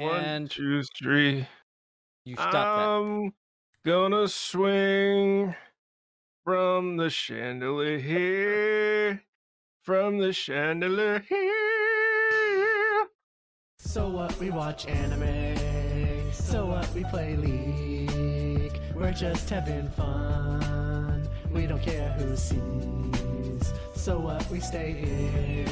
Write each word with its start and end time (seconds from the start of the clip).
One, 0.00 0.24
And 0.24 0.50
two, 0.50 0.82
three. 0.82 1.46
you 2.24 2.34
stop 2.34 2.52
that. 2.52 2.88
I'm 2.88 3.34
gonna 3.84 4.28
swing 4.28 5.54
from 6.42 6.96
the 6.96 7.10
chandelier, 7.10 7.98
here, 7.98 9.22
from 9.82 10.16
the 10.16 10.32
chandelier. 10.32 11.18
Here. 11.28 13.08
So 13.78 14.08
what? 14.08 14.38
We 14.38 14.50
watch 14.50 14.86
anime. 14.86 16.32
So 16.32 16.64
what? 16.64 16.88
We 16.94 17.04
play 17.04 17.36
League. 17.36 18.80
We're 18.94 19.12
just 19.12 19.50
having 19.50 19.90
fun. 19.90 21.28
We 21.52 21.66
don't 21.66 21.82
care 21.82 22.10
who 22.12 22.36
sees. 22.36 23.74
So 23.94 24.18
what? 24.18 24.48
We 24.50 24.60
stay 24.60 24.92
in. 25.02 25.68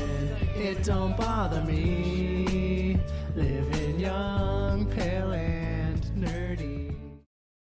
It 0.61 0.85
don't 0.85 1.17
bother 1.17 1.63
me. 1.63 2.78
Living 3.35 4.01
young, 4.01 4.87
pale, 4.93 5.33
and 5.33 6.03
nerdy. 6.17 6.97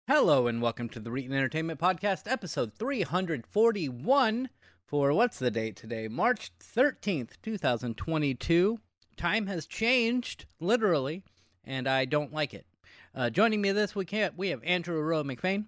Hello 0.08 0.46
and 0.46 0.62
welcome 0.62 0.88
to 0.90 1.00
the 1.00 1.10
Reetin 1.10 1.32
Entertainment 1.32 1.80
Podcast, 1.80 2.30
episode 2.30 2.72
341 2.78 4.48
for 4.86 5.12
what's 5.12 5.38
the 5.38 5.50
date 5.50 5.76
today? 5.76 6.08
March 6.08 6.52
13th, 6.60 7.30
2022. 7.42 8.78
Time 9.16 9.46
has 9.46 9.66
changed, 9.66 10.46
literally, 10.60 11.22
and 11.64 11.88
I 11.88 12.04
don't 12.04 12.32
like 12.32 12.54
it. 12.54 12.66
Uh, 13.14 13.30
joining 13.30 13.60
me 13.60 13.72
this 13.72 13.94
week, 13.94 14.14
we 14.36 14.50
have 14.50 14.62
Andrew 14.62 15.00
Rowe 15.00 15.24
McFain. 15.24 15.64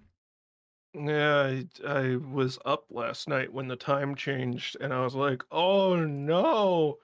Yeah, 0.93 1.59
I, 1.85 1.87
I 1.87 2.15
was 2.15 2.57
up 2.65 2.85
last 2.89 3.27
night 3.27 3.51
when 3.53 3.67
the 3.67 3.75
time 3.75 4.15
changed, 4.15 4.77
and 4.81 4.93
I 4.93 5.01
was 5.03 5.13
like, 5.13 5.43
"Oh 5.51 5.95
no!" 5.95 6.97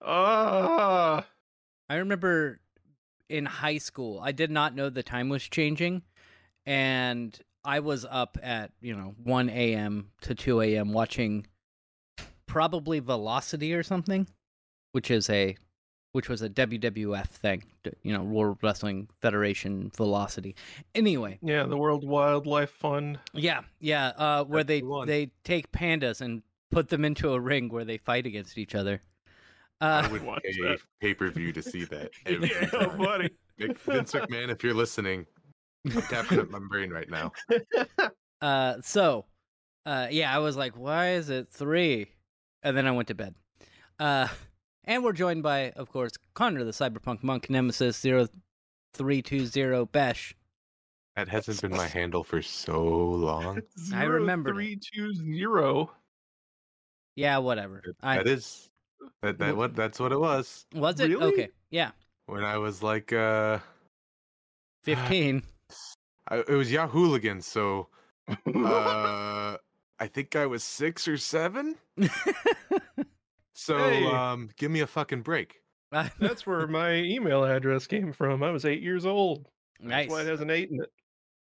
Ah, 0.00 1.26
I 1.94 1.98
remember 1.98 2.58
in 3.28 3.46
high 3.46 3.78
school, 3.78 4.18
I 4.20 4.32
did 4.32 4.50
not 4.50 4.74
know 4.74 4.90
the 4.90 5.04
time 5.04 5.28
was 5.28 5.44
changing, 5.44 6.02
and 6.66 7.38
I 7.64 7.78
was 7.78 8.04
up 8.04 8.36
at, 8.42 8.72
you 8.80 8.96
know, 8.96 9.14
1 9.22 9.48
a.m. 9.48 10.10
to 10.22 10.34
2 10.34 10.60
a.m. 10.62 10.92
watching 10.92 11.46
probably 12.46 12.98
Velocity 12.98 13.74
or 13.74 13.84
something, 13.84 14.26
which 14.90 15.08
is 15.08 15.30
a 15.30 15.56
which 16.10 16.28
was 16.28 16.42
a 16.42 16.48
WWF 16.48 17.28
thing, 17.28 17.62
you 18.02 18.12
know, 18.12 18.24
World 18.24 18.58
Wrestling 18.60 19.08
Federation 19.22 19.92
Velocity. 19.96 20.56
Anyway, 20.96 21.38
yeah, 21.42 21.62
the 21.62 21.76
World 21.76 22.04
Wildlife 22.04 22.70
Fund. 22.70 23.20
yeah, 23.34 23.60
yeah, 23.78 24.08
uh, 24.16 24.42
where 24.42 24.64
That's 24.64 24.66
they 24.66 24.80
the 24.80 25.04
they 25.06 25.30
take 25.44 25.70
pandas 25.70 26.20
and 26.20 26.42
put 26.72 26.88
them 26.88 27.04
into 27.04 27.32
a 27.32 27.38
ring 27.38 27.68
where 27.68 27.84
they 27.84 27.98
fight 27.98 28.26
against 28.26 28.58
each 28.58 28.74
other. 28.74 29.00
Uh, 29.84 30.02
I 30.04 30.08
would 30.12 30.22
watch 30.22 30.42
pay 30.44 30.76
pay 31.00 31.14
per 31.14 31.28
view 31.30 31.52
to 31.52 31.62
see 31.62 31.84
that. 31.84 32.10
every 32.26 32.48
Yeah, 32.50 32.66
time. 32.66 32.96
buddy. 32.98 33.30
Vince 33.58 34.12
McMahon, 34.12 34.48
if 34.50 34.64
you're 34.64 34.72
listening, 34.74 35.26
I'm 35.94 36.02
tapping 36.02 36.38
at 36.38 36.50
my 36.50 36.58
brain 36.70 36.90
right 36.90 37.08
now. 37.10 37.32
Uh, 38.42 38.74
so, 38.82 39.24
uh, 39.86 40.08
yeah, 40.10 40.34
I 40.34 40.38
was 40.38 40.54
like, 40.54 40.76
why 40.76 41.12
is 41.12 41.30
it 41.30 41.48
three? 41.50 42.08
And 42.62 42.76
then 42.76 42.86
I 42.86 42.90
went 42.90 43.08
to 43.08 43.14
bed. 43.14 43.34
Uh, 43.98 44.28
and 44.84 45.02
we're 45.02 45.14
joined 45.14 45.42
by, 45.42 45.70
of 45.70 45.88
course, 45.90 46.12
Connor, 46.34 46.62
the 46.64 46.72
cyberpunk 46.72 47.22
monk 47.22 47.48
nemesis 47.48 47.96
0320 48.02 49.86
Besh. 49.86 50.34
That 51.16 51.28
hasn't 51.28 51.62
been 51.62 51.70
my 51.70 51.86
handle 51.86 52.22
for 52.22 52.42
so 52.42 52.84
long. 52.84 53.58
I 53.58 53.60
Zero, 54.02 54.08
remembered 54.20 54.50
it. 54.50 54.54
three 54.56 54.78
two 54.92 55.14
zero. 55.14 55.90
Yeah, 57.16 57.38
whatever. 57.38 57.80
That- 57.84 57.96
I, 58.02 58.16
that 58.18 58.26
is 58.26 58.68
that 59.22 59.38
that 59.38 59.56
what 59.56 59.74
that's 59.76 59.98
what 60.00 60.12
it 60.12 60.18
was 60.20 60.66
was 60.74 60.98
it? 61.00 61.08
Really? 61.10 61.32
Okay. 61.32 61.48
Yeah. 61.70 61.90
when 62.26 62.44
I 62.44 62.58
was 62.58 62.82
like 62.82 63.12
uh 63.12 63.58
15. 64.84 65.42
I, 66.28 66.36
it 66.38 66.48
was 66.50 66.70
Yahooligans, 66.72 67.46
so 67.46 67.88
uh 68.28 69.56
I 70.00 70.06
think 70.08 70.34
I 70.36 70.46
was 70.46 70.62
six 70.64 71.06
or 71.08 71.16
seven. 71.16 71.76
So 73.56 73.78
Hey. 73.78 74.04
um 74.06 74.50
give 74.56 74.70
me 74.72 74.80
a 74.80 74.86
fucking 74.86 75.22
break. 75.22 75.60
That's 75.92 76.44
where 76.44 76.66
my 76.66 76.94
email 76.94 77.44
address 77.44 77.86
came 77.86 78.12
from. 78.12 78.42
I 78.42 78.50
was 78.50 78.64
eight 78.64 78.82
years 78.82 79.06
old. 79.06 79.48
nice. 79.80 80.06
That's 80.06 80.10
why 80.12 80.20
it 80.22 80.26
has 80.26 80.40
an 80.40 80.50
eight 80.50 80.70
in 80.70 80.80
it. 80.82 80.90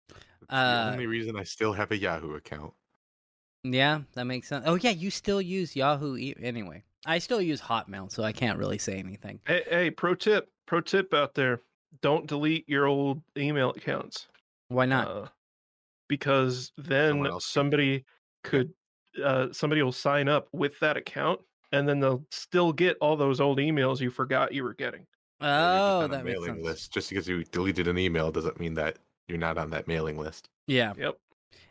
It's 0.10 0.18
Uh, 0.50 0.86
the 0.88 0.92
only 0.92 1.08
reason 1.08 1.38
I 1.38 1.44
still 1.44 1.72
have 1.72 1.92
a 1.92 1.98
Yahoo 1.98 2.34
account. 2.36 2.74
Yeah, 3.64 4.02
that 4.14 4.26
makes 4.26 4.50
sense. 4.50 4.66
Oh, 4.68 4.76
yeah, 4.76 4.90
you 4.90 5.10
still 5.10 5.42
use 5.42 5.74
Yahoo. 5.76 6.18
E- 6.18 6.36
anyway, 6.42 6.84
I 7.06 7.20
still 7.20 7.42
use 7.42 7.62
Hotmail, 7.62 8.12
so 8.12 8.24
I 8.24 8.32
can't 8.32 8.58
really 8.58 8.78
say 8.78 8.98
anything. 8.98 9.40
Hey, 9.46 9.64
hey, 9.70 9.92
pro 9.92 10.16
tip, 10.16 10.50
pro 10.68 10.82
tip 10.82 11.14
out 11.14 11.34
there: 11.34 11.62
don't 12.02 12.28
delete 12.28 12.68
your 12.70 12.86
old 12.86 13.22
email 13.38 13.72
accounts. 13.72 14.28
Why 14.68 14.86
not? 14.86 15.08
Uh, 15.08 15.28
because 16.08 16.72
then 16.78 17.12
Someone 17.12 17.28
else 17.28 17.46
can- 17.46 17.52
somebody 17.52 18.06
could, 18.44 18.74
uh, 19.24 19.48
somebody 19.52 19.82
will 19.82 19.92
sign 19.92 20.28
up 20.28 20.48
with 20.52 20.80
that 20.80 20.98
account, 20.98 21.40
and 21.72 21.88
then 21.88 22.00
they'll 22.00 22.26
still 22.32 22.72
get 22.74 22.98
all 23.02 23.16
those 23.16 23.40
old 23.40 23.58
emails 23.60 24.00
you 24.00 24.10
forgot 24.10 24.54
you 24.54 24.64
were 24.64 24.74
getting. 24.74 25.06
Or 25.42 25.48
you're 25.48 25.56
just 25.58 25.82
oh, 25.82 26.02
on 26.02 26.12
that 26.12 26.26
makes 26.26 26.40
mailing 26.40 26.56
sense. 26.56 26.66
list. 26.66 26.94
Just 26.94 27.10
because 27.10 27.28
you 27.28 27.44
deleted 27.46 27.88
an 27.88 27.98
email 27.98 28.32
doesn't 28.32 28.60
mean 28.60 28.76
that 28.76 29.00
you're 29.28 29.40
not 29.40 29.58
on 29.58 29.72
that 29.72 29.88
mailing 29.88 30.18
list. 30.18 30.50
Yeah. 30.68 30.94
Yep. 30.98 31.18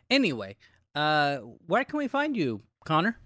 Anyway, 0.09 0.57
uh, 0.93 1.37
where 1.67 1.85
can 1.85 1.97
we 1.97 2.09
find 2.09 2.35
you, 2.35 2.61
Connor? 2.83 3.17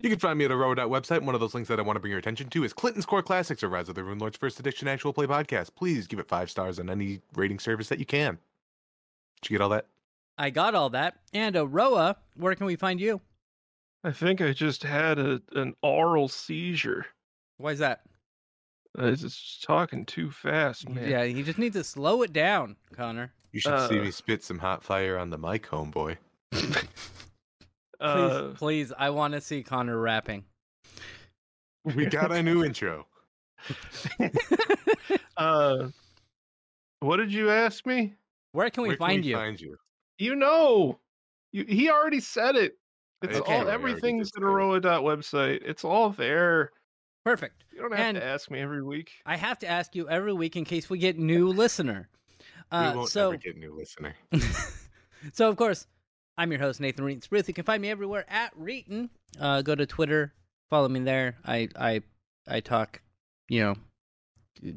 You 0.00 0.10
can 0.10 0.18
find 0.18 0.38
me 0.38 0.44
at 0.44 0.50
a 0.50 0.56
road 0.56 0.78
website. 0.78 1.22
One 1.22 1.34
of 1.34 1.40
those 1.40 1.54
links 1.54 1.68
that 1.68 1.78
I 1.78 1.82
want 1.82 1.96
to 1.96 2.00
bring 2.00 2.10
your 2.10 2.18
attention 2.18 2.48
to 2.50 2.64
is 2.64 2.72
Clinton's 2.72 3.06
Core 3.06 3.22
Classics, 3.22 3.62
or 3.62 3.68
Rise 3.68 3.88
of 3.88 3.94
the 3.94 4.02
Runelords 4.02 4.36
First 4.36 4.58
Edition 4.60 4.88
Actual 4.88 5.12
Play 5.12 5.26
Podcast. 5.26 5.74
Please 5.76 6.06
give 6.06 6.18
it 6.18 6.28
five 6.28 6.50
stars 6.50 6.78
on 6.78 6.90
any 6.90 7.20
rating 7.34 7.58
service 7.58 7.88
that 7.88 7.98
you 7.98 8.04
can. 8.04 8.38
Did 9.40 9.50
you 9.50 9.58
get 9.58 9.62
all 9.62 9.70
that? 9.70 9.86
I 10.36 10.50
got 10.50 10.74
all 10.74 10.90
that. 10.90 11.18
And 11.32 11.54
Aroah, 11.54 12.16
where 12.36 12.54
can 12.54 12.66
we 12.66 12.76
find 12.76 13.00
you? 13.00 13.20
I 14.02 14.10
think 14.10 14.40
I 14.40 14.52
just 14.52 14.82
had 14.82 15.18
a 15.18 15.40
an 15.54 15.74
oral 15.82 16.28
seizure. 16.28 17.06
Why 17.56 17.70
is 17.70 17.78
that? 17.78 18.02
I 18.98 19.06
was 19.06 19.22
just 19.22 19.62
talking 19.64 20.04
too 20.04 20.30
fast, 20.30 20.88
man. 20.88 21.08
Yeah, 21.08 21.22
you 21.22 21.42
just 21.44 21.58
need 21.58 21.72
to 21.72 21.84
slow 21.84 22.22
it 22.22 22.32
down, 22.32 22.76
Connor. 22.92 23.32
You 23.52 23.60
should 23.60 23.88
see 23.88 23.98
Uh. 24.00 24.02
me 24.02 24.10
spit 24.10 24.42
some 24.44 24.58
hot 24.58 24.84
fire 24.84 25.16
on 25.18 25.30
the 25.30 25.38
mic, 25.38 25.66
homeboy. 25.68 26.16
Please, 28.00 28.32
Uh, 28.32 28.52
please, 28.56 28.92
I 28.98 29.10
want 29.10 29.34
to 29.34 29.40
see 29.40 29.62
Connor 29.62 29.98
rapping. 29.98 30.44
We 31.84 32.06
got 32.06 32.32
a 32.32 32.42
new 32.42 32.64
intro. 32.64 33.06
uh, 35.36 35.88
what 37.00 37.16
did 37.18 37.32
you 37.32 37.50
ask 37.50 37.86
me? 37.86 38.14
Where 38.52 38.70
can 38.70 38.82
we 38.82 38.90
Where 38.90 38.96
find 38.96 39.22
we 39.22 39.30
you? 39.30 39.36
Find 39.36 39.60
you. 39.60 39.76
You 40.18 40.36
know, 40.36 41.00
you, 41.52 41.64
he 41.64 41.90
already 41.90 42.20
said 42.20 42.56
it. 42.56 42.78
It's 43.22 43.38
Okay. 43.38 43.60
all 43.60 43.68
everything's 43.68 44.28
just 44.30 44.36
at 44.36 44.42
said 44.42 45.00
it. 45.00 45.02
Website. 45.02 45.62
It's 45.64 45.84
all 45.84 46.10
there. 46.10 46.70
Perfect. 47.24 47.64
You 47.72 47.80
don't 47.80 47.90
have 47.92 48.00
And- 48.00 48.16
to 48.16 48.24
ask 48.24 48.50
me 48.50 48.60
every 48.60 48.82
week. 48.82 49.10
I 49.26 49.36
have 49.36 49.58
to 49.60 49.66
ask 49.68 49.94
you 49.94 50.08
every 50.08 50.32
week 50.32 50.56
in 50.56 50.64
case 50.64 50.88
we 50.90 50.98
get 50.98 51.18
new 51.18 51.48
listener. 51.48 52.08
Uh, 52.70 52.90
we 52.92 52.98
won't 52.98 53.10
so, 53.10 53.28
ever 53.28 53.36
get 53.36 53.56
new 53.56 53.74
listener. 53.74 54.14
so 55.32 55.48
of 55.48 55.56
course, 55.56 55.86
I'm 56.36 56.50
your 56.50 56.60
host 56.60 56.80
Nathan 56.80 57.04
Reetin 57.04 57.30
Ruth. 57.30 57.48
You 57.48 57.54
can 57.54 57.64
find 57.64 57.80
me 57.80 57.90
everywhere 57.90 58.24
at 58.28 58.56
Reetin. 58.58 59.08
Uh, 59.38 59.62
go 59.62 59.74
to 59.74 59.86
Twitter, 59.86 60.32
follow 60.70 60.88
me 60.88 61.00
there. 61.00 61.36
I 61.44 61.68
I 61.76 62.00
I 62.48 62.60
talk, 62.60 63.00
you 63.48 63.60
know, 63.60 63.74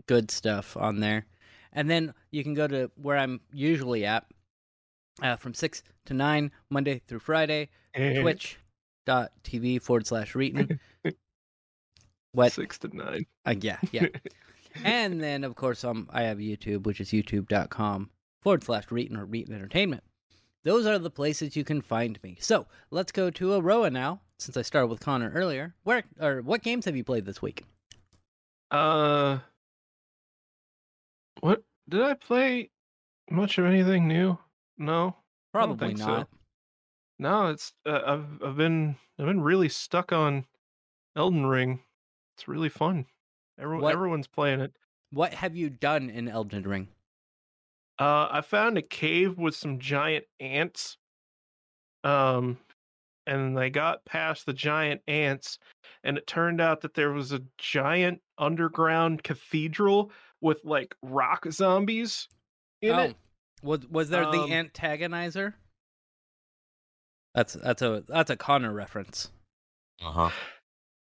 good 0.07 0.29
stuff 0.29 0.77
on 0.77 0.99
there, 0.99 1.25
and 1.73 1.89
then 1.89 2.13
you 2.31 2.43
can 2.43 2.53
go 2.53 2.67
to 2.67 2.91
where 2.95 3.17
I'm 3.17 3.41
usually 3.51 4.05
at, 4.05 4.25
uh, 5.21 5.35
from 5.35 5.53
six 5.53 5.83
to 6.05 6.13
nine 6.13 6.51
Monday 6.69 7.01
through 7.07 7.19
Friday. 7.19 7.69
Twitch.tv 7.95 9.81
forward 9.81 10.05
slash 10.05 10.33
Reetin. 10.33 10.79
What? 12.33 12.51
Six 12.51 12.77
to 12.79 12.95
nine. 12.95 13.25
Uh, 13.47 13.55
yeah, 13.59 13.79
yeah. 13.91 14.07
and 14.83 15.19
then, 15.19 15.43
of 15.43 15.55
course, 15.55 15.83
um, 15.83 16.07
I 16.11 16.23
have 16.23 16.37
YouTube, 16.37 16.83
which 16.83 17.01
is 17.01 17.09
youtube.com 17.09 18.11
forward 18.43 18.63
slash 18.63 18.85
Reetin 18.89 19.17
or 19.17 19.25
Reetin 19.25 19.53
Entertainment. 19.53 20.03
Those 20.63 20.85
are 20.85 20.99
the 20.99 21.09
places 21.09 21.55
you 21.55 21.63
can 21.63 21.81
find 21.81 22.21
me. 22.23 22.37
So 22.39 22.65
let's 22.91 23.11
go 23.11 23.29
to 23.31 23.49
Aroah 23.49 23.91
now, 23.91 24.21
since 24.39 24.57
I 24.57 24.61
started 24.63 24.87
with 24.87 24.99
Connor 24.99 25.31
earlier. 25.33 25.75
Where 25.83 26.03
or 26.19 26.41
what 26.41 26.61
games 26.63 26.85
have 26.85 26.95
you 26.95 27.03
played 27.03 27.25
this 27.25 27.41
week? 27.41 27.63
Uh, 28.71 29.39
what 31.39 31.63
did 31.87 32.01
I 32.01 32.13
play? 32.15 32.69
Much 33.29 33.57
of 33.57 33.65
anything 33.65 34.07
new? 34.07 34.37
No, 34.77 35.15
Probably 35.53 35.87
think 35.89 35.99
so. 35.99 36.05
not. 36.07 36.29
no. 37.19 37.47
It's 37.47 37.73
uh, 37.85 38.01
I've 38.05 38.43
I've 38.43 38.57
been 38.57 38.95
I've 39.19 39.25
been 39.25 39.41
really 39.41 39.69
stuck 39.69 40.11
on 40.11 40.45
Elden 41.15 41.45
Ring. 41.45 41.79
It's 42.35 42.47
really 42.47 42.69
fun. 42.69 43.05
Everyone 43.59 43.83
What- 43.83 43.93
everyone's 43.93 44.27
playing 44.27 44.59
it. 44.61 44.73
What 45.11 45.33
have 45.35 45.55
you 45.55 45.69
done 45.69 46.09
in 46.09 46.27
Elden 46.27 46.63
Ring? 46.67 46.89
Uh, 47.99 48.27
I 48.31 48.41
found 48.41 48.77
a 48.77 48.81
cave 48.81 49.37
with 49.37 49.55
some 49.55 49.79
giant 49.79 50.25
ants. 50.39 50.97
Um, 52.03 52.57
and 53.25 53.59
I 53.59 53.69
got 53.69 54.05
past 54.05 54.45
the 54.45 54.53
giant 54.53 55.01
ants, 55.07 55.59
and 56.03 56.17
it 56.17 56.27
turned 56.27 56.61
out 56.61 56.81
that 56.81 56.93
there 56.93 57.11
was 57.11 57.33
a 57.33 57.41
giant 57.57 58.21
underground 58.37 59.23
cathedral 59.23 60.11
with 60.41 60.63
like 60.63 60.95
rock 61.01 61.45
zombies 61.51 62.27
in 62.81 62.91
oh, 62.91 62.99
it. 62.99 63.15
was 63.61 63.87
was 63.89 64.09
there 64.09 64.25
the 64.25 64.41
Um, 64.43 64.49
antagonizer? 64.51 65.53
That's 67.35 67.53
that's 67.53 67.81
a 67.81 68.03
that's 68.07 68.29
a 68.29 68.37
Connor 68.37 68.73
reference. 68.73 69.31
Uh 70.01 70.11
huh. 70.11 70.29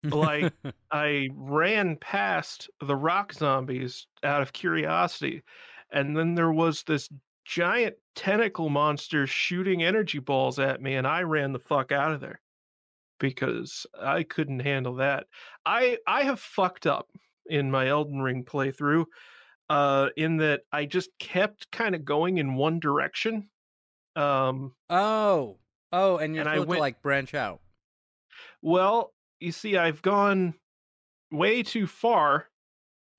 Like- 0.03 0.53
I 0.91 1.29
ran 1.33 1.97
past 1.97 2.69
the 2.81 2.95
rock 2.95 3.33
zombies 3.33 4.07
out 4.23 4.41
of 4.41 4.53
curiosity, 4.53 5.43
and 5.93 6.17
then 6.17 6.35
there 6.35 6.51
was 6.51 6.83
this 6.83 7.07
giant 7.45 7.95
tentacle 8.15 8.69
monster 8.69 9.25
shooting 9.27 9.83
energy 9.83 10.19
balls 10.19 10.59
at 10.59 10.81
me, 10.81 10.95
and 10.95 11.07
I 11.07 11.21
ran 11.23 11.53
the 11.53 11.59
fuck 11.59 11.91
out 11.91 12.11
of 12.11 12.19
there 12.21 12.41
because 13.19 13.85
I 13.99 14.23
couldn't 14.23 14.59
handle 14.59 14.95
that. 14.95 15.27
I 15.65 15.97
I 16.07 16.23
have 16.23 16.39
fucked 16.39 16.85
up 16.87 17.07
in 17.45 17.71
my 17.71 17.87
Elden 17.87 18.21
Ring 18.21 18.43
playthrough, 18.45 19.05
uh, 19.69 20.09
in 20.17 20.37
that 20.37 20.61
I 20.71 20.85
just 20.85 21.09
kept 21.19 21.71
kind 21.71 21.95
of 21.95 22.03
going 22.05 22.37
in 22.37 22.55
one 22.55 22.79
direction. 22.79 23.49
Um, 24.15 24.73
oh 24.89 25.59
oh, 25.91 26.17
and 26.17 26.35
you're 26.35 26.43
And 26.43 26.53
supposed 26.53 26.67
went- 26.69 26.77
to 26.77 26.81
like 26.81 27.01
branch 27.01 27.33
out. 27.33 27.61
Well, 28.61 29.13
you 29.39 29.51
see, 29.51 29.77
I've 29.77 30.01
gone 30.01 30.53
way 31.31 31.63
too 31.63 31.87
far, 31.87 32.47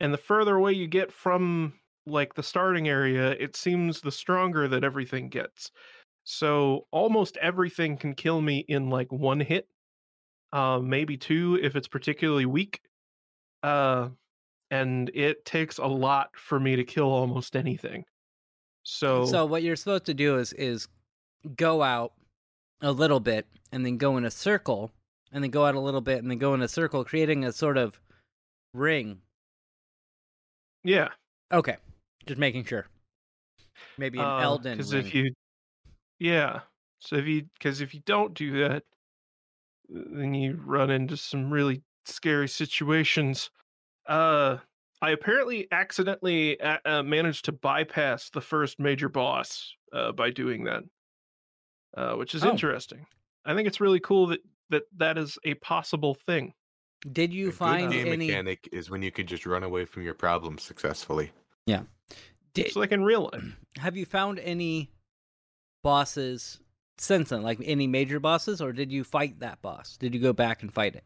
and 0.00 0.12
the 0.12 0.19
further 0.19 0.56
away 0.56 0.73
you 0.73 0.87
get 0.87 1.12
from 1.12 1.75
like 2.06 2.35
the 2.35 2.43
starting 2.43 2.89
area, 2.89 3.31
it 3.33 3.56
seems 3.56 4.01
the 4.01 4.12
stronger 4.12 4.69
that 4.69 4.85
everything 4.85 5.29
gets. 5.29 5.71
So 6.25 6.87
almost 6.91 7.37
everything 7.39 7.97
can 7.97 8.15
kill 8.15 8.41
me 8.41 8.65
in 8.69 8.91
like 8.91 9.12
one 9.12 9.41
hit, 9.41 9.69
uh, 10.53 10.79
maybe 10.79 11.17
two 11.17 11.59
if 11.62 11.77
it's 11.77 11.89
particularly 11.89 12.47
weak. 12.47 12.81
Uh, 13.62 14.09
and 14.71 15.11
it 15.15 15.45
takes 15.45 15.79
a 15.79 15.87
lot 15.87 16.31
for 16.35 16.59
me 16.59 16.77
to 16.77 16.85
kill 16.85 17.11
almost 17.11 17.56
anything. 17.56 18.05
So, 18.83 19.25
So 19.25 19.47
what 19.47 19.62
you're 19.62 19.77
supposed 19.77 20.07
to 20.07 20.15
do 20.15 20.39
is 20.39 20.53
is 20.55 20.89
go 21.57 21.83
out 21.83 22.12
a 22.81 22.93
little 22.93 23.21
bit 23.21 23.47
and 23.73 23.85
then 23.85 23.97
go 23.97 24.17
in 24.17 24.25
a 24.25 24.31
circle 24.31 24.91
and 25.33 25.43
then 25.43 25.50
go 25.50 25.65
out 25.65 25.75
a 25.75 25.81
little 25.81 26.00
bit 26.00 26.19
and 26.19 26.31
then 26.31 26.39
go 26.39 26.55
in 26.55 26.62
a 26.62 26.69
circle, 26.69 27.05
creating 27.05 27.45
a 27.45 27.53
sort 27.53 27.79
of 27.79 28.00
ring. 28.73 29.21
yeah, 30.83 31.09
Okay, 31.53 31.77
just 32.26 32.38
making 32.38 32.65
sure. 32.65 32.87
Maybe 33.99 34.19
an 34.19 34.41
Elden 34.41 34.76
because 34.76 34.93
ring. 34.93 35.05
Uh, 35.05 35.06
if 35.09 35.15
you 35.15 35.32
yeah 36.21 36.61
so 37.00 37.17
if 37.17 37.26
you 37.26 37.44
because 37.59 37.81
if 37.81 37.93
you 37.93 38.00
don't 38.06 38.35
do 38.35 38.61
that 38.62 38.85
then 39.88 40.32
you 40.32 40.61
run 40.65 40.91
into 40.91 41.17
some 41.17 41.50
really 41.50 41.82
scary 42.06 42.49
situations 42.49 43.50
uh 44.06 44.56
i 45.03 45.11
apparently 45.11 45.67
accidentally 45.73 46.59
uh, 46.61 46.79
uh, 46.85 47.03
managed 47.03 47.44
to 47.47 47.53
bypass 47.53 48.31
the 48.31 48.41
first 48.41 48.79
major 48.79 49.09
boss 49.09 49.75
uh, 49.93 50.12
by 50.12 50.31
doing 50.31 50.65
that 50.65 50.85
uh, 51.97 52.15
which 52.15 52.35
is 52.35 52.44
Oh. 52.44 52.50
interesting 52.50 53.05
i 53.44 53.55
think 53.55 53.67
it's 53.67 53.81
really 53.81 54.00
cool 54.00 54.29
that 54.29 54.41
that 54.71 54.85
that 54.97 55.19
is 55.19 55.37
a 55.44 55.55
possible 55.55 56.15
thing 56.15 56.55
Did 57.12 57.35
you 57.35 57.49
a 57.49 57.50
good 57.50 57.56
find 57.59 57.93
game 57.93 58.06
any? 58.06 58.29
mechanic 58.29 58.69
is 58.73 58.88
when 58.88 59.03
you 59.03 59.11
can 59.11 59.26
just 59.26 59.47
run 59.47 59.65
away 59.65 59.85
from 59.85 60.03
your 60.05 60.15
problems 60.15 60.62
successfully. 60.62 61.32
Did, 62.55 62.67
just 62.67 62.77
like 62.77 62.93
in 62.93 63.05
real 63.05 63.31
life 63.33 63.56
have 63.79 63.97
you 63.97 64.06
found 64.06 64.39
any 64.39 64.91
bosses 65.83 66.61
since 66.97 67.31
then, 67.31 67.43
like 67.43 67.59
any 67.65 67.87
major 67.89 68.21
bosses, 68.21 68.61
or 68.61 68.73
did 68.73 68.93
you 68.93 69.03
fight 69.03 69.41
that 69.41 69.61
boss? 69.62 69.97
Did 69.97 70.15
you 70.15 70.21
go 70.21 70.33
back 70.33 70.62
and 70.62 70.73
fight 70.73 70.95
it? 70.95 71.05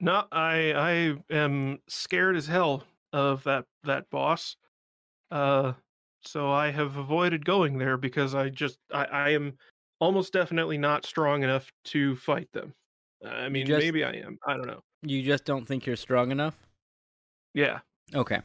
No, 0.00 0.24
I 0.32 0.72
I 1.30 1.34
am 1.34 1.78
scared 1.88 2.36
as 2.36 2.46
hell 2.46 2.84
of 3.12 3.44
that 3.44 3.66
that 3.84 4.08
boss. 4.10 4.56
Uh 5.30 5.74
so 6.22 6.50
I 6.50 6.70
have 6.70 6.96
avoided 6.96 7.44
going 7.44 7.76
there 7.76 7.96
because 7.98 8.34
I 8.34 8.48
just 8.48 8.78
I, 8.92 9.04
I 9.04 9.30
am 9.30 9.58
almost 10.00 10.32
definitely 10.32 10.78
not 10.78 11.04
strong 11.04 11.42
enough 11.42 11.70
to 11.86 12.16
fight 12.16 12.48
them. 12.52 12.72
I 13.24 13.48
mean 13.50 13.66
just- 13.66 13.84
maybe 13.84 14.04
I 14.04 14.12
am. 14.12 14.38
I 14.46 14.54
don't 14.56 14.66
know. 14.66 14.80
You 15.02 15.22
just 15.22 15.44
don't 15.44 15.66
think 15.66 15.84
you're 15.84 15.96
strong 15.96 16.30
enough. 16.30 16.56
Yeah. 17.52 17.80
Okay, 18.14 18.40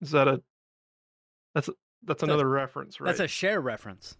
Is 0.00 0.10
that 0.12 0.28
a 0.28 0.42
that's 1.66 1.70
that's 2.04 2.22
another 2.22 2.48
reference, 2.48 3.00
right? 3.00 3.06
that's 3.08 3.20
a 3.20 3.28
Cher 3.28 3.60
reference. 3.60 4.16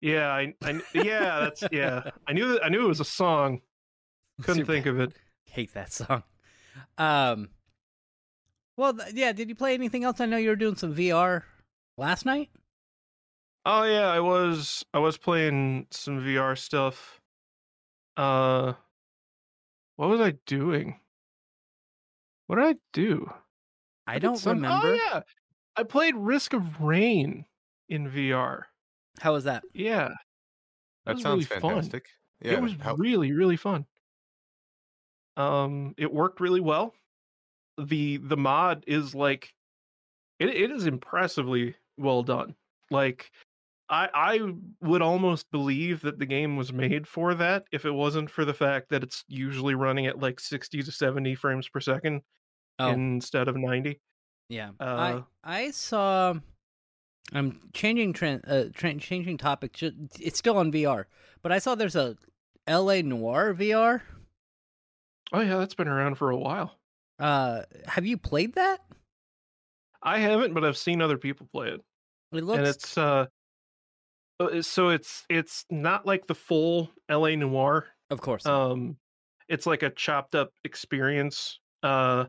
yeah, 0.00 0.28
I, 0.28 0.54
I 0.62 0.80
yeah, 0.94 1.40
that's 1.40 1.62
yeah. 1.70 2.10
I 2.26 2.32
knew 2.32 2.52
that 2.52 2.64
I 2.64 2.68
knew 2.68 2.84
it 2.84 2.88
was 2.88 3.00
a 3.00 3.04
song. 3.04 3.60
Couldn't 4.42 4.62
Super- 4.62 4.72
think 4.72 4.86
of 4.86 4.98
it. 5.00 5.12
Hate 5.44 5.74
that 5.74 5.92
song. 5.92 6.22
Um. 6.98 7.48
Well, 8.76 8.94
th- 8.94 9.12
yeah. 9.14 9.32
Did 9.32 9.48
you 9.50 9.54
play 9.54 9.74
anything 9.74 10.04
else? 10.04 10.20
I 10.20 10.26
know 10.26 10.38
you 10.38 10.48
were 10.48 10.56
doing 10.56 10.76
some 10.76 10.94
VR 10.94 11.42
last 11.98 12.24
night. 12.24 12.48
Oh 13.66 13.84
yeah, 13.84 14.08
I 14.08 14.20
was 14.20 14.84
I 14.94 14.98
was 14.98 15.18
playing 15.18 15.86
some 15.90 16.20
VR 16.20 16.56
stuff. 16.58 17.20
Uh 18.16 18.72
what 19.96 20.08
was 20.08 20.20
I 20.20 20.32
doing? 20.46 20.98
What 22.46 22.56
did 22.56 22.64
I 22.64 22.74
do? 22.92 23.30
I 24.06 24.14
did 24.14 24.22
don't 24.22 24.36
some- 24.38 24.56
remember. 24.56 24.88
Oh 24.88 24.94
yeah. 24.94 25.20
I 25.76 25.82
played 25.84 26.14
Risk 26.16 26.52
of 26.52 26.80
Rain 26.80 27.44
in 27.88 28.10
VR. 28.10 28.62
How 29.20 29.32
was 29.32 29.44
that? 29.44 29.62
Yeah. 29.72 30.10
That 31.06 31.14
was 31.14 31.22
sounds 31.22 31.48
really 31.50 31.60
fun. 31.60 31.70
fantastic. 31.74 32.06
Yeah. 32.40 32.52
it 32.54 32.62
was 32.62 32.74
how- 32.80 32.94
really 32.96 33.32
really 33.32 33.56
fun. 33.56 33.86
Um 35.36 35.94
it 35.96 36.12
worked 36.12 36.40
really 36.40 36.60
well. 36.60 36.94
The 37.78 38.18
the 38.18 38.36
mod 38.36 38.84
is 38.86 39.14
like 39.14 39.52
it 40.38 40.48
it 40.50 40.70
is 40.70 40.86
impressively 40.86 41.74
well 41.96 42.22
done. 42.22 42.54
Like 42.90 43.30
I 43.88 44.08
I 44.12 44.40
would 44.82 45.02
almost 45.02 45.50
believe 45.50 46.02
that 46.02 46.18
the 46.18 46.26
game 46.26 46.56
was 46.56 46.72
made 46.72 47.06
for 47.08 47.34
that 47.34 47.64
if 47.72 47.84
it 47.86 47.90
wasn't 47.92 48.30
for 48.30 48.44
the 48.44 48.54
fact 48.54 48.90
that 48.90 49.02
it's 49.02 49.24
usually 49.26 49.74
running 49.74 50.06
at 50.06 50.18
like 50.18 50.38
60 50.40 50.82
to 50.82 50.92
70 50.92 51.34
frames 51.34 51.68
per 51.68 51.80
second 51.80 52.22
Oh, 52.78 52.90
instead 52.90 53.48
of 53.48 53.56
90. 53.56 54.00
Yeah. 54.52 54.70
uh, 54.78 54.84
I 54.84 55.62
I 55.64 55.70
saw. 55.70 56.34
I'm 57.32 57.60
changing 57.72 58.12
tran 58.12 58.42
uh, 58.46 58.68
changing 58.74 59.38
topic. 59.38 59.82
It's 59.82 60.38
still 60.38 60.58
on 60.58 60.70
VR, 60.70 61.06
but 61.40 61.50
I 61.50 61.58
saw 61.58 61.74
there's 61.74 61.96
a 61.96 62.16
L.A. 62.66 63.02
Noire 63.02 63.54
VR. 63.54 64.02
Oh 65.32 65.40
yeah, 65.40 65.56
that's 65.56 65.74
been 65.74 65.88
around 65.88 66.16
for 66.16 66.30
a 66.30 66.36
while. 66.36 66.78
Uh, 67.18 67.62
have 67.86 68.04
you 68.04 68.18
played 68.18 68.54
that? 68.54 68.80
I 70.02 70.18
haven't, 70.18 70.52
but 70.52 70.64
I've 70.64 70.76
seen 70.76 71.00
other 71.00 71.16
people 71.16 71.48
play 71.50 71.68
it. 71.68 71.80
It 72.32 72.44
looks. 72.44 72.58
and 72.58 72.66
it's 72.66 72.98
uh 72.98 73.26
uh, 74.40 74.60
so 74.60 74.90
it's 74.90 75.24
it's 75.30 75.64
not 75.70 76.04
like 76.04 76.26
the 76.26 76.34
full 76.34 76.90
LA 77.10 77.36
Noire 77.36 77.86
of 78.10 78.20
course. 78.20 78.44
um 78.44 78.96
it's 79.48 79.66
like 79.66 79.82
a 79.82 79.90
chopped 79.90 80.34
up 80.34 80.50
experience 80.64 81.60
uh 81.82 82.24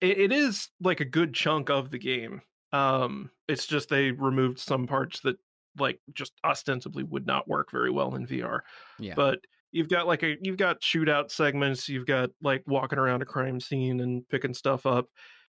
it, 0.00 0.18
it 0.18 0.32
is 0.32 0.68
like 0.80 1.00
a 1.00 1.04
good 1.04 1.34
chunk 1.34 1.70
of 1.70 1.90
the 1.90 1.98
game 1.98 2.42
um 2.72 3.30
it's 3.48 3.66
just 3.66 3.88
they 3.88 4.10
removed 4.12 4.58
some 4.58 4.86
parts 4.86 5.20
that 5.20 5.36
like 5.78 6.00
just 6.12 6.32
ostensibly 6.44 7.02
would 7.04 7.26
not 7.26 7.48
work 7.48 7.70
very 7.70 7.90
well 7.90 8.14
in 8.14 8.26
VR 8.26 8.60
yeah. 8.98 9.14
but 9.14 9.40
you've 9.72 9.88
got 9.88 10.06
like 10.06 10.22
a 10.22 10.36
you've 10.42 10.56
got 10.56 10.80
shootout 10.80 11.30
segments 11.30 11.88
you've 11.88 12.06
got 12.06 12.30
like 12.42 12.62
walking 12.66 12.98
around 12.98 13.22
a 13.22 13.26
crime 13.26 13.60
scene 13.60 14.00
and 14.00 14.28
picking 14.28 14.54
stuff 14.54 14.86
up 14.86 15.06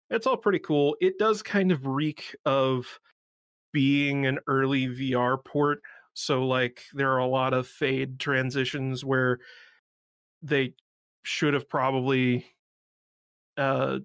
it's 0.09 0.27
all 0.27 0.37
pretty 0.37 0.59
cool 0.59 0.95
it 0.99 1.17
does 1.17 1.41
kind 1.41 1.71
of 1.71 1.85
reek 1.85 2.35
of 2.45 2.85
being 3.71 4.25
an 4.25 4.39
early 4.47 4.87
vr 4.87 5.43
port 5.45 5.79
so 6.13 6.45
like 6.45 6.81
there 6.93 7.11
are 7.11 7.19
a 7.19 7.27
lot 7.27 7.53
of 7.53 7.67
fade 7.67 8.19
transitions 8.19 9.05
where 9.05 9.39
they 10.41 10.73
should 11.23 11.53
have 11.53 11.69
probably 11.69 12.45
uh 13.57 13.99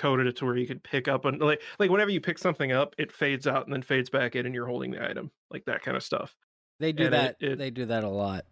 coded 0.00 0.26
it 0.26 0.34
to 0.36 0.46
where 0.46 0.56
you 0.56 0.66
could 0.66 0.82
pick 0.82 1.08
up 1.08 1.26
and 1.26 1.40
like 1.40 1.60
like 1.78 1.90
whenever 1.90 2.10
you 2.10 2.20
pick 2.20 2.38
something 2.38 2.72
up 2.72 2.94
it 2.96 3.12
fades 3.12 3.46
out 3.46 3.64
and 3.66 3.72
then 3.74 3.82
fades 3.82 4.08
back 4.08 4.34
in 4.34 4.46
and 4.46 4.54
you're 4.54 4.66
holding 4.66 4.90
the 4.90 5.04
item 5.10 5.30
like 5.50 5.62
that 5.66 5.82
kind 5.82 5.96
of 5.96 6.02
stuff 6.02 6.34
they 6.78 6.90
do 6.92 7.04
and 7.04 7.12
that. 7.12 7.36
it- 7.40 7.52
it- 7.52 7.58
they 7.58 7.70
do 7.70 7.84
that 7.86 8.04
a 8.04 8.08
lot. 8.08 8.46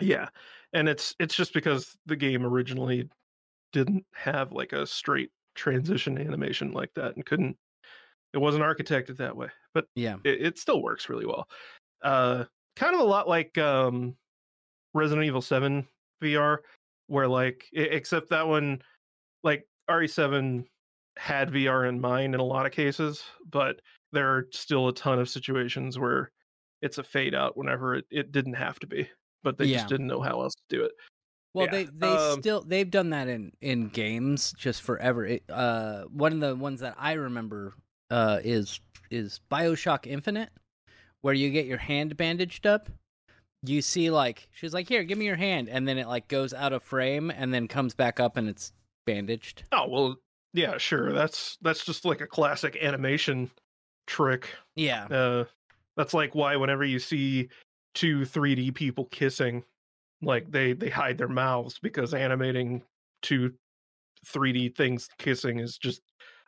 Yeah. 0.00 0.28
And 0.72 0.88
it's 0.88 1.14
it's 1.18 1.34
just 1.34 1.52
because 1.52 1.96
the 2.06 2.16
game 2.16 2.44
originally 2.46 3.08
didn't 3.72 4.06
have 4.14 4.52
like 4.52 4.72
a 4.72 4.86
straight 4.86 5.30
transition 5.54 6.16
animation 6.16 6.72
like 6.72 6.90
that 6.94 7.16
and 7.16 7.26
couldn't 7.26 7.56
it 8.32 8.38
wasn't 8.38 8.62
architected 8.64 9.16
that 9.18 9.36
way. 9.36 9.48
But 9.74 9.86
Yeah. 9.94 10.16
it, 10.24 10.40
it 10.40 10.58
still 10.58 10.82
works 10.82 11.08
really 11.08 11.26
well. 11.26 11.46
Uh 12.02 12.44
kind 12.76 12.94
of 12.94 13.00
a 13.00 13.04
lot 13.04 13.28
like 13.28 13.58
um 13.58 14.16
Resident 14.94 15.26
Evil 15.26 15.42
7 15.42 15.86
VR 16.22 16.58
where 17.08 17.28
like 17.28 17.66
except 17.72 18.30
that 18.30 18.48
one 18.48 18.80
like 19.42 19.66
RE7 19.90 20.64
had 21.16 21.50
VR 21.50 21.88
in 21.88 22.00
mind 22.00 22.34
in 22.34 22.40
a 22.40 22.44
lot 22.44 22.66
of 22.66 22.72
cases, 22.72 23.22
but 23.50 23.80
there 24.12 24.28
are 24.28 24.46
still 24.52 24.88
a 24.88 24.94
ton 24.94 25.18
of 25.18 25.28
situations 25.28 25.98
where 25.98 26.30
it's 26.82 26.98
a 26.98 27.02
fade 27.02 27.34
out 27.34 27.56
whenever 27.56 27.94
it, 27.96 28.06
it 28.10 28.32
didn't 28.32 28.54
have 28.54 28.78
to 28.80 28.86
be, 28.86 29.08
but 29.42 29.58
they 29.58 29.66
Yeah. 29.66 29.78
just 29.78 29.88
didn't 29.88 30.06
know 30.06 30.20
how 30.20 30.40
else 30.40 30.54
to 30.54 30.76
do 30.76 30.84
it. 30.84 30.92
Well, 31.52 31.66
Yeah, 31.66 31.72
they 31.72 31.84
they 31.84 32.16
um, 32.16 32.40
still 32.40 32.62
they've 32.62 32.90
done 32.90 33.10
that 33.10 33.28
in 33.28 33.52
in 33.60 33.88
games 33.88 34.52
just 34.56 34.82
forever. 34.82 35.26
It, 35.26 35.42
uh, 35.48 36.04
one 36.04 36.32
of 36.32 36.40
the 36.40 36.54
ones 36.54 36.80
that 36.80 36.94
I 36.96 37.14
remember 37.14 37.74
uh 38.10 38.38
is 38.44 38.80
is 39.10 39.40
Bioshock 39.50 40.06
Infinite, 40.06 40.50
where 41.22 41.34
you 41.34 41.50
get 41.50 41.66
your 41.66 41.78
hand 41.78 42.16
bandaged 42.16 42.66
up. 42.66 42.88
You 43.62 43.82
see, 43.82 44.10
like 44.10 44.48
she's 44.52 44.72
like, 44.72 44.88
"Here, 44.88 45.02
give 45.04 45.18
me 45.18 45.26
your 45.26 45.36
hand," 45.36 45.68
and 45.68 45.86
then 45.86 45.98
it 45.98 46.06
like 46.06 46.28
goes 46.28 46.54
out 46.54 46.72
of 46.72 46.82
frame 46.84 47.30
and 47.30 47.52
then 47.52 47.66
comes 47.68 47.94
back 47.94 48.20
up 48.20 48.36
and 48.36 48.48
it's 48.48 48.72
bandaged. 49.06 49.64
Oh 49.72 49.88
well, 49.88 50.16
yeah, 50.52 50.78
sure. 50.78 51.12
That's 51.12 51.56
that's 51.62 51.84
just 51.84 52.04
like 52.04 52.20
a 52.20 52.26
classic 52.26 52.76
animation 52.82 53.50
trick. 54.06 54.48
Yeah, 54.76 55.04
Uh, 55.06 55.44
that's 55.96 56.14
like 56.14 56.34
why 56.34 56.56
whenever 56.56 56.84
you 56.84 56.98
see 56.98 57.48
two 57.94 58.20
3D 58.20 58.74
people 58.74 59.04
kissing, 59.06 59.62
like 60.22 60.50
they 60.50 60.72
they 60.72 60.88
hide 60.90 61.18
their 61.18 61.28
mouths 61.28 61.78
because 61.80 62.14
animating 62.14 62.82
two 63.22 63.52
3D 64.26 64.76
things 64.76 65.08
kissing 65.18 65.58
is 65.60 65.78
just 65.78 66.02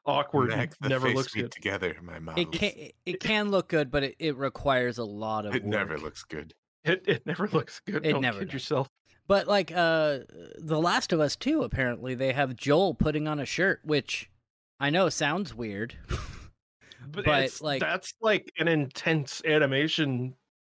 awkward. 0.05 0.51
and 0.51 0.59
Neck, 0.61 0.75
the 0.81 0.89
never 0.89 1.07
face 1.09 1.17
looks 1.17 1.35
good. 1.35 1.53
together. 1.53 1.97
My 2.03 2.19
mouth. 2.19 2.37
it 2.39 2.51
can 2.53 2.73
it, 2.77 2.95
it 3.07 3.21
can 3.21 3.51
look 3.51 3.69
good, 3.69 3.91
but 3.91 4.03
it, 4.03 4.17
it 4.19 4.37
requires 4.37 4.99
a 4.99 5.05
lot 5.05 5.47
of. 5.47 5.55
It 5.55 5.65
never 5.65 5.99
looks 5.99 6.23
good. 6.25 6.55
It 6.85 7.05
it 7.07 7.27
never 7.27 7.47
looks 7.49 7.81
good. 7.87 8.05
It 8.05 8.13
Don't 8.13 8.23
never 8.23 8.41
kid 8.41 8.47
does. 8.47 8.55
yourself. 8.55 8.89
But 9.29 9.47
like 9.49 9.71
uh 9.73 10.21
The 10.59 10.81
Last 10.81 11.13
of 11.13 11.21
Us 11.21 11.37
2 11.37 11.63
apparently 11.63 12.15
they 12.15 12.33
have 12.33 12.57
Joel 12.57 12.95
putting 12.95 13.27
on 13.29 13.39
a 13.39 13.47
shirt 13.47 13.81
which 13.85 14.29
I 14.81 14.91
know 14.91 15.09
sounds 15.09 15.55
weird. 15.55 15.95
But, 17.11 17.25
But, 17.25 17.43
it's, 17.43 17.61
like- 17.61 17.81
that's 17.81 18.15
like 18.23 18.53
an 18.59 18.69
intense 18.69 19.43
animation 19.45 20.35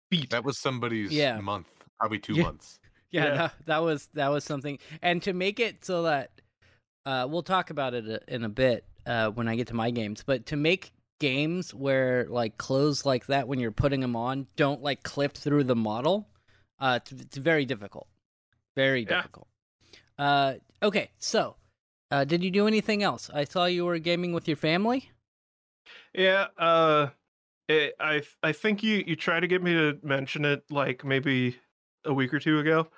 beat. 0.09 0.31
That 0.31 0.45
was 0.45 0.57
somebody's 0.57 1.11
Yeah. 1.11 1.41
month, 1.41 1.67
probably 1.99 2.21
two 2.21 2.35
Yeah. 2.35 2.45
months. 2.45 2.79
yeah, 3.11 3.25
Yeah. 3.25 3.35
That, 3.37 3.53
that 3.67 3.79
was 3.83 4.09
that 4.15 4.29
was 4.29 4.45
something 4.45 4.79
and 5.03 5.21
to 5.25 5.33
make 5.33 5.59
it 5.59 5.85
so 5.85 6.05
that 6.05 6.31
uh 7.07 7.27
we'll 7.29 7.43
talk 7.43 7.71
about 7.71 7.93
it 7.95 8.23
in 8.29 8.45
a 8.45 8.49
bit 8.49 8.85
uh 9.05 9.31
when 9.31 9.49
I 9.49 9.57
get 9.57 9.67
to 9.69 9.75
my 9.75 9.91
games, 9.91 10.23
but 10.25 10.47
to 10.47 10.57
make 10.57 10.93
games 11.19 11.75
where 11.75 12.27
like 12.29 12.57
clothes 12.57 13.05
like 13.05 13.27
that 13.27 13.49
when 13.49 13.59
you're 13.59 13.73
putting 13.73 14.01
them 14.01 14.15
on 14.17 14.47
don't 14.57 14.81
like 14.81 15.03
clip 15.03 15.35
through 15.37 15.65
the 15.65 15.77
model, 15.77 16.29
uh 16.79 17.01
it's, 17.03 17.13
it's 17.21 17.37
very 17.37 17.65
difficult. 17.65 18.07
Very 18.77 19.03
Yeah. 19.03 19.17
difficult. 19.23 19.49
Uh 20.19 20.55
okay, 20.83 21.11
so 21.19 21.57
uh 22.11 22.25
did 22.25 22.43
you 22.45 22.51
do 22.51 22.67
anything 22.67 23.03
else? 23.03 23.31
I 23.33 23.45
saw 23.45 23.65
you 23.67 23.85
were 23.85 23.99
gaming 23.99 24.33
with 24.33 24.47
your 24.49 24.57
family? 24.57 25.11
Yeah, 26.15 26.47
uh 26.59 27.09
it, 27.69 27.95
I 28.01 28.23
I 28.43 28.53
think 28.53 28.83
you 28.83 29.03
you 29.07 29.17
tried 29.17 29.41
to 29.41 29.47
get 29.49 29.63
me 29.63 29.73
to 29.75 29.99
mention 30.03 30.45
it 30.45 30.63
like 30.71 31.05
maybe 31.05 31.57
a 32.05 32.13
week 32.13 32.35
or 32.35 32.39
two 32.41 32.59
ago. 32.59 32.89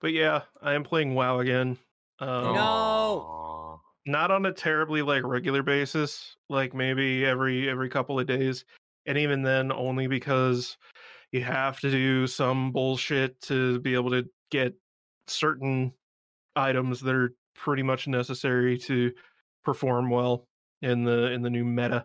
But 0.00 0.12
yeah, 0.12 0.42
I 0.62 0.74
am 0.74 0.84
playing 0.84 1.14
WoW 1.14 1.40
again. 1.40 1.76
Um, 2.20 2.54
No. 2.54 3.80
Not 4.06 4.30
on 4.30 4.46
a 4.46 4.52
terribly 4.52 5.02
like 5.02 5.22
regular 5.24 5.62
basis, 5.62 6.36
like 6.48 6.72
maybe 6.74 7.24
every 7.26 7.68
every 7.68 7.88
couple 7.90 8.18
of 8.18 8.26
days. 8.26 8.64
And 9.06 9.18
even 9.18 9.42
then 9.42 9.70
only 9.72 10.06
because 10.06 10.76
you 11.32 11.42
have 11.42 11.78
to 11.80 11.90
do 11.90 12.26
some 12.26 12.72
bullshit 12.72 13.40
to 13.42 13.80
be 13.80 13.94
able 13.94 14.10
to 14.10 14.28
get 14.50 14.74
certain 15.30 15.92
items 16.56 17.00
that 17.00 17.14
are 17.14 17.32
pretty 17.54 17.82
much 17.82 18.08
necessary 18.08 18.78
to 18.78 19.12
perform 19.64 20.10
well 20.10 20.44
in 20.82 21.04
the 21.04 21.32
in 21.32 21.42
the 21.42 21.50
new 21.50 21.64
meta. 21.64 22.04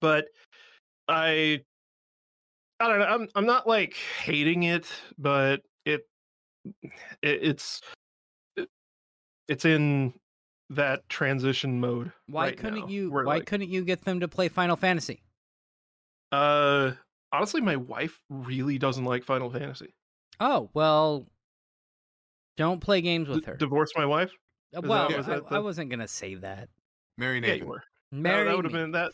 But 0.00 0.26
I 1.08 1.62
I 2.80 2.88
don't 2.88 2.98
know, 2.98 3.06
I'm 3.06 3.28
I'm 3.34 3.46
not 3.46 3.66
like 3.66 3.94
hating 3.94 4.64
it, 4.64 4.86
but 5.18 5.62
it, 5.84 6.06
it 7.22 7.42
it's 7.42 7.80
it, 8.56 8.68
it's 9.48 9.64
in 9.64 10.14
that 10.70 11.08
transition 11.08 11.78
mode. 11.78 12.12
Why 12.26 12.46
right 12.46 12.56
couldn't 12.56 12.80
now, 12.80 12.88
you 12.88 13.10
why 13.10 13.22
like, 13.22 13.46
couldn't 13.46 13.70
you 13.70 13.84
get 13.84 14.04
them 14.04 14.20
to 14.20 14.28
play 14.28 14.48
Final 14.48 14.76
Fantasy? 14.76 15.22
Uh, 16.32 16.92
honestly, 17.32 17.60
my 17.60 17.76
wife 17.76 18.20
really 18.28 18.78
doesn't 18.78 19.04
like 19.04 19.24
Final 19.24 19.50
Fantasy. 19.50 19.94
Oh, 20.40 20.68
well 20.74 21.26
don't 22.56 22.80
play 22.80 23.00
games 23.00 23.28
with 23.28 23.40
D- 23.40 23.46
her. 23.46 23.56
divorce 23.56 23.92
my 23.96 24.06
wife? 24.06 24.30
Uh, 24.74 24.80
that- 24.80 24.88
well, 24.88 25.08
was 25.08 25.28
I, 25.28 25.34
that 25.36 25.42
I 25.50 25.58
wasn't 25.58 25.90
going 25.90 26.00
to 26.00 26.08
say 26.08 26.34
that. 26.36 26.68
Mary 27.18 27.36
Yeah, 27.36 27.40
Nathan. 27.40 27.58
you 27.60 27.66
were. 27.66 27.82
That- 28.12 28.16
Marry 28.18 28.48
that 28.48 28.56
would 28.56 28.64
have 28.64 28.72
been 28.72 28.92
that. 28.92 29.12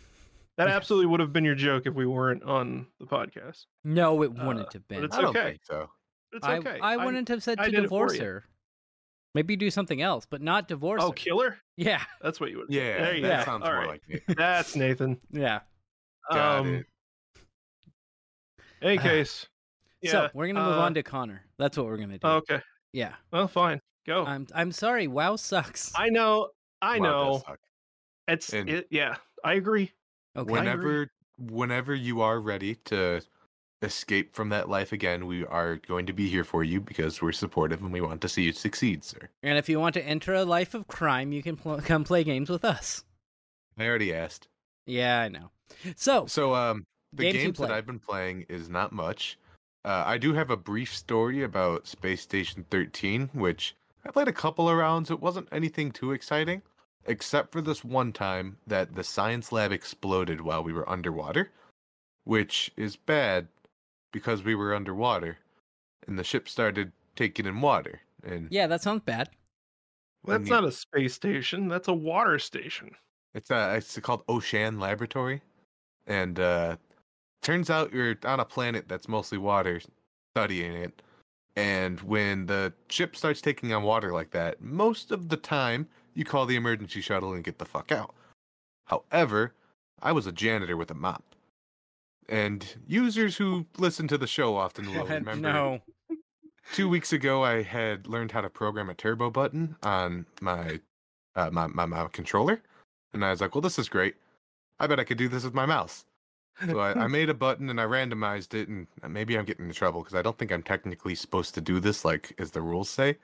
That 0.56 0.68
absolutely 0.76 1.06
would 1.06 1.20
have 1.20 1.32
been 1.32 1.44
your 1.44 1.54
joke 1.54 1.86
if 1.86 1.94
we 1.94 2.06
weren't 2.06 2.42
on 2.42 2.86
the 2.98 3.06
podcast. 3.06 3.64
No, 3.84 4.22
it 4.22 4.32
uh, 4.38 4.44
wouldn't 4.46 4.72
have 4.72 4.82
but 4.88 4.88
been. 4.88 5.04
it's 5.04 5.16
I 5.16 5.20
don't 5.22 5.36
okay. 5.36 5.50
think 5.50 5.60
so. 5.64 5.88
It's 6.32 6.46
okay. 6.46 6.78
I 6.80 6.92
I'm- 6.92 7.04
wouldn't 7.04 7.28
have 7.28 7.42
said 7.42 7.58
I 7.58 7.64
to 7.66 7.70
did 7.70 7.78
it 7.84 7.88
for 7.88 8.06
divorce 8.06 8.18
her. 8.18 8.44
Maybe 9.34 9.54
do 9.54 9.70
something 9.70 10.02
else, 10.02 10.26
but 10.28 10.42
not 10.42 10.66
divorce 10.66 11.02
Oh, 11.04 11.08
her. 11.10 11.14
kill 11.14 11.40
her? 11.40 11.56
Yeah, 11.76 12.02
That's 12.20 12.40
what 12.40 12.50
you 12.50 12.58
would. 12.58 12.66
Yeah, 12.68 12.98
there 13.04 13.14
you 13.14 13.22
that 13.22 13.46
go. 13.46 13.52
sounds 13.52 13.64
All 13.64 13.70
more 13.72 13.80
right. 13.80 13.88
like 13.88 14.08
me. 14.28 14.34
That's 14.36 14.74
Nathan. 14.74 15.20
yeah. 15.30 15.60
Got 16.32 16.58
um, 16.60 16.74
it. 16.74 16.86
Any 18.82 18.98
Uh, 18.98 19.02
case. 19.04 19.46
so 20.04 20.22
yeah, 20.22 20.28
we're 20.34 20.46
gonna 20.48 20.64
move 20.66 20.78
uh, 20.78 20.80
on 20.82 20.94
to 20.94 21.02
Connor. 21.02 21.42
That's 21.58 21.76
what 21.76 21.86
we're 21.86 21.96
gonna 21.98 22.18
do. 22.18 22.26
Okay. 22.26 22.60
Yeah. 22.92 23.14
Well, 23.32 23.48
fine. 23.48 23.80
Go. 24.06 24.24
I'm 24.24 24.46
I'm 24.54 24.72
sorry. 24.72 25.06
WoW 25.06 25.36
sucks. 25.36 25.92
I 25.94 26.08
know. 26.08 26.48
I 26.82 26.98
Wow, 26.98 27.02
that 27.04 27.08
know. 27.10 27.42
sucked. 27.46 27.64
It's 28.28 28.52
And- 28.52 28.70
it. 28.70 28.86
Yeah, 28.90 29.16
I 29.44 29.54
agree. 29.54 29.92
okay. 30.36 30.50
When- 30.50 30.64
whenever 30.64 31.08
whenever 31.38 31.94
you 31.94 32.20
are 32.20 32.40
ready 32.40 32.74
to 32.86 33.22
escape 33.82 34.34
from 34.34 34.50
that 34.50 34.68
life 34.68 34.92
again, 34.92 35.26
we 35.26 35.44
are 35.46 35.76
going 35.76 36.04
to 36.06 36.12
be 36.12 36.28
here 36.28 36.44
for 36.44 36.62
you 36.62 36.80
because 36.80 37.22
we're 37.22 37.32
supportive 37.32 37.80
and 37.82 37.90
we 37.92 38.00
want 38.02 38.20
to 38.20 38.28
see 38.28 38.42
you 38.42 38.52
succeed, 38.52 39.02
sir. 39.04 39.30
and 39.42 39.56
if 39.56 39.68
you 39.68 39.80
want 39.80 39.94
to 39.94 40.02
enter 40.04 40.34
a 40.34 40.44
life 40.44 40.74
of 40.74 40.86
crime, 40.86 41.32
you 41.32 41.42
can 41.42 41.56
pl- 41.56 41.80
come 41.80 42.04
play 42.04 42.22
games 42.24 42.50
with 42.50 42.62
us. 42.64 43.04
I 43.78 43.86
already 43.86 44.12
asked. 44.12 44.48
Yeah, 44.86 45.20
I 45.20 45.28
know. 45.28 45.50
So 45.96 46.26
So 46.26 46.54
um 46.54 46.84
the 47.12 47.22
Games 47.24 47.36
you 47.36 47.42
games, 47.44 47.58
that. 47.58 47.70
I've 47.70 47.86
been 47.86 47.98
playing 47.98 48.42
is 48.50 48.68
not 48.68 48.92
much. 48.92 49.38
Uh, 49.84 50.04
I 50.06 50.18
do 50.18 50.34
have 50.34 50.50
a 50.50 50.56
brief 50.56 50.94
story 50.94 51.42
about 51.42 51.86
Space 51.86 52.20
Station 52.22 52.64
13, 52.70 53.30
which 53.32 53.74
I 54.04 54.10
played 54.10 54.28
a 54.28 54.32
couple 54.32 54.68
of 54.68 54.76
rounds. 54.76 55.10
It 55.10 55.20
wasn't 55.20 55.48
anything 55.52 55.90
too 55.90 56.12
exciting, 56.12 56.62
except 57.06 57.50
for 57.52 57.60
this 57.62 57.82
one 57.84 58.12
time 58.12 58.58
that 58.66 58.94
the 58.94 59.04
science 59.04 59.52
lab 59.52 59.72
exploded 59.72 60.40
while 60.42 60.62
we 60.62 60.72
were 60.72 60.88
underwater, 60.88 61.50
which 62.24 62.70
is 62.76 62.96
bad 62.96 63.48
because 64.12 64.42
we 64.42 64.54
were 64.54 64.74
underwater 64.74 65.38
and 66.06 66.18
the 66.18 66.24
ship 66.24 66.48
started 66.48 66.92
taking 67.16 67.46
in 67.46 67.60
water. 67.60 68.00
And 68.22 68.48
yeah, 68.50 68.66
that 68.66 68.82
sounds 68.82 69.02
bad. 69.04 69.30
when 70.22 70.38
That's 70.42 70.48
you- 70.50 70.54
not 70.56 70.64
a 70.64 70.72
space 70.72 71.14
station. 71.14 71.68
That's 71.68 71.88
a 71.88 71.94
water 71.94 72.38
station. 72.38 72.90
It's 73.34 73.50
a, 73.50 73.76
it's 73.76 73.98
called 74.00 74.24
Ocean 74.28 74.80
Laboratory, 74.80 75.40
and 76.06 76.40
uh, 76.40 76.76
turns 77.42 77.70
out 77.70 77.92
you're 77.92 78.16
on 78.24 78.40
a 78.40 78.44
planet 78.44 78.88
that's 78.88 79.08
mostly 79.08 79.38
water, 79.38 79.80
studying 80.34 80.72
it. 80.72 81.02
And 81.56 82.00
when 82.00 82.46
the 82.46 82.72
ship 82.88 83.16
starts 83.16 83.40
taking 83.40 83.72
on 83.72 83.82
water 83.82 84.12
like 84.12 84.30
that, 84.30 84.60
most 84.62 85.10
of 85.10 85.28
the 85.28 85.36
time 85.36 85.88
you 86.14 86.24
call 86.24 86.46
the 86.46 86.56
emergency 86.56 87.00
shuttle 87.00 87.32
and 87.32 87.44
get 87.44 87.58
the 87.58 87.64
fuck 87.64 87.92
out. 87.92 88.14
However, 88.86 89.54
I 90.02 90.12
was 90.12 90.26
a 90.26 90.32
janitor 90.32 90.76
with 90.76 90.90
a 90.90 90.94
mop, 90.94 91.24
and 92.28 92.66
users 92.86 93.36
who 93.36 93.66
listen 93.78 94.08
to 94.08 94.18
the 94.18 94.26
show 94.26 94.56
often 94.56 94.92
will 94.92 95.04
remember 95.06 95.36
no. 95.36 95.80
two 96.72 96.88
weeks 96.88 97.12
ago 97.12 97.44
I 97.44 97.62
had 97.62 98.06
learned 98.06 98.32
how 98.32 98.40
to 98.40 98.50
program 98.50 98.90
a 98.90 98.94
turbo 98.94 99.30
button 99.30 99.76
on 99.82 100.26
my 100.40 100.80
uh, 101.36 101.50
my, 101.50 101.66
my 101.68 101.86
my 101.86 102.08
controller, 102.08 102.60
and 103.12 103.24
I 103.24 103.30
was 103.30 103.40
like, 103.40 103.54
"Well, 103.54 103.62
this 103.62 103.78
is 103.78 103.88
great. 103.88 104.16
I 104.78 104.86
bet 104.86 104.98
I 104.98 105.04
could 105.04 105.18
do 105.18 105.28
this 105.28 105.44
with 105.44 105.54
my 105.54 105.66
mouse." 105.66 106.04
So 106.66 106.78
I, 106.80 107.04
I 107.04 107.06
made 107.08 107.28
a 107.30 107.34
button 107.34 107.70
and 107.70 107.80
I 107.80 107.84
randomized 107.84 108.54
it, 108.54 108.68
and 108.68 108.86
maybe 109.08 109.36
I'm 109.38 109.44
getting 109.44 109.66
in 109.66 109.72
trouble 109.72 110.00
because 110.02 110.14
I 110.14 110.22
don't 110.22 110.36
think 110.38 110.52
I'm 110.52 110.62
technically 110.62 111.14
supposed 111.14 111.54
to 111.54 111.60
do 111.60 111.80
this, 111.80 112.04
like 112.04 112.34
as 112.38 112.50
the 112.50 112.62
rules 112.62 112.88
say. 112.90 113.16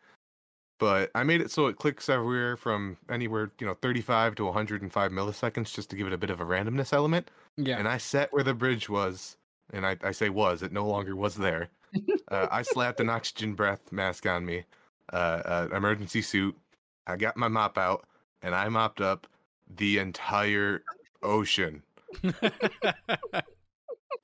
But 0.79 1.11
I 1.15 1.23
made 1.23 1.41
it 1.41 1.51
so 1.51 1.69
it 1.69 1.77
clicks 1.77 2.09
everywhere 2.11 2.57
from 2.57 2.99
anywhere, 3.09 3.51
you 3.59 3.67
know, 3.67 3.75
35 3.81 4.35
to 4.37 4.45
105 4.45 5.11
milliseconds, 5.11 5.73
just 5.73 5.89
to 5.91 5.97
give 5.97 6.07
it 6.07 6.13
a 6.13 6.19
bit 6.19 6.29
of 6.29 6.41
a 6.41 6.45
randomness 6.45 6.93
element 6.93 7.31
Yeah. 7.57 7.79
and 7.79 7.89
I 7.89 7.97
set 7.97 8.31
where 8.33 8.45
the 8.45 8.53
bridge 8.53 8.89
was, 8.91 9.39
and 9.73 9.87
I, 9.87 9.97
I 10.03 10.11
say 10.13 10.29
was, 10.29 10.63
it 10.63 10.73
no 10.73 10.87
longer 10.87 11.17
was 11.17 11.35
there. 11.35 11.71
uh, 12.31 12.47
I 12.51 12.61
slapped 12.61 13.01
an 13.01 13.09
oxygen 13.09 13.55
breath 13.55 13.91
mask 13.91 14.27
on 14.27 14.45
me, 14.45 14.65
uh, 15.15 15.17
uh, 15.17 15.69
emergency 15.75 16.21
suit. 16.21 16.55
I 17.07 17.17
got 17.17 17.39
my 17.39 17.49
mop 17.49 17.79
out, 17.79 18.07
and 18.43 18.55
I 18.55 18.69
mopped 18.69 19.01
up 19.01 19.27
the 19.79 19.97
entire 19.99 20.83
ocean. 21.23 21.83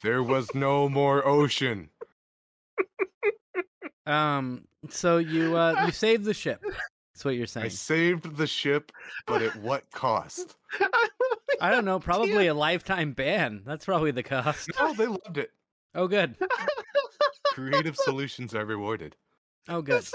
There 0.02 0.22
was 0.22 0.52
no 0.54 0.88
more 0.88 1.26
ocean. 1.26 1.90
um. 4.06 4.64
So 4.90 5.18
you 5.18 5.56
uh 5.56 5.84
you 5.86 5.92
saved 5.92 6.24
the 6.24 6.34
ship. 6.34 6.60
That's 7.14 7.24
what 7.24 7.36
you're 7.36 7.46
saying. 7.46 7.66
I 7.66 7.68
saved 7.68 8.36
the 8.36 8.46
ship, 8.48 8.90
but 9.26 9.42
at 9.42 9.54
what 9.56 9.88
cost? 9.92 10.56
I 11.60 11.70
don't 11.70 11.84
know. 11.84 12.00
Probably 12.00 12.48
a 12.48 12.54
lifetime 12.68 13.12
ban. 13.12 13.62
That's 13.64 13.84
probably 13.84 14.10
the 14.10 14.24
cost. 14.24 14.70
Oh, 14.80 14.92
they 14.94 15.06
loved 15.06 15.38
it. 15.38 15.50
Oh, 15.94 16.08
good. 16.08 16.34
Creative 17.52 17.94
solutions 17.96 18.54
are 18.54 18.64
rewarded. 18.64 19.14
Oh, 19.68 19.82
good. 19.82 20.02
That's- 20.02 20.12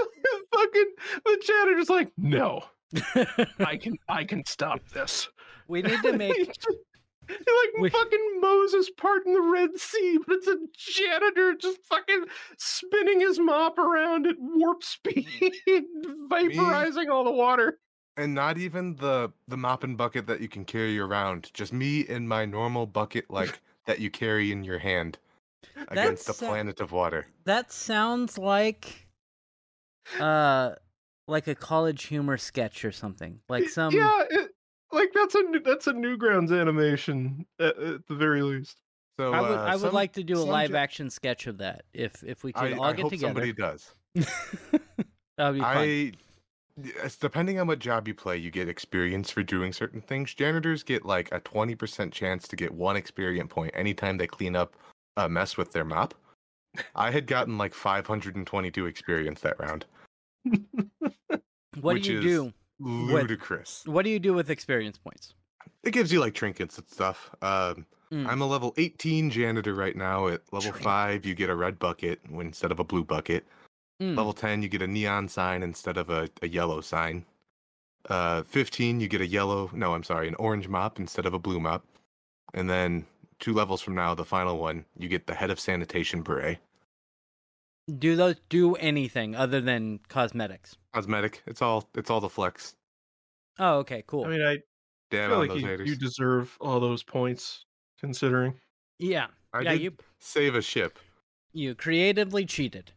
fucking 0.53 0.91
the 1.25 1.43
janitor's 1.45 1.89
like, 1.89 2.11
no, 2.17 2.63
I 3.59 3.77
can 3.77 3.95
I 4.09 4.23
can 4.25 4.43
stop 4.45 4.81
this. 4.89 5.29
we 5.69 5.81
need 5.81 6.01
to 6.01 6.13
make 6.17 6.35
just- 6.47 6.67
he 6.67 6.75
like 7.29 7.73
We- 7.79 7.89
fucking 7.89 8.39
Moses 8.41 8.89
parting 8.97 9.33
the 9.33 9.41
Red 9.41 9.77
Sea, 9.79 10.17
but 10.25 10.37
it's 10.37 10.47
a 10.47 10.57
janitor 10.75 11.55
just 11.55 11.79
fucking 11.83 12.25
spinning 12.57 13.19
his 13.19 13.39
mop 13.39 13.77
around 13.77 14.27
at 14.27 14.35
warp 14.39 14.83
speed, 14.83 15.53
vaporizing 16.29 17.09
all 17.09 17.23
the 17.23 17.31
water. 17.31 17.79
And 18.15 18.33
not 18.33 18.57
even 18.57 18.95
the 18.95 19.31
the 19.47 19.57
mop 19.57 19.83
and 19.83 19.95
bucket 19.97 20.25
that 20.27 20.41
you 20.41 20.47
can 20.47 20.65
carry 20.65 20.97
around. 20.97 21.51
Just 21.53 21.71
me 21.71 22.01
in 22.01 22.27
my 22.27 22.45
normal 22.45 22.85
bucket 22.87 23.29
like 23.29 23.59
that 23.85 23.99
you 23.99 24.09
carry 24.09 24.51
in 24.51 24.63
your 24.63 24.79
hand 24.79 25.19
against 25.89 26.25
That's, 26.27 26.41
uh, 26.41 26.47
planet 26.47 26.79
of 26.79 26.91
water. 26.91 27.27
that 27.45 27.71
sounds 27.71 28.37
like 28.37 29.07
uh 30.19 30.71
like 31.27 31.47
a 31.47 31.55
college 31.55 32.03
humor 32.05 32.37
sketch 32.37 32.85
or 32.85 32.91
something. 32.91 33.39
Like 33.49 33.67
some 33.69 33.93
yeah, 33.93 34.23
that's 35.17 35.35
a 35.35 35.43
new- 35.43 35.59
that's 35.59 35.87
a 35.87 35.93
Newgrounds 35.93 36.57
animation 36.57 37.45
at, 37.59 37.77
at 37.77 38.07
the 38.07 38.15
very 38.15 38.41
least. 38.41 38.77
So 39.19 39.33
I 39.33 39.41
would 39.41 39.51
uh, 39.51 39.63
I 39.63 39.71
would 39.71 39.81
some- 39.81 39.93
like 39.93 40.13
to 40.13 40.23
do 40.23 40.37
a 40.37 40.43
live 40.43 40.75
action 40.75 41.09
sketch 41.09 41.47
of 41.47 41.57
that 41.57 41.83
if 41.93 42.23
if 42.23 42.43
we 42.43 42.53
could 42.53 42.73
I, 42.73 42.77
all 42.77 42.85
I 42.85 42.93
get 42.93 43.03
hope 43.03 43.11
together. 43.11 43.27
somebody 43.27 43.53
does. 43.53 43.91
that 44.15 44.31
would 45.39 45.53
be 45.55 45.59
fun. 45.59 45.77
I 45.77 46.11
depending 47.19 47.59
on 47.59 47.67
what 47.67 47.79
job 47.79 48.07
you 48.07 48.13
play, 48.13 48.37
you 48.37 48.51
get 48.51 48.69
experience 48.69 49.31
for 49.31 49.41
doing 49.41 49.73
certain 49.73 50.01
things. 50.01 50.33
Janitors 50.33 50.83
get 50.83 51.05
like 51.05 51.29
a 51.31 51.39
twenty 51.39 51.75
percent 51.75 52.13
chance 52.13 52.47
to 52.47 52.55
get 52.55 52.71
one 52.71 52.95
experience 52.95 53.51
point 53.51 53.71
anytime 53.75 54.17
they 54.17 54.27
clean 54.27 54.55
up 54.55 54.75
a 55.15 55.27
mess 55.27 55.57
with 55.57 55.71
their 55.71 55.85
mop. 55.85 56.13
I 56.95 57.09
had 57.09 57.25
gotten 57.25 57.57
like 57.57 57.73
five 57.73 58.05
hundred 58.05 58.35
and 58.35 58.45
twenty-two 58.45 58.85
experience 58.85 59.41
that 59.41 59.59
round. 59.59 59.85
What 61.81 62.01
do 62.01 62.11
you 62.11 62.19
is 62.19 62.25
do? 62.25 62.53
Ludicrous. 62.79 63.83
What 63.85 64.03
do 64.03 64.09
you 64.09 64.19
do 64.19 64.33
with 64.33 64.49
experience 64.49 64.97
points? 64.97 65.33
It 65.83 65.91
gives 65.91 66.11
you 66.11 66.19
like 66.19 66.33
trinkets 66.33 66.77
and 66.77 66.87
stuff. 66.87 67.29
Um, 67.41 67.85
Mm. 68.11 68.25
I'm 68.27 68.41
a 68.41 68.47
level 68.47 68.73
18 68.77 69.29
janitor 69.29 69.73
right 69.73 69.95
now. 69.95 70.27
At 70.27 70.41
level 70.53 70.71
Trinket. 70.71 70.83
five, 70.83 71.25
you 71.25 71.35
get 71.35 71.49
a 71.49 71.55
red 71.55 71.77
bucket 71.77 72.21
instead 72.31 72.71
of 72.71 72.79
a 72.79 72.83
blue 72.83 73.03
bucket. 73.03 73.45
Mm. 74.01 74.15
Level 74.15 74.31
10, 74.33 74.61
you 74.61 74.69
get 74.69 74.81
a 74.81 74.87
neon 74.87 75.27
sign 75.27 75.63
instead 75.63 75.97
of 75.97 76.09
a, 76.09 76.29
a 76.41 76.47
yellow 76.47 76.79
sign. 76.81 77.25
Uh, 78.09 78.43
15, 78.43 79.01
you 79.01 79.09
get 79.09 79.19
a 79.19 79.27
yellow, 79.27 79.69
no, 79.73 79.93
I'm 79.93 80.03
sorry, 80.03 80.27
an 80.27 80.35
orange 80.35 80.69
mop 80.69 80.99
instead 80.99 81.25
of 81.25 81.33
a 81.33 81.39
blue 81.39 81.59
mop. 81.59 81.83
And 82.53 82.69
then 82.69 83.05
two 83.39 83.53
levels 83.53 83.81
from 83.81 83.95
now, 83.95 84.15
the 84.15 84.23
final 84.23 84.57
one, 84.57 84.85
you 84.97 85.09
get 85.09 85.27
the 85.27 85.35
head 85.35 85.51
of 85.51 85.59
sanitation 85.59 86.21
beret. 86.21 86.59
Do 87.99 88.15
those 88.15 88.35
do 88.49 88.75
anything 88.75 89.35
other 89.35 89.61
than 89.61 89.99
cosmetics? 90.09 90.75
Cosmetic. 90.93 91.41
It's 91.47 91.61
all 91.61 91.87
it's 91.95 92.09
all 92.09 92.19
the 92.19 92.29
flex. 92.29 92.75
Oh, 93.59 93.77
okay, 93.79 94.03
cool. 94.07 94.25
I 94.25 94.29
mean, 94.29 94.41
I 94.41 94.57
Damn 95.09 95.29
feel 95.29 95.39
like 95.39 95.49
those 95.49 95.61
you, 95.61 95.67
haters. 95.67 95.89
you 95.89 95.95
deserve 95.95 96.57
all 96.59 96.79
those 96.79 97.01
points, 97.01 97.65
considering. 97.99 98.59
yeah, 98.99 99.27
I 99.53 99.61
yeah, 99.61 99.71
did 99.73 99.81
you 99.81 99.91
save 100.19 100.55
a 100.55 100.61
ship. 100.61 100.99
you 101.53 101.75
creatively 101.75 102.45
cheated. 102.45 102.91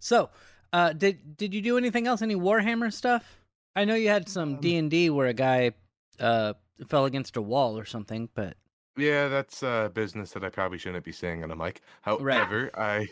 So, 0.00 0.30
uh, 0.72 0.92
did 0.92 1.36
did 1.36 1.54
you 1.54 1.62
do 1.62 1.78
anything 1.78 2.06
else? 2.08 2.20
Any 2.20 2.34
Warhammer 2.34 2.92
stuff? 2.92 3.38
I 3.76 3.84
know 3.84 3.94
you 3.94 4.08
had 4.08 4.28
some 4.28 4.54
Um, 4.54 4.60
D 4.60 4.76
and 4.76 4.90
D 4.90 5.08
where 5.10 5.28
a 5.28 5.34
guy 5.34 5.72
uh 6.18 6.54
fell 6.88 7.04
against 7.04 7.36
a 7.36 7.42
wall 7.42 7.78
or 7.78 7.84
something, 7.84 8.28
but 8.34 8.56
Yeah, 8.96 9.28
that's 9.28 9.62
uh, 9.62 9.88
business 9.90 10.32
that 10.32 10.44
I 10.44 10.50
probably 10.50 10.78
shouldn't 10.78 11.04
be 11.04 11.12
saying 11.12 11.42
on 11.44 11.50
a 11.50 11.56
mic. 11.56 11.80
However, 12.02 12.70
I 12.74 13.08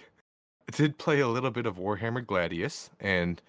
did 0.71 0.99
play 0.99 1.21
a 1.21 1.29
little 1.29 1.51
bit 1.51 1.67
of 1.67 1.77
Warhammer 1.77 2.25
Gladius, 2.25 2.91
and 3.01 3.41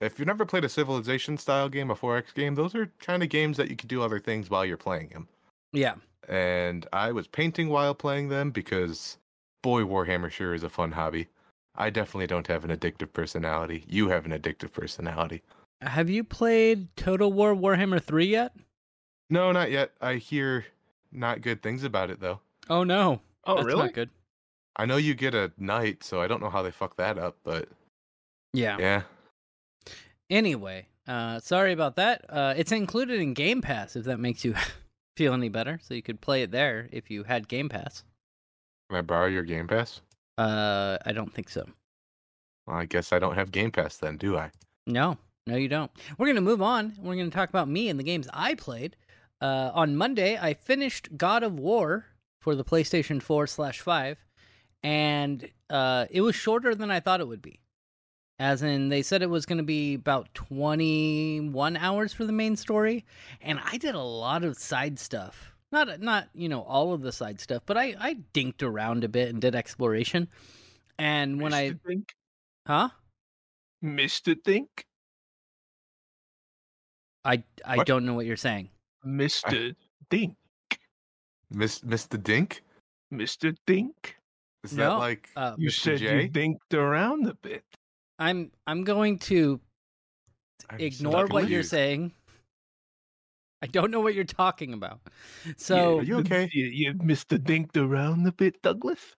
if 0.00 0.18
you've 0.18 0.26
never 0.28 0.44
played 0.46 0.64
a 0.64 0.68
Civilization 0.68 1.36
style 1.38 1.68
game, 1.68 1.90
a 1.90 1.94
4X 1.94 2.34
game, 2.34 2.54
those 2.54 2.74
are 2.74 2.90
kind 3.00 3.22
of 3.22 3.28
games 3.28 3.56
that 3.58 3.68
you 3.70 3.76
can 3.76 3.88
do 3.88 4.02
other 4.02 4.18
things 4.18 4.48
while 4.50 4.64
you're 4.64 4.76
playing 4.76 5.08
them. 5.10 5.28
yeah, 5.72 5.94
And 6.28 6.86
I 6.92 7.12
was 7.12 7.26
painting 7.26 7.68
while 7.68 7.94
playing 7.94 8.28
them 8.28 8.50
because, 8.50 9.18
boy, 9.62 9.82
Warhammer 9.82 10.30
sure 10.30 10.54
is 10.54 10.62
a 10.62 10.68
fun 10.70 10.92
hobby. 10.92 11.28
I 11.76 11.90
definitely 11.90 12.26
don't 12.26 12.46
have 12.46 12.64
an 12.64 12.76
addictive 12.76 13.12
personality. 13.12 13.84
You 13.88 14.08
have 14.08 14.24
an 14.26 14.32
addictive 14.32 14.72
personality. 14.72 15.42
have 15.82 16.08
you 16.10 16.24
played 16.24 16.94
Total 16.96 17.32
War 17.32 17.54
Warhammer 17.54 18.02
three 18.02 18.26
yet? 18.26 18.52
No, 19.30 19.52
not 19.52 19.70
yet. 19.70 19.92
I 20.00 20.14
hear 20.14 20.64
not 21.12 21.40
good 21.42 21.62
things 21.62 21.84
about 21.84 22.10
it, 22.10 22.20
though. 22.20 22.40
Oh 22.68 22.84
no, 22.84 23.20
Oh, 23.44 23.56
that's 23.56 23.66
really? 23.66 23.82
not 23.84 23.92
good. 23.94 24.10
I 24.80 24.86
know 24.86 24.96
you 24.96 25.14
get 25.14 25.34
a 25.34 25.52
knight, 25.58 26.02
so 26.02 26.22
I 26.22 26.26
don't 26.26 26.40
know 26.42 26.48
how 26.48 26.62
they 26.62 26.70
fuck 26.70 26.96
that 26.96 27.18
up, 27.18 27.36
but 27.44 27.68
Yeah. 28.54 28.76
yeah. 28.78 29.02
Anyway, 30.30 30.86
uh, 31.06 31.38
sorry 31.40 31.72
about 31.72 31.96
that. 31.96 32.24
Uh, 32.28 32.54
it's 32.56 32.72
included 32.72 33.20
in 33.20 33.34
Game 33.34 33.60
Pass 33.60 33.94
if 33.96 34.04
that 34.04 34.18
makes 34.18 34.44
you 34.44 34.54
feel 35.16 35.34
any 35.34 35.48
better. 35.48 35.78
So 35.82 35.92
you 35.92 36.02
could 36.02 36.20
play 36.20 36.42
it 36.42 36.50
there 36.50 36.88
if 36.92 37.10
you 37.10 37.24
had 37.24 37.46
Game 37.48 37.68
Pass. 37.68 38.04
Can 38.88 38.98
I 38.98 39.02
borrow 39.02 39.26
your 39.26 39.42
Game 39.42 39.68
Pass? 39.68 40.00
Uh, 40.38 40.96
I 41.04 41.12
don't 41.12 41.32
think 41.32 41.50
so. 41.50 41.66
Well, 42.66 42.76
I 42.78 42.86
guess 42.86 43.12
I 43.12 43.18
don't 43.18 43.34
have 43.34 43.52
Game 43.52 43.70
Pass 43.72 43.96
then, 43.98 44.16
do 44.16 44.38
I? 44.38 44.50
No, 44.86 45.18
no, 45.46 45.56
you 45.56 45.68
don't. 45.68 45.90
We're 46.16 46.28
gonna 46.28 46.40
move 46.40 46.62
on. 46.62 46.94
We're 46.98 47.16
gonna 47.16 47.28
talk 47.30 47.50
about 47.50 47.68
me 47.68 47.90
and 47.90 47.98
the 48.00 48.04
games 48.04 48.28
I 48.32 48.54
played. 48.54 48.96
Uh, 49.42 49.70
on 49.74 49.96
Monday, 49.96 50.38
I 50.40 50.54
finished 50.54 51.16
God 51.18 51.42
of 51.42 51.58
War 51.58 52.06
for 52.40 52.54
the 52.54 52.64
PlayStation 52.64 53.20
4 53.22 53.46
slash 53.46 53.80
5, 53.80 54.18
and 54.82 55.48
uh, 55.68 56.06
it 56.10 56.20
was 56.20 56.34
shorter 56.34 56.74
than 56.74 56.90
I 56.90 57.00
thought 57.00 57.20
it 57.20 57.28
would 57.28 57.42
be. 57.42 57.60
As 58.38 58.62
in, 58.62 58.88
they 58.88 59.02
said 59.02 59.20
it 59.22 59.28
was 59.28 59.44
going 59.44 59.58
to 59.58 59.64
be 59.64 59.94
about 59.94 60.32
21 60.34 61.76
hours 61.76 62.14
for 62.14 62.24
the 62.24 62.32
main 62.32 62.56
story, 62.56 63.04
and 63.42 63.60
I 63.62 63.76
did 63.76 63.94
a 63.94 64.00
lot 64.02 64.44
of 64.44 64.56
side 64.56 64.98
stuff. 64.98 65.52
Not, 65.72 66.00
not 66.00 66.28
you 66.34 66.48
know, 66.48 66.62
all 66.62 66.92
of 66.94 67.02
the 67.02 67.12
side 67.12 67.40
stuff, 67.40 67.62
but 67.66 67.76
I, 67.76 67.94
I 68.00 68.16
dinked 68.34 68.62
around 68.62 69.04
a 69.04 69.08
bit 69.08 69.28
and 69.28 69.40
did 69.40 69.54
exploration. 69.54 70.26
And 70.98 71.40
when 71.40 71.52
I, 71.52 71.70
Mr. 71.70 71.80
Think, 71.86 72.14
huh? 72.66 72.88
Mr. 73.84 74.36
Think, 74.42 74.84
I, 77.24 77.42
I 77.64 77.76
What? 77.76 77.86
don't 77.86 78.06
know 78.06 78.14
what 78.14 78.26
you're 78.26 78.36
saying. 78.36 78.70
Mr. 79.06 79.74
Dink, 80.10 80.34
Miss 81.50 81.80
Mr. 81.80 82.22
Dink? 82.22 82.62
Mr. 83.12 83.56
Think. 83.66 84.16
Is 84.64 84.72
No, 84.74 84.90
that 84.90 84.96
like 84.98 85.28
uh, 85.36 85.54
You 85.58 85.68
Mr. 85.70 85.80
said 85.80 85.98
J? 85.98 86.22
you 86.22 86.28
dinked 86.28 86.74
around 86.74 87.26
a 87.26 87.34
bit. 87.34 87.64
I'm 88.18 88.50
I'm 88.66 88.84
going 88.84 89.18
to 89.30 89.60
I'm 90.68 90.80
ignore 90.80 91.26
what 91.26 91.48
you're 91.48 91.62
saying. 91.62 92.12
I 93.62 93.66
don't 93.66 93.90
know 93.90 94.00
what 94.00 94.14
you're 94.14 94.24
talking 94.24 94.72
about. 94.72 95.00
So 95.56 95.98
Are 95.98 96.02
you 96.02 96.18
okay? 96.18 96.48
You, 96.52 96.66
you 96.66 96.94
Mr. 96.94 97.38
Dinked 97.38 97.76
around 97.76 98.26
a 98.26 98.32
bit, 98.32 98.60
Douglas. 98.62 99.14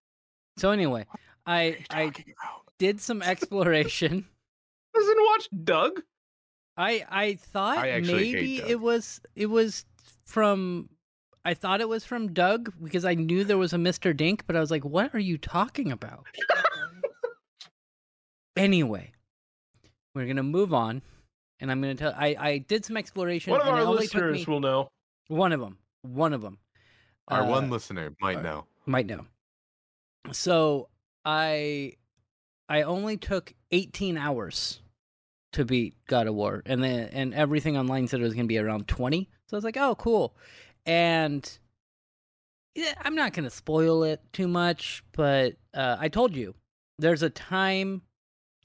so 0.59 0.71
anyway, 0.71 1.07
I 1.47 1.85
I 1.91 2.03
about? 2.05 2.25
did 2.79 3.01
some 3.01 3.23
exploration. 3.23 4.27
Doesn't 4.95 5.19
watch 5.31 5.49
Doug. 5.65 6.03
I 6.77 7.05
I 7.09 7.35
thought 7.35 7.79
I 7.79 8.01
maybe 8.01 8.59
it 8.59 8.81
was 8.81 9.21
it 9.35 9.47
was 9.47 9.85
from 10.27 10.89
I 11.45 11.55
thought 11.55 11.81
it 11.81 11.89
was 11.89 12.05
from 12.05 12.33
Doug 12.33 12.73
because 12.83 13.05
I 13.05 13.15
knew 13.15 13.45
there 13.45 13.59
was 13.59 13.73
a 13.73 13.77
Mr. 13.77 14.17
Dink, 14.17 14.45
but 14.47 14.57
I 14.57 14.61
was 14.61 14.71
like, 14.71 14.85
what 14.85 15.15
are 15.15 15.19
you 15.19 15.39
talking 15.39 15.91
about? 15.91 16.27
anyway, 18.57 19.13
we're 20.15 20.27
gonna 20.27 20.43
move 20.43 20.75
on, 20.75 21.03
and 21.61 21.71
I'm 21.71 21.81
gonna 21.81 21.95
tell. 21.95 22.15
I 22.17 22.37
I 22.39 22.59
did 22.59 22.85
some 22.85 22.97
exploration. 22.97 23.53
One 23.53 23.61
of 23.61 23.67
and 23.69 23.77
our 23.77 23.85
listeners 23.85 24.47
me- 24.47 24.53
will 24.53 24.61
know. 24.61 24.89
One 25.29 25.53
of 25.53 25.61
them. 25.61 25.79
One 26.03 26.33
of 26.33 26.43
them. 26.43 26.59
Our 27.29 27.43
Uh, 27.43 27.49
one 27.49 27.71
listener 27.71 28.15
might 28.21 28.39
uh, 28.39 28.43
know. 28.43 28.67
might 28.87 29.07
know. 29.07 29.27
So 30.33 30.89
I 31.25 31.95
I 32.69 32.83
only 32.83 33.17
took 33.17 33.55
18 33.71 34.17
hours 34.17 34.81
to 35.53 35.65
beat 35.65 35.95
God 36.07 36.27
of 36.27 36.35
War, 36.35 36.63
and 36.67 36.83
then 36.83 37.09
and 37.13 37.35
everything 37.35 37.77
online 37.77 38.09
said 38.09 38.21
it 38.21 38.25
was 38.25 38.35
gonna 38.35 38.47
be 38.47 38.59
around 38.59 38.89
20. 38.89 39.29
So 39.47 39.57
I 39.57 39.59
was 39.59 39.65
like, 39.65 39.77
oh, 39.77 39.95
cool. 39.97 40.35
And 40.87 41.59
yeah, 42.75 42.95
I'm 43.03 43.15
not 43.15 43.33
gonna 43.33 43.51
spoil 43.51 44.03
it 44.05 44.21
too 44.33 44.49
much, 44.49 45.03
but 45.13 45.55
uh, 45.75 45.97
I 45.99 46.09
told 46.09 46.35
you 46.35 46.55
there's 46.99 47.23
a 47.23 47.31
time. 47.31 48.03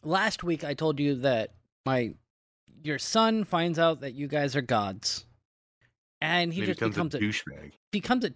Last 0.03 0.43
week 0.43 0.63
I 0.63 0.73
told 0.73 0.99
you 0.99 1.15
that 1.15 1.53
my 1.85 2.13
your 2.83 2.99
son 2.99 3.43
finds 3.43 3.79
out 3.79 4.01
that 4.01 4.13
you 4.13 4.27
guys 4.27 4.55
are 4.55 4.61
gods, 4.61 5.25
and 6.21 6.53
he, 6.53 6.61
He 6.61 6.67
just 6.67 6.79
becomes, 6.79 6.95
becomes 6.95 7.15
a 7.15 7.17
a 7.17 7.21
douchebag. 7.21 7.71
becomes 7.91 8.25
a 8.25 8.33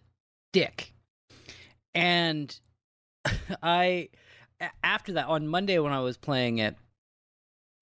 dick. 0.52 0.94
And 1.94 2.58
I, 3.64 4.10
after 4.84 5.14
that 5.14 5.28
on 5.28 5.48
Monday 5.48 5.78
when 5.80 5.94
I 5.94 6.00
was 6.02 6.18
playing 6.18 6.58
it, 6.60 6.76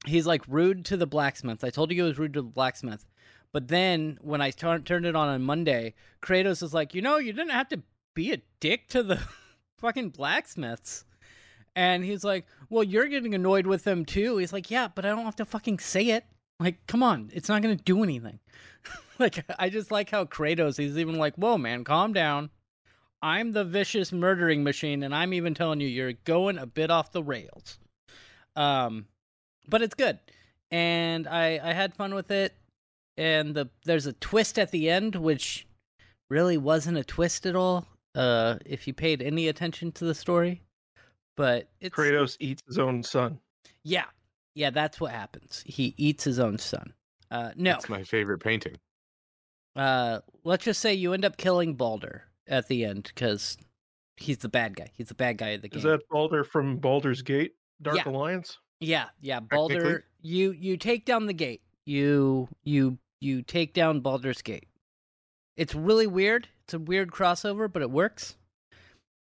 he's 0.05 0.27
like 0.27 0.43
rude 0.47 0.85
to 0.85 0.97
the 0.97 1.07
blacksmith. 1.07 1.63
I 1.63 1.69
told 1.69 1.91
you 1.91 1.95
he 1.95 2.07
was 2.07 2.17
rude 2.19 2.33
to 2.33 2.41
the 2.41 2.47
blacksmith. 2.47 3.05
But 3.51 3.67
then 3.67 4.17
when 4.21 4.41
I 4.41 4.51
turned 4.51 4.89
it 4.89 5.15
on 5.15 5.29
on 5.29 5.41
Monday, 5.43 5.95
Kratos 6.21 6.61
is 6.61 6.73
like, 6.73 6.93
"You 6.93 7.01
know, 7.01 7.17
you 7.17 7.33
didn't 7.33 7.51
have 7.51 7.69
to 7.69 7.81
be 8.13 8.31
a 8.31 8.41
dick 8.59 8.87
to 8.89 9.03
the 9.03 9.19
fucking 9.77 10.09
blacksmiths." 10.09 11.05
And 11.75 12.03
he's 12.03 12.23
like, 12.23 12.45
Well, 12.69 12.83
you're 12.83 13.07
getting 13.07 13.33
annoyed 13.35 13.65
with 13.65 13.83
them 13.83 14.05
too. 14.05 14.37
He's 14.37 14.53
like, 14.53 14.69
Yeah, 14.69 14.89
but 14.93 15.05
I 15.05 15.09
don't 15.09 15.25
have 15.25 15.37
to 15.37 15.45
fucking 15.45 15.79
say 15.79 16.09
it. 16.09 16.25
Like, 16.59 16.85
come 16.87 17.01
on, 17.01 17.29
it's 17.33 17.47
not 17.47 17.61
gonna 17.61 17.75
do 17.75 18.03
anything. 18.03 18.39
like, 19.19 19.45
I 19.57 19.69
just 19.69 19.91
like 19.91 20.09
how 20.09 20.25
Kratos, 20.25 20.77
he's 20.77 20.97
even 20.97 21.15
like, 21.15 21.35
Whoa, 21.35 21.57
man, 21.57 21.83
calm 21.83 22.13
down. 22.13 22.49
I'm 23.21 23.51
the 23.51 23.65
vicious 23.65 24.11
murdering 24.11 24.63
machine, 24.63 25.03
and 25.03 25.13
I'm 25.13 25.33
even 25.33 25.53
telling 25.53 25.81
you, 25.81 25.87
you're 25.87 26.13
going 26.13 26.57
a 26.57 26.65
bit 26.65 26.89
off 26.89 27.11
the 27.11 27.23
rails. 27.23 27.77
Um, 28.55 29.07
but 29.67 29.81
it's 29.81 29.95
good, 29.95 30.19
and 30.71 31.27
I 31.27 31.59
I 31.61 31.73
had 31.73 31.93
fun 31.93 32.13
with 32.13 32.31
it. 32.31 32.53
And 33.19 33.53
the 33.53 33.69
there's 33.85 34.05
a 34.05 34.13
twist 34.13 34.57
at 34.57 34.71
the 34.71 34.89
end, 34.89 35.15
which 35.15 35.67
really 36.29 36.57
wasn't 36.57 36.97
a 36.97 37.03
twist 37.03 37.45
at 37.45 37.55
all. 37.55 37.85
Uh, 38.15 38.55
if 38.65 38.87
you 38.87 38.93
paid 38.93 39.21
any 39.21 39.49
attention 39.49 39.91
to 39.93 40.05
the 40.05 40.15
story, 40.15 40.63
but 41.35 41.69
it's 41.81 41.93
Kratos 41.95 42.37
eats 42.39 42.63
his 42.65 42.79
own 42.79 43.03
son. 43.03 43.39
yeah, 43.83 44.05
yeah, 44.55 44.69
that's 44.69 44.99
what 45.01 45.11
happens. 45.11 45.63
He 45.65 45.93
eats 45.97 46.23
his 46.23 46.39
own 46.39 46.57
son. 46.57 46.93
Uh, 47.29 47.51
no, 47.55 47.71
That's 47.73 47.89
my 47.89 48.03
favorite 48.03 48.39
painting. 48.39 48.75
uh, 49.75 50.19
let's 50.43 50.65
just 50.65 50.79
say 50.81 50.93
you 50.93 51.13
end 51.13 51.25
up 51.25 51.37
killing 51.37 51.75
Baldur 51.75 52.23
at 52.47 52.67
the 52.67 52.85
end 52.85 53.11
because 53.13 53.57
he's 54.17 54.39
the 54.39 54.49
bad 54.49 54.75
guy. 54.75 54.87
He's 54.93 55.09
the 55.09 55.13
bad 55.13 55.37
guy 55.37 55.49
of 55.49 55.61
the 55.61 55.69
game. 55.69 55.77
Is 55.77 55.83
that 55.83 56.01
Baldur 56.09 56.43
from 56.43 56.77
Baldur's 56.77 57.21
Gate? 57.21 57.51
Dark 57.81 57.97
Yeah. 57.97 58.09
Alliance? 58.09 58.57
Yeah, 58.79 59.09
yeah. 59.21 59.39
Baldur, 59.41 60.05
you 60.21 60.51
you 60.51 60.77
take 60.77 61.05
down 61.05 61.25
the 61.27 61.33
gate. 61.33 61.61
You 61.85 62.47
you 62.63 62.97
you 63.21 63.41
take 63.41 63.73
down 63.73 64.01
Baldur's 64.01 64.41
Gate. 64.41 64.67
It's 65.57 65.75
really 65.75 66.07
weird. 66.07 66.47
It's 66.63 66.73
a 66.73 66.79
weird 66.79 67.11
crossover, 67.11 67.71
but 67.71 67.81
it 67.81 67.91
works. 67.91 68.35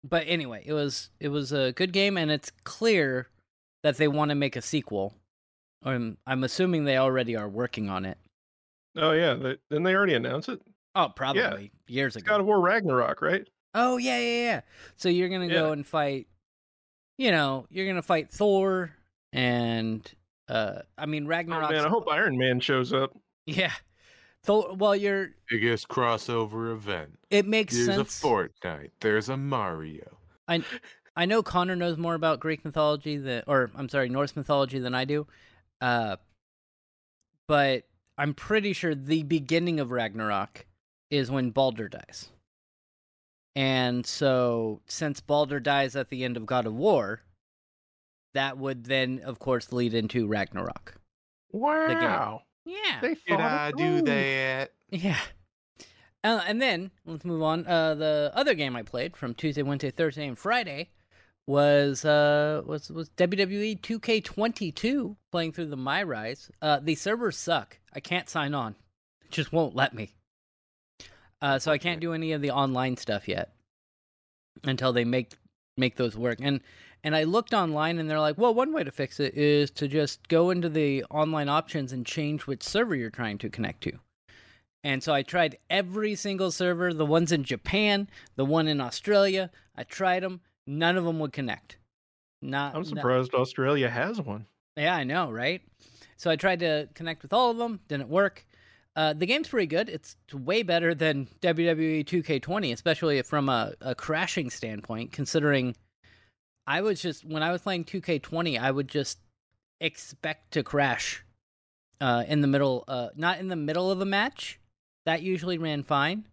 But 0.03 0.25
anyway, 0.27 0.63
it 0.65 0.73
was 0.73 1.09
it 1.19 1.29
was 1.29 1.51
a 1.51 1.71
good 1.73 1.93
game, 1.93 2.17
and 2.17 2.31
it's 2.31 2.51
clear 2.63 3.27
that 3.83 3.97
they 3.97 4.07
want 4.07 4.29
to 4.29 4.35
make 4.35 4.55
a 4.55 4.61
sequel. 4.61 5.13
Um, 5.83 6.17
I'm 6.25 6.43
assuming 6.43 6.85
they 6.85 6.97
already 6.97 7.35
are 7.35 7.47
working 7.47 7.89
on 7.89 8.05
it. 8.05 8.17
Oh 8.95 9.11
yeah, 9.11 9.33
they, 9.33 9.57
didn't 9.69 9.83
they 9.83 9.95
already 9.95 10.13
announce 10.13 10.49
it? 10.49 10.61
Oh, 10.95 11.09
probably 11.15 11.71
years 11.87 12.15
It's 12.15 12.23
ago. 12.23 12.33
God 12.33 12.41
of 12.41 12.47
War 12.47 12.59
Ragnarok, 12.59 13.21
right? 13.21 13.47
Oh 13.73 13.97
yeah, 13.97 14.19
yeah, 14.19 14.43
yeah. 14.43 14.61
So 14.97 15.09
you're 15.09 15.29
gonna 15.29 15.49
go 15.49 15.71
and 15.71 15.85
fight. 15.85 16.27
You 17.17 17.31
know, 17.31 17.65
you're 17.69 17.87
gonna 17.87 18.01
fight 18.01 18.31
Thor, 18.31 18.91
and 19.31 20.09
uh, 20.47 20.79
I 20.97 21.05
mean 21.05 21.25
Oh 21.25 21.29
Ragnarok. 21.29 21.71
man, 21.71 21.85
I 21.85 21.89
hope 21.89 22.07
Iron 22.09 22.37
Man 22.37 22.59
shows 22.59 22.93
up. 22.93 23.17
Yeah. 23.45 23.71
Thor. 24.43 24.75
Well, 24.75 24.95
you're. 24.95 25.31
Biggest 25.49 25.87
crossover 25.87 26.71
event. 26.73 27.17
It 27.29 27.45
makes 27.45 27.75
There's 27.75 27.87
sense. 27.87 28.23
a 28.23 28.25
Fortnite. 28.25 28.91
There's 28.99 29.29
a 29.29 29.37
Mario. 29.37 30.17
I 31.15 31.25
know 31.25 31.43
Connor 31.43 31.75
knows 31.75 31.97
more 31.97 32.15
about 32.15 32.39
Greek 32.39 32.65
mythology 32.65 33.17
than, 33.17 33.43
or 33.47 33.71
I'm 33.75 33.87
sorry, 33.87 34.09
Norse 34.09 34.35
mythology 34.35 34.79
than 34.79 34.95
I 34.95 35.05
do. 35.05 35.27
Uh, 35.79 36.17
but 37.47 37.83
I'm 38.17 38.33
pretty 38.33 38.73
sure 38.73 38.95
the 38.95 39.23
beginning 39.23 39.79
of 39.79 39.91
Ragnarok 39.91 40.65
is 41.09 41.29
when 41.29 41.51
Baldur 41.51 41.89
dies. 41.89 42.29
And 43.55 44.05
so, 44.05 44.81
since 44.87 45.21
Baldur 45.21 45.59
dies 45.59 45.95
at 45.95 46.09
the 46.09 46.23
end 46.23 46.37
of 46.37 46.45
God 46.45 46.65
of 46.65 46.73
War, 46.73 47.21
that 48.33 48.57
would 48.57 48.85
then, 48.85 49.21
of 49.23 49.37
course, 49.37 49.71
lead 49.71 49.93
into 49.93 50.25
Ragnarok. 50.27 50.95
Wow. 51.51 52.41
Yeah. 52.65 52.99
They 53.01 53.15
Did 53.27 53.39
I 53.39 53.69
it 53.69 53.77
do 53.77 54.01
that? 54.03 54.71
Yeah. 54.89 55.19
Uh, 56.23 56.41
and 56.47 56.61
then 56.61 56.91
let's 57.05 57.25
move 57.25 57.41
on. 57.41 57.67
Uh, 57.67 57.95
the 57.95 58.31
other 58.33 58.53
game 58.53 58.75
I 58.75 58.83
played 58.83 59.17
from 59.17 59.33
Tuesday, 59.33 59.61
Wednesday, 59.61 59.91
Thursday, 59.91 60.27
and 60.27 60.37
Friday 60.37 60.89
was 61.45 62.05
uh 62.05 62.61
was 62.65 62.89
was 62.89 63.09
WWE 63.17 63.81
2K22 63.81 65.17
playing 65.31 65.51
through 65.51 65.65
the 65.65 65.75
My 65.75 66.03
Rise. 66.03 66.49
Uh, 66.61 66.79
the 66.81 66.95
servers 66.95 67.37
suck. 67.37 67.79
I 67.93 67.99
can't 67.99 68.29
sign 68.29 68.53
on. 68.53 68.75
It 69.25 69.31
just 69.31 69.51
won't 69.51 69.75
let 69.75 69.93
me. 69.93 70.13
Uh, 71.41 71.59
so 71.59 71.71
I 71.71 71.77
can't 71.77 71.99
do 71.99 72.13
any 72.13 72.31
of 72.31 72.41
the 72.41 72.51
online 72.51 72.95
stuff 72.95 73.27
yet 73.27 73.53
until 74.63 74.93
they 74.93 75.03
make 75.03 75.33
make 75.75 75.97
those 75.97 76.15
work. 76.15 76.39
And 76.41 76.61
and 77.03 77.15
I 77.15 77.23
looked 77.23 77.53
online 77.53 77.99
and 77.99 78.09
they're 78.09 78.19
like, 78.19 78.37
well, 78.37 78.53
one 78.53 78.71
way 78.73 78.83
to 78.83 78.91
fix 78.91 79.19
it 79.19 79.35
is 79.35 79.69
to 79.71 79.87
just 79.87 80.27
go 80.29 80.49
into 80.49 80.69
the 80.69 81.03
online 81.05 81.49
options 81.49 81.91
and 81.91 82.05
change 82.05 82.47
which 82.47 82.63
server 82.63 82.95
you're 82.95 83.09
trying 83.09 83.37
to 83.39 83.49
connect 83.49 83.81
to. 83.83 83.93
And 84.83 85.01
so 85.01 85.13
I 85.13 85.21
tried 85.21 85.57
every 85.69 86.15
single 86.15 86.51
server, 86.51 86.93
the 86.93 87.05
ones 87.05 87.31
in 87.31 87.43
Japan, 87.43 88.09
the 88.35 88.45
one 88.45 88.67
in 88.67 88.81
Australia. 88.81 89.49
I 89.75 89.83
tried 89.83 90.23
them. 90.23 90.41
None 90.67 90.97
of 90.97 91.05
them 91.05 91.19
would 91.19 91.33
connect. 91.33 91.77
Not. 92.41 92.75
I'm 92.75 92.83
surprised 92.83 93.33
Australia 93.33 93.89
has 93.89 94.19
one. 94.21 94.45
yeah, 94.75 94.95
I 94.95 95.03
know, 95.03 95.31
right? 95.31 95.61
So 96.17 96.29
I 96.29 96.35
tried 96.35 96.59
to 96.59 96.89
connect 96.93 97.21
with 97.21 97.33
all 97.33 97.51
of 97.51 97.57
them, 97.57 97.79
didn't 97.87 98.09
work. 98.09 98.45
Uh, 98.95 99.13
the 99.13 99.25
game's 99.25 99.47
pretty 99.47 99.67
good. 99.67 99.89
It's 99.89 100.15
way 100.33 100.61
better 100.63 100.93
than 100.93 101.27
WWE 101.41 102.05
2K20, 102.05 102.71
especially 102.73 103.21
from 103.23 103.49
a, 103.49 103.73
a 103.81 103.95
crashing 103.95 104.49
standpoint, 104.49 105.11
considering 105.11 105.75
I 106.65 106.81
was 106.81 107.01
just, 107.01 107.25
when 107.25 107.43
I 107.43 107.51
was 107.51 107.61
playing 107.61 107.85
2K20, 107.85 108.59
I 108.59 108.71
would 108.71 108.87
just 108.87 109.19
expect 109.79 110.51
to 110.51 110.63
crash 110.63 111.23
uh, 111.99 112.23
in 112.27 112.41
the 112.41 112.47
middle, 112.47 112.83
uh, 112.87 113.09
not 113.15 113.39
in 113.39 113.49
the 113.49 113.55
middle 113.55 113.91
of 113.91 114.01
a 114.01 114.05
match. 114.05 114.59
That 115.05 115.21
usually 115.21 115.57
ran 115.57 115.83
fine. 115.83 116.25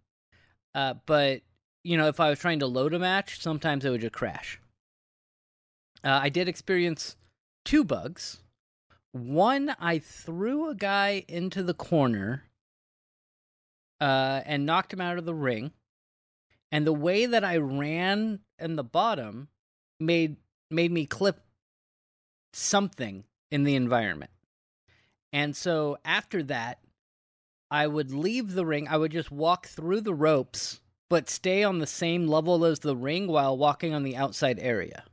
Uh, 0.75 0.95
but, 1.07 1.43
you 1.83 1.97
know, 1.97 2.07
if 2.07 2.21
I 2.21 2.31
was 2.31 2.39
trying 2.39 2.61
to 2.61 2.67
load 2.67 2.95
a 2.95 2.99
match, 2.99 3.41
sometimes 3.41 3.85
it 3.85 3.91
would 3.91 4.01
just 4.01 4.13
crash. 4.13 4.61
Uh, 6.05 6.21
I 6.23 6.29
did 6.29 6.49
experience 6.49 7.17
two 7.65 7.85
bugs. 7.85 8.39
One, 9.13 9.75
I 9.81 9.99
threw 9.99 10.69
a 10.71 10.75
guy 10.75 11.25
into 11.29 11.65
the 11.65 11.75
corner 11.75 12.45
uh, 14.01 14.43
and 14.47 14.65
knocked 14.65 14.93
him 14.93 15.01
out 15.01 15.19
of 15.19 15.27
the 15.27 15.35
ring. 15.35 15.73
And 16.71 16.87
the 16.87 16.93
way 16.93 17.27
that 17.27 17.45
I 17.45 17.57
ran 17.57 18.41
in 18.59 18.77
the 18.77 18.85
bottom 18.85 19.49
made 20.01 20.37
made 20.71 20.93
me 20.93 21.07
clip 21.07 21.41
something 22.53 23.25
in 23.51 23.65
the 23.65 23.75
environment. 23.75 24.31
And 25.33 25.55
so 25.55 25.99
after 26.05 26.43
that, 26.45 26.79
I 27.71 27.87
would 27.87 28.13
leave 28.13 28.53
the 28.53 28.67
ring. 28.67 28.89
I 28.89 28.97
would 28.97 29.13
just 29.13 29.31
walk 29.31 29.67
through 29.67 30.01
the 30.01 30.15
ropes, 30.15 30.81
but 31.09 31.31
stay 31.31 31.63
on 31.63 31.79
the 31.79 31.87
same 31.87 32.27
level 32.27 32.65
as 32.65 32.81
the 32.81 32.97
ring 32.97 33.29
while 33.29 33.57
walking 33.57 33.95
on 33.95 34.03
the 34.03 34.17
outside 34.17 34.59
area. 34.61 35.05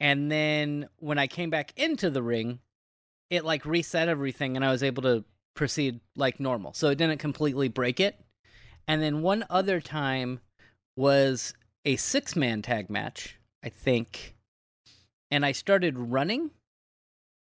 And 0.00 0.30
then 0.30 0.88
when 0.98 1.18
I 1.18 1.26
came 1.26 1.50
back 1.50 1.72
into 1.76 2.10
the 2.10 2.22
ring, 2.22 2.60
it 3.30 3.44
like 3.44 3.64
reset 3.64 4.08
everything 4.08 4.56
and 4.56 4.64
I 4.64 4.70
was 4.70 4.82
able 4.82 5.02
to 5.02 5.24
proceed 5.54 6.00
like 6.16 6.40
normal. 6.40 6.72
So 6.72 6.88
it 6.88 6.98
didn't 6.98 7.18
completely 7.18 7.68
break 7.68 8.00
it. 8.00 8.18
And 8.86 9.02
then 9.02 9.22
one 9.22 9.44
other 9.48 9.80
time 9.80 10.40
was 10.96 11.54
a 11.84 11.96
six 11.96 12.34
man 12.36 12.62
tag 12.62 12.90
match, 12.90 13.38
I 13.62 13.68
think. 13.68 14.34
And 15.30 15.44
I 15.44 15.52
started 15.52 15.98
running 15.98 16.50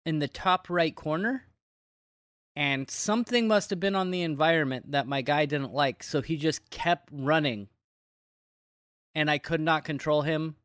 in 0.06 0.20
the 0.20 0.28
top 0.28 0.70
right 0.70 0.96
corner. 0.96 1.46
And 2.56 2.90
something 2.90 3.48
must 3.48 3.72
have 3.72 3.80
been 3.80 3.96
on 3.96 4.12
the 4.12 4.22
environment 4.22 4.92
that 4.92 5.08
my 5.08 5.22
guy 5.22 5.46
didn't 5.46 5.74
like. 5.74 6.04
So 6.04 6.22
he 6.22 6.38
just 6.38 6.70
kept 6.70 7.10
running. 7.12 7.68
And 9.16 9.30
I 9.30 9.40
could 9.40 9.62
not 9.62 9.84
control 9.86 10.22
him. 10.22 10.56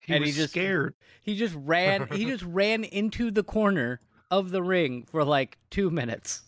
He 0.00 0.14
And 0.14 0.24
he 0.24 0.32
just- 0.32 0.52
scared. 0.52 0.94
He 1.20 1.36
just 1.36 1.54
ran 1.54 2.08
he 2.12 2.24
just 2.30 2.44
ran 2.44 2.84
into 2.84 3.30
the 3.30 3.42
corner 3.42 4.00
of 4.30 4.50
the 4.50 4.62
ring 4.62 5.04
for 5.04 5.24
like 5.24 5.58
2 5.70 5.90
minutes 5.90 6.42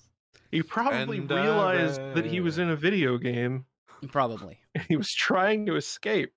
He 0.51 0.63
probably 0.63 1.19
And 1.19 1.31
I 1.33 1.43
realized 1.45 2.01
that 2.15 2.25
he 2.25 2.41
was 2.41 2.57
in 2.59 2.71
a 2.71 2.77
video 2.77 3.19
game 3.19 3.67
probably. 4.09 4.59
he 4.89 4.97
was 4.97 5.13
trying 5.13 5.67
to 5.67 5.77
escape. 5.77 6.33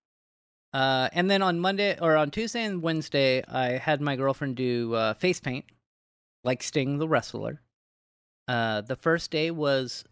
Uh 0.73 1.09
and 1.13 1.29
then 1.29 1.41
on 1.41 1.59
Monday 1.59 1.97
or 1.99 2.15
on 2.17 2.31
Tuesday 2.31 2.63
and 2.63 2.81
Wednesday 2.81 3.43
I 3.47 3.73
had 3.73 4.01
my 4.01 4.15
girlfriend 4.15 4.55
do 4.55 4.93
uh 4.93 5.13
face 5.13 5.39
paint 5.39 5.65
like 6.43 6.63
Sting 6.63 6.97
the 6.97 7.07
wrestler. 7.07 7.61
Uh 8.47 8.81
the 8.81 8.95
first 8.95 9.29
day 9.29 9.51
was 9.51 10.03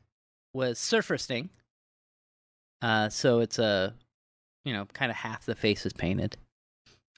was 0.54 0.78
Surfer 0.78 1.18
Sting. 1.18 1.50
Uh 2.82 3.10
so 3.10 3.40
it's 3.40 3.58
a 3.60 3.96
you 4.64 4.74
know, 4.74 4.86
kind 4.94 5.12
of 5.12 5.18
half 5.18 5.46
the 5.46 5.56
face 5.56 5.86
is 5.86 5.94
painted. 5.94 6.38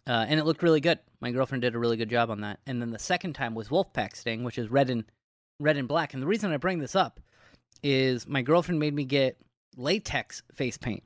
Uh, 0.06 0.26
and 0.28 0.40
it 0.40 0.46
looked 0.46 0.64
really 0.64 0.82
good. 0.82 1.00
My 1.22 1.32
girlfriend 1.32 1.62
did 1.62 1.76
a 1.76 1.80
really 1.80 1.98
good 1.98 2.10
job 2.10 2.30
on 2.30 2.42
that. 2.42 2.60
And 2.66 2.82
then 2.82 2.92
the 2.92 3.00
second 3.00 3.34
time 3.34 3.56
was 3.56 3.70
Wolfpack 3.70 4.16
Sting, 4.16 4.44
which 4.44 4.58
is 4.58 4.70
red 4.70 4.90
and 4.90 5.06
red 5.60 5.78
and 5.78 5.88
black. 5.88 6.14
And 6.14 6.22
the 6.22 6.28
reason 6.28 6.52
I 6.52 6.58
bring 6.58 6.80
this 6.80 6.96
up 6.96 7.20
is 7.82 8.28
my 8.28 8.42
girlfriend 8.42 8.80
made 8.80 8.94
me 8.94 9.06
get 9.06 9.38
latex 9.78 10.44
face 10.54 10.78
paint. 10.78 11.04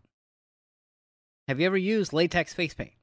Have 1.48 1.60
you 1.60 1.66
ever 1.66 1.78
used 1.78 2.14
latex 2.14 2.54
face 2.54 2.74
paint? 2.74 2.94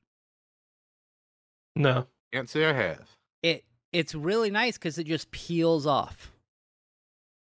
No. 1.77 2.07
Can't 2.33 2.49
say 2.49 2.67
I 2.67 2.73
have. 2.73 3.09
It 3.43 3.65
it's 3.93 4.15
really 4.15 4.51
nice 4.51 4.77
because 4.77 4.99
it 4.99 5.07
just 5.07 5.31
peels 5.31 5.87
off. 5.87 6.33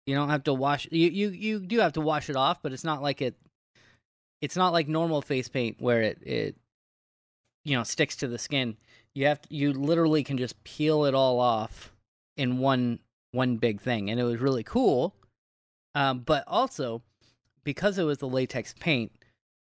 You 0.06 0.14
don't 0.14 0.30
have 0.30 0.44
to 0.44 0.54
wash. 0.54 0.88
You 0.92 1.10
you 1.10 1.30
you 1.30 1.60
do 1.60 1.80
have 1.80 1.94
to 1.94 2.02
wash 2.02 2.30
it 2.30 2.36
off, 2.36 2.62
but 2.62 2.72
it's 2.72 2.84
not 2.84 3.02
like 3.02 3.22
it. 3.22 3.36
It's 4.42 4.56
not 4.56 4.74
like 4.74 4.88
normal 4.88 5.22
face 5.22 5.50
paint 5.50 5.78
where 5.80 6.04
it 6.04 6.20
it 6.22 6.56
you 7.64 7.76
know 7.76 7.84
sticks 7.84 8.18
to 8.18 8.28
the 8.28 8.38
skin. 8.38 8.78
You 9.16 9.26
have 9.26 9.42
to, 9.42 9.54
you 9.54 9.74
literally 9.74 10.24
can 10.24 10.38
just 10.38 10.64
peel 10.64 11.06
it 11.06 11.16
all 11.16 11.40
off 11.40 11.92
in 12.38 12.60
one 12.60 13.00
one 13.32 13.58
big 13.58 13.82
thing, 13.82 14.12
and 14.12 14.20
it 14.20 14.24
was 14.24 14.40
really 14.40 14.64
cool. 14.64 15.16
Um, 15.96 16.20
but 16.20 16.44
also 16.46 17.02
because 17.66 17.98
it 17.98 18.04
was 18.04 18.20
the 18.20 18.28
latex 18.28 18.74
paint, 18.80 19.12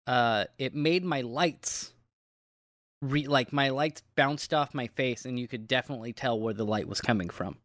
uh, 0.05 0.45
it 0.59 0.75
made 0.75 1.03
my 1.03 1.21
lights 1.21 1.93
re- 3.01 3.27
like 3.27 3.51
my 3.51 3.69
lights 3.69 4.03
bounced 4.15 4.53
off 4.53 4.75
my 4.75 4.87
face, 4.87 5.25
and 5.25 5.39
you 5.39 5.47
could 5.47 5.67
definitely 5.67 6.13
tell 6.13 6.39
where 6.39 6.53
the 6.53 6.65
light 6.65 6.87
was 6.87 7.01
coming 7.01 7.29
from. 7.29 7.57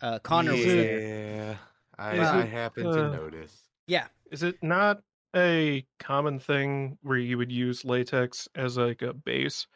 Uh, 0.00 0.18
Connor 0.18 0.52
was 0.52 0.64
there. 0.64 1.00
Yeah, 1.00 1.56
I, 1.96 2.16
Is 2.16 2.28
I 2.28 2.40
it, 2.40 2.48
happen 2.48 2.86
uh, 2.86 2.92
to 2.92 3.10
notice. 3.12 3.56
Yeah, 3.86 4.06
Is 4.32 4.42
it 4.42 4.56
not 4.62 5.00
a 5.36 5.84
common 6.00 6.40
thing 6.40 6.98
where 7.02 7.18
you 7.18 7.38
would 7.38 7.52
use 7.52 7.84
latex 7.84 8.48
as 8.54 8.76
like 8.76 9.02
a 9.02 9.12
base 9.12 9.66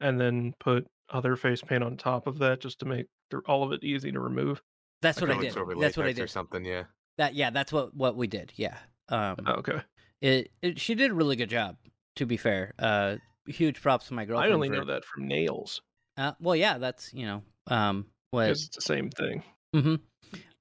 and 0.00 0.20
then 0.20 0.54
put 0.60 0.86
other 1.08 1.36
face 1.36 1.62
paint 1.62 1.82
on 1.82 1.96
top 1.96 2.26
of 2.26 2.38
that 2.38 2.60
just 2.60 2.80
to 2.80 2.86
make 2.86 3.06
all 3.46 3.62
of 3.62 3.72
it 3.72 3.82
easy 3.82 4.12
to 4.12 4.20
remove? 4.20 4.60
that's 5.02 5.20
what 5.20 5.30
I 5.30 5.34
Acrylic 5.34 5.40
did. 5.40 5.80
That's 5.80 5.96
what 5.96 6.04
I 6.04 6.08
latex 6.08 6.24
Or 6.24 6.26
something, 6.28 6.64
yeah. 6.64 6.84
That 7.18 7.34
yeah, 7.34 7.50
that's 7.50 7.72
what 7.72 7.94
what 7.94 8.16
we 8.16 8.26
did. 8.26 8.52
Yeah. 8.56 8.76
Um, 9.10 9.36
Oh, 9.46 9.52
okay. 9.54 9.80
it, 10.20 10.50
it 10.62 10.78
she 10.80 10.94
did 10.94 11.10
a 11.10 11.14
really 11.14 11.36
good 11.36 11.50
job. 11.50 11.76
To 12.16 12.26
be 12.26 12.36
fair, 12.36 12.74
uh, 12.78 13.16
huge 13.46 13.80
props 13.80 14.08
to 14.08 14.14
my 14.14 14.24
girlfriend. 14.24 14.52
I 14.52 14.54
only 14.54 14.68
for- 14.68 14.74
know 14.76 14.84
that 14.84 15.04
from 15.04 15.26
nails 15.28 15.80
Uh, 16.16 16.32
well, 16.40 16.56
yeah, 16.56 16.78
that's 16.78 17.12
you 17.14 17.24
know, 17.26 17.42
um, 17.68 18.06
what 18.30 18.50
it's 18.50 18.68
the 18.68 18.80
same 18.82 19.10
thing. 19.10 19.42
hmm 19.74 19.94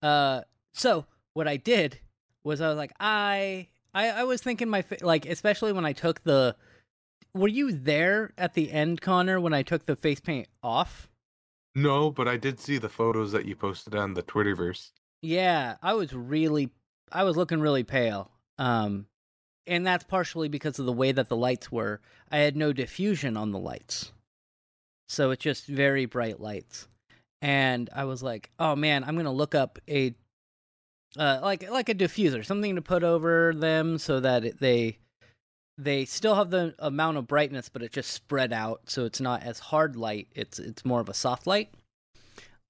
Uh, 0.01 0.41
so 0.73 1.05
what 1.33 1.47
I 1.47 1.57
did 1.57 1.99
was 2.43 2.61
I 2.61 2.69
was 2.69 2.77
like, 2.77 2.93
I, 2.99 3.67
I, 3.93 4.09
I 4.09 4.23
was 4.23 4.41
thinking 4.41 4.69
my 4.69 4.81
fa- 4.83 4.97
like, 5.01 5.25
especially 5.25 5.73
when 5.73 5.85
I 5.85 5.93
took 5.93 6.23
the. 6.23 6.55
Were 7.35 7.47
you 7.47 7.71
there 7.71 8.31
at 8.37 8.53
the 8.53 8.71
end, 8.71 9.01
Connor, 9.01 9.39
when 9.39 9.53
I 9.53 9.61
took 9.61 9.85
the 9.85 9.95
face 9.95 10.19
paint 10.19 10.47
off? 10.63 11.09
No, 11.75 12.09
but 12.09 12.27
I 12.27 12.37
did 12.37 12.59
see 12.59 12.77
the 12.79 12.89
photos 12.89 13.31
that 13.33 13.45
you 13.45 13.55
posted 13.55 13.93
on 13.95 14.13
the 14.15 14.23
Twitterverse. 14.23 14.91
Yeah, 15.21 15.75
I 15.83 15.93
was 15.93 16.13
really, 16.13 16.69
I 17.11 17.23
was 17.23 17.35
looking 17.37 17.59
really 17.59 17.83
pale. 17.83 18.31
Um, 18.59 19.07
and 19.65 19.87
that's 19.87 20.03
partially 20.03 20.49
because 20.49 20.77
of 20.77 20.85
the 20.85 20.91
way 20.91 21.11
that 21.11 21.29
the 21.29 21.35
lights 21.35 21.71
were. 21.71 22.01
I 22.29 22.39
had 22.39 22.55
no 22.55 22.73
diffusion 22.73 23.37
on 23.37 23.51
the 23.51 23.57
lights, 23.57 24.11
so 25.07 25.31
it's 25.31 25.43
just 25.43 25.65
very 25.65 26.05
bright 26.05 26.39
lights. 26.39 26.87
And 27.41 27.89
I 27.95 28.03
was 28.03 28.21
like, 28.21 28.51
oh 28.59 28.75
man, 28.75 29.03
I'm 29.03 29.15
gonna 29.15 29.31
look 29.31 29.55
up 29.55 29.79
a, 29.87 30.13
uh, 31.17 31.39
like 31.41 31.67
like 31.71 31.89
a 31.89 31.95
diffuser, 31.95 32.45
something 32.45 32.75
to 32.75 32.81
put 32.81 33.03
over 33.03 33.53
them 33.55 33.97
so 33.97 34.19
that 34.19 34.43
it, 34.43 34.59
they, 34.59 34.97
they 35.77 36.03
still 36.05 36.35
have 36.35 36.49
the 36.49 36.75
amount 36.79 37.17
of 37.17 37.27
brightness, 37.27 37.69
but 37.69 37.81
it 37.81 37.93
just 37.93 38.11
spread 38.11 38.51
out, 38.51 38.81
so 38.85 39.05
it's 39.05 39.21
not 39.21 39.43
as 39.43 39.59
hard 39.59 39.95
light. 39.95 40.27
It's 40.35 40.59
it's 40.59 40.83
more 40.83 40.99
of 40.99 41.09
a 41.09 41.13
soft 41.13 41.47
light. 41.47 41.69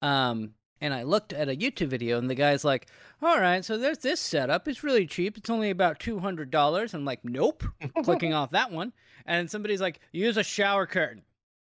Um, 0.02 0.54
and 0.82 0.94
I 0.94 1.04
looked 1.04 1.34
at 1.34 1.50
a 1.50 1.56
YouTube 1.56 1.88
video, 1.90 2.18
and 2.18 2.30
the 2.30 2.36
guy's 2.36 2.64
like, 2.64 2.88
"All 3.22 3.40
right, 3.40 3.64
so 3.66 3.78
there's 3.78 3.98
this 4.00 4.20
setup. 4.20 4.68
It's 4.68 4.84
really 4.84 5.06
cheap. 5.06 5.38
It's 5.38 5.50
only 5.50 5.70
about 5.70 6.00
two 6.00 6.20
hundred 6.20 6.52
dollars." 6.52 6.94
I'm 6.94 7.06
like, 7.06 7.24
"Nope." 7.24 7.64
Clicking 8.04 8.34
off 8.34 8.52
that 8.52 8.72
one, 8.72 8.94
and 9.26 9.50
somebody's 9.50 9.82
like, 9.82 10.00
"Use 10.12 10.38
a 10.38 10.44
shower 10.44 10.86
curtain." 10.86 11.24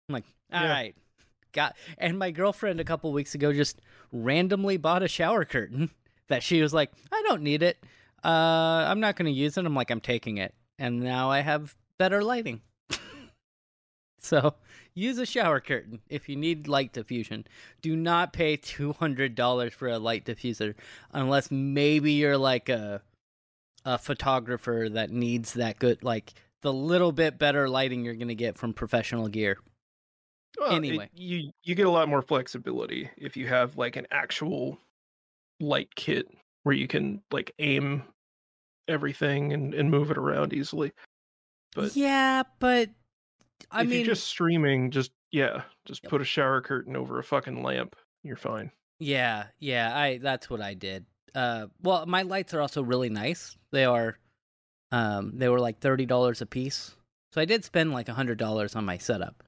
I'm 0.10 0.14
like, 0.14 0.26
"All 0.52 0.64
right, 0.66 0.96
Yeah. 0.96 1.24
got." 1.54 1.76
And 1.98 2.18
my 2.20 2.32
girlfriend 2.32 2.80
a 2.80 2.84
couple 2.86 3.12
weeks 3.14 3.36
ago 3.36 3.54
just 3.54 3.82
randomly 4.12 4.78
bought 4.78 5.04
a 5.04 5.08
shower 5.08 5.46
curtain 5.46 5.90
that 6.28 6.44
she 6.44 6.62
was 6.62 6.74
like, 6.74 6.92
"I 7.12 7.22
don't 7.28 7.42
need 7.44 7.64
it. 7.64 7.78
Uh, 8.24 8.28
I'm 8.88 9.00
not 9.00 9.16
going 9.16 9.32
to 9.32 9.38
use 9.40 9.58
it." 9.58 9.66
I'm 9.66 9.76
like, 9.76 9.92
"I'm 9.92 10.02
taking 10.02 10.38
it," 10.38 10.54
and 10.80 11.00
now 11.02 11.30
I 11.32 11.40
have 11.42 11.76
better 11.98 12.24
lighting. 12.24 12.62
so 14.20 14.56
use 14.98 15.18
a 15.20 15.26
shower 15.26 15.60
curtain 15.60 16.00
if 16.10 16.28
you 16.28 16.36
need 16.36 16.68
light 16.68 16.92
diffusion. 16.92 17.46
Do 17.82 17.96
not 17.96 18.34
pay 18.34 18.58
two 18.58 18.94
hundred 18.94 19.36
dollars 19.36 19.74
for 19.74 19.88
a 19.88 20.00
light 20.00 20.26
diffuser 20.26 20.74
unless 21.14 21.52
maybe 21.52 22.14
you're 22.14 22.38
like 22.38 22.68
a 22.70 23.02
a 23.86 23.98
photographer 23.98 24.90
that 24.92 25.12
needs 25.12 25.54
that 25.54 25.80
good 25.80 26.04
like 26.04 26.34
the 26.62 26.74
little 26.74 27.12
bit 27.12 27.38
better 27.38 27.70
lighting 27.70 28.04
you're 28.04 28.16
gonna 28.16 28.34
get 28.36 28.58
from 28.58 28.74
professional 28.74 29.28
gear. 29.28 29.58
Well, 30.60 30.72
it- 30.72 30.76
Anyway. 30.78 31.10
you 31.14 31.52
you 31.64 31.76
get 31.76 31.86
a 31.88 31.92
lot 31.92 32.10
more 32.10 32.22
flexibility 32.24 33.10
if 33.18 33.38
you 33.38 33.48
have 33.48 33.78
like 33.78 33.96
an 33.96 34.08
actual 34.12 34.80
light 35.60 35.94
kit 35.96 36.28
where 36.64 36.76
you 36.76 36.88
can 36.88 37.22
like 37.32 37.54
aim 37.60 38.04
everything 38.88 39.54
and, 39.54 39.74
and 39.74 39.92
move 39.92 40.10
it 40.12 40.18
around 40.18 40.54
easily. 40.54 40.92
But 41.76 41.96
yeah, 41.96 42.44
but 42.60 42.90
I 43.72 43.84
if 43.84 43.90
mean, 43.90 44.06
you're 44.06 44.16
just 44.16 44.28
streaming, 44.28 44.92
just 44.92 45.12
yeah, 45.32 45.64
just 45.86 46.04
Yep. 46.04 46.12
put 46.12 46.22
a 46.22 46.26
shower 46.26 46.62
curtain 46.62 46.96
over 46.96 47.20
a 47.20 47.24
fucking 47.24 47.64
lamp. 47.64 47.96
You're 48.24 48.36
fine. 48.38 48.72
Yeah, 49.00 49.48
yeah, 49.60 49.98
I 49.98 50.18
that's 50.18 50.50
what 50.50 50.62
I 50.62 50.74
did. 50.74 51.06
Uh 51.36 51.68
well, 51.82 52.06
my 52.06 52.24
lights 52.24 52.54
are 52.54 52.62
also 52.62 52.82
really 52.82 53.10
nice. 53.10 53.58
They 53.72 53.86
are 53.86 54.18
um 54.92 55.38
they 55.38 55.50
were 55.50 55.60
like 55.60 55.80
$30 55.80 56.42
a 56.42 56.46
piece. 56.46 56.96
So 57.34 57.42
I 57.42 57.46
did 57.46 57.66
spend 57.66 57.94
like 57.94 58.08
$100 58.08 58.76
on 58.76 58.86
my 58.86 58.98
setup. 58.98 59.44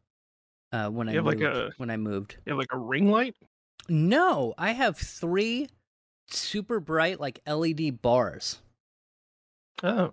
Uh 0.72 0.90
when 0.90 1.10
I 1.10 1.14
have, 1.14 1.26
moved 1.26 1.42
like, 1.42 1.56
a- 1.56 1.72
when 1.78 1.90
I 1.92 1.98
moved. 1.98 2.38
You 2.46 2.52
have 2.52 2.60
like 2.60 2.74
a 2.74 2.80
ring 2.80 3.10
light. 3.12 3.36
No, 3.90 4.54
I 4.58 4.72
have 4.74 4.98
3 4.98 5.68
super 6.30 6.80
bright 6.80 7.20
like 7.20 7.42
LED 7.48 7.92
bars. 8.02 8.62
Oh, 9.84 10.12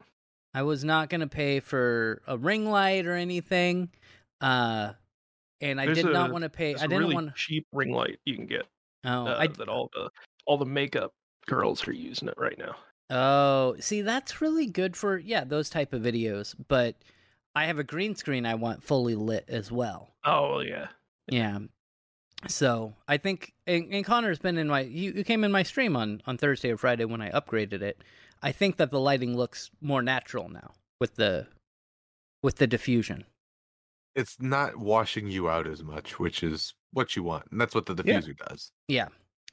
I 0.56 0.62
was 0.62 0.84
not 0.84 1.10
going 1.10 1.20
to 1.20 1.26
pay 1.26 1.60
for 1.60 2.22
a 2.26 2.38
ring 2.38 2.64
light 2.70 3.06
or 3.06 3.12
anything. 3.12 3.90
Uh 4.40 4.92
and 5.60 5.80
I 5.80 5.86
There's 5.86 6.02
did 6.02 6.12
not 6.12 6.32
want 6.32 6.44
to 6.44 6.48
pay 6.48 6.74
I 6.74 6.86
didn't 6.86 6.98
really 6.98 7.14
want 7.14 7.34
cheap 7.34 7.66
ring 7.72 7.92
light 7.92 8.18
you 8.24 8.34
can 8.36 8.46
get. 8.46 8.66
Oh, 9.04 9.26
uh, 9.26 9.36
I 9.38 9.46
that 9.46 9.68
all 9.68 9.90
the 9.92 10.10
all 10.46 10.56
the 10.56 10.64
makeup 10.64 11.12
girls 11.46 11.86
are 11.86 11.92
using 11.92 12.28
it 12.28 12.34
right 12.38 12.58
now. 12.58 12.76
Oh, 13.08 13.76
see, 13.78 14.00
that's 14.02 14.40
really 14.40 14.66
good 14.66 14.96
for 14.96 15.18
yeah 15.18 15.44
those 15.44 15.68
type 15.68 15.92
of 15.92 16.02
videos. 16.02 16.54
But 16.68 16.96
I 17.54 17.66
have 17.66 17.78
a 17.78 17.84
green 17.84 18.14
screen 18.16 18.46
I 18.46 18.54
want 18.54 18.82
fully 18.82 19.14
lit 19.14 19.44
as 19.48 19.70
well. 19.70 20.14
Oh 20.24 20.60
yeah. 20.60 20.88
Yeah. 21.28 21.58
So 22.48 22.94
I 23.06 23.18
think 23.18 23.52
and, 23.66 23.92
and 23.92 24.04
Connor's 24.04 24.38
been 24.38 24.56
in 24.56 24.68
my 24.68 24.80
you, 24.80 25.12
you 25.12 25.24
came 25.24 25.44
in 25.44 25.52
my 25.52 25.62
stream 25.64 25.96
on 25.96 26.22
on 26.26 26.38
Thursday 26.38 26.70
or 26.70 26.78
Friday 26.78 27.04
when 27.04 27.20
I 27.20 27.30
upgraded 27.30 27.82
it. 27.82 28.02
I 28.42 28.52
think 28.52 28.76
that 28.76 28.90
the 28.90 29.00
lighting 29.00 29.36
looks 29.36 29.70
more 29.80 30.02
natural 30.02 30.48
now 30.48 30.72
with 31.00 31.16
the 31.16 31.46
with 32.42 32.56
the 32.56 32.66
diffusion. 32.66 33.24
It's 34.14 34.40
not 34.40 34.76
washing 34.76 35.26
you 35.28 35.48
out 35.50 35.66
as 35.66 35.82
much, 35.82 36.18
which 36.18 36.42
is 36.42 36.74
what 36.92 37.16
you 37.16 37.22
want. 37.22 37.44
And 37.50 37.60
that's 37.60 37.74
what 37.74 37.86
the 37.86 37.94
Yeah. 38.04 38.20
diffuser 38.20 38.36
does. 38.48 38.70
Yeah. 38.88 39.08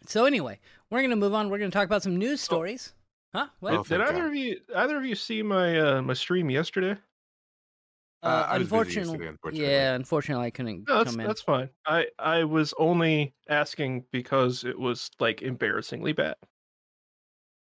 So 0.05 0.25
anyway, 0.25 0.59
we're 0.89 1.01
gonna 1.01 1.15
move 1.15 1.33
on. 1.33 1.49
We're 1.49 1.57
gonna 1.59 1.71
talk 1.71 1.85
about 1.85 2.03
some 2.03 2.17
news 2.17 2.41
stories. 2.41 2.93
Huh? 3.33 3.47
What? 3.61 3.73
Oh, 3.73 3.83
Did 3.83 4.01
either 4.01 4.13
God. 4.13 4.25
of 4.25 4.35
you 4.35 4.59
either 4.75 4.97
of 4.97 5.05
you 5.05 5.15
see 5.15 5.41
my 5.41 5.79
uh 5.79 6.01
my 6.01 6.13
stream 6.13 6.49
yesterday? 6.49 6.97
Uh, 8.21 8.45
I 8.47 8.55
unfortunately, 8.55 9.27
unfortunately. 9.27 9.69
yeah. 9.69 9.95
Unfortunately, 9.95 10.45
I 10.45 10.49
couldn't 10.51 10.87
No, 10.87 10.99
that's 10.99 11.11
come 11.11 11.19
in. 11.19 11.27
that's 11.27 11.41
fine. 11.41 11.69
I 11.85 12.07
I 12.19 12.43
was 12.45 12.73
only 12.77 13.33
asking 13.49 14.05
because 14.11 14.63
it 14.63 14.79
was 14.79 15.09
like 15.19 15.41
embarrassingly 15.41 16.13
bad. 16.13 16.35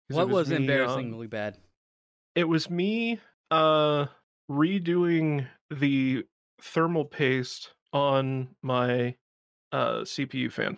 'Cause 0.09 0.17
it 0.17 0.19
what 0.19 0.29
was, 0.29 0.49
me, 0.49 0.55
um, 0.55 0.61
embarrassingly 0.63 1.27
bad? 1.27 1.57
it 2.35 2.45
was 2.45 2.69
me 2.69 3.19
uh 3.51 4.05
redoing 4.49 5.47
the 5.69 6.25
thermal 6.61 7.05
paste 7.05 7.73
on 7.93 8.55
my 8.61 9.15
uh 9.71 10.01
CPU 10.01 10.51
fan. 10.51 10.77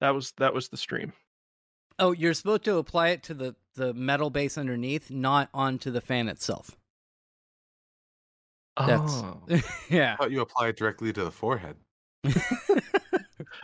That 0.00 0.10
was 0.10 0.32
that 0.38 0.52
was 0.54 0.68
the 0.68 0.76
stream. 0.76 1.12
Oh, 1.98 2.12
you're 2.12 2.34
supposed 2.34 2.64
to 2.64 2.76
apply 2.76 3.08
it 3.08 3.22
to 3.24 3.34
the 3.34 3.54
the 3.74 3.94
metal 3.94 4.28
base 4.30 4.58
underneath, 4.58 5.10
not 5.10 5.48
onto 5.54 5.90
the 5.90 6.00
fan 6.00 6.28
itself. 6.28 6.76
That's 8.76 9.12
Oh. 9.14 9.42
yeah. 9.90 10.14
I 10.14 10.16
thought 10.16 10.30
you 10.30 10.40
apply 10.40 10.68
it 10.68 10.76
directly 10.76 11.12
to 11.12 11.24
the 11.24 11.30
forehead. 11.30 11.76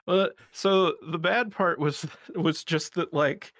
Well, 0.07 0.31
so 0.53 0.95
the 1.03 1.19
bad 1.19 1.53
part 1.53 1.79
was 1.79 2.07
was 2.35 2.65
just 2.65 2.95
that 2.95 3.13
like 3.15 3.53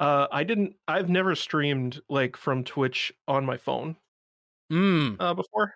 uh 0.00 0.26
I 0.32 0.44
didn't 0.44 0.74
I've 0.88 1.08
never 1.08 1.34
streamed 1.34 2.00
like 2.08 2.36
from 2.36 2.64
Twitch 2.64 3.12
on 3.28 3.44
my 3.44 3.56
phone 3.56 3.96
mm. 4.72 5.16
uh 5.18 5.34
before. 5.34 5.74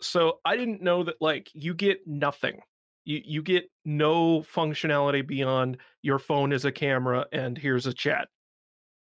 So 0.00 0.38
I 0.44 0.56
didn't 0.56 0.82
know 0.82 1.04
that 1.04 1.16
like 1.20 1.50
you 1.54 1.74
get 1.74 2.06
nothing. 2.06 2.60
You 3.04 3.20
you 3.24 3.42
get 3.42 3.70
no 3.84 4.42
functionality 4.42 5.26
beyond 5.26 5.78
your 6.02 6.18
phone 6.18 6.52
is 6.52 6.64
a 6.64 6.72
camera 6.72 7.26
and 7.32 7.58
here's 7.58 7.86
a 7.86 7.94
chat. 7.94 8.28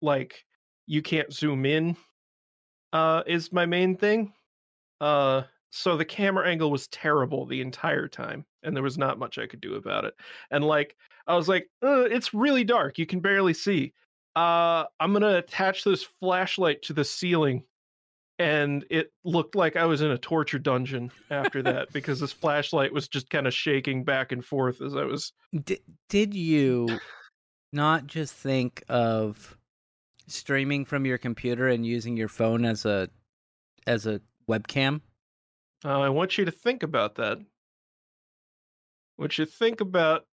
Like 0.03 0.45
you 0.87 1.03
can't 1.03 1.33
zoom 1.33 1.67
in 1.67 1.97
uh 2.93 3.23
is 3.27 3.53
my 3.53 3.67
main 3.67 3.97
thing. 3.97 4.33
Uh 5.01 5.43
so 5.71 5.97
the 5.97 6.05
camera 6.05 6.49
angle 6.49 6.71
was 6.71 6.87
terrible 6.89 7.47
the 7.47 7.61
entire 7.61 8.07
time 8.07 8.47
and 8.63 8.77
there 8.77 8.83
was 8.85 8.97
not 8.97 9.19
much 9.19 9.39
I 9.39 9.47
could 9.47 9.61
do 9.61 9.75
about 9.75 10.05
it. 10.05 10.15
And 10.53 10.65
like 10.65 10.97
I 11.27 11.35
was 11.35 11.49
like, 11.49 11.69
uh, 11.83 12.03
it's 12.03 12.35
really 12.35 12.65
dark. 12.65 12.99
You 12.99 13.07
can 13.07 13.21
barely 13.21 13.55
see. 13.55 13.93
Uh 14.37 14.85
I'm 14.99 15.13
going 15.13 15.23
to 15.23 15.39
attach 15.39 15.85
this 15.85 16.03
flashlight 16.03 16.83
to 16.83 16.93
the 16.93 17.05
ceiling 17.05 17.65
and 18.39 18.85
it 18.91 19.13
looked 19.25 19.55
like 19.55 19.77
I 19.77 19.85
was 19.85 20.01
in 20.01 20.11
a 20.11 20.19
torture 20.19 20.59
dungeon 20.59 21.13
after 21.31 21.63
that 21.63 21.89
because 21.93 22.21
this 22.21 22.33
flashlight 22.33 22.93
was 22.93 23.09
just 23.09 23.31
kind 23.31 23.47
of 23.47 23.55
shaking 23.55 24.05
back 24.05 24.33
and 24.33 24.45
forth 24.45 24.81
as 24.83 24.97
I 24.97 25.05
was. 25.05 25.33
Did 25.65 25.81
did 26.09 26.35
you 26.35 26.99
not 27.73 28.07
just 28.07 28.35
think 28.35 28.83
of 28.89 29.57
streaming 30.27 30.85
from 30.85 31.07
your 31.07 31.19
computer 31.19 31.69
and 31.69 31.87
using 31.87 32.17
your 32.17 32.29
phone 32.29 32.65
as 32.65 32.85
a 32.85 33.09
as 33.87 34.07
a 34.07 34.21
webcam? 34.49 35.01
Uh, 35.85 36.01
I 36.01 36.09
want 36.09 36.39
you 36.39 36.45
to 36.45 36.51
think 36.51 36.83
about 36.83 37.17
that. 37.17 37.39
I 37.39 39.23
want 39.23 39.39
you 39.39 39.45
to 39.45 39.51
think 39.51 39.81
about 39.81 40.27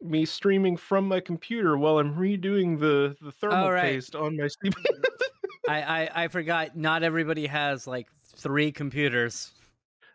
me 0.00 0.24
streaming 0.24 0.76
from 0.76 1.08
my 1.08 1.20
computer 1.20 1.76
while 1.76 1.98
I'm 1.98 2.14
redoing 2.14 2.78
the 2.78 3.16
the 3.20 3.32
thermal 3.32 3.70
right. 3.70 3.82
paste 3.82 4.14
on 4.14 4.36
my. 4.36 4.48
I, 5.68 5.82
I 5.82 6.10
I 6.24 6.28
forgot. 6.28 6.76
Not 6.76 7.02
everybody 7.02 7.46
has 7.46 7.86
like 7.86 8.08
three 8.38 8.72
computers. 8.72 9.52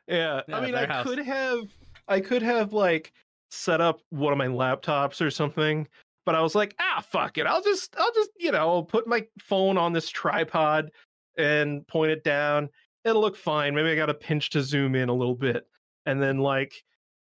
yeah, 0.08 0.42
Yeah, 0.48 0.58
I 0.58 0.66
mean, 0.66 0.76
I 0.76 0.86
house. 0.86 1.06
could 1.06 1.20
have, 1.20 1.60
I 2.08 2.20
could 2.20 2.42
have 2.42 2.74
like 2.74 3.14
set 3.52 3.82
up 3.82 4.00
one 4.10 4.32
of 4.32 4.38
my 4.38 4.48
laptops 4.48 5.22
or 5.22 5.30
something, 5.30 5.88
but 6.26 6.36
I 6.36 6.42
was 6.42 6.56
like, 6.56 6.76
ah, 6.80 7.04
fuck 7.06 7.38
it. 7.38 7.46
I'll 7.46 7.62
just, 7.62 7.96
I'll 7.98 8.14
just, 8.14 8.32
you 8.40 8.52
know, 8.52 8.84
put 8.84 9.08
my 9.08 9.26
phone 9.40 9.78
on 9.78 9.94
this 9.94 10.10
tripod 10.10 10.90
and 11.38 11.86
point 11.88 12.12
it 12.12 12.24
down. 12.24 12.70
It'll 13.06 13.22
look 13.22 13.36
fine. 13.36 13.76
Maybe 13.76 13.90
I 13.90 13.96
got 13.96 14.10
a 14.10 14.14
pinch 14.14 14.50
to 14.52 14.64
zoom 14.64 14.96
in 14.96 15.10
a 15.10 15.14
little 15.14 15.36
bit, 15.36 15.68
and 16.06 16.22
then 16.22 16.38
like, 16.40 16.74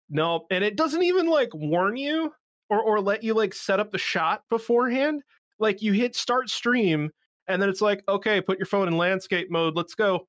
no, 0.10 0.45
and 0.49 0.63
it 0.63 0.78
doesn't 0.78 1.04
even 1.04 1.28
like 1.28 1.54
warn 1.54 1.97
you 1.97 2.32
or 2.73 2.81
or 2.81 3.01
let 3.01 3.23
you 3.23 3.33
like 3.33 3.53
set 3.53 3.79
up 3.79 3.91
the 3.91 3.97
shot 3.97 4.43
beforehand. 4.49 5.21
Like 5.59 5.81
you 5.81 5.93
hit 5.93 6.15
start 6.15 6.49
stream, 6.49 7.12
and 7.47 7.62
then 7.62 7.69
it's 7.69 7.81
like, 7.81 8.03
okay, 8.09 8.41
put 8.41 8.57
your 8.57 8.65
phone 8.65 8.88
in 8.88 8.97
landscape 8.97 9.49
mode. 9.51 9.75
Let's 9.75 9.95
go. 9.95 10.27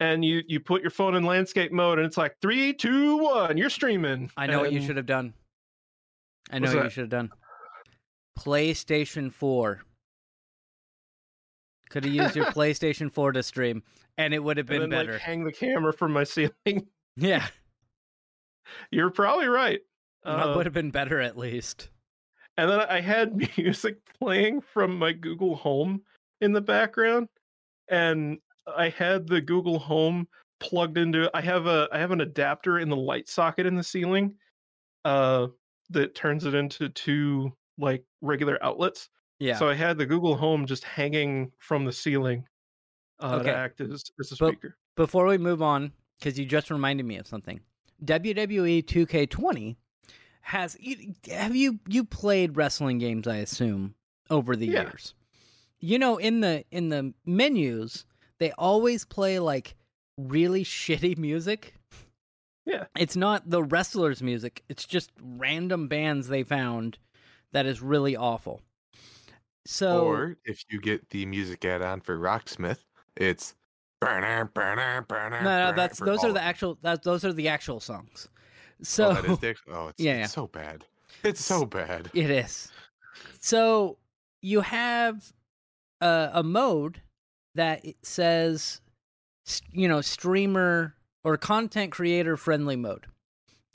And 0.00 0.24
you 0.24 0.42
you 0.48 0.58
put 0.58 0.82
your 0.82 0.90
phone 0.90 1.14
in 1.14 1.24
landscape 1.24 1.70
mode, 1.72 1.98
and 1.98 2.06
it's 2.06 2.16
like 2.16 2.36
three, 2.42 2.72
two, 2.72 3.18
one. 3.18 3.56
You're 3.56 3.70
streaming. 3.70 4.30
I 4.36 4.46
know 4.46 4.60
what 4.60 4.72
you 4.72 4.80
should 4.82 4.96
have 4.96 5.06
done. 5.06 5.34
I 6.50 6.58
know 6.58 6.66
What's 6.66 6.74
what 6.76 6.84
you 6.84 6.90
should 6.90 7.00
have 7.02 7.10
done. 7.10 7.30
PlayStation 8.38 9.32
4. 9.32 9.80
Could 11.90 12.04
have 12.04 12.12
used 12.22 12.34
your 12.36 12.46
PlayStation 12.46 13.12
4 13.12 13.32
to 13.32 13.42
stream, 13.42 13.82
and 14.18 14.34
it 14.34 14.42
would 14.42 14.56
have 14.56 14.68
and 14.70 14.80
been 14.80 14.90
then, 14.90 14.98
like, 14.98 15.06
better. 15.06 15.18
hang 15.18 15.44
the 15.44 15.52
camera 15.52 15.92
from 15.92 16.12
my 16.12 16.24
ceiling. 16.24 16.86
yeah, 17.16 17.46
You're 18.90 19.10
probably 19.10 19.46
right. 19.46 19.80
That 20.24 20.30
Uh, 20.48 20.56
would 20.56 20.66
have 20.66 20.72
been 20.74 20.90
better 20.90 21.20
at 21.20 21.36
least. 21.36 21.88
and 22.56 22.70
then 22.70 22.80
I 22.80 23.00
had 23.00 23.34
music 23.58 23.98
playing 24.18 24.60
from 24.60 24.98
my 24.98 25.12
Google 25.12 25.56
Home 25.56 26.02
in 26.40 26.52
the 26.52 26.60
background, 26.60 27.28
and 27.88 28.38
I 28.66 28.88
had 28.90 29.26
the 29.26 29.40
Google 29.40 29.78
Home 29.78 30.28
plugged 30.60 30.98
into. 30.98 31.30
I 31.34 31.40
have 31.40 31.66
a 31.66 31.88
I 31.92 31.98
have 31.98 32.10
an 32.12 32.20
adapter 32.20 32.78
in 32.78 32.88
the 32.88 32.96
light 32.96 33.28
socket 33.28 33.66
in 33.66 33.74
the 33.74 33.82
ceiling, 33.82 34.34
uh, 35.04 35.48
that 35.90 36.14
turns 36.14 36.44
it 36.46 36.54
into 36.54 36.88
two 36.90 37.52
like 37.78 38.04
regular 38.20 38.62
outlets. 38.62 39.08
Yeah. 39.40 39.56
So 39.56 39.68
I 39.68 39.74
had 39.74 39.98
the 39.98 40.06
Google 40.06 40.36
Home 40.36 40.66
just 40.66 40.84
hanging 40.84 41.50
from 41.58 41.84
the 41.84 41.92
ceiling, 41.92 42.46
uh, 43.18 43.36
Okay. 43.40 43.44
to 43.50 43.56
act 43.56 43.80
as 43.80 44.04
as 44.20 44.30
a 44.32 44.36
But- 44.38 44.52
speaker. 44.52 44.76
Before 44.94 45.26
we 45.26 45.38
move 45.38 45.62
on, 45.62 45.92
because 46.18 46.38
you 46.38 46.44
just 46.44 46.70
reminded 46.70 47.06
me 47.06 47.16
of 47.16 47.26
something, 47.26 47.60
WWE 48.04 48.82
2K20 48.82 49.76
has. 50.42 50.76
you- 50.80 51.14
Have 51.30 51.56
you 51.56 51.78
you 51.88 52.04
played 52.04 52.56
wrestling 52.56 52.98
games? 52.98 53.26
I 53.26 53.36
assume 53.36 53.94
over 54.30 54.54
the 54.56 54.66
Yeah. 54.66 54.82
years. 54.82 55.14
You 55.80 55.98
know, 55.98 56.16
in 56.18 56.40
the 56.40 56.64
in 56.70 56.90
the 56.90 57.12
menus, 57.26 58.04
they 58.38 58.52
always 58.52 59.04
play 59.04 59.38
like 59.38 59.74
really 60.16 60.64
shitty 60.64 61.16
music. 61.18 61.74
Yeah. 62.64 62.84
It's 62.96 63.16
not 63.16 63.50
the 63.50 63.62
wrestlers' 63.64 64.22
music. 64.22 64.62
It's 64.68 64.84
just 64.86 65.10
random 65.20 65.88
bands 65.88 66.28
they 66.28 66.44
found 66.44 66.98
that 67.52 67.66
is 67.66 67.80
really 67.82 68.14
awful. 68.16 68.60
So 69.66 70.04
Or 70.06 70.36
if 70.44 70.64
you 70.70 70.80
get 70.80 71.10
the 71.10 71.26
music 71.26 71.64
add-on 71.64 72.00
for 72.00 72.16
Rocksmith, 72.18 72.84
it's 73.16 73.54
no, 74.00 74.18
no, 74.20 75.40
no, 75.40 75.72
that's 75.76 75.98
those 76.00 76.24
are 76.24 76.32
the 76.32 76.42
actual 76.42 76.78
that 76.82 77.02
those 77.04 77.24
are 77.24 77.32
the 77.32 77.48
actual 77.48 77.78
songs. 77.80 78.28
So 78.82 79.10
Oh, 79.10 79.14
that 79.14 79.24
is 79.24 79.38
the, 79.38 79.54
oh, 79.72 79.88
it's, 79.88 80.00
Yeah, 80.02 80.12
it's 80.12 80.20
yeah. 80.20 80.26
so 80.26 80.46
bad. 80.46 80.84
It's 81.22 81.44
so 81.44 81.64
bad. 81.66 82.10
It 82.14 82.30
is. 82.30 82.70
So 83.40 83.98
you 84.40 84.60
have 84.62 85.32
a, 86.00 86.30
a 86.34 86.42
mode 86.42 87.00
that 87.54 87.84
says, 88.02 88.80
you 89.72 89.88
know, 89.88 90.00
streamer 90.00 90.94
or 91.24 91.36
content 91.36 91.92
creator 91.92 92.36
friendly 92.36 92.76
mode. 92.76 93.06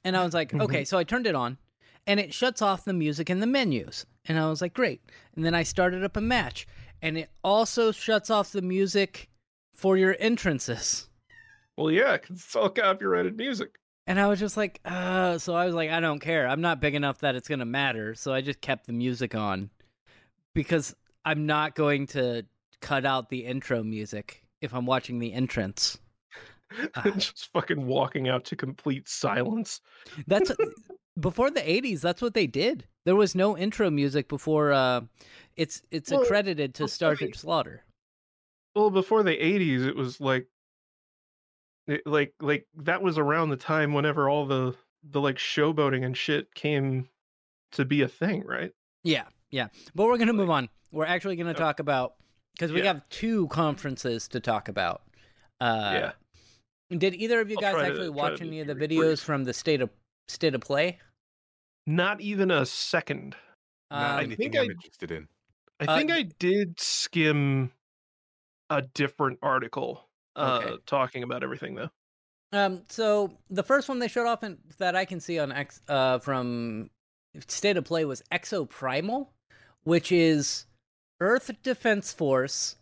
And 0.04 0.18
I 0.18 0.24
was 0.24 0.34
like, 0.34 0.52
Mhm. 0.52 0.62
okay, 0.62 0.84
so 0.86 0.98
I 0.98 1.04
turned 1.04 1.28
it 1.28 1.36
on 1.36 1.58
and 2.06 2.20
it 2.20 2.34
shuts 2.34 2.62
off 2.62 2.86
the 2.86 2.94
music 2.94 3.30
in 3.30 3.40
the 3.40 3.48
menus. 3.48 4.06
And 4.26 4.38
I 4.40 4.50
was 4.50 4.62
like, 4.62 4.74
great. 4.74 5.02
And 5.36 5.46
then 5.46 5.54
I 5.56 5.64
started 5.64 6.04
up 6.04 6.18
a 6.18 6.22
match 6.22 6.68
and 7.02 7.18
it 7.18 7.30
also 7.44 7.92
shuts 7.92 8.30
off 8.30 8.52
the 8.52 8.62
music 8.62 9.30
for 9.74 9.96
your 9.98 10.16
entrances. 10.20 11.08
Well, 11.78 11.92
yeah, 11.92 12.18
'cause 12.18 12.38
it's 12.38 12.56
all 12.56 12.70
copyrighted 12.70 13.38
music. 13.38 13.78
And 14.08 14.20
I 14.20 14.28
was 14.28 14.40
just 14.40 14.56
like, 14.56 14.80
uh, 14.86 15.38
so 15.38 15.54
I 15.54 15.66
was 15.66 15.76
like, 15.76 15.92
I 15.92 16.00
don't 16.00 16.20
care. 16.20 16.48
I'm 16.48 16.62
not 16.62 16.80
big 16.80 16.96
enough 16.96 17.20
that 17.20 17.36
it's 17.36 17.50
going 17.50 17.60
to 17.60 17.66
matter. 17.66 18.16
So 18.16 18.34
I 18.34 18.40
just 18.42 18.62
kept 18.62 18.88
the 18.88 18.94
music 18.94 19.36
on 19.36 19.70
because 20.56 20.96
I'm 21.26 21.46
not 21.46 21.76
going 21.76 22.08
to 22.08 22.46
cut 22.82 23.06
out 23.06 23.30
the 23.30 23.46
intro 23.46 23.84
music 23.84 24.44
if 24.62 24.74
I'm 24.74 24.86
watching 24.86 25.20
the 25.20 25.34
entrance. 25.34 26.00
Ah. 26.96 27.04
just 27.18 27.52
fucking 27.52 27.86
walking 27.86 28.30
out 28.30 28.46
to 28.46 28.56
complete 28.56 29.10
silence. 29.10 29.82
That's 30.26 30.52
before 31.20 31.52
the 31.52 31.62
80s. 31.62 32.00
That's 32.00 32.22
what 32.22 32.34
they 32.34 32.48
did. 32.48 32.86
There 33.06 33.16
was 33.16 33.36
no 33.36 33.58
intro 33.58 33.90
music 33.90 34.28
before. 34.30 34.72
Uh, 34.74 35.02
it's 35.56 35.82
it's 35.92 36.12
Well, 36.12 36.22
accredited 36.24 36.76
to 36.76 36.88
Sergeant. 36.88 37.36
Slaughter. 37.36 37.84
Well, 38.76 38.90
before 38.90 39.24
the 39.24 39.36
'80s, 39.36 39.88
it 39.88 39.96
was 39.96 40.20
like, 40.20 40.46
it, 41.88 42.02
like, 42.06 42.34
like 42.42 42.68
that 42.76 43.02
was 43.02 43.18
around 43.18 43.50
the 43.50 43.58
time 43.58 43.94
whenever 43.94 44.30
all 44.30 44.46
the 44.46 44.76
the 45.10 45.22
like 45.22 45.38
showboating 45.38 46.06
and 46.06 46.18
shit 46.18 46.54
came 46.54 47.08
to 47.72 47.86
be 47.86 48.02
a 48.02 48.08
thing, 48.08 48.44
right? 48.46 48.72
Yeah, 49.04 49.26
yeah. 49.52 49.68
But 49.96 50.06
we're 50.08 50.18
gonna 50.18 50.34
move 50.34 50.50
on. 50.50 50.70
We're 50.92 51.06
actually 51.06 51.36
gonna 51.38 51.52
Yep. 51.52 51.58
talk 51.58 51.80
about 51.80 52.16
because 52.56 52.72
we 52.72 52.80
Yeah. 52.80 52.88
have 52.94 53.08
two 53.10 53.48
conferences 53.48 54.28
to 54.30 54.40
talk 54.40 54.68
about. 54.68 55.04
Uh, 55.62 56.12
yeah. 56.92 56.98
Did 56.98 57.16
either 57.16 57.40
of 57.42 57.50
you 57.50 57.58
I'll 57.58 57.62
guys 57.62 57.74
try 57.74 57.84
to- 57.84 57.88
actually 57.90 58.10
watch 58.10 58.42
any 58.42 58.60
of 58.62 58.68
the 58.68 58.76
videos 58.76 59.00
brief. 59.06 59.20
from 59.22 59.44
the 59.46 59.54
state 59.54 59.82
of 59.82 59.90
state 60.28 60.56
of 60.56 60.62
play? 60.62 61.00
Not 61.86 62.20
even 62.22 62.52
a 62.52 62.66
second. 62.66 63.36
Not 63.92 64.20
Um, 64.20 64.26
anything 64.26 64.52
think 64.52 64.56
I'm 64.58 64.70
I- 64.70 64.72
interested 64.74 65.12
in. 65.12 65.28
I 65.80 65.86
Uh, 65.86 65.98
think 65.98 66.12
I 66.12 66.24
did 66.24 66.80
skim 66.80 67.72
a 68.70 68.82
different 68.82 69.40
article 69.42 70.07
uh 70.38 70.62
Okay. 70.64 70.78
talking 70.86 71.24
about 71.24 71.44
everything 71.44 71.76
though. 71.76 71.90
Um, 72.54 72.84
so 72.88 73.34
the 73.50 73.64
first 73.64 73.90
one 73.90 74.00
they 74.00 74.08
showed 74.08 74.28
off 74.28 74.44
in, 74.44 74.58
that 74.78 74.96
I 74.96 75.04
can 75.04 75.20
see 75.20 75.38
on 75.38 75.52
X 75.52 75.82
uh, 75.90 76.20
from 76.20 76.90
State 77.48 77.76
of 77.76 77.84
Play 77.84 78.06
was 78.06 78.24
Exoprimal, 78.32 79.28
which 79.84 80.12
is 80.14 80.66
Earth 81.20 81.52
Defense 81.62 82.14
Force 82.14 82.78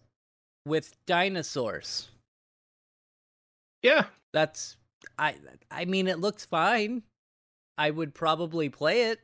with 0.67 0.93
dinosaurs. 1.07 2.09
Yeah, 3.81 4.05
That's 4.33 4.77
I 5.17 5.35
I 5.71 5.85
mean 5.85 6.07
it 6.07 6.19
looks 6.19 6.45
fine. 6.45 7.03
I 7.77 7.91
would 7.91 8.13
probably 8.13 8.69
play 8.69 9.09
it. 9.09 9.19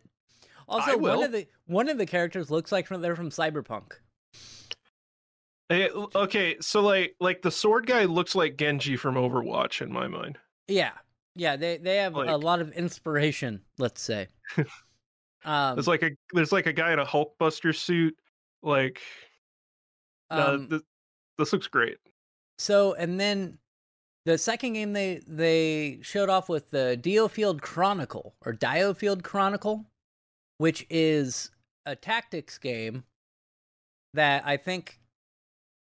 Also, 0.68 0.98
one 0.98 1.24
of 1.24 1.32
the 1.32 1.48
one 1.66 1.90
of 1.90 1.98
the 1.98 2.06
characters 2.06 2.52
looks 2.52 2.72
like 2.72 2.88
from 2.88 3.02
they're 3.02 3.16
from 3.16 3.30
Cyberpunk. 3.30 3.94
Eh, 5.72 5.88
okay, 6.16 6.58
so 6.60 6.82
like 6.82 7.16
like 7.20 7.42
the 7.42 7.52
sword 7.52 7.88
guy 7.88 8.06
looks 8.06 8.36
like 8.36 8.58
Genji 8.58 8.98
from 8.98 9.16
Overwatch 9.16 9.82
in 9.82 9.92
my 9.92 10.08
mind. 10.08 10.38
Yeah. 10.68 10.92
Yeah, 11.36 11.56
they 11.56 11.78
they 11.78 11.98
have 11.98 12.16
a 12.16 12.38
lot 12.38 12.60
of 12.60 12.74
inspiration, 12.74 13.62
let's 13.78 14.02
say. 14.02 14.28
um, 15.46 15.76
There's 15.76 15.88
like 15.88 16.04
a 16.04 16.12
there's 16.34 16.52
like 16.52 16.66
a 16.66 16.74
guy 16.74 16.92
in 16.92 17.00
a 17.00 17.06
Hulkbuster 17.06 17.74
suit. 17.74 18.18
Like 18.62 19.02
uh, 20.30 20.46
um, 20.50 20.70
th- 20.70 20.82
this 21.38 21.54
looks 21.54 21.68
great. 21.68 21.98
So 22.60 22.94
and 22.96 23.20
then 23.20 23.60
the 24.26 24.38
second 24.38 24.74
game 24.74 24.92
they 24.92 25.22
they 25.26 26.00
showed 26.02 26.30
off 26.30 26.50
with 26.50 26.70
the 26.70 27.00
Diofield 27.02 27.62
Chronicle 27.62 28.36
or 28.46 28.54
Diofield 28.54 29.24
Chronicle, 29.24 29.86
which 30.58 30.86
is 30.90 31.50
a 31.86 31.96
tactics 31.96 32.58
game 32.58 33.06
that 34.14 34.44
I 34.46 34.58
think 34.58 35.00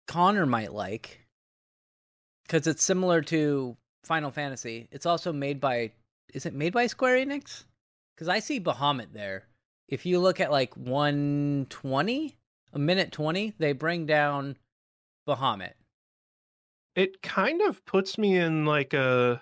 Connor 0.10 0.48
might 0.48 0.74
like 0.74 1.20
because 2.44 2.66
it's 2.66 2.84
similar 2.84 3.22
to 3.22 3.78
Final 4.04 4.32
Fantasy. 4.32 4.88
It's 4.92 5.06
also 5.06 5.32
made 5.32 5.62
by 5.62 5.92
is 6.34 6.48
it 6.48 6.54
made 6.56 6.74
by 6.74 6.88
Square 6.88 7.24
Enix? 7.24 7.66
Because 8.16 8.28
I 8.28 8.40
see 8.40 8.60
Bahamut 8.60 9.14
there. 9.14 9.44
If 9.88 10.08
you 10.08 10.20
look 10.20 10.40
at 10.40 10.50
like 10.50 10.76
120, 10.76 12.38
a 12.74 12.80
minute 12.80 13.12
20, 13.12 13.54
they 13.60 13.74
bring 13.74 14.08
down 14.08 14.58
Bahamut. 15.28 15.74
it 16.96 17.22
kind 17.22 17.62
of 17.62 17.86
puts 17.86 18.18
me 18.18 18.36
in 18.36 18.66
like 18.66 18.96
a 18.96 19.40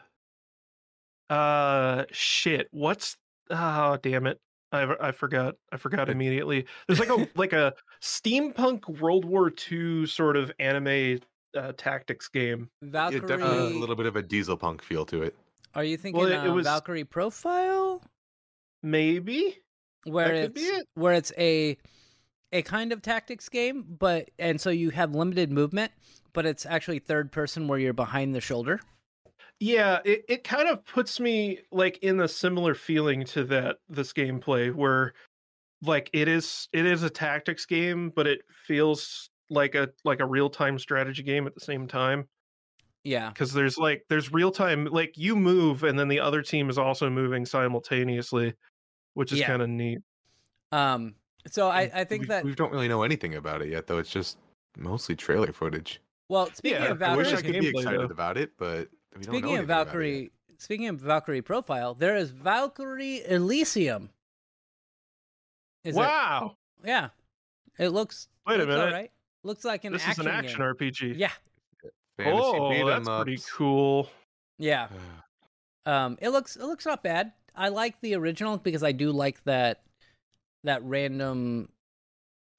uh 1.30 2.03
shit. 2.11 2.68
What's 2.72 3.15
oh 3.49 3.97
damn 4.03 4.28
it. 4.28 4.41
I 4.72 4.95
I 4.99 5.11
forgot. 5.11 5.55
I 5.72 5.78
forgot 5.78 6.09
It- 6.09 6.11
immediately. 6.13 6.65
There's 6.88 6.99
like 6.99 7.09
a 7.09 7.28
like 7.36 7.53
a 7.53 7.74
steampunk 8.01 8.99
World 8.99 9.26
War 9.26 9.51
II 9.72 10.05
sort 10.07 10.36
of 10.38 10.51
anime 10.59 11.20
uh, 11.55 11.72
tactics 11.78 12.28
game. 12.28 12.70
Valkyrie. 12.82 13.22
Yeah, 13.22 13.28
definitely 13.38 13.76
a 13.76 13.80
little 13.80 13.95
bit 13.95 14.05
of 14.05 14.15
a 14.15 14.22
diesel 14.22 14.57
punk 14.57 14.84
feel 14.84 15.05
to 15.05 15.24
it. 15.24 15.36
Are 15.76 15.84
you 15.84 15.97
thinking 15.97 16.28
it- 16.28 16.34
uh, 16.34 16.45
it 16.45 16.49
was- 16.49 16.65
Valkyrie 16.65 17.03
Profile? 17.05 18.01
Maybe 18.84 19.57
where 20.03 20.28
That 20.36 20.41
could 20.43 20.53
be 20.53 20.61
it's 20.61 20.80
it. 20.82 20.88
where 20.95 21.13
it's 21.13 21.32
a 21.38 21.78
a 22.53 22.61
kind 22.61 22.91
of 22.93 23.01
tactics 23.01 23.49
game, 23.49 23.84
but 23.99 24.30
and 24.39 24.61
so 24.61 24.70
you 24.70 24.91
have 24.91 25.13
limited 25.15 25.51
movement, 25.51 25.91
but 26.34 26.45
it's 26.45 26.65
actually 26.65 26.99
third 26.99 27.32
person 27.32 27.68
where 27.68 27.80
you're 27.80 27.93
behind 27.93 28.34
the 28.36 28.41
shoulder. 28.41 28.80
Yeah, 29.59 29.99
it, 30.05 30.23
it 30.29 30.43
kind 30.43 30.67
of 30.69 30.85
puts 30.85 31.19
me 31.19 31.61
like 31.71 31.97
in 31.99 32.19
a 32.19 32.27
similar 32.27 32.75
feeling 32.75 33.23
to 33.25 33.43
that 33.45 33.77
this 33.89 34.13
gameplay 34.13 34.73
where 34.73 35.13
like 35.83 36.09
it 36.13 36.27
is 36.27 36.69
it 36.73 36.85
is 36.85 37.03
a 37.03 37.09
tactics 37.09 37.65
game, 37.65 38.11
but 38.15 38.27
it 38.27 38.41
feels 38.51 39.29
like 39.49 39.75
a 39.75 39.89
like 40.05 40.19
a 40.21 40.25
real 40.27 40.49
time 40.49 40.79
strategy 40.79 41.23
game 41.23 41.47
at 41.47 41.55
the 41.55 41.61
same 41.61 41.87
time. 41.87 42.29
Yeah. 43.03 43.29
Because 43.29 43.53
there's 43.53 43.77
like 43.77 44.05
there's 44.09 44.31
real 44.31 44.51
time 44.51 44.85
like 44.85 45.17
you 45.17 45.35
move 45.35 45.83
and 45.83 45.97
then 45.99 46.07
the 46.09 46.19
other 46.19 46.41
team 46.41 46.69
is 46.69 46.77
also 46.77 47.09
moving 47.09 47.45
simultaneously, 47.45 48.55
which 49.15 49.31
is 49.31 49.39
Yeah. 49.41 49.47
kind 49.47 49.61
of 49.61 49.69
neat. 49.69 49.99
Um 50.71 51.15
so 51.47 51.69
I, 51.69 51.89
I 51.93 52.03
think 52.03 52.21
we, 52.21 52.27
that 52.27 52.43
we 52.43 52.55
don't 52.55 52.71
really 52.71 52.87
know 52.89 53.03
anything 53.03 53.35
about 53.35 53.61
it 53.61 53.69
yet, 53.69 53.87
though. 53.87 53.97
It's 53.99 54.09
just 54.09 54.37
mostly 54.77 55.15
trailer 55.15 55.53
footage. 55.53 56.01
well 56.29 56.51
speaking 56.53 56.81
Yeah, 56.81 56.91
of 56.91 57.01
I 57.01 57.15
wish 57.15 57.33
I 57.33 57.41
could 57.41 57.57
be 57.59 57.67
excited 57.67 57.99
though. 57.99 58.05
about 58.09 58.37
it, 58.37 58.51
but 58.57 58.67
we 58.67 58.75
don't 58.77 58.89
know 58.89 58.96
speaking 59.24 59.43
anything 59.43 59.57
of 59.59 59.63
about 59.65 59.82
it. 59.82 59.86
Valkyrie 59.86 60.32
speaking 60.57 60.88
of 60.88 60.99
Valkyrie 60.99 61.41
profile, 61.41 61.93
there 61.93 62.15
is 62.15 62.32
Valkyrie 62.32 63.24
Elysium. 63.26 64.09
Is 65.84 65.95
it- 65.95 65.99
wow. 65.99 66.57
yeah. 66.84 67.09
It 67.80 67.89
looks 67.89 68.28
Wait 68.45 68.55
a 68.55 68.57
looks 68.59 68.68
minute. 68.70 68.84
alright. 68.86 69.11
Looks 69.43 69.63
like 69.63 69.86
an 69.86 69.93
this 69.93 70.05
action 70.05 70.22
is 70.24 70.28
an 70.28 70.32
action 70.34 70.59
game. 70.59 70.74
RPG. 70.74 71.13
Yeah. 71.18 71.32
Fantasy 72.18 72.41
oh, 72.41 72.70
beat 72.70 72.80
'em 72.82 73.03
that's 73.03 73.24
pretty 73.24 73.41
cool. 73.55 74.09
Yeah. 74.57 74.88
Um, 75.86 76.18
it 76.20 76.30
looks 76.30 76.55
it 76.55 76.63
looks 76.63 76.86
not 76.86 77.03
bad. 77.03 77.32
I 77.55 77.70
like 77.70 77.99
the 78.01 78.15
original 78.15 78.57
because 78.57 78.84
I 78.84 78.91
do 78.91 79.11
like 79.11 79.43
that 79.45 79.84
that 80.63 80.84
random 80.84 81.70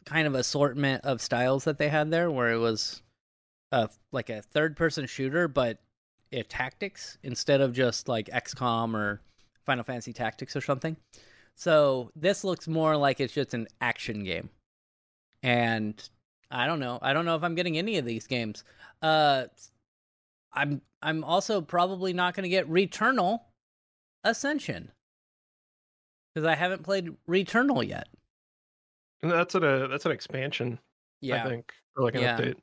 kind 0.06 0.26
of 0.26 0.34
assortment 0.34 1.04
of 1.04 1.20
styles 1.20 1.64
that 1.64 1.78
they 1.78 1.88
had 1.88 2.10
there, 2.10 2.30
where 2.30 2.52
it 2.52 2.58
was 2.58 3.02
a 3.72 3.90
like 4.12 4.30
a 4.30 4.40
third 4.42 4.76
person 4.76 5.06
shooter, 5.06 5.48
but 5.48 5.72
it 5.72 5.80
tactics 6.48 7.18
instead 7.22 7.60
of 7.60 7.72
just 7.72 8.08
like 8.08 8.26
XCOM 8.26 8.94
or 8.94 9.20
Final 9.64 9.84
Fantasy 9.84 10.12
Tactics 10.12 10.54
or 10.56 10.60
something. 10.60 10.96
So 11.54 12.10
this 12.14 12.44
looks 12.44 12.68
more 12.68 12.96
like 12.96 13.20
it's 13.20 13.34
just 13.34 13.52
an 13.54 13.66
action 13.80 14.22
game, 14.24 14.48
and 15.42 16.08
I 16.50 16.66
don't 16.66 16.80
know. 16.80 16.98
I 17.02 17.12
don't 17.12 17.24
know 17.24 17.34
if 17.34 17.42
I'm 17.42 17.54
getting 17.54 17.76
any 17.76 17.98
of 17.98 18.04
these 18.04 18.26
games. 18.26 18.64
Uh, 19.02 19.46
I'm 20.52 20.80
I'm 21.02 21.24
also 21.24 21.60
probably 21.60 22.12
not 22.12 22.34
going 22.34 22.44
to 22.44 22.48
get 22.48 22.68
Returnal 22.70 23.40
Ascension 24.24 24.90
because 26.34 26.46
I 26.46 26.54
haven't 26.54 26.82
played 26.84 27.10
Returnal 27.28 27.86
yet. 27.86 28.08
And 29.22 29.30
that's 29.32 29.54
an 29.56 29.64
a 29.64 29.88
that's 29.88 30.06
an 30.06 30.12
expansion, 30.12 30.78
yeah. 31.20 31.44
I 31.44 31.48
think, 31.48 31.72
or 31.96 32.04
like 32.04 32.14
an 32.14 32.22
Yeah. 32.22 32.38
update. 32.38 32.54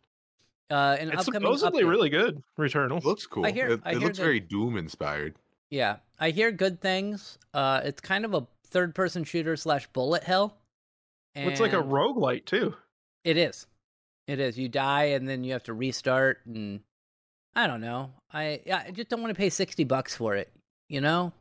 Uh, 0.72 0.97
an 0.99 1.09
It's 1.11 1.28
upcoming 1.28 1.41
supposedly 1.41 1.84
update. 1.84 1.89
really 1.89 2.09
good. 2.09 2.41
Returnal. 2.57 2.97
It 2.97 3.05
looks 3.05 3.28
cool. 3.28 3.45
I 3.45 3.51
hear- 3.51 3.68
it 3.70 3.82
I 3.86 3.91
it 3.91 3.97
hear 3.97 4.01
looks 4.07 4.18
that- 4.18 4.24
very 4.24 4.39
Doom 4.39 4.78
inspired. 4.78 5.36
Yeah, 5.70 5.97
I 6.20 6.30
hear 6.32 6.51
good 6.51 6.80
things. 6.82 7.38
Uh, 7.53 7.82
it's 7.84 7.99
kind 8.01 8.24
of 8.26 8.34
a 8.34 8.47
third-person 8.68 9.24
shooter 9.26 9.55
slash 9.55 9.88
bullet 9.88 10.24
hell. 10.24 10.57
it's 11.36 11.59
like 11.59 11.74
a 11.74 11.80
and 11.82 11.91
roguelite 11.91 12.45
too. 12.45 12.76
It 13.24 13.38
is. 13.38 13.68
It 14.28 14.39
is. 14.39 14.57
You 14.57 14.70
die 14.70 15.05
and 15.05 15.28
then 15.28 15.43
you 15.43 15.53
have 15.53 15.63
to 15.63 15.74
restart, 15.74 16.45
and 16.45 16.82
I 17.55 17.68
don't 17.68 17.82
know. 17.82 18.11
I 18.32 18.61
I 18.72 18.91
just 18.91 19.09
don't 19.09 19.22
want 19.22 19.34
to 19.34 19.38
pay 19.38 19.49
sixty 19.49 19.84
bucks 19.84 20.16
for 20.16 20.36
it. 20.36 20.51
You 20.89 21.01
know, 21.01 21.32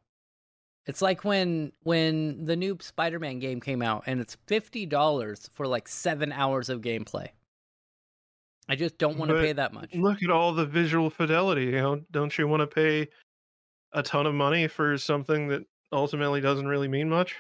it's 0.86 1.00
like 1.02 1.24
when 1.24 1.72
when 1.82 2.44
the 2.44 2.56
new 2.56 2.76
Spider-Man 2.80 3.38
game 3.38 3.60
came 3.60 3.82
out, 3.82 4.04
and 4.06 4.20
it's 4.20 4.36
fifty 4.46 4.84
dollars 4.86 5.48
for 5.54 5.66
like 5.66 5.86
seven 5.88 6.30
hours 6.32 6.68
of 6.68 6.80
gameplay. 6.82 7.28
I 8.68 8.76
just 8.76 8.96
don't 8.98 9.18
want 9.18 9.30
to 9.30 9.36
pay 9.40 9.52
that 9.52 9.72
much. 9.72 9.94
Look 9.94 10.22
at 10.22 10.30
all 10.30 10.52
the 10.52 10.64
visual 10.66 11.10
fidelity. 11.10 11.66
You 11.66 11.72
know, 11.72 12.00
don't 12.10 12.36
you 12.38 12.48
want 12.48 12.60
to 12.60 12.66
pay 12.66 13.08
a 13.92 14.02
ton 14.02 14.26
of 14.26 14.34
money 14.34 14.66
for 14.68 14.96
something 14.98 15.48
that 15.48 15.64
ultimately 15.92 16.40
doesn't 16.40 16.66
really 16.66 16.88
mean 16.88 17.08
much? 17.08 17.34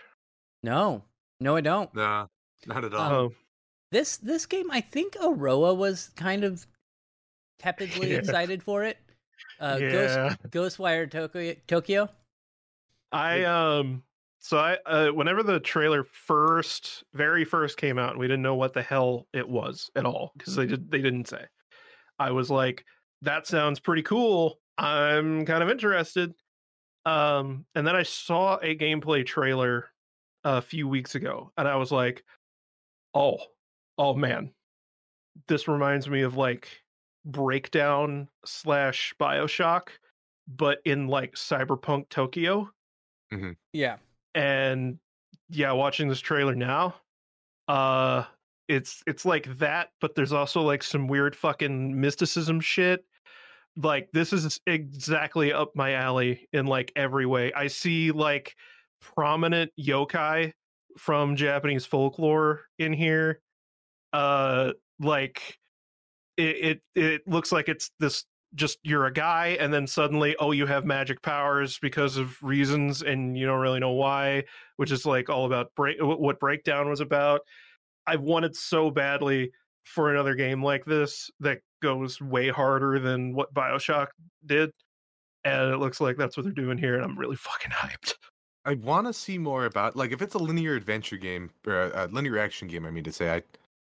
No, 0.62 1.02
no, 1.40 1.56
I 1.56 1.60
don't. 1.60 1.92
Nah, 1.94 2.26
not 2.66 2.84
at 2.84 2.94
all. 2.94 3.26
Um, 3.26 3.36
This 3.90 4.16
this 4.18 4.44
game, 4.46 4.70
I 4.70 4.80
think 4.80 5.14
Aroah 5.14 5.76
was 5.76 6.10
kind 6.16 6.44
of 6.44 6.66
tepidly 7.58 8.10
Yeah. 8.12 8.18
excited 8.18 8.62
for 8.62 8.84
it. 8.84 8.98
Uh, 9.60 9.78
Yeah. 9.80 10.34
Ghost 10.50 10.78
Ghostwire 10.78 11.10
Tokyo. 11.10 11.54
Tokyo. 11.66 12.08
I 13.12 13.44
um. 13.44 14.02
So 14.44 14.58
I 14.58 14.76
uh, 14.84 15.08
whenever 15.08 15.42
the 15.42 15.58
trailer 15.58 16.04
first, 16.04 17.02
very 17.14 17.46
first 17.46 17.78
came 17.78 17.98
out, 17.98 18.10
and 18.10 18.18
we 18.18 18.26
didn't 18.26 18.42
know 18.42 18.56
what 18.56 18.74
the 18.74 18.82
hell 18.82 19.26
it 19.32 19.48
was 19.48 19.90
at 19.96 20.04
all 20.04 20.32
because 20.36 20.54
they 20.54 20.66
did 20.66 20.90
they 20.90 21.00
didn't 21.00 21.28
say. 21.28 21.46
I 22.18 22.30
was 22.30 22.50
like, 22.50 22.84
that 23.22 23.46
sounds 23.46 23.80
pretty 23.80 24.02
cool. 24.02 24.60
I'm 24.76 25.46
kind 25.46 25.62
of 25.62 25.70
interested. 25.70 26.34
Um, 27.06 27.64
and 27.74 27.86
then 27.86 27.96
I 27.96 28.02
saw 28.02 28.58
a 28.58 28.76
gameplay 28.76 29.24
trailer 29.24 29.88
a 30.44 30.60
few 30.60 30.88
weeks 30.88 31.14
ago, 31.14 31.50
and 31.56 31.66
I 31.66 31.76
was 31.76 31.90
like, 31.90 32.22
oh, 33.14 33.38
oh 33.96 34.12
man, 34.12 34.52
this 35.48 35.68
reminds 35.68 36.06
me 36.06 36.20
of 36.20 36.36
like 36.36 36.68
breakdown 37.24 38.28
slash 38.44 39.14
Bioshock, 39.18 39.88
but 40.46 40.80
in 40.84 41.08
like 41.08 41.32
cyberpunk 41.32 42.10
Tokyo 42.10 42.68
Yeah. 43.72 43.96
And 44.34 44.98
yeah 45.50 45.72
watching 45.72 46.08
this 46.08 46.20
trailer 46.20 46.54
now 46.54 46.94
uh 47.68 48.24
it's 48.68 49.02
it's 49.06 49.24
like 49.24 49.58
that 49.58 49.90
but 50.00 50.14
there's 50.14 50.32
also 50.32 50.62
like 50.62 50.82
some 50.82 51.06
weird 51.06 51.36
fucking 51.36 51.98
mysticism 52.00 52.60
shit. 52.60 53.04
Like 53.76 54.08
this 54.12 54.32
is 54.32 54.60
exactly 54.66 55.52
up 55.52 55.72
my 55.74 55.94
alley 55.94 56.48
in 56.52 56.66
like 56.66 56.92
every 56.94 57.26
way. 57.26 57.52
I 57.52 57.66
see 57.66 58.12
like 58.12 58.54
prominent 59.00 59.70
yokai 59.78 60.52
from 60.96 61.34
japanese 61.34 61.84
folklore 61.84 62.62
in 62.78 62.92
here 62.92 63.40
uh 64.12 64.70
like 65.00 65.58
it 66.36 66.56
it, 66.56 66.80
it 66.94 67.22
looks 67.26 67.50
like 67.50 67.68
it's 67.68 67.90
this 67.98 68.24
just 68.54 68.78
you're 68.82 69.06
a 69.06 69.12
guy 69.12 69.56
and 69.60 69.72
then 69.72 69.86
suddenly 69.86 70.36
oh 70.38 70.52
you 70.52 70.66
have 70.66 70.84
magic 70.84 71.20
powers 71.22 71.78
because 71.78 72.16
of 72.16 72.40
reasons 72.42 73.02
and 73.02 73.36
you 73.36 73.46
don't 73.46 73.60
really 73.60 73.80
know 73.80 73.92
why 73.92 74.42
which 74.76 74.90
is 74.90 75.04
like 75.04 75.28
all 75.28 75.46
about 75.46 75.74
break 75.74 75.96
what 76.00 76.38
breakdown 76.38 76.88
was 76.88 77.00
about 77.00 77.40
i 78.06 78.16
wanted 78.16 78.54
so 78.54 78.90
badly 78.90 79.50
for 79.84 80.12
another 80.12 80.34
game 80.34 80.62
like 80.62 80.84
this 80.84 81.30
that 81.40 81.58
goes 81.82 82.20
way 82.20 82.48
harder 82.48 82.98
than 82.98 83.34
what 83.34 83.52
bioshock 83.52 84.08
did 84.46 84.70
and 85.44 85.72
it 85.72 85.78
looks 85.78 86.00
like 86.00 86.16
that's 86.16 86.36
what 86.36 86.44
they're 86.44 86.52
doing 86.52 86.78
here 86.78 86.94
and 86.94 87.04
i'm 87.04 87.18
really 87.18 87.36
fucking 87.36 87.72
hyped 87.72 88.14
I 88.66 88.74
want 88.74 89.06
to 89.06 89.12
see 89.12 89.36
more 89.36 89.66
about 89.66 89.94
like 89.94 90.10
if 90.10 90.22
it's 90.22 90.34
a 90.34 90.38
linear 90.38 90.74
adventure 90.74 91.18
game 91.18 91.50
or 91.66 91.82
a, 91.82 92.06
a 92.06 92.08
linear 92.08 92.38
action 92.38 92.66
game. 92.66 92.86
I 92.86 92.90
mean 92.90 93.04
to 93.04 93.12
say, 93.12 93.30
I 93.30 93.42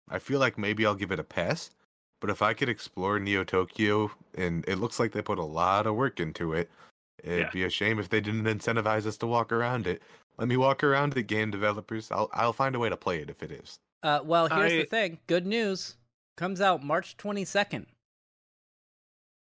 I 0.09 0.19
feel 0.19 0.39
like 0.39 0.57
maybe 0.57 0.85
I'll 0.85 0.95
give 0.95 1.11
it 1.11 1.19
a 1.19 1.23
pass. 1.23 1.71
But 2.25 2.31
if 2.31 2.41
I 2.41 2.55
could 2.55 2.69
explore 2.69 3.19
Neo 3.19 3.43
Tokyo, 3.43 4.09
and 4.33 4.65
it 4.67 4.77
looks 4.77 4.99
like 4.99 5.11
they 5.11 5.21
put 5.21 5.37
a 5.37 5.43
lot 5.43 5.85
of 5.85 5.93
work 5.93 6.19
into 6.19 6.53
it, 6.53 6.71
it'd 7.23 7.39
Yeah. 7.45 7.49
be 7.51 7.63
a 7.65 7.69
shame 7.69 7.99
if 7.99 8.09
they 8.09 8.19
didn't 8.19 8.45
incentivize 8.45 9.05
us 9.05 9.15
to 9.17 9.27
walk 9.27 9.51
around 9.51 9.85
it. 9.85 10.01
Let 10.39 10.47
me 10.47 10.57
walk 10.57 10.83
around 10.83 11.15
it, 11.15 11.27
game 11.27 11.51
developers. 11.51 12.09
I'll 12.09 12.31
I'll 12.33 12.51
find 12.51 12.73
a 12.73 12.79
way 12.79 12.89
to 12.89 12.97
play 12.97 13.21
it 13.21 13.29
if 13.29 13.43
it 13.43 13.51
is. 13.51 13.77
Uh, 14.01 14.21
well, 14.23 14.47
here's 14.47 14.71
the 14.71 14.85
thing. 14.85 15.19
Good 15.27 15.45
news. 15.45 15.97
Comes 16.35 16.61
out 16.61 16.83
March 16.83 17.15
22nd. 17.15 17.85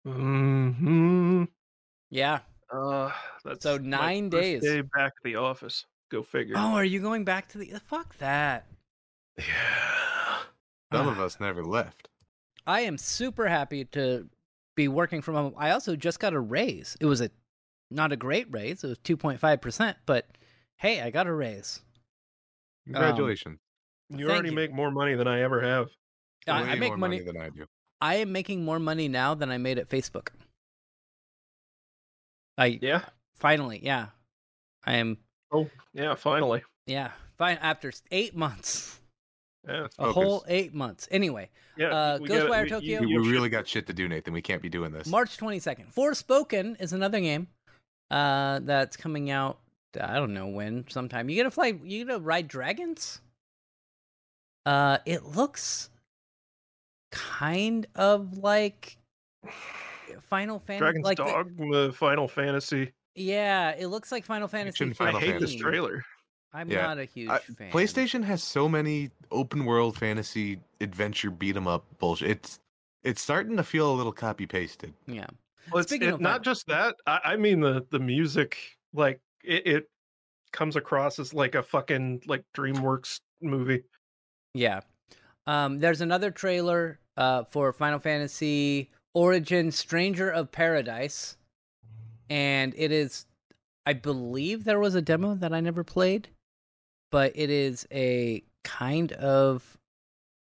hmm 0.05 1.45
Yeah. 2.11 2.41
uh 2.73 3.13
that's 3.45 3.63
So 3.63 3.79
my 3.79 3.85
nine 3.87 4.31
first 4.33 4.43
days. 4.43 4.63
day 4.63 4.81
back 4.81 5.13
at 5.17 5.23
the 5.23 5.37
office 5.37 5.87
go 6.11 6.25
figure 6.25 6.57
Oh, 6.59 6.75
are 6.75 6.85
you 6.85 6.99
going 7.01 7.25
back 7.25 7.47
to 7.51 7.59
the? 7.59 7.67
Fuck 7.87 8.19
that. 8.19 8.67
yeah 9.39 10.41
Some 10.93 11.07
of 11.07 11.21
us 11.21 11.39
never 11.39 11.65
left. 11.65 12.09
I 12.67 12.81
am 12.81 12.99
super 12.99 13.47
happy 13.49 13.85
to 13.87 14.29
be 14.77 14.89
working 14.89 15.23
from 15.23 15.35
home. 15.35 15.55
I 15.57 15.71
also 15.71 15.97
just 15.97 16.19
got 16.21 16.33
a 16.33 16.41
raise. 16.41 16.97
It 17.01 17.07
was 17.07 17.21
a 17.21 17.31
not 17.91 18.13
a 18.13 18.17
great 18.17 18.47
raise. 18.51 18.83
It 18.83 18.89
was 18.89 18.99
2.5%, 18.99 19.95
but 20.07 20.27
hey, 20.77 21.01
I 21.01 21.11
got 21.11 21.27
a 21.27 21.33
raise. 21.33 21.81
Um, 22.89 22.95
Congratulations. 22.95 23.59
Uh, 24.13 24.17
you 24.19 24.31
already 24.31 24.51
you. 24.51 24.55
make 24.55 24.73
more 24.73 24.91
money 24.91 25.15
than 25.15 25.27
i 25.29 25.41
ever 25.41 25.61
have 25.61 25.89
I, 26.47 26.63
I 26.63 26.75
make 26.75 26.91
more 26.91 26.97
money. 26.97 27.21
than 27.21 27.37
I 27.37 27.49
do. 27.49 27.65
I 28.01 28.17
am 28.17 28.33
making 28.33 28.65
more 28.65 28.79
money 28.79 29.09
now 29.09 29.35
than 29.35 29.51
I 29.51 29.59
made 29.59 29.79
at 29.79 29.89
Facebook. 29.89 30.29
I 32.59 32.79
Yeah. 32.83 33.03
finally, 33.35 33.81
yeah, 33.83 34.09
I 34.85 34.97
am. 34.97 35.19
Oh, 35.51 35.71
yeah. 35.93 36.15
Finally. 36.15 36.63
Yeah, 36.87 37.13
fine. 37.39 37.59
After 37.63 37.93
eight 38.11 38.37
months, 38.37 39.01
Yeah. 39.69 39.87
a 39.99 40.13
whole 40.13 40.45
eight 40.49 40.75
months. 40.75 41.09
Anyway, 41.11 41.49
Yeah. 41.77 41.89
Uh, 41.89 42.19
we 42.21 42.29
get 42.29 42.39
it. 42.43 42.51
Ghostwire 42.51 42.69
Tokyo? 42.69 43.01
We, 43.01 43.07
you- 43.09 43.23
we 43.23 43.31
really 43.31 43.49
got 43.49 43.67
shit 43.67 43.87
to 43.87 43.93
do, 43.93 44.09
Nathan. 44.09 44.33
We 44.33 44.43
can't 44.43 44.61
be 44.63 44.69
doing 44.69 44.93
this. 44.93 45.07
March 45.07 45.37
twenty 45.37 45.59
second. 45.59 45.93
Forspoken 45.95 46.81
is 46.81 46.93
another 46.93 47.21
game 47.21 47.49
uh, 48.11 48.61
that's 48.63 48.97
coming 48.97 49.31
out. 49.31 49.59
I 50.01 50.15
don't 50.15 50.35
know 50.35 50.49
when. 50.49 50.85
Sometime 50.89 51.29
you 51.29 51.37
get 51.37 51.45
to 51.45 51.51
fly. 51.51 51.79
You 51.85 52.05
get 52.05 52.13
to 52.13 52.19
ride 52.19 52.49
dragons. 52.49 53.21
Uh, 54.67 54.99
it 55.07 55.25
looks 55.25 55.91
kind 57.11 57.87
of 57.95 58.39
like 58.39 58.97
Final 60.23 60.59
Fantasy. 60.59 60.79
Dragon's 60.81 61.05
like 61.05 61.19
the- 61.19 61.93
Final 61.97 62.29
Fantasy. 62.29 62.93
yeah, 63.15 63.71
it 63.71 63.87
looks 63.87 64.11
like 64.11 64.25
Final 64.25 64.49
Fantasy. 64.49 64.93
Final 64.95 65.17
I 65.17 65.21
hate 65.21 65.41
this 65.41 65.55
trailer. 65.55 66.05
I'm 66.55 66.71
Yeah. 66.71 66.83
not 66.83 66.99
a 66.99 67.05
huge 67.05 67.29
I- 67.29 67.39
fan. 67.39 67.71
PlayStation 67.73 68.25
has 68.25 68.43
so 68.43 68.69
many 68.69 69.11
open 69.31 69.65
world 69.67 69.99
fantasy 69.99 70.61
adventure 70.81 71.31
beat 71.31 71.57
'em 71.57 71.67
up 71.67 71.85
bullshit. 71.99 72.31
It's 72.31 72.61
it's 73.03 73.21
starting 73.21 73.57
to 73.59 73.63
feel 73.65 73.93
a 73.93 73.97
little 73.97 74.13
copy 74.13 74.47
pasted. 74.47 74.95
Yeah. 75.07 75.27
Well, 75.71 75.81
it's 75.83 75.91
Speaking 75.91 76.09
it, 76.09 76.15
of 76.15 76.21
not 76.21 76.31
Final- 76.31 76.45
just 76.45 76.67
that. 76.69 76.97
I, 77.07 77.21
I 77.25 77.37
mean 77.37 77.61
the 77.61 77.85
the 77.91 77.99
music, 77.99 78.57
like 78.95 79.21
it, 79.43 79.67
it 79.67 79.91
comes 80.53 80.77
across 80.77 81.19
as 81.19 81.35
like 81.35 81.55
a 81.55 81.63
fucking 81.63 82.23
like 82.27 82.45
DreamWorks 82.57 83.21
movie. 83.43 83.83
Yeah. 84.55 84.81
Um, 85.47 85.79
there's 85.81 86.01
another 86.01 86.31
trailer 86.31 87.01
uh, 87.17 87.45
for 87.45 87.73
Final 87.73 87.99
Fantasy 87.99 88.91
Origin 89.13 89.71
Stranger 89.73 90.31
of 90.31 90.51
Paradise. 90.53 91.37
And 92.31 92.73
it 92.77 92.91
is, 92.91 93.27
I 93.85 93.93
believe 93.93 94.65
there 94.65 94.81
was 94.81 94.95
a 94.95 95.03
demo 95.03 95.35
that 95.35 95.53
I 95.53 95.61
never 95.61 95.85
played, 95.85 96.29
but 97.15 97.31
it 97.37 97.49
is 97.49 97.87
a 97.93 98.43
kind 98.65 99.13
of. 99.13 99.79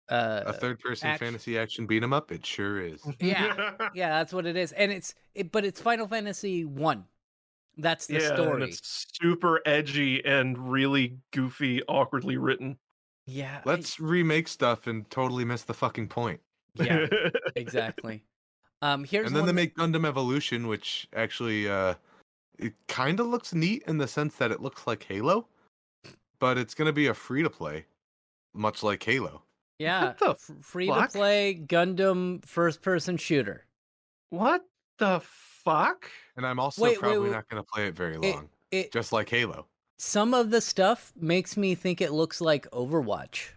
Uh, 0.08 0.44
a 0.46 0.52
third 0.52 0.78
person 0.78 1.08
action- 1.08 1.26
fantasy 1.26 1.58
action 1.58 1.86
beat 1.88 2.04
'em 2.04 2.12
up. 2.12 2.30
It 2.30 2.46
sure 2.46 2.80
is. 2.80 3.02
Yeah. 3.18 3.72
yeah, 3.94 4.10
that's 4.20 4.32
what 4.32 4.46
it 4.46 4.56
is. 4.56 4.70
And 4.70 4.92
it's, 4.92 5.16
it, 5.34 5.50
but 5.50 5.64
it's 5.64 5.80
Final 5.80 6.06
Fantasy 6.06 6.64
1. 6.64 7.04
That's 7.78 8.06
the 8.06 8.14
yeah, 8.14 8.28
and 8.28 8.36
story. 8.36 8.62
it's 8.64 9.08
super 9.20 9.60
edgy 9.66 10.24
and 10.24 10.56
really 10.70 11.18
goofy, 11.32 11.82
awkwardly 11.88 12.36
written. 12.36 12.76
Yeah. 13.26 13.60
Let's 13.64 13.98
remake 13.98 14.46
stuff 14.46 14.86
and 14.86 15.10
totally 15.10 15.44
miss 15.44 15.64
the 15.64 15.74
fucking 15.74 16.08
point. 16.10 16.38
yeah, 16.76 17.06
exactly. 17.56 18.22
Um, 18.82 19.02
here's 19.02 19.26
and 19.26 19.34
then 19.34 19.46
they 19.46 19.48
that- 19.48 19.52
make 19.54 19.74
Gundam 19.76 20.06
Evolution, 20.06 20.68
which 20.68 21.08
actually 21.16 21.68
uh 21.68 21.94
it 22.58 22.74
kind 22.86 23.18
of 23.18 23.26
looks 23.26 23.52
neat 23.52 23.82
in 23.88 23.98
the 23.98 24.06
sense 24.06 24.36
that 24.36 24.52
it 24.52 24.60
looks 24.60 24.86
like 24.86 25.02
Halo, 25.04 25.48
but 26.43 26.59
it's 26.59 26.74
gonna 26.74 26.93
be 26.93 27.07
a 27.07 27.14
free 27.14 27.43
to 27.45 27.49
play, 27.49 27.86
much 28.53 28.82
like 28.82 29.01
Halo. 29.03 29.45
Yeah, 29.78 30.14
the 30.18 30.30
f- 30.30 30.51
free 30.61 30.88
to 30.88 31.09
play 31.09 31.55
Gundam 31.66 32.45
first 32.45 32.82
person 32.82 33.16
shooter. 33.16 33.64
what 34.30 34.64
the 34.99 35.20
fuck? 35.22 36.11
And 36.36 36.45
I'm 36.47 36.59
also 36.59 36.82
Wait, 36.82 36.90
wait, 36.93 36.99
probably 37.01 37.18
wait. 37.20 37.30
not 37.32 37.49
gonna 37.49 37.62
play 37.62 37.86
it 37.86 37.95
very 37.95 38.16
long, 38.18 38.49
It 38.72 38.93
just 38.93 39.12
like 39.12 39.28
Halo. 39.28 39.66
some 39.99 40.34
of 40.34 40.51
the 40.51 40.61
stuff 40.61 41.12
makes 41.16 41.57
me 41.57 41.74
think 41.76 42.01
it 42.01 42.11
looks 42.12 42.40
like 42.40 42.68
Overwatch. 42.72 43.51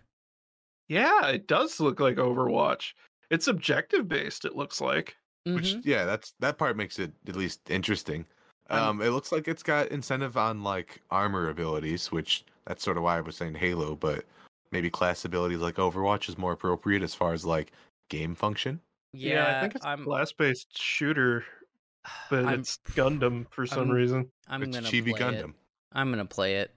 Yeah, 0.88 1.28
it 1.30 1.48
does 1.48 1.80
look 1.80 2.00
like 2.00 2.18
Overwatch. 2.18 2.94
It's 3.32 3.48
objective 3.48 4.08
based. 4.08 4.46
It 4.46 4.56
looks 4.56 4.80
like. 4.80 5.16
Which 5.46 5.74
Mhm. 5.76 5.82
yeah, 5.86 6.06
that's 6.06 6.34
that 6.40 6.58
part 6.60 6.78
makes 6.78 7.00
it 7.00 7.14
at 7.28 7.36
least 7.36 7.70
interesting. 7.72 8.26
I'm- 8.70 8.84
Um, 8.84 9.02
it 9.02 9.10
looks 9.10 9.32
like 9.32 9.48
it's 9.48 9.64
got 9.64 9.90
incentive 9.90 10.38
on 10.38 10.64
like 10.64 11.02
armor 11.12 11.50
abilities, 11.50 12.12
which 12.12 12.44
that's 12.66 12.84
sort 12.84 12.98
of 12.98 13.04
why 13.04 13.18
I 13.18 13.22
was 13.22 13.36
saying 13.36 13.56
Halo, 13.56 13.96
but 13.96 14.26
maybe 14.72 14.90
class 14.90 15.24
abilities 15.26 15.60
like 15.60 15.76
Overwatch 15.76 16.28
is 16.30 16.38
more 16.38 16.52
appropriate 16.54 17.04
as 17.04 17.14
far 17.14 17.34
as 17.34 17.46
like 17.46 17.72
game 18.10 18.34
function. 18.36 18.80
yeah, 19.14 19.58
I 19.58 19.62
think 19.62 19.76
it's 19.76 19.86
a 19.86 19.90
I'm. 19.90 20.04
class 20.04 20.32
based 20.32 20.78
shooter, 20.78 21.46
but 22.30 22.46
I'm 22.46 22.60
it's 22.62 22.80
Gundam 22.94 23.46
for 23.52 23.66
some 23.66 23.80
I'm- 23.88 23.92
reason. 23.92 24.32
I'm 24.48 24.64
it's 24.64 24.76
gonna 24.76 24.88
Chibi 24.90 25.12
play 25.12 25.20
Gundam. 25.20 25.50
it. 25.50 25.56
I'm 25.94 26.10
gonna 26.12 26.26
play 26.26 26.56
it. 26.58 26.72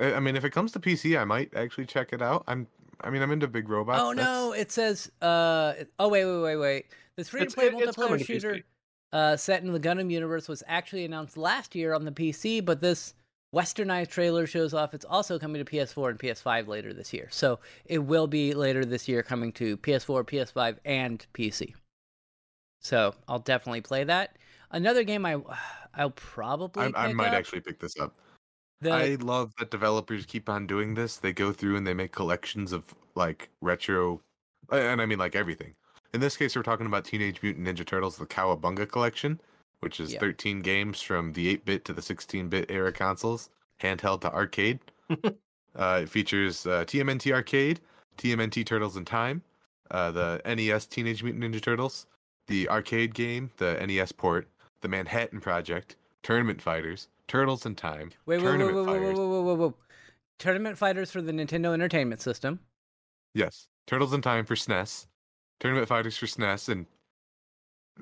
I 0.00 0.14
I 0.14 0.20
mean, 0.20 0.36
if 0.36 0.44
it 0.44 0.50
comes 0.50 0.72
to 0.72 0.80
PC, 0.80 1.18
I 1.20 1.24
might 1.24 1.54
actually 1.54 1.86
check 1.86 2.12
it 2.12 2.22
out. 2.22 2.44
I'm, 2.48 2.66
I 3.02 3.10
mean, 3.10 3.22
I'm 3.22 3.30
into 3.32 3.46
big 3.48 3.68
robots. 3.68 4.00
oh 4.00 4.12
no! 4.12 4.52
It 4.52 4.72
says. 4.72 5.10
Uh. 5.20 5.74
Oh 5.98 6.08
wait, 6.08 6.24
wait, 6.24 6.40
wait, 6.42 6.56
wait. 6.56 6.86
This 7.16 7.28
free 7.28 7.40
to 7.40 7.46
It's- 7.46 7.54
play 7.54 7.66
it's 7.66 7.96
multiplayer 7.96 8.08
coming 8.08 8.24
shooter. 8.24 8.60
Uh, 9.14 9.36
set 9.36 9.62
in 9.62 9.72
the 9.72 9.78
Gundam 9.78 10.10
universe 10.10 10.48
was 10.48 10.64
actually 10.66 11.04
announced 11.04 11.36
last 11.36 11.76
year 11.76 11.94
on 11.94 12.04
the 12.04 12.10
PC, 12.10 12.64
but 12.64 12.80
this 12.80 13.14
westernized 13.54 14.08
trailer 14.08 14.44
shows 14.44 14.74
off 14.74 14.92
it's 14.92 15.04
also 15.04 15.38
coming 15.38 15.64
to 15.64 15.70
PS4 15.70 16.10
and 16.10 16.18
PS5 16.18 16.66
later 16.66 16.92
this 16.92 17.12
year. 17.12 17.28
So 17.30 17.60
it 17.84 18.00
will 18.00 18.26
be 18.26 18.54
later 18.54 18.84
this 18.84 19.06
year 19.06 19.22
coming 19.22 19.52
to 19.52 19.76
PS4, 19.76 20.24
PS5, 20.24 20.78
and 20.84 21.24
PC. 21.32 21.74
So 22.80 23.14
I'll 23.28 23.38
definitely 23.38 23.82
play 23.82 24.02
that. 24.02 24.36
Another 24.72 25.04
game 25.04 25.24
I 25.24 25.36
I'll 25.94 26.10
probably 26.10 26.92
I, 26.92 27.10
I 27.10 27.12
might 27.12 27.28
up, 27.28 27.34
actually 27.34 27.60
pick 27.60 27.78
this 27.78 27.96
up. 28.00 28.16
the 28.80 28.90
I 28.90 29.14
love 29.20 29.52
that 29.60 29.70
developers 29.70 30.26
keep 30.26 30.48
on 30.48 30.66
doing 30.66 30.92
this. 30.92 31.18
They 31.18 31.32
go 31.32 31.52
through 31.52 31.76
and 31.76 31.86
they 31.86 31.94
make 31.94 32.10
collections 32.10 32.72
of 32.72 32.92
like 33.14 33.48
retro, 33.60 34.20
and 34.72 35.00
I 35.00 35.06
mean 35.06 35.20
like 35.20 35.36
everything. 35.36 35.76
In 36.14 36.20
this 36.20 36.36
case, 36.36 36.54
we're 36.54 36.62
talking 36.62 36.86
about 36.86 37.04
Teenage 37.04 37.42
Mutant 37.42 37.66
Ninja 37.66 37.84
Turtles: 37.84 38.16
The 38.16 38.24
Cowabunga 38.24 38.88
Collection, 38.88 39.40
which 39.80 39.98
is 39.98 40.12
Yeah. 40.12 40.20
13 40.20 40.58
13 40.58 40.62
games 40.62 41.02
from 41.02 41.32
the 41.32 41.56
8-bit 41.56 41.84
to 41.86 41.92
the 41.92 42.00
16-bit 42.00 42.70
era 42.70 42.92
consoles, 42.92 43.50
handheld 43.82 44.20
to 44.20 44.32
arcade. 44.32 44.78
uh, 45.74 46.00
it 46.02 46.08
features 46.08 46.66
uh, 46.66 46.84
TMNT 46.84 47.32
Arcade, 47.32 47.80
TMNT 48.16 48.64
Turtles 48.64 48.96
in 48.96 49.04
Time, 49.04 49.42
uh, 49.90 50.12
the 50.12 50.40
NES 50.46 50.86
Teenage 50.86 51.24
Mutant 51.24 51.42
Ninja 51.42 51.60
Turtles, 51.60 52.06
the 52.46 52.68
arcade 52.68 53.12
game, 53.12 53.50
the 53.56 53.84
NES 53.84 54.12
port, 54.12 54.48
the 54.82 54.88
Manhattan 54.88 55.40
Project, 55.40 55.96
Tournament 56.22 56.62
Fighters, 56.62 57.08
Turtles 57.26 57.66
in 57.66 57.74
Time, 57.74 58.12
wait, 58.24 58.40
wait, 58.40 58.44
wait, 58.44 58.44
wait, 58.44 58.58
Tournament 58.58 58.76
wait, 58.76 58.86
wait, 58.86 59.00
Fighters. 59.00 59.18
wait, 59.18 59.26
wait, 59.26 59.42
wait, 59.42 59.58
wait. 59.58 59.72
Tournament 60.38 60.78
Fighters 60.78 61.10
for 61.10 61.20
the 61.20 61.32
Nintendo 61.32 61.74
Entertainment 61.74 62.20
System. 62.20 62.60
Yes, 63.34 63.66
Turtles 63.88 64.12
in 64.12 64.22
Time 64.22 64.44
for 64.44 64.54
SNES, 64.54 65.06
Tournament 65.60 65.88
Fighters 65.88 66.16
for 66.16 66.26
SNES, 66.26 66.68
and 66.68 66.86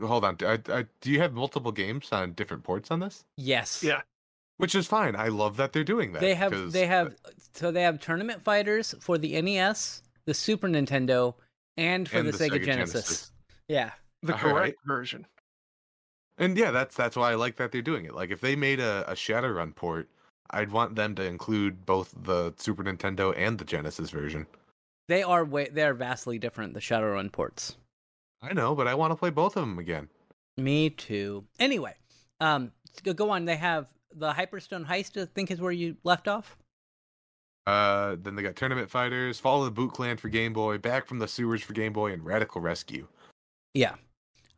hold 0.00 0.24
on, 0.24 0.36
I, 0.42 0.58
I, 0.68 0.86
do 1.00 1.10
you 1.10 1.20
have 1.20 1.32
multiple 1.32 1.72
games 1.72 2.08
on 2.12 2.32
different 2.32 2.64
ports 2.64 2.90
on 2.90 3.00
this? 3.00 3.24
Yes. 3.36 3.82
Yeah. 3.82 4.00
Which 4.58 4.74
is 4.74 4.86
fine. 4.86 5.16
I 5.16 5.28
love 5.28 5.56
that 5.56 5.72
they're 5.72 5.84
doing 5.84 6.12
that. 6.12 6.20
they 6.20 6.34
have 6.34 6.52
'cause, 6.52 6.72
they 6.72 6.86
have 6.86 7.16
so 7.52 7.70
they 7.72 7.82
have 7.82 8.00
tournament 8.00 8.42
fighters 8.42 8.94
for 9.00 9.18
the 9.18 9.40
NES, 9.40 10.02
the 10.24 10.34
Super 10.34 10.68
Nintendo, 10.68 11.34
and 11.76 12.08
for 12.08 12.18
and 12.18 12.28
the, 12.28 12.32
Sega, 12.32 12.64
Genesis. 12.64 13.32
Yeah. 13.68 13.90
The 14.22 14.34
All 14.34 14.38
correct 14.38 14.56
right. 14.56 14.74
version. 14.86 15.26
And 16.38 16.56
yeah, 16.56 16.70
that's 16.70 16.94
that's 16.94 17.16
why 17.16 17.32
I 17.32 17.34
like 17.34 17.56
that 17.56 17.72
they're 17.72 17.82
doing 17.82 18.04
it. 18.04 18.14
Like 18.14 18.30
if 18.30 18.40
they 18.40 18.54
made 18.54 18.78
a, 18.78 19.04
a 19.10 19.14
Shadowrun 19.14 19.74
port, 19.74 20.08
I'd 20.50 20.70
want 20.70 20.94
them 20.94 21.14
to 21.16 21.24
include 21.24 21.84
both 21.84 22.14
the 22.22 22.54
Super 22.56 22.84
Nintendo 22.84 23.34
and 23.36 23.58
the 23.58 23.64
Genesis 23.64 24.10
version. 24.10 24.46
They 25.12 25.22
are 25.22 25.44
way 25.44 25.68
they 25.70 25.82
are 25.82 25.92
vastly 25.92 26.38
different, 26.38 26.72
the 26.72 26.80
Shadowrun 26.80 27.30
ports. 27.30 27.76
I 28.40 28.54
know, 28.54 28.74
but 28.74 28.88
I 28.88 28.94
want 28.94 29.10
to 29.10 29.14
play 29.14 29.28
both 29.28 29.58
of 29.58 29.60
them 29.60 29.78
again. 29.78 30.08
Me 30.56 30.88
too. 30.88 31.44
Anyway, 31.58 31.94
um 32.40 32.72
go- 33.04 33.28
on. 33.28 33.44
They 33.44 33.56
have 33.56 33.88
the 34.10 34.32
Hyperstone 34.32 34.86
Heist, 34.86 35.20
I 35.20 35.26
think 35.26 35.50
is 35.50 35.60
where 35.60 35.70
you 35.70 35.98
left 36.02 36.28
off. 36.28 36.56
Uh, 37.66 38.16
then 38.22 38.36
they 38.36 38.42
got 38.42 38.56
Tournament 38.56 38.88
Fighters, 38.88 39.38
Follow 39.38 39.66
the 39.66 39.70
Boot 39.70 39.92
Clan 39.92 40.16
for 40.16 40.30
Game 40.30 40.54
Boy, 40.54 40.78
Back 40.78 41.06
from 41.06 41.18
the 41.18 41.28
Sewers 41.28 41.62
for 41.62 41.74
Game 41.74 41.92
Boy, 41.92 42.12
and 42.14 42.24
Radical 42.24 42.62
Rescue. 42.62 43.06
Yeah. 43.74 43.96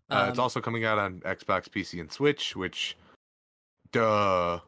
Uh, 0.08 0.26
it's 0.30 0.38
Um, 0.38 0.42
also 0.44 0.60
coming 0.60 0.84
out 0.84 0.98
on 1.00 1.18
Xbox, 1.22 1.68
PC, 1.68 2.00
and 2.00 2.12
Switch. 2.12 2.54
Which, 2.54 2.96
duh, 3.90 4.60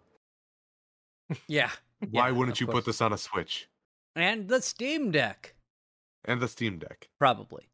Yeah. 1.46 1.70
why 2.10 2.26
Yeah, 2.26 2.30
wouldn't 2.32 2.60
you 2.60 2.66
course. 2.66 2.74
put 2.74 2.84
this 2.86 3.00
on 3.00 3.12
a 3.12 3.18
Switch 3.18 3.68
And 4.16 4.48
the 4.48 4.60
Steam 4.60 5.10
Deck, 5.12 5.54
and 6.26 6.40
the 6.40 6.48
Steam 6.48 6.78
Deck? 6.78 7.08
probably. 7.18 7.68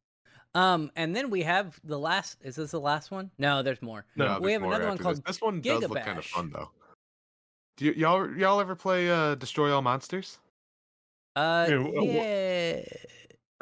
Um, 0.54 0.90
and 0.96 1.16
then 1.16 1.30
we 1.30 1.42
have 1.42 1.80
the 1.82 1.98
last 1.98 2.36
is 2.42 2.56
this 2.56 2.72
the 2.72 2.80
last 2.80 3.10
one? 3.10 3.30
No, 3.38 3.62
there's 3.62 3.80
more. 3.80 4.04
No, 4.16 4.38
we 4.38 4.48
there's 4.48 4.52
have 4.52 4.62
more 4.62 4.70
another 4.74 4.88
one 4.88 4.98
called 4.98 5.16
this. 5.16 5.22
This 5.26 5.40
one 5.40 5.60
does 5.62 5.88
look 5.88 6.02
kind 6.02 6.18
of 6.18 6.26
fun 6.26 6.50
though. 6.52 6.70
Do 7.78 7.86
y- 7.86 7.94
y'all 7.96 8.36
y'all 8.36 8.60
ever 8.60 8.74
play 8.74 9.10
uh, 9.10 9.34
Destroy 9.36 9.72
All 9.74 9.80
Monsters? 9.80 10.38
Uh 11.36 11.66
Yeah, 11.70 11.78
wh- 11.78 11.98
wh- 11.98 12.14
yeah. 12.14 12.82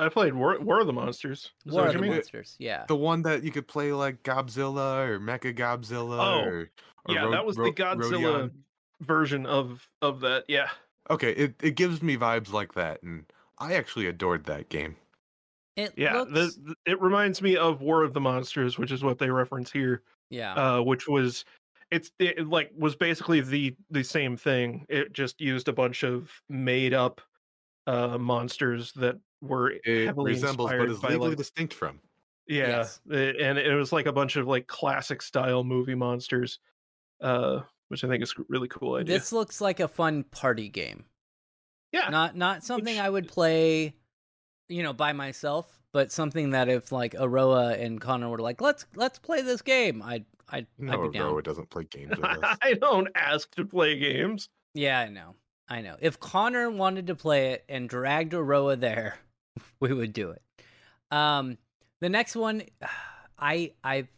I 0.01 0.09
played 0.09 0.35
War, 0.35 0.59
War 0.61 0.81
of 0.81 0.87
the 0.89 0.93
Monsters. 0.93 1.53
Is 1.65 1.73
War 1.75 1.87
of 1.87 1.93
the 1.93 2.01
mean? 2.01 2.13
Monsters, 2.13 2.57
yeah. 2.59 2.87
The 2.89 2.97
one 2.97 3.23
that 3.23 3.45
you 3.45 3.53
could 3.53 3.69
play 3.69 3.93
like 3.93 4.23
Godzilla 4.25 5.07
or 5.07 5.21
Mecha 5.21 5.55
Godzilla. 5.55 6.19
Oh, 6.19 6.41
or, 6.41 6.71
or 7.05 7.15
yeah, 7.15 7.25
Ro- 7.25 7.31
that 7.31 7.47
was 7.47 7.57
Ro- 7.57 7.67
the 7.67 7.73
Godzilla 7.73 8.21
Rodeon. 8.23 8.51
version 9.03 9.47
of 9.47 9.87
of 10.03 10.21
that. 10.23 10.47
Yeah. 10.49 10.71
Okay, 11.09 11.33
it, 11.33 11.55
it 11.63 11.77
gives 11.77 12.03
me 12.03 12.17
vibes 12.17 12.51
like 12.53 12.75
that, 12.75 13.03
and 13.05 13.25
I 13.61 13.75
actually 13.75 14.07
adored 14.07 14.45
that 14.47 14.69
game. 14.71 14.97
It 15.77 15.93
Yeah, 15.97 16.23
looks, 16.23 16.33
the, 16.57 16.75
the- 16.85 16.91
it 16.93 17.01
reminds 17.01 17.41
me 17.43 17.57
of 17.57 17.81
War 17.81 18.03
of 18.03 18.13
the 18.15 18.21
Monsters, 18.21 18.79
which 18.79 18.91
is 18.91 19.05
what 19.05 19.19
they 19.19 19.31
reference 19.31 19.71
here. 19.71 20.03
yeah. 20.31 20.55
uh, 20.55 20.83
which 20.83 21.07
was 21.07 21.45
it's 21.91 22.13
it, 22.19 22.49
like 22.49 22.71
was 22.77 22.95
basically 22.97 23.41
the 23.41 23.75
the 23.91 24.03
same 24.05 24.37
thing. 24.37 24.87
It 24.89 25.13
just 25.13 25.41
used 25.41 25.69
a 25.69 25.73
bunch 25.73 26.03
of 26.05 26.31
made 26.49 26.95
up 26.95 27.21
uh 27.87 28.17
monsters 28.19 28.93
that 28.93 29.19
were 29.43 29.71
It 29.85 30.07
heavily 30.07 30.33
resembles, 30.33 30.71
but 30.71 30.89
is 30.89 30.99
by 31.01 31.09
legally 31.11 31.29
like 31.31 31.39
distinct 31.39 31.75
from. 31.75 32.01
yeah, 32.47 32.69
Yes. 32.69 33.01
uh, 33.11 33.15
and 33.15 33.59
it 33.59 33.75
was 33.75 33.93
like 33.93 34.07
a 34.07 34.13
bunch 34.13 34.37
of 34.37 34.47
like 34.47 34.67
classic 34.67 35.21
style 35.23 35.65
movie 35.65 35.95
monsters, 35.97 36.59
uh, 37.21 37.61
which 37.89 38.05
I 38.05 38.09
think 38.09 38.23
is 38.23 38.35
a 38.39 38.43
really 38.49 38.69
cool 38.69 38.95
idea. 38.97 39.19
This 39.19 39.33
looks 39.33 39.61
like 39.61 39.81
a 39.81 39.89
fun 39.89 40.23
party 40.25 40.69
game. 40.69 41.05
Yeah, 41.93 42.09
Not 42.09 42.37
not 42.37 42.63
something 42.65 42.95
Which- 42.97 43.03
I 43.03 43.11
would 43.11 43.29
play, 43.29 43.95
you 44.69 44.83
know, 44.83 44.93
by 44.93 45.13
myself, 45.13 45.81
but 45.93 46.13
something 46.13 46.51
that 46.51 46.69
if 46.69 46.93
like 46.93 47.15
Aroah 47.15 47.81
and 47.81 48.01
Connor 48.01 48.29
were 48.29 48.39
like, 48.39 48.61
let's 48.61 48.87
let's 48.95 49.19
play 49.19 49.43
this 49.43 49.63
game, 49.63 50.03
I'd 50.03 50.25
I'd 50.49 50.67
No, 50.79 50.93
I'd 51.05 51.13
be 51.13 51.19
down. 51.19 51.33
Aroah 51.33 51.43
doesn't 51.43 51.71
play 51.71 51.85
games 51.85 52.11
with 52.17 52.25
us. 52.25 52.57
I 52.63 52.75
don't 52.75 53.09
ask 53.15 53.53
to 53.57 53.65
play 53.65 53.99
games. 53.99 54.49
Yeah, 54.75 55.01
I 55.01 55.09
know. 55.09 55.35
I 55.69 55.81
know. 55.83 55.97
If 56.01 56.21
Connor 56.21 56.71
wanted 56.71 57.09
to 57.09 57.15
play 57.15 57.53
it 57.53 57.65
and 57.69 57.89
dragged 57.89 58.33
Aroah 58.33 58.79
there, 58.79 59.19
we 59.81 59.93
would 59.93 60.13
do 60.13 60.31
it. 60.31 60.43
Um 61.11 61.59
the 62.01 62.09
next 62.09 62.37
one 62.37 62.63
I 63.39 63.73
I've 63.83 64.09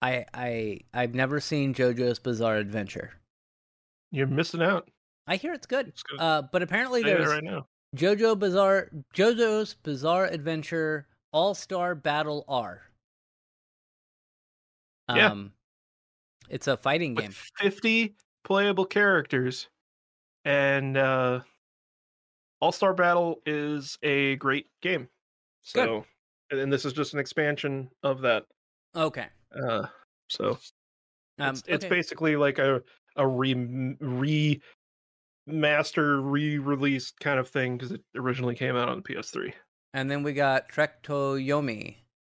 I 0.00 0.24
I 0.32 0.80
I've 0.94 1.14
never 1.14 1.38
seen 1.40 1.74
JoJo's 1.74 2.18
Bizarre 2.18 2.56
Adventure. 2.56 3.10
You're 4.10 4.26
missing 4.26 4.62
out. 4.62 4.88
I 5.26 5.36
hear 5.36 5.52
it's 5.52 5.66
good. 5.66 5.88
It's 5.88 6.02
good. 6.02 6.20
Uh 6.20 6.42
but 6.50 6.62
apparently 6.62 7.02
there's 7.02 7.28
right 7.28 7.44
now. 7.44 7.66
JoJo 7.96 8.38
Bizarre 8.38 8.90
JoJo's 9.14 9.74
Bizarre 9.74 10.26
Adventure 10.26 11.06
All-Star 11.32 11.94
Battle 11.94 12.44
R. 12.48 12.82
Yeah. 15.14 15.30
Um 15.30 15.52
it's 16.48 16.66
a 16.68 16.76
fighting 16.76 17.14
With 17.14 17.24
game. 17.24 17.32
50 17.58 18.14
playable 18.44 18.84
characters, 18.84 19.68
and 20.44 20.96
uh, 20.98 21.40
All 22.60 22.72
Star 22.72 22.92
Battle 22.92 23.40
is 23.46 23.96
a 24.02 24.36
great 24.36 24.66
game. 24.82 25.08
Good. 25.72 25.86
So, 25.86 26.06
and 26.50 26.70
this 26.70 26.84
is 26.84 26.92
just 26.92 27.14
an 27.14 27.20
expansion 27.20 27.88
of 28.02 28.20
that. 28.22 28.44
Okay. 28.94 29.26
Uh, 29.54 29.86
so 30.28 30.58
Um 31.38 31.50
it's, 31.54 31.62
it's 31.66 31.84
okay. 31.84 31.94
basically 31.94 32.36
like 32.36 32.58
a 32.58 32.82
a 33.16 33.26
re 33.26 33.54
re 34.00 34.60
master 35.46 36.20
re 36.20 36.58
release 36.58 37.12
kind 37.20 37.38
of 37.38 37.48
thing 37.48 37.76
because 37.76 37.92
it 37.92 38.02
originally 38.16 38.54
came 38.54 38.76
out 38.76 38.88
on 38.88 39.02
the 39.02 39.14
PS3. 39.14 39.52
And 39.94 40.10
then 40.10 40.22
we 40.22 40.32
got 40.32 40.68
Trek 40.68 41.02
to 41.04 41.12
Yomi, 41.12 41.96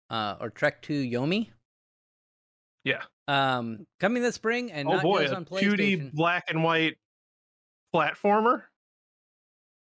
uh, 0.09 0.35
or 0.39 0.49
Trek 0.49 0.81
to 0.83 0.93
Yomi. 0.93 1.49
Yeah. 2.83 3.01
Um, 3.27 3.85
coming 3.99 4.21
this 4.23 4.35
spring 4.35 4.71
and 4.71 4.87
oh 4.87 4.93
not 4.93 5.03
boy, 5.03 5.25
a 5.25 5.35
on 5.35 5.45
2D 5.45 6.13
black 6.13 6.45
and 6.49 6.63
white 6.63 6.97
platformer. 7.95 8.63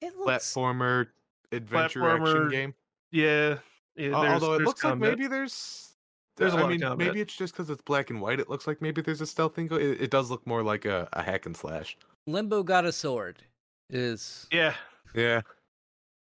It 0.01 0.15
looks. 0.17 0.53
Platformer 0.53 1.07
adventure 1.51 2.09
action 2.09 2.49
game. 2.49 2.73
Yeah. 3.11 3.57
yeah 3.95 4.09
Al- 4.09 4.33
Although 4.33 4.53
it 4.53 4.57
there's 4.59 4.67
looks 4.67 4.83
like 4.83 4.97
maybe 4.97 5.27
there's 5.27 5.95
There's 6.37 6.53
a 6.53 6.57
I 6.57 6.61
lot 6.61 6.65
of 6.65 6.71
mean, 6.71 6.81
combat. 6.81 7.07
maybe 7.07 7.21
it's 7.21 7.35
just 7.35 7.53
because 7.53 7.69
it's 7.69 7.81
black 7.81 8.09
and 8.09 8.21
white. 8.21 8.39
It 8.39 8.49
looks 8.49 8.67
like 8.67 8.81
maybe 8.81 9.01
there's 9.01 9.21
a 9.21 9.27
stealth 9.27 9.55
thing. 9.55 9.67
It, 9.71 10.01
it 10.01 10.11
does 10.11 10.29
look 10.31 10.45
more 10.47 10.63
like 10.63 10.85
a, 10.85 11.09
a 11.13 11.21
hack 11.23 11.45
and 11.45 11.55
slash. 11.55 11.97
Limbo 12.27 12.63
got 12.63 12.85
a 12.85 12.91
sword. 12.91 13.43
Is 13.89 14.47
Yeah, 14.51 14.75
Yeah, 15.13 15.41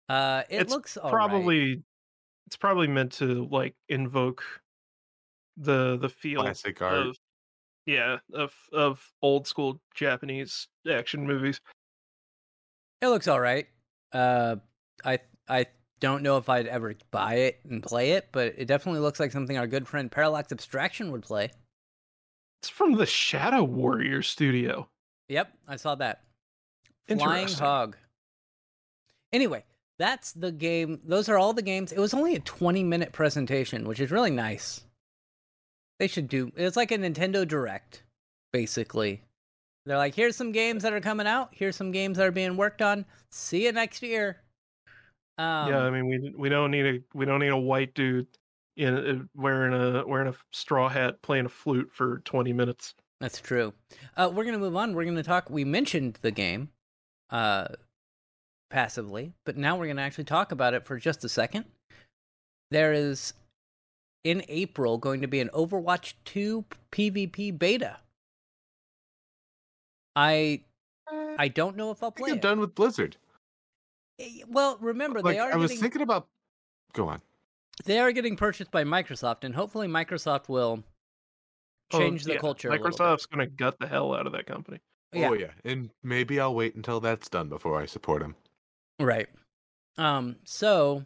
uh, 0.08 0.42
it 0.50 0.62
It's 0.62 0.72
looks 0.72 0.96
all 0.96 1.04
right. 1.04 1.12
probably 1.12 1.82
it's 2.46 2.56
probably 2.56 2.88
meant 2.88 3.12
to 3.12 3.46
like 3.50 3.74
invoke 3.88 4.44
the 5.56 5.96
the 5.96 6.08
feel 6.08 6.42
classic 6.42 6.82
art. 6.82 7.06
of 7.06 7.16
yeah 7.86 8.18
of 8.32 8.52
of 8.72 9.12
old 9.22 9.46
school 9.46 9.80
Japanese 9.94 10.68
action 10.90 11.26
movies. 11.26 11.60
It 13.00 13.08
looks 13.08 13.28
all 13.28 13.40
right. 13.40 13.66
Uh, 14.12 14.56
I 15.04 15.20
I 15.48 15.66
don't 16.00 16.22
know 16.22 16.36
if 16.36 16.48
I'd 16.48 16.66
ever 16.66 16.94
buy 17.10 17.34
it 17.36 17.60
and 17.64 17.82
play 17.82 18.12
it, 18.12 18.28
but 18.32 18.54
it 18.58 18.66
definitely 18.66 19.00
looks 19.00 19.20
like 19.20 19.32
something 19.32 19.56
our 19.56 19.66
good 19.66 19.86
friend 19.88 20.10
Parallax 20.10 20.52
Abstraction 20.52 21.12
would 21.12 21.22
play. 21.22 21.50
It's 22.60 22.68
from 22.68 22.92
the 22.92 23.06
Shadow 23.06 23.62
Warrior 23.62 24.22
studio. 24.22 24.88
Yep, 25.28 25.52
I 25.66 25.76
saw 25.76 25.94
that. 25.96 26.22
Flying 27.08 27.48
Hog. 27.48 27.96
Anyway, 29.32 29.64
that's 29.98 30.32
the 30.32 30.52
game. 30.52 31.00
Those 31.04 31.28
are 31.28 31.38
all 31.38 31.52
the 31.52 31.62
games. 31.62 31.92
It 31.92 31.98
was 31.98 32.14
only 32.14 32.34
a 32.34 32.40
20 32.40 32.82
minute 32.82 33.12
presentation, 33.12 33.86
which 33.86 34.00
is 34.00 34.10
really 34.10 34.30
nice. 34.30 34.82
They 35.98 36.08
should 36.08 36.28
do 36.28 36.50
it's 36.56 36.76
like 36.76 36.90
a 36.90 36.98
Nintendo 36.98 37.46
Direct, 37.46 38.02
basically. 38.52 39.22
They're 39.86 39.98
like, 39.98 40.14
here's 40.14 40.36
some 40.36 40.52
games 40.52 40.82
that 40.82 40.92
are 40.92 41.00
coming 41.00 41.26
out, 41.26 41.50
here's 41.52 41.76
some 41.76 41.92
games 41.92 42.16
that 42.16 42.26
are 42.26 42.32
being 42.32 42.56
worked 42.56 42.82
on. 42.82 43.04
See 43.30 43.64
you 43.64 43.72
next 43.72 44.02
year. 44.02 44.40
Um, 45.36 45.68
yeah, 45.68 45.80
I 45.80 45.90
mean 45.90 46.06
we 46.06 46.32
we 46.36 46.48
don't 46.48 46.70
need 46.70 46.86
a 46.86 47.00
we 47.12 47.24
don't 47.24 47.40
need 47.40 47.48
a 47.48 47.56
white 47.56 47.92
dude 47.94 48.26
in 48.76 48.94
uh, 48.94 49.24
wearing 49.34 49.74
a 49.74 50.06
wearing 50.06 50.28
a 50.28 50.34
straw 50.52 50.88
hat 50.88 51.22
playing 51.22 51.46
a 51.46 51.48
flute 51.48 51.90
for 51.92 52.18
20 52.24 52.52
minutes. 52.52 52.94
That's 53.20 53.40
true. 53.40 53.72
Uh, 54.16 54.30
we're 54.32 54.44
gonna 54.44 54.58
move 54.58 54.76
on. 54.76 54.94
We're 54.94 55.04
gonna 55.04 55.22
talk. 55.22 55.48
We 55.50 55.64
mentioned 55.64 56.18
the 56.22 56.30
game, 56.30 56.68
uh, 57.30 57.68
passively, 58.70 59.32
but 59.44 59.56
now 59.56 59.76
we're 59.76 59.86
gonna 59.86 60.02
actually 60.02 60.24
talk 60.24 60.52
about 60.52 60.74
it 60.74 60.84
for 60.86 60.98
just 60.98 61.24
a 61.24 61.28
second. 61.28 61.64
There 62.70 62.92
is, 62.92 63.34
in 64.24 64.42
April, 64.48 64.98
going 64.98 65.20
to 65.20 65.28
be 65.28 65.40
an 65.40 65.48
Overwatch 65.54 66.14
2 66.24 66.64
PvP 66.90 67.56
beta. 67.58 67.98
I, 70.16 70.62
I 71.38 71.48
don't 71.48 71.76
know 71.76 71.90
if 71.90 72.02
I'll 72.02 72.10
play 72.12 72.30
I'm 72.30 72.36
it. 72.38 72.42
done 72.42 72.60
with 72.60 72.74
Blizzard. 72.74 73.16
Eh, 74.18 74.42
Well, 74.48 74.78
remember 74.80 75.20
Like 75.20 75.36
they 75.36 75.40
are 75.40 75.52
I 75.52 75.56
was 75.56 75.70
getting 75.70 75.82
thinking 75.82 76.02
about. 76.02 76.26
Go 76.94 77.08
on. 77.08 77.20
they 77.84 77.98
are 77.98 78.12
getting 78.12 78.36
purchased 78.36 78.70
by 78.70 78.84
Microsoft, 78.84 79.44
and 79.44 79.54
hopefully 79.54 79.88
Microsoft 79.88 80.48
will 80.48 80.82
Oh, 81.92 81.98
change 81.98 82.24
the 82.24 82.34
yeah, 82.34 82.38
culture. 82.38 82.68
a 82.68 82.72
little 82.72 82.88
bit. 82.88 82.96
Microsoft's 82.98 83.26
going 83.26 83.46
to 83.46 83.54
gut 83.54 83.78
the 83.78 83.86
hell 83.86 84.14
out 84.14 84.26
of 84.26 84.32
that 84.32 84.46
company. 84.46 84.80
Yeah. 85.12 85.28
Oh 85.28 85.32
yeah, 85.34 85.50
and 85.64 85.90
maybe 86.02 86.40
I'll 86.40 86.54
wait 86.54 86.74
until 86.74 87.00
that's 87.00 87.28
done 87.28 87.48
before 87.48 87.80
I 87.80 87.86
support 87.86 88.20
him. 88.20 88.34
Right. 88.98 89.28
Um, 89.96 90.36
so 90.44 91.04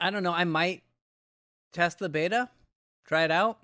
I 0.00 0.10
don't 0.10 0.22
know, 0.22 0.32
I 0.32 0.44
might 0.44 0.82
test 1.72 1.98
the 1.98 2.08
beta, 2.08 2.48
try 3.06 3.24
it 3.24 3.30
out. 3.30 3.58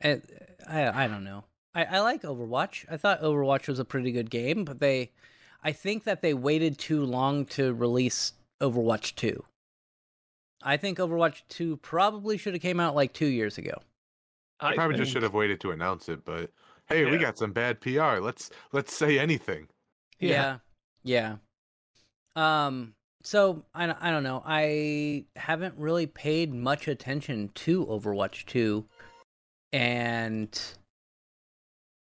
It, 0.00 0.58
I 0.68 1.04
I 1.04 1.08
don't 1.08 1.24
know. 1.24 1.44
I, 1.74 1.84
I 1.84 2.00
like 2.00 2.22
Overwatch. 2.22 2.84
I 2.90 2.96
thought 2.96 3.22
Overwatch 3.22 3.68
was 3.68 3.78
a 3.78 3.84
pretty 3.84 4.12
good 4.12 4.30
game, 4.30 4.64
but 4.64 4.80
they 4.80 5.10
I 5.62 5.72
think 5.72 6.04
that 6.04 6.20
they 6.20 6.34
waited 6.34 6.78
too 6.78 7.04
long 7.04 7.46
to 7.46 7.72
release 7.72 8.34
Overwatch 8.60 9.14
2. 9.14 9.42
I 10.62 10.76
think 10.76 10.98
Overwatch 10.98 11.42
2 11.48 11.78
probably 11.78 12.36
should 12.36 12.54
have 12.54 12.62
came 12.62 12.80
out 12.80 12.94
like 12.94 13.14
2 13.14 13.26
years 13.26 13.56
ago. 13.56 13.80
I 14.60 14.70
I 14.70 14.74
probably 14.74 14.96
just 14.96 15.12
should 15.12 15.22
have 15.22 15.34
waited 15.34 15.60
to 15.60 15.70
announce 15.70 16.08
it, 16.08 16.24
but 16.24 16.50
hey, 16.88 17.04
we 17.04 17.18
got 17.18 17.38
some 17.38 17.52
bad 17.52 17.80
PR. 17.80 18.18
Let's 18.20 18.50
let's 18.72 18.94
say 18.94 19.18
anything. 19.18 19.68
Yeah. 20.18 20.58
Yeah. 21.02 21.36
Um 22.36 22.94
so 23.22 23.64
I 23.74 23.94
I 24.00 24.10
don't 24.10 24.22
know. 24.22 24.42
I 24.44 25.26
haven't 25.36 25.74
really 25.76 26.06
paid 26.06 26.54
much 26.54 26.88
attention 26.88 27.50
to 27.54 27.84
Overwatch 27.86 28.46
2 28.46 28.86
and 29.72 30.60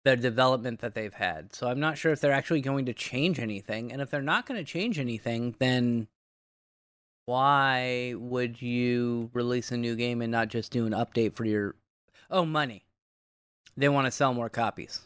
the 0.06 0.16
development 0.16 0.80
that 0.80 0.94
they've 0.94 1.14
had. 1.14 1.54
So 1.54 1.68
I'm 1.68 1.80
not 1.80 1.98
sure 1.98 2.12
if 2.12 2.22
they're 2.22 2.32
actually 2.32 2.62
going 2.62 2.86
to 2.86 2.94
change 2.94 3.40
anything. 3.40 3.92
And 3.92 4.02
if 4.02 4.10
they're 4.10 4.22
not 4.22 4.46
going 4.46 4.60
to 4.60 4.64
change 4.64 4.98
anything, 4.98 5.56
then 5.60 6.08
why 7.26 8.16
would 8.18 8.62
you 8.62 9.30
release 9.34 9.72
a 9.72 9.78
new 9.78 9.96
game 9.96 10.22
and 10.22 10.32
not 10.32 10.48
just 10.48 10.72
do 10.72 10.86
an 10.86 10.94
update 10.94 11.34
for 11.34 11.46
your 11.46 11.76
Oh, 12.30 12.46
money. 12.46 12.86
They 13.78 13.90
want 13.90 14.06
to 14.06 14.12
sell 14.12 14.34
more 14.34 14.50
copies. 14.50 15.02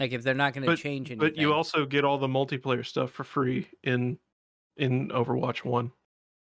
Like 0.00 0.12
if 0.12 0.22
they're 0.22 0.34
not 0.34 0.54
going 0.54 0.66
to 0.66 0.76
change 0.76 1.10
anything. 1.10 1.18
But 1.28 1.36
you 1.36 1.52
also 1.52 1.86
get 1.86 2.04
all 2.04 2.18
the 2.18 2.26
multiplayer 2.28 2.84
stuff 2.84 3.10
for 3.10 3.24
free 3.24 3.68
in 3.82 4.18
in 4.76 5.08
Overwatch 5.10 5.64
1. 5.64 5.90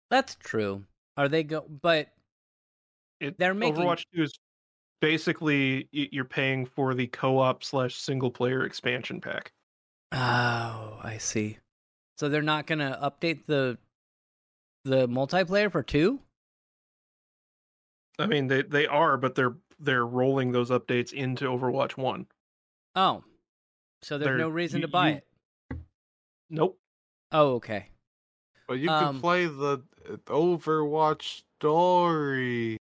That's 0.09 0.35
true. 0.35 0.83
Are 1.17 1.27
they 1.29 1.43
go? 1.43 1.61
But 1.81 2.09
It, 3.19 3.37
They're 3.37 3.53
making- 3.53 3.83
Overwatch 3.83 4.05
2 4.15 4.23
is 4.23 4.33
basically 5.01 5.87
you're 5.91 6.25
paying 6.25 6.65
for 6.65 6.93
the 6.95 7.07
co-op 7.07 7.63
slash 7.63 7.95
single 7.95 8.31
player 8.31 8.65
expansion 8.65 9.21
pack. 9.21 9.51
oh, 10.13 10.99
I 11.03 11.17
see. 11.19 11.57
So 12.17 12.29
they're 12.29 12.41
not 12.41 12.67
going 12.67 12.79
to 12.79 12.97
update 13.01 13.45
the 13.47 13.77
the 14.85 15.07
multiplayer 15.07 15.71
for 15.71 15.81
two. 15.83 16.19
I 18.19 18.25
mean, 18.27 18.47
they 18.47 18.61
they 18.61 18.85
are, 18.87 19.17
but 19.17 19.35
they're 19.35 19.55
they're 19.79 20.05
rolling 20.05 20.51
those 20.51 20.69
updates 20.69 21.13
into 21.13 21.45
Overwatch 21.45 21.97
1. 21.97 22.27
Oh, 22.95 23.23
so 24.01 24.17
there's 24.17 24.27
They're- 24.29 24.37
no 24.37 24.49
reason 24.49 24.81
you- 24.81 24.87
to 24.87 24.91
buy 24.91 25.09
you- 25.09 25.15
it. 25.15 25.27
Nope. 26.49 26.79
Oh, 27.31 27.53
okay. 27.55 27.89
But 28.67 28.75
you 28.75 28.89
Um, 28.89 29.13
can 29.15 29.21
play 29.21 29.45
the 29.47 29.81
uh, 30.09 30.17
Overwatch 30.27 31.41
story. 31.59 32.77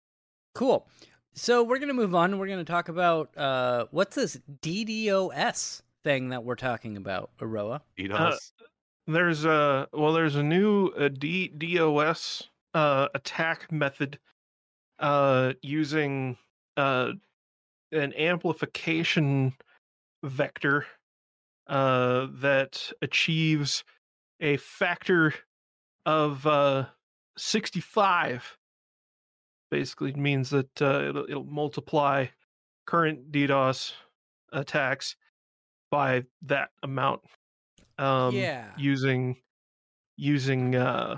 Cool. 0.55 0.87
So 1.33 1.63
we're 1.63 1.79
gonna 1.79 1.95
move 1.95 2.15
on. 2.15 2.37
We're 2.39 2.49
gonna 2.49 2.65
talk 2.65 2.89
about 2.89 3.37
uh, 3.39 3.87
what's 3.93 4.17
this 4.17 4.41
DDoS 4.63 5.83
thing 6.03 6.31
that 6.31 6.43
we're 6.45 6.57
talking 6.57 6.97
about, 6.97 7.31
Aroah? 7.39 7.81
DDoS. 7.97 8.53
There's 9.07 9.45
a 9.45 9.89
well, 9.93 10.13
there's 10.13 10.35
a 10.37 10.43
new 10.43 10.89
uh, 10.89 11.09
D, 11.09 11.49
DOS 11.49 12.49
uh, 12.75 13.09
attack 13.15 13.71
method 13.71 14.19
uh, 15.01 15.55
using 15.63 16.37
uh, 16.77 17.13
an 17.93 18.13
amplification 18.15 19.55
vector 20.23 20.87
uh, 21.67 22.27
that 22.35 22.93
achieves 23.03 23.85
a 24.41 24.57
factor 24.59 25.35
of 26.07 26.47
uh, 26.47 26.87
65. 27.37 28.57
Basically, 29.71 30.13
means 30.15 30.51
that 30.51 30.83
uh, 30.83 31.05
it'll, 31.09 31.25
it'll 31.25 31.45
multiply 31.45 32.27
current 32.87 33.31
DDoS 33.31 33.93
attacks 34.53 35.15
by 35.91 36.25
that 36.43 36.71
amount. 36.83 37.21
Um, 37.99 38.35
yeah. 38.35 38.71
using 38.79 39.37
using 40.17 40.75
uh 40.75 41.17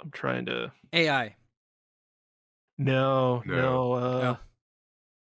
I'm 0.00 0.10
trying 0.10 0.46
to 0.46 0.70
AI. 0.92 1.34
No 2.78 3.42
No. 3.46 3.54
no, 3.56 3.92
uh 3.92 4.36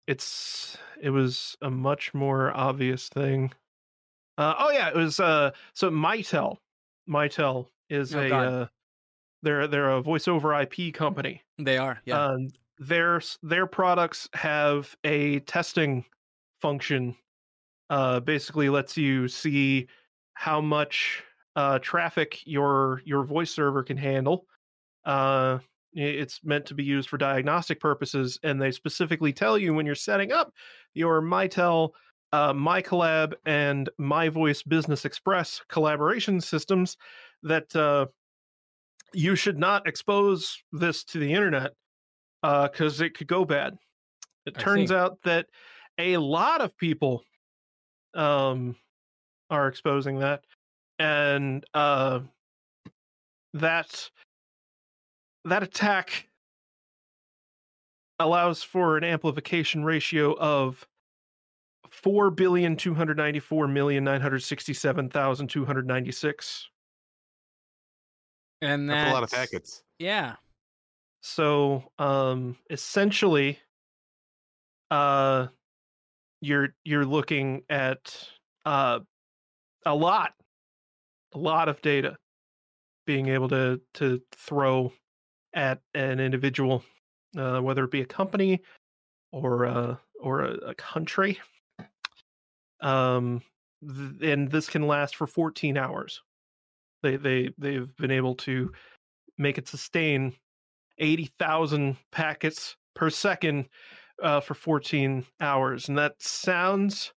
it's 0.08 0.78
it 1.02 1.10
was 1.10 1.58
a 1.62 1.70
much 1.70 2.14
more 2.14 2.56
obvious 2.56 3.10
thing. 3.10 3.52
Uh 4.38 4.56
oh 4.58 4.72
yeah, 4.72 4.90
it 4.90 4.96
was 4.96 5.20
uh 5.20 5.52
so 5.74 5.90
Mitel. 5.90 6.58
Mitel 7.10 7.70
is 7.90 8.16
Oh, 8.16 8.22
a 8.22 8.30
uh 8.32 8.68
they're 9.44 9.68
they're 9.68 9.90
a 9.92 10.02
voice 10.02 10.28
over 10.28 10.54
IP 10.60 10.94
company. 10.94 11.44
They 11.58 11.78
are. 11.78 12.02
Yeah. 12.06 12.26
Um, 12.26 12.50
their 12.80 13.22
their 13.44 13.68
products 13.68 14.30
have 14.34 14.96
a 15.04 15.40
testing 15.42 16.06
function. 16.62 17.16
Uh, 17.90 18.20
basically, 18.22 18.70
lets 18.70 18.98
you 18.98 19.28
see 19.28 19.88
how 20.36 20.62
much 20.62 21.24
uh, 21.56 21.80
traffic 21.80 22.46
your 22.48 23.02
your 23.06 23.24
voice 23.24 23.52
server 23.52 23.84
can 23.84 23.98
handle. 23.98 24.48
Uh, 25.06 25.60
it's 25.94 26.40
meant 26.44 26.66
to 26.68 26.74
be 26.74 26.84
used 26.84 27.10
for 27.10 27.18
diagnostic 27.18 27.80
purposes, 27.80 28.40
and 28.44 28.62
they 28.62 28.72
specifically 28.72 29.34
tell 29.34 29.58
you 29.58 29.74
when 29.74 29.86
you're 29.86 29.96
setting 29.96 30.32
up 30.32 30.54
your 30.94 31.22
Mitel, 31.22 31.92
uh, 32.32 32.54
MiCollab, 32.54 33.34
and 33.46 33.90
MiVoice 34.00 34.68
Business 34.68 35.06
Express 35.06 35.62
collaboration 35.68 36.40
systems 36.40 36.98
that 37.44 37.76
uh, 37.76 38.06
you 39.14 39.36
should 39.36 39.58
not 39.58 39.88
expose 39.88 40.64
this 40.72 41.04
to 41.06 41.20
the 41.20 41.34
internet 41.34 41.74
because 42.42 43.02
it 43.02 43.16
could 43.16 43.28
go 43.28 43.46
bad. 43.46 43.78
It 44.46 44.58
I 44.58 44.62
turns 44.62 44.90
see. 44.90 44.96
out 44.96 45.20
that 45.24 45.48
a 45.98 46.18
lot 46.18 46.62
of 46.62 46.78
people 46.78 47.24
um, 48.14 48.76
are 49.50 49.68
exposing 49.68 50.20
that, 50.20 50.44
and 51.00 51.66
uh, 51.74 52.22
that 53.54 54.10
that 55.46 55.64
attack 55.64 56.28
allows 58.20 58.62
for 58.62 58.98
an 58.98 59.04
amplification 59.04 59.84
ratio 59.84 60.34
of 60.38 60.88
four 61.90 62.30
billion 62.30 62.76
two 62.76 62.94
hundred 62.94 63.18
ninety 63.18 63.40
four 63.40 63.68
million 63.68 64.04
nine 64.04 64.22
hundred 64.22 64.40
sixty 64.40 64.74
seven 64.74 65.10
thousand 65.10 65.48
two 65.48 65.66
hundred 65.66 65.88
ninety 65.88 66.12
six. 66.12 66.70
and 68.62 68.90
That's 68.90 69.10
a 69.10 69.14
lot 69.14 69.24
of 69.24 69.32
packets. 69.32 69.84
Yeah. 70.00 70.36
So 71.22 71.84
um 72.00 72.58
essentially 72.70 73.60
uh 74.90 75.48
you're 76.42 76.70
you're 76.84 77.06
looking 77.06 77.64
at 77.70 78.28
uh 78.66 79.00
a 79.86 79.96
lot 79.96 80.34
a 81.34 81.38
lot 81.38 81.70
of 81.70 81.82
data 81.82 82.18
being 83.06 83.28
able 83.28 83.50
to 83.50 83.82
to 83.96 84.22
throw 84.32 84.94
at 85.54 85.80
an 85.94 86.20
individual 86.20 86.84
uh 87.38 87.60
whether 87.60 87.84
it 87.84 87.92
be 87.92 88.02
a 88.02 88.06
company 88.06 88.62
or 89.32 89.66
uh 89.66 89.96
or 90.20 90.42
a, 90.42 90.54
a 90.70 90.76
country 90.76 91.40
um 92.82 93.42
th- 93.82 94.32
and 94.32 94.52
this 94.52 94.70
can 94.70 94.88
last 94.88 95.16
for 95.16 95.28
14 95.28 95.78
hours 95.78 96.22
they 97.04 97.16
they 97.16 97.50
they've 97.58 97.96
been 97.98 98.12
able 98.12 98.36
to 98.36 98.72
make 99.38 99.58
it 99.58 99.68
sustain 99.68 100.34
80,000 100.98 101.98
packets 102.12 102.78
per 102.96 103.10
second 103.10 103.68
uh, 104.22 104.40
for 104.40 104.54
14 104.54 105.26
hours. 105.42 105.90
And 105.90 105.98
that 105.98 106.22
sounds 106.22 107.12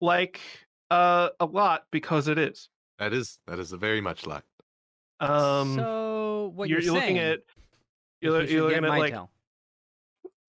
like 0.00 0.40
uh, 0.90 1.30
a 1.40 1.46
lot 1.46 1.84
because 1.90 2.28
it 2.28 2.38
is. 2.38 2.68
That 2.98 3.12
is 3.12 3.38
that 3.46 3.58
is 3.58 3.72
a 3.72 3.76
very 3.76 4.00
much 4.00 4.26
lot. 4.26 4.42
Um, 5.20 5.74
so 5.74 6.52
what 6.54 6.68
you're, 6.68 6.80
you're, 6.80 6.92
you're 6.92 7.00
looking 7.00 7.18
at 7.18 7.40
you're, 8.20 8.42
you're 8.44 8.68
looking 8.68 8.84
at 8.84 8.90
like 8.90 9.14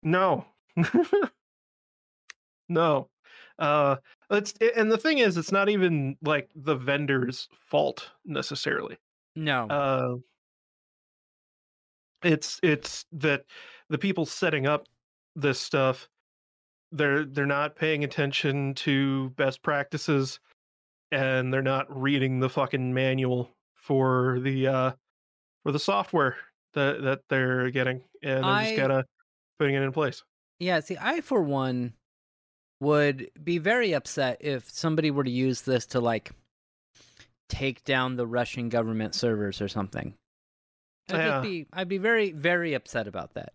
no, 0.04 0.46
no. 2.70 3.10
Uh, 3.58 3.96
it's 4.30 4.54
and 4.76 4.92
the 4.92 4.98
thing 4.98 5.20
is, 5.20 5.38
it's 5.38 5.52
not 5.52 5.70
even 5.70 6.18
like 6.22 6.50
the 6.56 6.76
vendor's 6.76 7.48
fault 7.70 8.10
necessarily. 8.26 8.98
no. 9.36 9.68
uh 9.68 10.16
it's 12.24 12.60
it's 12.64 13.06
that 13.12 13.44
the 13.90 13.98
people 13.98 14.26
setting 14.26 14.66
up 14.66 14.88
this 15.36 15.60
stuff 15.60 16.10
they're 16.92 17.26
they're 17.26 17.46
not 17.46 17.76
paying 17.76 18.04
attention 18.04 18.74
to 18.74 19.30
best 19.32 19.62
practices 19.62 20.40
and 21.12 21.54
they're 21.54 21.62
not 21.62 21.86
reading 21.90 22.40
the 22.40 22.50
fucking 22.50 22.94
manual 22.94 23.50
for 23.86 24.40
the 24.42 24.68
uh 24.68 24.92
for 25.64 25.72
the 25.72 25.80
software 25.80 26.36
that 26.74 27.04
that 27.04 27.22
they're 27.30 27.70
getting 27.70 28.02
and 28.24 28.44
they're 28.44 28.52
I- 28.52 28.64
just 28.66 28.78
kind 28.80 28.92
of 28.92 29.06
putting 29.60 29.76
it 29.76 29.84
in 29.84 29.92
place 29.92 30.24
Yeah, 30.60 30.80
see, 30.80 30.98
I 31.00 31.22
for 31.22 31.42
one 31.42 31.94
would 32.82 33.30
be 33.44 33.58
very 33.60 33.94
upset 33.94 34.38
if 34.42 34.70
somebody 34.70 35.12
were 35.12 35.24
to 35.24 35.30
use 35.32 35.62
this 35.62 35.86
to 35.88 36.00
like 36.00 36.32
take 37.48 37.84
down 37.84 38.16
the 38.16 38.26
Russian 38.28 38.70
government 38.70 39.14
servers 39.16 39.62
or 39.62 39.68
something. 39.68 40.14
I'd 41.10 41.16
Yeah. 41.18 41.28
just 41.28 41.44
be 41.44 41.68
I'd 41.72 41.88
be 41.88 42.00
very 42.00 42.32
very 42.32 42.74
upset 42.74 43.08
about 43.08 43.36
that. 43.36 43.54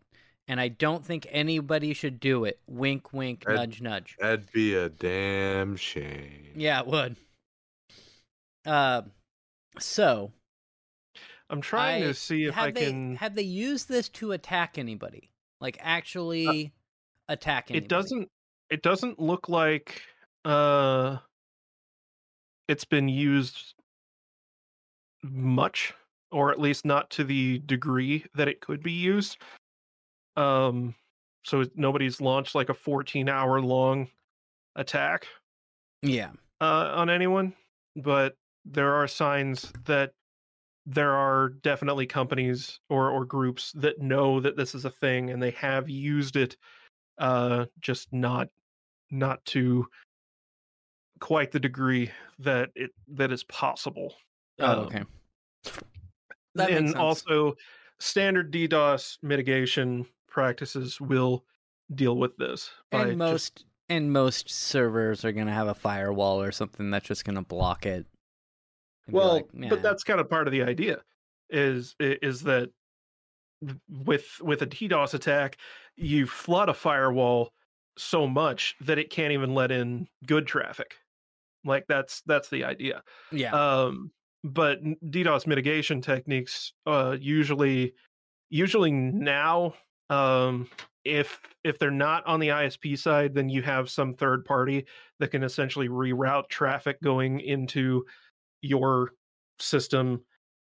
And 0.49 0.61
I 0.61 0.69
don't 0.69 1.05
think 1.05 1.27
anybody 1.31 1.93
should 1.95 2.19
do 2.21 2.45
it. 2.45 2.59
Wink 2.69 3.13
wink 3.13 3.45
I'd- 3.49 3.57
nudge 3.57 3.83
nudge. 3.83 4.17
That'd 4.21 4.51
be 4.53 4.75
a 4.75 4.89
damn 4.89 5.77
shame. 5.77 6.53
Yeah, 6.55 6.81
it 6.81 6.87
would. 6.87 7.17
Uh 8.65 9.03
so 9.79 10.33
i'm 11.49 11.61
trying 11.61 12.03
I- 12.03 12.07
to 12.09 12.15
see 12.15 12.45
if 12.45 12.55
have 12.55 12.69
i 12.69 12.71
they 12.73 12.87
can 12.87 13.17
have 13.17 13.35
they 13.35 13.43
used 13.43 13.89
this 13.89 14.09
to 14.11 14.33
attack 14.33 14.79
anybody? 14.79 15.31
Like 15.61 15.79
actually 15.81 16.73
attack 17.29 17.71
anybody? 17.71 17.85
it 17.85 17.89
doesn't 17.89 18.29
it 18.71 18.83
doesn't 18.83 19.19
look 19.21 19.49
like 19.49 20.03
uh 20.45 21.19
it's 22.69 22.85
been 22.85 23.09
used 23.09 23.75
much 25.23 25.93
or 26.33 26.51
at 26.51 26.61
least 26.61 26.85
not 26.85 27.11
to 27.11 27.25
the 27.25 27.59
degree 27.67 28.25
that 28.35 28.49
it 28.49 28.61
could 28.61 28.83
be 28.83 28.93
used 28.93 29.37
um 30.37 30.95
so 31.45 31.65
nobody's 31.75 32.21
launched 32.21 32.55
like 32.55 32.69
a 32.69 32.75
14 32.75 33.29
hour 33.29 33.61
long 33.61 34.09
attack 34.77 35.27
Yeah. 36.03 36.31
uh, 36.61 36.93
on 36.95 37.11
anyone, 37.11 37.55
but 37.97 38.35
there 38.65 38.95
are 38.95 39.07
signs 39.09 39.73
that 39.87 40.13
there 40.87 41.13
are 41.13 41.51
definitely 41.63 42.07
companies 42.07 42.81
or 42.89 43.11
or 43.11 43.25
groups 43.25 43.73
that 43.73 44.01
know 44.01 44.41
that 44.41 44.57
this 44.57 44.75
is 44.75 44.85
a 44.85 44.91
thing 44.91 45.31
and 45.31 45.43
they 45.43 45.51
have 45.53 45.89
used 45.89 46.37
it, 46.37 46.57
uh, 47.19 47.67
just 47.81 48.13
not 48.13 48.49
not 49.11 49.45
to 49.45 49.87
quite 51.21 51.53
the 51.53 51.61
degree 51.61 52.11
that 52.39 52.71
it 52.75 52.91
that 53.09 53.31
is 53.31 53.45
possible. 53.45 54.15
Oh, 54.59 54.73
Um, 54.73 54.79
okay. 54.87 55.05
That 56.55 56.71
makes 56.71 56.93
and 56.93 56.97
also, 56.97 57.55
standard 58.01 58.51
DDoS 58.53 59.19
mitigation 59.23 60.07
practices 60.29 61.01
will 61.01 61.45
deal 61.95 62.17
with 62.17 62.37
this. 62.37 62.71
by 62.91 63.03
and 63.09 63.11
just- 63.11 63.19
most 63.19 63.65
and 63.89 64.13
most 64.13 64.49
servers 64.49 65.25
are 65.25 65.33
gonna 65.33 65.53
have 65.53 65.69
a 65.69 65.75
firewall 65.75 66.41
or 66.41 66.53
something 66.53 66.91
that's 66.91 67.07
just 67.07 67.25
gonna 67.25 67.43
block 67.43 67.85
it. 67.87 68.07
Well 69.13 69.35
like, 69.35 69.71
but 69.71 69.83
that's 69.83 70.05
kind 70.05 70.21
of 70.21 70.29
part 70.29 70.47
of 70.47 70.53
the 70.53 70.63
idea 70.63 71.01
is 71.51 71.95
is 71.99 72.43
that 72.43 72.71
with 73.89 74.41
with 74.41 74.63
a 74.63 74.67
DDoS 74.67 75.15
attack 75.15 75.59
you 75.97 76.27
flood 76.27 76.69
a 76.69 76.75
firewall 76.75 77.53
so 77.99 78.27
much 78.27 78.77
that 78.81 78.99
it 78.99 79.11
can't 79.11 79.33
even 79.33 79.55
let 79.55 79.71
in 79.71 80.07
good 80.25 80.47
traffic. 80.47 80.95
Like 81.65 81.85
that's 81.89 82.23
that's 82.23 82.49
the 82.49 82.65
idea. 82.65 83.03
Yeah, 83.31 83.53
um 83.53 84.11
but 84.43 84.83
DDoS 84.83 85.47
mitigation 85.47 86.01
techniques 86.01 86.73
uh, 86.87 87.17
usually 87.21 87.93
usually 88.49 88.91
now 88.91 89.75
um, 90.09 90.69
if 91.05 91.41
if 91.65 91.79
they're 91.79 91.91
not 91.91 92.27
on 92.27 92.41
the 92.41 92.49
ISP 92.49 92.99
side, 92.99 93.35
then 93.35 93.49
you 93.49 93.63
have 93.63 93.89
some 93.89 94.15
third 94.15 94.45
party 94.45 94.87
that 95.19 95.31
can 95.31 95.43
essentially 95.43 95.89
reroute 95.89 96.49
traffic 96.49 97.01
going 97.03 97.41
into 97.41 98.05
your 98.63 99.13
system 99.59 100.25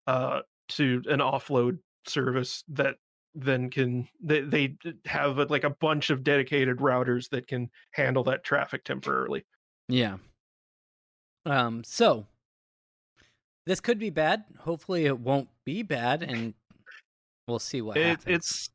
uh, 0.08 0.42
to 0.70 1.02
an 1.08 1.20
offload 1.20 1.80
service 2.08 2.64
that 2.70 2.96
then 3.36 3.70
can 3.70 4.08
they, 4.22 4.42
they 4.42 4.76
have 5.06 5.38
like 5.50 5.64
a 5.64 5.70
bunch 5.70 6.10
of 6.10 6.24
dedicated 6.24 6.78
routers 6.78 7.30
that 7.30 7.48
can 7.48 7.70
handle 7.92 8.24
that 8.24 8.44
traffic 8.44 8.84
temporarily. 8.84 9.46
Yeah. 9.88 10.18
Um. 11.46 11.84
So 11.84 12.26
this 13.66 13.80
could 13.80 14.00
be 14.00 14.10
bad. 14.10 14.44
Hopefully, 14.60 15.06
it 15.06 15.20
won't 15.20 15.50
be 15.66 15.84
bad, 15.84 16.24
and 16.24 16.54
we'll 17.48 17.60
see 17.60 17.82
what 17.82 17.98
It, 17.98 18.06
happens. 18.08 18.36
it's 18.36 18.70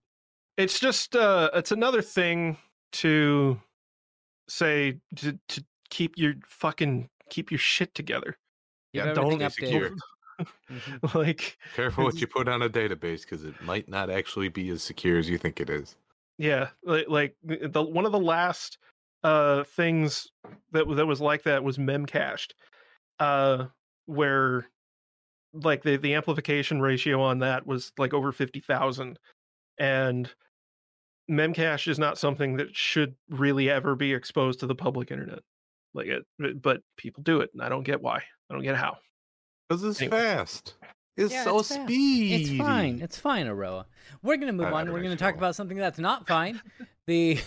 it's 0.57 0.79
just 0.79 1.17
uh 1.17 1.51
it's 1.55 1.73
another 1.73 2.03
thing 2.03 2.57
to 2.93 3.61
say 4.49 5.01
to 5.17 5.39
to 5.49 5.65
keep 5.91 6.17
your 6.17 6.35
fucking 6.47 7.09
keep 7.31 7.51
your 7.51 7.59
shit 7.59 7.95
together. 7.95 8.37
Keep 8.95 9.05
yeah, 9.05 9.15
updated. 9.15 9.53
secure. 9.53 9.91
Mhm. 10.71 11.15
like 11.15 11.59
Careful 11.75 12.05
what 12.05 12.21
you 12.21 12.27
put 12.27 12.49
on 12.49 12.63
a 12.63 12.69
database 12.69 13.23
because 13.23 13.45
it 13.45 13.61
might 13.61 13.89
not 13.89 14.11
actually 14.11 14.49
be 14.49 14.71
as 14.71 14.83
secure 14.83 15.19
as 15.19 15.29
you 15.29 15.39
think 15.39 15.61
it 15.61 15.71
is. 15.71 15.97
yeah, 16.39 16.71
like, 16.85 17.09
like 17.09 17.37
the 17.45 17.83
one 17.83 18.07
of 18.07 18.13
the 18.13 18.19
last 18.19 18.79
uh 19.23 19.63
things 19.65 20.27
that 20.73 20.89
that 20.97 21.07
was 21.07 21.21
like 21.21 21.45
that 21.45 21.63
was 21.63 21.79
memcached. 21.79 22.53
Uh 23.21 23.67
where 24.07 24.67
like 25.53 25.83
the 25.83 25.97
the 25.97 26.15
amplification 26.15 26.81
ratio 26.81 27.21
on 27.23 27.39
that 27.41 27.67
was 27.67 27.93
like 27.99 28.15
over 28.15 28.33
50,000 28.33 29.19
and 29.79 30.35
memcache 31.31 31.89
is 31.89 31.99
not 31.99 32.19
something 32.19 32.57
that 32.57 32.75
should 32.75 33.15
really 33.29 33.71
ever 33.71 33.95
be 33.95 34.13
exposed 34.13 34.61
to 34.61 34.67
the 34.67 34.75
public 34.75 35.11
internet. 35.11 35.41
Like 35.95 36.07
it 36.07 36.23
it- 36.39 36.63
but 36.63 36.81
people 36.97 37.23
do 37.23 37.41
it 37.41 37.51
and 37.53 37.63
I 37.63 37.69
don't 37.69 37.83
get 37.85 38.01
why. 38.01 38.17
I 38.19 38.55
don't 38.55 38.63
get 38.63 38.77
how. 38.77 38.99
Because 39.69 39.85
it's 39.85 40.01
Anyway. 40.01 40.19
fast. 40.19 40.75
It's 41.17 41.33
Yeah, 41.33 41.45
so 41.45 41.59
it's 41.59 41.69
speedy. 41.69 42.35
It's 42.55 42.59
fine. 42.59 43.01
It's 43.03 43.19
fine, 43.19 43.47
Aroah. 43.47 43.85
We're 44.23 44.37
gonna 44.39 44.53
move 44.53 44.67
I- 44.67 44.71
I 44.79 44.81
on. 44.81 44.93
We're 44.93 45.03
gonna 45.03 45.17
talk 45.17 45.37
about 45.37 45.55
something 45.55 45.77
that's 45.77 45.99
not 45.99 46.27
fine. 46.27 46.61
The 47.09 47.41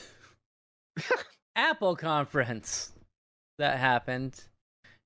Apple 1.55 1.95
conference 1.95 2.91
that 3.57 3.77
happened 3.77 4.43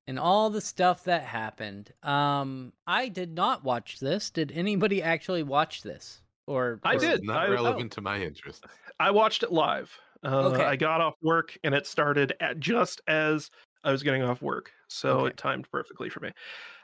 and 0.08 0.18
all 0.20 0.50
the 0.50 0.62
stuff 0.62 1.04
that 1.04 1.22
happened. 1.24 1.92
Um, 2.04 2.74
I 2.88 3.10
did 3.10 3.36
not 3.36 3.64
watch 3.64 4.00
this. 4.00 4.32
Did 4.32 4.52
anybody 4.52 5.04
actually 5.04 5.44
watch 5.44 5.84
this? 5.84 6.22
Or 6.48 6.80
I 6.84 6.96
or- 6.96 7.00
did. 7.00 7.24
Not 7.24 7.46
I- 7.48 7.50
relevant 7.50 7.92
to 7.94 8.02
my 8.02 8.20
interest. 8.20 8.66
I 9.00 9.12
watched 9.12 9.44
it 9.44 9.52
live. 9.52 9.96
Uh, 10.24 10.50
Okay. 10.50 10.64
I 10.64 10.76
got 10.76 11.02
off 11.02 11.16
work 11.22 11.58
and 11.64 11.74
it 11.74 11.88
started 11.88 12.34
at 12.40 12.60
just 12.60 13.02
as 13.08 13.50
I 13.84 13.92
was 13.92 14.04
getting 14.04 14.22
off 14.22 14.42
work, 14.42 14.72
so 14.88 15.20
Okay. 15.22 15.30
it 15.30 15.38
timed 15.38 15.70
perfectly 15.72 16.10
for 16.10 16.20
me. 16.20 16.32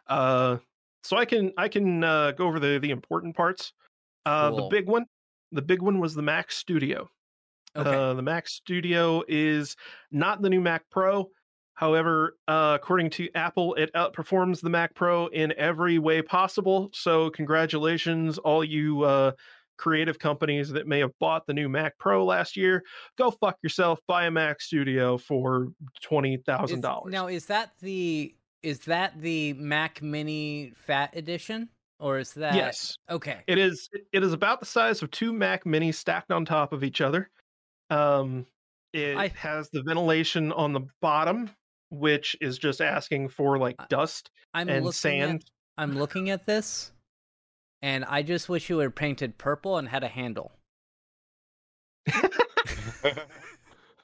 Uh, 0.08 0.58
so 1.04 1.18
I 1.18 1.26
can 1.26 1.52
I 1.58 1.68
can 1.68 2.04
uh, 2.04 2.32
go 2.32 2.48
over 2.48 2.60
the 2.60 2.80
the 2.80 2.92
important 2.92 3.36
parts. 3.36 3.74
Uh, 4.26 4.50
Cool. 4.50 4.58
The 4.70 4.76
big 4.76 4.88
one, 4.88 5.06
the 5.52 5.62
big 5.62 5.82
one 5.82 6.00
was 6.00 6.16
the 6.16 6.22
Mac 6.24 6.52
Studio. 6.52 7.10
Okay. 7.76 7.94
Uh, 7.94 8.14
the 8.14 8.22
Mac 8.22 8.48
Studio 8.48 9.24
is 9.28 9.76
not 10.12 10.42
the 10.42 10.50
new 10.50 10.62
Mac 10.62 10.90
Pro. 10.90 11.30
However, 11.74 12.38
uh, 12.48 12.78
according 12.82 13.10
to 13.12 13.30
Apple, 13.36 13.76
it 13.76 13.92
outperforms 13.94 14.62
the 14.62 14.70
Mac 14.70 14.96
Pro 14.96 15.28
in 15.28 15.54
every 15.58 16.00
way 16.00 16.22
possible. 16.22 16.90
So, 16.94 17.30
congratulations, 17.32 18.38
all 18.38 18.64
you 18.64 19.04
uh, 19.04 19.34
creative 19.78 20.18
companies 20.20 20.70
that 20.70 20.88
may 20.88 21.00
have 21.00 21.12
bought 21.20 21.46
the 21.48 21.54
new 21.54 21.70
Mac 21.70 21.98
Pro 21.98 22.26
last 22.26 22.56
year. 22.58 22.84
Go 23.18 23.32
fuck 23.32 23.58
yourself. 23.64 24.00
Buy 24.08 24.26
a 24.26 24.32
Mac 24.32 24.62
Studio 24.62 25.18
for 25.18 25.68
twenty 26.02 26.38
thousand 26.46 26.82
dollars. 26.82 27.12
Now, 27.12 27.28
is 27.28 27.46
that 27.48 27.72
the 27.82 28.36
is 28.64 28.80
that 28.82 29.20
the 29.22 29.54
Mac 29.54 30.02
Mini 30.02 30.74
Fat 30.76 31.16
Edition, 31.16 31.70
or 32.00 32.18
is 32.20 32.34
that 32.34 32.56
yes, 32.56 32.96
Okay. 33.10 33.42
it 33.48 33.58
is. 33.58 33.90
It 34.12 34.24
is 34.24 34.34
about 34.34 34.60
the 34.60 34.66
size 34.66 35.02
of 35.02 35.12
two 35.12 35.32
Mac 35.34 35.66
Minis 35.66 35.96
stacked 35.96 36.32
on 36.32 36.46
top 36.46 36.74
of 36.74 36.84
each 36.84 37.02
other. 37.02 37.30
Um, 37.90 38.46
it 38.94 39.16
I- 39.18 39.28
has 39.36 39.70
the 39.70 39.84
ventilation 39.84 40.52
on 40.54 40.74
the 40.74 40.82
bottom, 41.02 41.52
which 41.90 42.36
is 42.42 42.58
just 42.58 42.82
asking 42.82 43.30
for 43.30 43.58
like 43.60 43.76
dust 43.90 44.32
I'm 44.54 44.70
and 44.70 44.94
sand. 44.94 45.44
At, 45.78 45.84
I'm 45.84 45.98
looking 46.00 46.30
at 46.32 46.46
this, 46.46 46.92
and 47.82 48.04
I 48.06 48.24
just 48.24 48.50
wish 48.50 48.70
you 48.70 48.78
were 48.78 48.90
painted 48.90 49.38
purple 49.38 49.78
and 49.78 49.88
had 49.88 50.04
a 50.04 50.08
handle. 50.08 50.52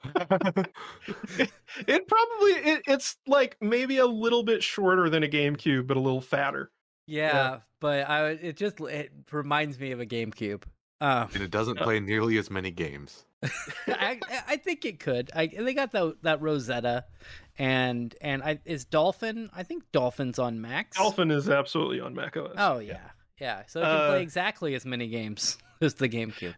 it 0.04 2.08
probably 2.08 2.52
it, 2.52 2.82
it's 2.86 3.16
like 3.26 3.56
maybe 3.60 3.98
a 3.98 4.06
little 4.06 4.42
bit 4.42 4.62
shorter 4.62 5.08
than 5.08 5.22
a 5.22 5.28
GameCube, 5.28 5.86
but 5.86 5.96
a 5.96 6.00
little 6.00 6.20
fatter. 6.20 6.70
Yeah, 7.06 7.58
but 7.80 8.08
I 8.08 8.30
it 8.30 8.56
just 8.56 8.80
it 8.80 9.12
reminds 9.30 9.78
me 9.78 9.92
of 9.92 10.00
a 10.00 10.06
GameCube. 10.06 10.62
Um, 11.00 11.28
and 11.34 11.42
it 11.42 11.50
doesn't 11.50 11.80
Uh, 11.80 11.84
play 11.84 12.00
nearly 12.00 12.38
as 12.38 12.50
many 12.50 12.70
games. 12.70 13.24
I 13.88 14.20
I 14.46 14.56
think 14.56 14.84
it 14.84 15.00
could. 15.00 15.30
I 15.34 15.48
they 15.48 15.74
got 15.74 15.92
that 15.92 16.16
that 16.22 16.40
Rosetta, 16.40 17.04
and 17.58 18.14
and 18.20 18.42
I 18.42 18.60
is 18.64 18.84
Dolphin. 18.84 19.50
I 19.52 19.64
think 19.64 19.90
Dolphin's 19.92 20.38
on 20.38 20.60
Max. 20.60 20.96
Dolphin 20.96 21.30
is 21.30 21.48
absolutely 21.48 22.00
on 22.00 22.14
Mac 22.14 22.36
OS. 22.36 22.54
Oh 22.56 22.78
yeah, 22.78 22.92
yeah. 22.92 23.10
So 23.66 23.80
it 23.80 23.84
can 23.84 23.90
Uh, 23.92 24.08
play 24.08 24.22
exactly 24.22 24.74
as 24.74 24.84
many 24.84 25.08
games 25.08 25.58
as 25.80 25.94
the 25.94 26.08
GameCube. 26.08 26.54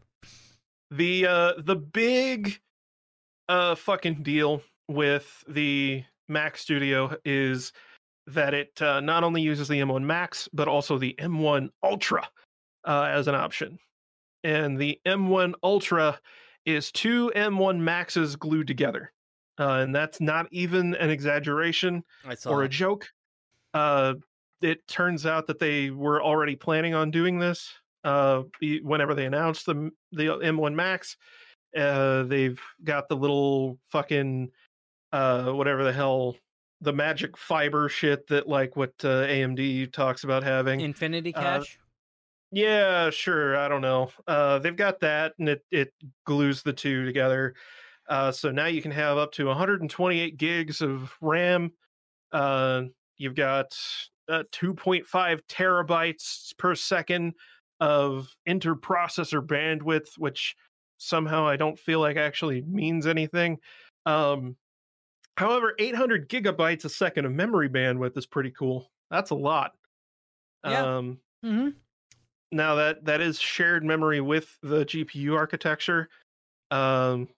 the 0.91 1.27
uh 1.27 1.53
the 1.59 1.77
big 1.77 2.61
uh 3.49 3.75
fucking 3.75 4.23
deal 4.23 4.63
with 4.89 5.45
the 5.49 6.05
Mac 6.29 6.57
Studio 6.57 7.17
is 7.25 7.73
that 8.27 8.55
it 8.55 8.81
uh, 8.81 9.01
not 9.01 9.23
only 9.25 9.43
uses 9.43 9.69
the 9.69 9.79
M1 9.81 10.03
Max 10.03 10.49
but 10.53 10.69
also 10.69 10.97
the 10.99 11.15
M1 11.19 11.69
Ultra 11.83 12.27
uh, 12.85 13.05
as 13.11 13.29
an 13.29 13.35
option. 13.35 13.79
And 14.43 14.79
the 14.79 14.99
M1 15.07 15.55
Ultra 15.63 16.19
is 16.65 16.91
two 16.93 17.31
M1 17.37 17.79
Maxes 17.81 18.37
glued 18.37 18.67
together. 18.67 19.13
Uh, 19.59 19.81
and 19.85 19.95
that's 19.95 20.21
not 20.21 20.47
even 20.51 20.95
an 20.95 21.11
exaggeration 21.11 22.03
or 22.47 22.63
a 22.63 22.69
joke. 22.69 23.09
Uh, 23.75 24.15
it 24.65 24.87
turns 24.89 25.27
out 25.27 25.47
that 25.47 25.59
they 25.59 25.91
were 25.91 26.23
already 26.23 26.57
planning 26.57 26.95
on 26.95 27.11
doing 27.11 27.39
this. 27.39 27.73
Uh, 28.03 28.43
whenever 28.83 29.15
they 29.15 29.27
announced 29.27 29.67
the 29.67 29.91
the 30.13 30.25
M1 30.27 30.75
Max, 30.75 31.17
uh, 31.77 32.25
they've 32.25 32.61
got 32.83 33.09
the 33.09 33.17
little 33.17 33.79
fucking 33.89 34.51
uh, 35.13 35.53
whatever 35.53 35.85
the 35.85 35.93
hell 35.93 36.37
the 36.81 36.93
magic 36.93 37.37
fiber 37.37 37.89
shit 37.89 38.27
that 38.29 38.49
like 38.49 38.77
what 38.77 38.93
uh, 39.05 39.25
AMD 39.27 39.93
talks 39.93 40.25
about 40.25 40.43
having. 40.43 40.81
Infinity 40.81 41.35
uh, 41.35 41.41
Cache. 41.41 41.79
Yeah, 42.51 43.11
sure. 43.11 43.57
I 43.57 43.69
don't 43.69 43.81
know. 43.81 44.11
Uh, 44.27 44.59
they've 44.59 44.77
got 44.77 45.01
that, 45.01 45.35
and 45.39 45.49
it 45.49 45.65
it 45.71 45.93
glues 46.25 46.63
the 46.63 46.73
two 46.73 47.05
together. 47.05 47.55
Uh, 48.09 48.31
so 48.31 48.51
now 48.51 48.67
you 48.67 48.83
can 48.83 48.91
have 48.91 49.17
up 49.17 49.33
to 49.33 49.47
128 49.47 50.37
gigs 50.37 50.83
of 50.83 51.13
RAM. 51.21 51.73
Uh, 52.33 52.83
you've 53.17 53.35
got 53.35 53.75
uh, 54.29 54.45
2.5 54.53 55.41
terabytes 55.49 56.57
per 56.59 56.75
second 56.75 57.35
of 57.81 58.35
interprocessor 58.49 59.45
bandwidth, 59.45 60.17
which 60.17 60.57
somehow 60.99 61.47
I 61.47 61.57
don't 61.57 61.79
feel 61.79 62.01
like 62.01 62.17
actually 62.17 62.63
means 62.63 63.07
anything. 63.07 63.59
Um, 64.07 64.57
however, 65.37 65.75
800 65.79 66.29
gigabytes 66.29 66.85
a 66.85 66.89
second 66.89 67.25
of 67.25 67.33
memory 67.33 67.69
bandwidth 67.69 68.17
is 68.17 68.27
pretty 68.27 68.51
cool. 68.51 68.91
That's 69.11 69.31
a 69.31 69.35
lot. 69.35 69.73
Yeah. 70.65 70.97
Um, 70.97 71.19
mm-hmm. 71.45 71.69
now 72.53 72.77
that 72.77 73.05
that 73.05 73.21
is 73.21 73.39
shared 73.39 73.85
memory 73.85 74.23
with 74.23 74.57
the 74.63 74.85
GPU 74.87 75.37
architecture. 75.37 76.09
Um, 76.71 77.29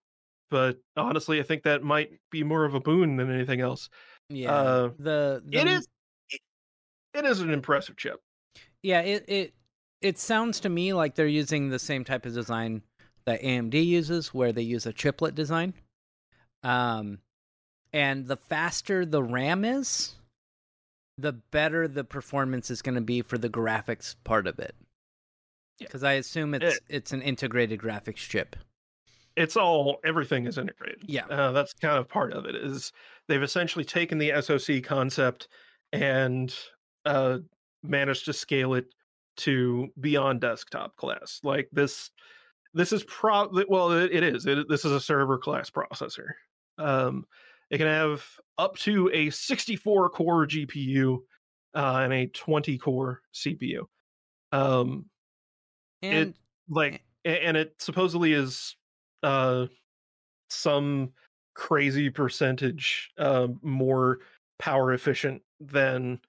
but 0.51 0.79
honestly, 0.97 1.41
I 1.41 1.43
think 1.43 1.65
that 1.65 1.83
might 1.83 2.13
be 2.31 2.45
more 2.45 2.65
of 2.65 2.75
a 2.75 2.81
boon 2.81 3.17
than 3.17 3.33
anything 3.33 3.61
else. 3.61 3.89
Yeah. 4.29 4.53
uh, 4.53 4.91
the, 4.99 5.43
the 5.45 5.59
It 5.59 5.67
is. 5.67 5.89
It, 7.17 7.25
it 7.25 7.29
is 7.29 7.41
an 7.41 7.51
impressive 7.51 7.97
chip. 7.97 8.21
Yeah, 8.83 9.01
it 9.01 9.25
it 9.29 9.55
it 10.01 10.19
sounds 10.19 10.61
to 10.61 10.69
me 10.69 10.93
like 10.93 11.15
they're 11.15 11.27
using 11.27 11.69
the 11.69 11.79
same 11.79 12.05
type 12.05 12.27
of 12.27 12.35
design 12.35 12.83
that 13.25 13.43
AMD 13.43 13.75
uses, 13.85 14.33
where 14.33 14.53
they 14.53 14.63
use 14.63 14.87
a 14.87 14.93
chiplet 14.93 15.35
design. 15.35 15.75
Um, 16.63 17.19
and 17.93 18.27
the 18.27 18.37
faster 18.37 19.05
the 19.05 19.23
RAM 19.23 19.65
is, 19.65 20.15
the 21.19 21.33
better 21.33 21.89
the 21.89 22.05
performance 22.05 22.71
is 22.71 22.83
going 22.83 22.95
to 22.95 23.01
be 23.01 23.23
for 23.23 23.39
the 23.39 23.49
graphics 23.49 24.15
part 24.25 24.47
of 24.47 24.59
it. 24.59 24.75
Yeah. 25.79 25.87
Because 25.87 26.05
I 26.05 26.15
assume 26.15 26.55
it's 26.55 26.79
it's 26.89 27.13
an 27.13 27.23
integrated 27.23 27.81
graphics 27.81 28.17
chip. 28.17 28.57
It's 29.37 29.57
all 29.57 29.99
everything 30.05 30.47
is 30.47 30.57
integrated. 30.57 31.05
Yeah. 31.07 31.27
uh, 31.27 31.53
that's 31.53 31.75
kind 31.75 31.99
of 31.99 32.09
part 32.09 32.33
of 32.33 32.47
it. 32.47 32.55
Is 32.55 32.93
they've 33.29 33.43
essentially 33.43 33.85
taken 33.85 34.19
the 34.19 34.41
SoC 34.41 34.83
concept 34.83 35.49
and 35.93 36.55
uh, 37.07 37.39
managed 37.83 38.27
to 38.27 38.33
scale 38.33 38.75
it 38.75 38.87
to 39.39 39.89
beyond 40.01 40.41
desktop 40.41 40.97
class. 40.97 41.41
Like 41.43 41.69
this, 41.73 42.11
this 42.75 42.93
is 42.93 43.05
probably 43.05 43.65
well, 43.69 43.93
it, 43.93 44.13
it 44.13 44.23
is. 44.23 44.47
It, 44.47 44.69
this 44.69 44.85
is 44.85 44.93
a 44.93 45.01
server 45.01 45.39
class 45.39 45.71
processor. 45.71 46.29
Um, 46.79 47.25
it 47.71 47.79
can 47.79 47.87
have 47.87 48.25
up 48.59 48.77
to 48.79 49.11
a 49.13 49.31
64 49.31 50.11
core 50.11 50.47
GPU 50.47 51.19
uh, 51.75 52.01
and 52.03 52.13
a 52.13 52.27
20 52.27 52.79
core 52.79 53.23
CPU. 53.35 53.83
Um, 54.53 55.07
And 56.03 56.35
like, 56.69 57.03
and 57.25 57.57
it 57.57 57.75
supposedly 57.79 58.33
is 58.33 58.77
uh, 59.23 59.67
some 60.49 61.13
crazy 61.55 62.11
percentage 62.11 63.11
uh, 63.19 63.49
more 63.63 64.19
power 64.59 64.93
efficient 64.93 65.43
than 65.61 66.21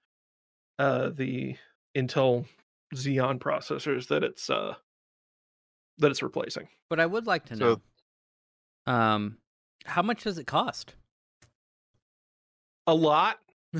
uh, 0.78 1.10
the 1.10 1.56
Intel 1.96 2.46
Xeon 2.94 3.38
processors 3.38 4.08
that 4.08 4.22
it's 4.24 4.48
uh, 4.50 4.74
that 5.98 6.10
it's 6.10 6.22
replacing. 6.22 6.68
but 6.90 7.00
I 7.00 7.06
would 7.06 7.26
like 7.26 7.46
to 7.46 7.56
know, 7.56 7.80
So- 8.86 8.92
um, 8.92 9.38
how 9.84 10.02
much 10.02 10.24
does 10.24 10.38
it 10.38 10.46
cost? 10.46 10.94
A 12.86 12.94
lot. 12.94 13.38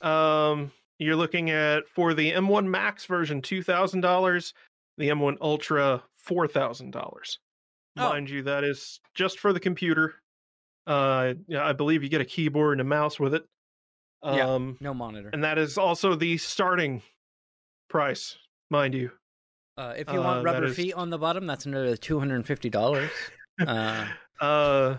Um, 0.00 0.72
you're 0.98 1.16
looking 1.16 1.50
at 1.50 1.86
for 1.88 2.12
the 2.14 2.32
M1 2.32 2.66
Max 2.66 3.04
version 3.06 3.40
two 3.40 3.62
thousand 3.62 4.00
dollars, 4.00 4.52
the 4.98 5.08
M1 5.10 5.36
Ultra 5.40 6.02
four 6.16 6.48
thousand 6.48 6.90
dollars. 6.90 7.38
Oh. 7.96 8.08
Mind 8.08 8.28
you, 8.28 8.42
that 8.42 8.64
is 8.64 8.98
just 9.14 9.38
for 9.38 9.52
the 9.52 9.60
computer. 9.60 10.14
Uh, 10.86 11.34
I 11.56 11.72
believe 11.72 12.02
you 12.02 12.08
get 12.08 12.20
a 12.20 12.24
keyboard 12.24 12.72
and 12.72 12.80
a 12.80 12.84
mouse 12.84 13.20
with 13.20 13.34
it. 13.34 13.44
Yeah. 14.24 14.46
Um, 14.48 14.76
no 14.80 14.94
monitor. 14.94 15.30
and 15.32 15.42
that 15.44 15.58
is 15.58 15.76
also 15.78 16.14
the 16.14 16.38
starting 16.38 17.02
price, 17.88 18.36
mind 18.70 18.94
you. 18.94 19.10
Uh, 19.76 19.94
if 19.96 20.08
you 20.12 20.20
uh, 20.20 20.24
want 20.24 20.44
that 20.44 20.52
rubber 20.52 20.66
is- 20.66 20.76
feet 20.76 20.94
on 20.94 21.10
the 21.10 21.18
bottom, 21.18 21.46
that's 21.46 21.66
another 21.66 21.96
two 21.96 22.18
hundred 22.18 22.36
and 22.36 22.46
fifty 22.46 22.70
dollars. 22.70 23.10
Uh, 23.60 24.06
uh, 24.40 24.96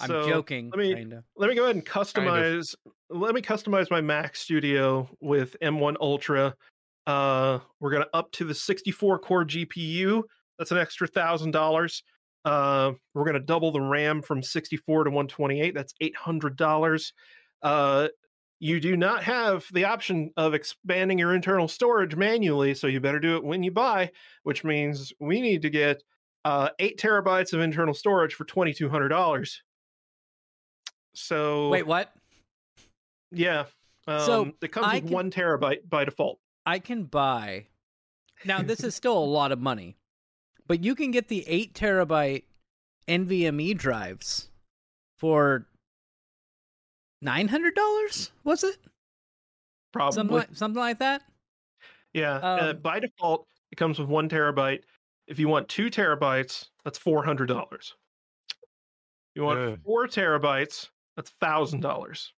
I'm 0.00 0.06
so 0.08 0.28
joking. 0.28 0.70
let 0.70 0.78
me- 0.78 0.94
kinda. 0.94 1.24
let 1.36 1.50
me 1.50 1.56
go 1.56 1.64
ahead 1.64 1.74
and 1.74 1.84
Kind 1.84 2.06
customize 2.06 2.74
let 3.10 3.34
me 3.34 3.42
customize 3.42 3.90
my 3.90 4.00
mac 4.00 4.36
studio 4.36 5.10
with 5.20 5.56
m1 5.60 5.96
ultra 6.00 6.54
uh 7.08 7.58
we're 7.80 7.90
gonna 7.90 8.06
up 8.14 8.30
to 8.32 8.44
the 8.44 8.54
64 8.54 9.18
core 9.18 9.44
gpu 9.44 10.22
that's 10.56 10.70
an 10.70 10.78
extra 10.78 11.08
thousand 11.08 11.50
dollars 11.50 12.04
uh 12.44 12.92
we're 13.12 13.24
gonna 13.24 13.40
double 13.40 13.72
the 13.72 13.80
ram 13.80 14.22
from 14.22 14.40
64 14.40 15.04
to 15.04 15.10
128 15.10 15.74
that's 15.74 15.92
eight 16.00 16.16
hundred 16.16 16.56
dollars 16.56 17.12
uh 17.62 18.06
you 18.62 18.78
do 18.78 18.96
not 18.96 19.24
have 19.24 19.66
the 19.72 19.84
option 19.86 20.30
of 20.36 20.52
expanding 20.54 21.18
your 21.18 21.34
internal 21.34 21.66
storage 21.66 22.14
manually 22.14 22.74
so 22.74 22.86
you 22.86 23.00
better 23.00 23.18
do 23.18 23.36
it 23.36 23.42
when 23.42 23.62
you 23.62 23.70
buy 23.70 24.10
which 24.42 24.62
means 24.64 25.12
we 25.18 25.40
need 25.40 25.62
to 25.62 25.70
get 25.70 26.02
uh, 26.44 26.68
eight 26.78 26.98
terabytes 26.98 27.52
of 27.52 27.60
internal 27.60 27.92
storage 27.94 28.34
for 28.34 28.44
twenty 28.44 28.72
two 28.72 28.88
hundred 28.88 29.08
dollars. 29.08 29.62
So 31.14 31.68
Wait, 31.68 31.86
what? 31.86 32.12
yeah, 33.30 33.64
um, 34.06 34.20
So, 34.20 34.52
it 34.62 34.72
comes 34.72 34.86
I 34.86 34.94
with 34.96 35.04
can- 35.04 35.12
one 35.12 35.30
terabyte 35.30 35.88
by 35.88 36.04
default. 36.04 36.38
I 36.66 36.78
can 36.78 37.04
buy. 37.04 37.66
Now 38.44 38.62
this 38.62 38.82
is 38.84 38.94
still 39.00 39.18
a 39.18 39.24
lot 39.24 39.52
of 39.52 39.58
money, 39.58 39.96
but 40.66 40.82
you 40.84 40.94
can 40.94 41.10
get 41.10 41.28
the 41.28 41.44
eight 41.46 41.74
terabyte 41.74 42.44
NVMe 43.08 43.76
drives 43.76 44.48
for 45.18 45.66
nine 47.22 47.48
hundred 47.48 47.74
dollars. 47.74 48.32
Was 48.44 48.64
it 48.64 48.76
Probably, 49.92 50.14
something 50.14 50.36
like 50.36 50.48
something 50.52 50.80
like 50.80 50.98
that? 50.98 51.22
yeah. 52.12 52.36
uh, 52.36 52.70
um, 52.70 52.78
by 52.80 53.00
default, 53.00 53.46
it 53.72 53.76
comes 53.76 53.98
with 53.98 54.08
one 54.08 54.28
terabyte. 54.28 54.82
If 55.26 55.38
you 55.38 55.48
want 55.48 55.68
two 55.68 55.90
terabytes, 55.90 56.68
that's 56.84 56.98
four 56.98 57.24
hundred 57.24 57.46
dollars. 57.46 57.94
You 59.34 59.44
want 59.44 59.60
Ugh. 59.60 59.78
four 59.84 60.06
terabytes, 60.06 60.88
that's 61.16 61.30
thousand 61.40 61.80
dollars. 61.80 62.32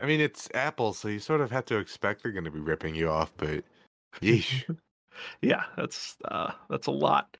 I 0.00 0.06
mean, 0.06 0.20
it's 0.20 0.48
Apple, 0.54 0.92
so 0.92 1.08
you 1.08 1.18
sort 1.18 1.40
of 1.40 1.50
have 1.50 1.64
to 1.66 1.78
expect 1.78 2.22
they're 2.22 2.32
going 2.32 2.44
to 2.44 2.50
be 2.50 2.60
ripping 2.60 2.94
you 2.94 3.08
off, 3.08 3.32
but 3.36 3.64
yeesh. 4.20 4.64
Yeah, 5.42 5.64
that's 5.76 6.16
uh, 6.26 6.52
that's 6.70 6.86
a 6.86 6.92
lot. 6.92 7.37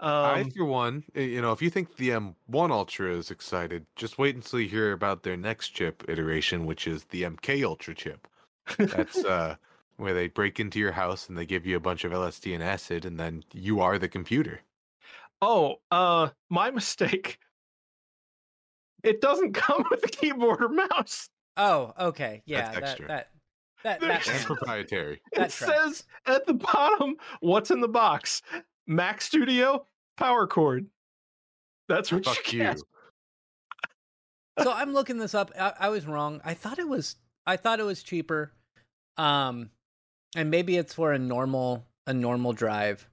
I, 0.00 0.40
Um, 0.42 0.50
for 0.50 0.64
one, 0.64 1.04
uh, 1.16 1.20
you 1.20 1.42
know, 1.42 1.52
if 1.52 1.60
you 1.60 1.68
think 1.70 1.96
the 1.96 2.08
M1 2.10 2.34
Ultra 2.70 3.12
is 3.14 3.30
excited, 3.30 3.86
just 3.96 4.18
wait 4.18 4.34
until 4.34 4.60
you 4.60 4.68
hear 4.68 4.92
about 4.92 5.22
their 5.22 5.36
next 5.36 5.68
chip 5.70 6.02
iteration, 6.08 6.64
which 6.66 6.86
is 6.86 7.04
the 7.04 7.22
MK 7.24 7.62
Ultra 7.64 7.94
chip. 7.94 8.26
That's 8.78 9.18
uh, 9.24 9.56
where 9.96 10.14
they 10.14 10.28
break 10.28 10.58
into 10.58 10.78
your 10.78 10.92
house 10.92 11.28
and 11.28 11.36
they 11.36 11.44
give 11.46 11.66
you 11.66 11.76
a 11.76 11.80
bunch 11.80 12.04
of 12.04 12.12
LSD 12.12 12.54
and 12.54 12.62
acid, 12.62 13.04
and 13.04 13.20
then 13.20 13.44
you 13.52 13.80
are 13.80 13.98
the 13.98 14.08
computer. 14.08 14.60
Oh, 15.42 15.76
uh, 15.90 16.30
my 16.48 16.70
mistake. 16.70 17.38
It 19.02 19.20
doesn't 19.20 19.52
come 19.54 19.84
with 19.90 20.04
a 20.04 20.08
keyboard 20.08 20.62
or 20.62 20.68
mouse. 20.68 21.28
Oh, 21.56 21.92
okay, 21.98 22.42
yeah, 22.46 22.62
That's 22.66 22.74
that 22.74 22.82
extra. 22.84 23.06
that 23.08 23.28
that, 23.82 24.00
There's- 24.00 24.26
that 24.26 24.36
And 24.36 24.44
proprietary. 24.44 25.20
It 25.32 25.50
tracks. 25.50 25.54
says 25.54 26.04
at 26.26 26.46
the 26.46 26.54
bottom 26.54 27.16
what's 27.40 27.70
in 27.70 27.80
the 27.80 27.88
box. 27.88 28.42
Mac 28.86 29.20
Studio 29.22 29.86
power 30.20 30.46
cord. 30.46 30.86
That's 31.88 32.12
what 32.12 32.24
Fuck 32.24 32.52
you 32.52 32.62
you. 32.62 32.74
so 34.62 34.72
I'm 34.72 34.92
looking 34.92 35.18
this 35.18 35.34
up. 35.34 35.50
I, 35.58 35.72
I 35.80 35.88
was 35.88 36.06
wrong. 36.06 36.40
I 36.44 36.54
thought 36.54 36.78
it 36.78 36.88
was 36.88 37.16
I 37.46 37.56
thought 37.56 37.80
it 37.80 37.84
was 37.84 38.02
cheaper. 38.02 38.52
Um 39.16 39.70
and 40.36 40.50
maybe 40.50 40.76
it's 40.76 40.94
for 40.94 41.12
a 41.12 41.18
normal 41.18 41.84
a 42.06 42.14
normal 42.14 42.52
drive. 42.52 43.08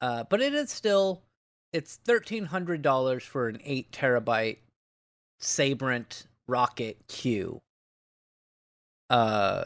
Uh 0.00 0.24
but 0.30 0.40
it 0.40 0.54
is 0.54 0.70
still 0.70 1.22
it's 1.72 1.96
thirteen 1.96 2.46
hundred 2.46 2.80
dollars 2.80 3.24
for 3.24 3.48
an 3.48 3.60
eight 3.64 3.92
terabyte 3.92 4.58
Sabrent 5.40 6.26
Rocket 6.48 7.06
Q. 7.08 7.60
Uh 9.10 9.64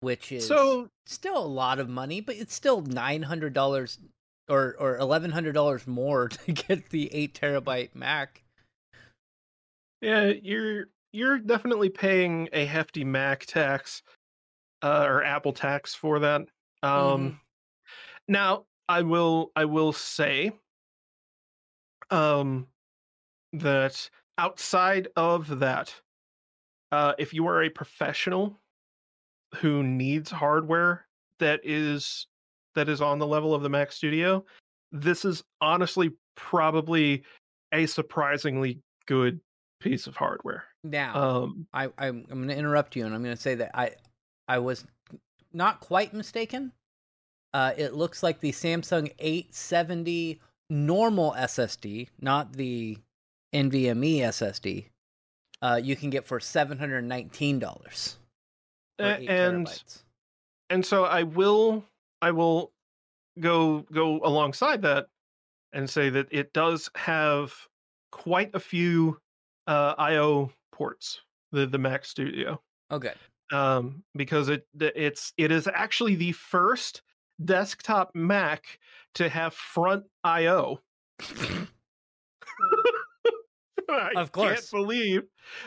which 0.00 0.32
is 0.32 0.46
So 0.46 0.88
still 1.06 1.38
a 1.38 1.46
lot 1.46 1.78
of 1.78 1.88
money, 1.88 2.20
but 2.20 2.36
it's 2.36 2.54
still 2.54 2.82
nine 2.82 3.22
hundred 3.22 3.52
dollars 3.54 3.98
or 4.48 4.76
or 4.78 4.98
eleven 4.98 5.30
hundred 5.30 5.52
dollars 5.52 5.86
more 5.86 6.28
to 6.46 6.52
get 6.52 6.90
the 6.90 7.12
eight 7.14 7.34
terabyte 7.34 7.94
Mac. 7.94 8.42
yeah, 10.00 10.32
you're 10.42 10.86
you're 11.12 11.38
definitely 11.38 11.88
paying 11.88 12.48
a 12.52 12.64
hefty 12.64 13.04
Mac 13.04 13.46
tax 13.46 14.02
uh, 14.82 15.04
or 15.06 15.22
Apple 15.24 15.52
tax 15.52 15.94
for 15.94 16.18
that. 16.18 16.42
Um, 16.82 17.40
Now, 18.28 18.66
I 18.88 19.02
will 19.02 19.52
I 19.56 19.64
will 19.64 19.92
say 19.92 20.52
um, 22.10 22.66
that 23.52 24.08
outside 24.38 25.08
of 25.16 25.60
that, 25.60 25.94
uh, 26.92 27.14
if 27.18 27.32
you 27.32 27.46
are 27.46 27.62
a 27.62 27.70
professional 27.70 28.60
who 29.56 29.82
needs 29.82 30.30
hardware 30.30 31.06
that 31.38 31.60
is 31.64 32.26
that 32.74 32.88
is 32.88 33.00
on 33.00 33.18
the 33.18 33.26
level 33.26 33.54
of 33.54 33.62
the 33.62 33.68
Mac 33.68 33.92
Studio, 33.92 34.44
this 34.92 35.24
is 35.24 35.42
honestly 35.60 36.12
probably 36.36 37.24
a 37.72 37.86
surprisingly 37.86 38.80
good 39.06 39.40
piece 39.80 40.06
of 40.06 40.16
hardware. 40.16 40.64
Now, 40.82 41.14
Um, 41.14 41.66
I, 41.72 41.86
I'm, 41.98 42.24
I'm 42.30 42.38
going 42.38 42.48
to 42.48 42.56
interrupt 42.56 42.96
you, 42.96 43.04
and 43.06 43.14
I'm 43.14 43.22
going 43.22 43.36
to 43.36 43.40
say 43.40 43.54
that 43.56 43.70
I 43.74 43.92
I 44.48 44.58
was 44.58 44.84
not 45.52 45.80
quite 45.80 46.12
mistaken. 46.12 46.72
Uh, 47.52 47.72
it 47.76 47.94
looks 47.94 48.22
like 48.22 48.40
the 48.40 48.50
Samsung 48.50 49.12
870 49.18 50.40
normal 50.70 51.32
SSD, 51.32 52.08
not 52.20 52.52
the 52.52 52.98
NVMe 53.54 54.18
SSD. 54.18 54.86
Uh, 55.62 55.80
you 55.82 55.96
can 55.96 56.10
get 56.10 56.24
for 56.26 56.40
seven 56.40 56.78
hundred 56.78 57.02
nineteen 57.04 57.58
dollars. 57.58 58.16
and 59.28 59.66
and 60.70 60.84
so 60.84 61.04
I 61.04 61.22
will 61.22 61.84
I 62.24 62.30
will 62.32 62.72
go 63.40 63.82
go 63.92 64.20
alongside 64.24 64.82
that 64.82 65.08
and 65.72 65.88
say 65.90 66.10
that 66.10 66.28
it 66.30 66.52
does 66.52 66.90
have 66.96 67.54
quite 68.12 68.54
a 68.54 68.60
few 68.60 69.20
uh, 69.66 69.94
I/O 69.98 70.52
ports. 70.72 71.20
The 71.52 71.66
the 71.66 71.78
Mac 71.78 72.04
Studio, 72.04 72.62
Okay. 72.90 73.14
um, 73.52 74.04
because 74.16 74.48
it 74.48 74.66
it's 74.80 75.32
it 75.38 75.52
is 75.52 75.68
actually 75.68 76.16
the 76.16 76.32
first 76.32 77.02
desktop 77.44 78.14
Mac 78.14 78.78
to 79.14 79.28
have 79.28 79.54
front 79.54 80.04
I/O. 80.24 80.80
I 83.88 84.12
Of 84.14 84.32
course. 84.32 84.60
can't 84.60 84.70
believe 84.70 85.22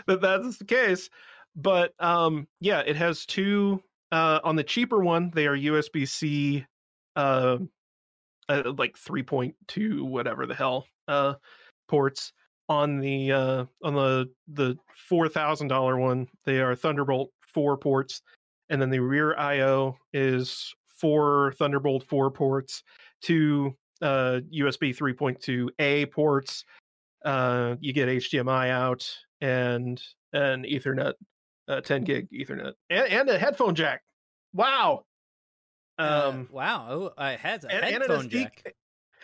that 0.08 0.22
that's 0.22 0.58
the 0.58 0.66
case. 0.66 1.10
But 1.56 1.94
um, 2.04 2.48
yeah, 2.60 2.82
it 2.82 2.96
has 2.96 3.26
two. 3.26 3.84
Uh, 4.12 4.40
on 4.44 4.56
the 4.56 4.64
cheaper 4.64 5.04
one, 5.04 5.32
they 5.34 5.48
are 5.48 5.58
USB 5.58 6.08
C, 6.08 6.66
uh, 7.16 7.58
uh, 8.50 8.74
like 8.78 8.98
three 8.98 9.24
point 9.24 9.56
two, 9.68 10.06
whatever 10.06 10.46
the 10.46 10.56
hell, 10.56 10.86
uh, 11.08 11.36
ports. 11.88 12.34
On 12.70 13.00
the 13.00 13.32
uh, 13.32 13.66
on 13.84 13.94
the 13.94 14.30
the 14.50 14.76
four 15.08 15.30
thousand 15.30 15.70
dollar 15.70 15.98
one, 15.98 16.28
they 16.46 16.60
are 16.60 16.76
Thunderbolt 16.76 17.32
four 17.54 17.78
ports, 17.78 18.22
and 18.70 18.82
then 18.82 18.90
the 18.90 19.00
rear 19.00 19.38
I/O 19.38 19.96
is 20.14 20.74
four 20.88 21.54
Thunderbolt 21.58 22.04
four 22.04 22.30
ports, 22.30 22.84
two 23.22 23.74
uh, 24.02 24.40
USB 24.54 24.96
3.2A 24.96 26.12
ports. 26.12 26.66
Uh, 27.26 27.76
you 27.80 27.94
get 27.94 28.10
HDMI 28.10 28.70
out 28.70 29.10
and 29.42 30.02
an 30.34 30.64
Ethernet, 30.64 31.14
uh, 31.68 31.82
10 31.82 32.04
gig 32.04 32.28
Ethernet, 32.32 32.74
and, 32.90 33.08
and 33.08 33.30
a 33.30 33.38
headphone 33.38 33.76
jack. 33.76 34.02
Wow. 34.54 35.06
Uh, 36.00 36.30
Um, 36.30 36.50
wow, 36.52 36.88
oh, 36.90 37.12
I 37.18 37.32
had 37.36 37.64
a 37.64 37.72
and, 37.72 37.86
and 37.86 37.96
an 38.04 38.10
headphone 38.10 38.30
SD 38.30 38.42
jack. 38.44 38.76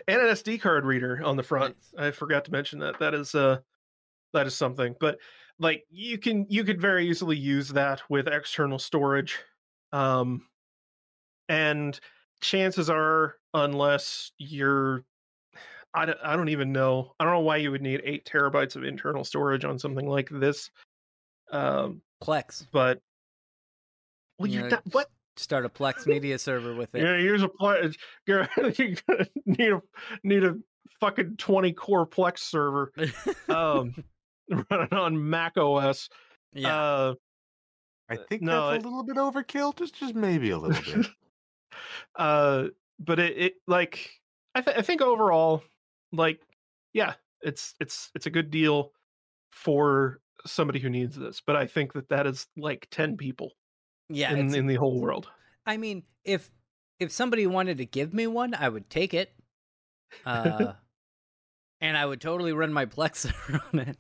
and 0.07 0.21
an 0.21 0.27
SD 0.27 0.59
card 0.61 0.85
reader 0.85 1.21
on 1.23 1.37
the 1.37 1.43
front. 1.43 1.75
Nice. 1.95 2.07
I 2.07 2.11
forgot 2.11 2.45
to 2.45 2.51
mention 2.51 2.79
that. 2.79 2.99
That 2.99 3.13
is 3.13 3.35
uh 3.35 3.59
that 4.33 4.47
is 4.47 4.55
something. 4.55 4.95
But 4.99 5.19
like 5.59 5.83
you 5.91 6.17
can 6.17 6.47
you 6.49 6.63
could 6.63 6.81
very 6.81 7.07
easily 7.07 7.37
use 7.37 7.69
that 7.69 8.01
with 8.09 8.27
external 8.27 8.79
storage. 8.79 9.37
Um 9.91 10.47
and 11.49 11.99
chances 12.41 12.89
are 12.89 13.35
unless 13.53 14.31
you're 14.39 15.03
I 15.93 16.05
don't, 16.05 16.17
I 16.23 16.35
don't 16.35 16.49
even 16.49 16.71
know. 16.71 17.13
I 17.19 17.23
don't 17.23 17.33
know 17.33 17.39
why 17.41 17.57
you 17.57 17.69
would 17.69 17.83
need 17.83 18.01
8 18.03 18.25
terabytes 18.25 18.75
of 18.75 18.83
internal 18.83 19.23
storage 19.23 19.63
on 19.63 19.77
something 19.77 20.07
like 20.09 20.29
this. 20.31 20.71
Um 21.51 22.01
Plex. 22.25 22.65
but 22.71 23.01
well, 24.39 24.49
You 24.49 24.63
you 24.63 24.69
know, 24.69 24.79
what 24.91 25.09
Start 25.35 25.65
a 25.65 25.69
Plex 25.69 26.05
media 26.07 26.37
server 26.37 26.75
with 26.75 26.93
it. 26.95 27.01
Yeah, 27.03 27.17
use 27.17 27.41
a 27.43 27.47
Plex. 27.47 27.95
You're 28.27 28.47
you 28.77 28.95
need 29.45 29.71
a 29.73 29.81
need 30.23 30.43
a 30.43 30.55
fucking 30.99 31.37
twenty 31.37 31.73
core 31.73 32.05
Plex 32.07 32.39
server 32.39 32.91
um, 33.49 33.95
running 34.69 34.93
on 34.93 35.29
Mac 35.29 35.57
OS. 35.57 36.09
yeah. 36.53 36.75
Uh, 36.79 37.13
I 38.09 38.17
think 38.17 38.41
no, 38.43 38.69
that's 38.71 38.83
it- 38.83 38.85
a 38.85 38.89
little 38.89 39.03
bit 39.03 39.15
overkill. 39.15 39.75
Just, 39.75 39.95
just 39.95 40.13
maybe 40.13 40.51
a 40.51 40.57
little 40.57 40.81
bit. 41.01 41.07
uh, 42.15 42.65
but 42.99 43.19
it, 43.19 43.37
it 43.37 43.53
like 43.67 44.09
I, 44.53 44.61
th- 44.61 44.77
I 44.77 44.81
think 44.81 45.01
overall, 45.01 45.63
like 46.11 46.41
yeah, 46.93 47.13
it's 47.41 47.73
it's 47.79 48.11
it's 48.13 48.25
a 48.27 48.29
good 48.29 48.51
deal 48.51 48.91
for 49.51 50.19
somebody 50.45 50.79
who 50.79 50.89
needs 50.89 51.15
this. 51.15 51.41
But 51.45 51.55
I 51.55 51.65
think 51.67 51.93
that 51.93 52.09
that 52.09 52.27
is 52.27 52.47
like 52.57 52.87
ten 52.91 53.17
people 53.17 53.51
yeah. 54.09 54.33
in 54.33 54.53
in 54.53 54.67
the 54.67 54.75
whole 54.75 54.99
world. 54.99 55.29
I 55.65 55.77
mean, 55.77 56.03
if 56.23 56.51
if 56.99 57.11
somebody 57.11 57.47
wanted 57.47 57.77
to 57.79 57.85
give 57.85 58.13
me 58.13 58.27
one, 58.27 58.53
I 58.53 58.69
would 58.69 58.89
take 58.89 59.13
it. 59.13 59.33
Uh, 60.27 60.73
and 61.81 61.97
I 61.97 62.05
would 62.05 62.21
totally 62.21 62.53
run 62.53 62.71
my 62.71 62.85
Plex 62.85 63.15
server 63.15 63.63
on 63.73 63.79
it. 63.79 63.97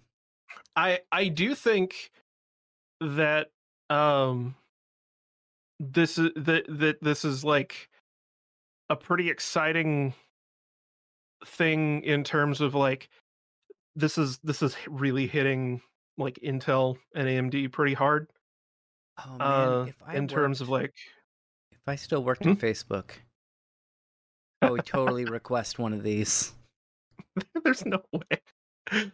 I 0.75 0.99
I 1.11 1.27
do 1.27 1.55
think 1.55 2.11
that 3.01 3.49
um 3.89 4.55
this 5.79 6.19
is 6.19 6.29
that 6.35 6.65
that 6.69 7.01
this 7.01 7.25
is 7.25 7.43
like 7.43 7.89
a 8.89 8.95
pretty 8.95 9.29
exciting 9.29 10.13
thing 11.45 12.03
in 12.03 12.23
terms 12.23 12.61
of 12.61 12.75
like 12.75 13.09
this 13.95 14.17
is 14.17 14.39
this 14.43 14.61
is 14.61 14.75
really 14.87 15.27
hitting 15.27 15.81
like 16.17 16.39
Intel 16.43 16.97
and 17.15 17.27
AMD 17.27 17.71
pretty 17.71 17.93
hard 17.93 18.27
Oh 19.25 19.37
man, 19.37 19.41
uh 19.41 19.85
if 19.89 19.95
I 20.05 20.15
in 20.15 20.27
terms 20.27 20.61
of 20.61 20.69
like 20.69 20.93
if 21.71 21.79
I 21.87 21.95
still 21.95 22.23
worked 22.23 22.43
Hmm? 22.43 22.51
at 22.51 22.59
Facebook, 22.59 23.11
I 24.61 24.69
would 24.71 24.85
totally 24.85 25.25
request 25.25 25.77
one 25.79 25.93
of 25.93 26.01
these. 26.03 26.53
there's 27.63 27.85
no 27.85 28.01
way 28.11 29.11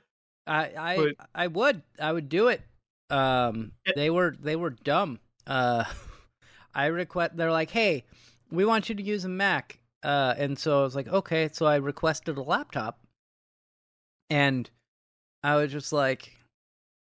I 0.47 0.71
I 0.77 0.95
But- 0.97 1.27
I 1.35 1.47
would 1.47 1.81
I 1.99 2.11
would 2.13 2.29
do 2.29 2.47
it. 2.49 2.61
Um, 3.09 3.71
Yeah. 3.87 3.93
they 3.95 4.09
were 4.09 4.35
they 4.39 4.55
were 4.55 4.69
dumb. 4.71 5.19
Uh, 5.47 5.83
I 6.75 6.85
request. 6.87 7.35
They're 7.35 7.51
like, 7.51 7.71
hey, 7.71 8.05
we 8.51 8.63
want 8.65 8.87
you 8.89 8.95
to 8.95 9.01
use 9.03 9.25
a 9.25 9.29
Mac. 9.29 9.79
Uh, 10.03 10.33
and 10.37 10.57
so 10.57 10.79
I 10.79 10.83
was 10.83 10.95
like, 10.95 11.07
okay. 11.07 11.49
So 11.51 11.65
I 11.65 11.75
requested 11.77 12.37
a 12.37 12.41
laptop, 12.43 12.99
and 14.29 14.69
I 15.43 15.55
was 15.55 15.71
just 15.71 15.91
like, 15.91 16.35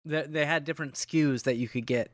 they 0.05 0.23
they 0.23 0.45
had 0.45 0.63
different 0.65 0.93
SKUs 0.95 1.43
that 1.43 1.55
you 1.57 1.67
could 1.67 1.85
get, 1.85 2.11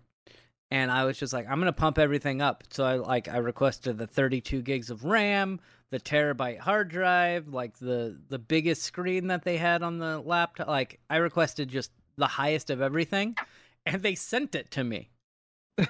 and 0.71 0.91
I 0.91 1.05
was 1.05 1.17
just 1.17 1.33
like, 1.33 1.47
I'm 1.47 1.59
gonna 1.59 1.73
pump 1.73 1.97
everything 1.97 2.41
up. 2.41 2.63
So 2.69 2.83
I 2.83 2.95
like 2.95 3.27
I 3.27 3.37
requested 3.37 3.97
the 3.97 4.07
32 4.07 4.61
gigs 4.61 4.89
of 4.89 5.03
RAM, 5.05 5.59
the 5.91 5.99
terabyte 5.99 6.59
hard 6.59 6.89
drive, 6.89 7.47
like 7.49 7.77
the 7.79 8.19
the 8.29 8.39
biggest 8.39 8.83
screen 8.83 9.27
that 9.27 9.43
they 9.43 9.57
had 9.57 9.83
on 9.83 9.97
the 9.99 10.19
laptop. 10.19 10.67
Like 10.67 10.99
I 11.09 11.17
requested 11.17 11.69
just 11.69 11.91
the 12.17 12.27
highest 12.27 12.69
of 12.69 12.81
everything, 12.81 13.35
and 13.85 14.01
they 14.01 14.15
sent 14.15 14.55
it 14.55 14.71
to 14.71 14.83
me. 14.83 15.09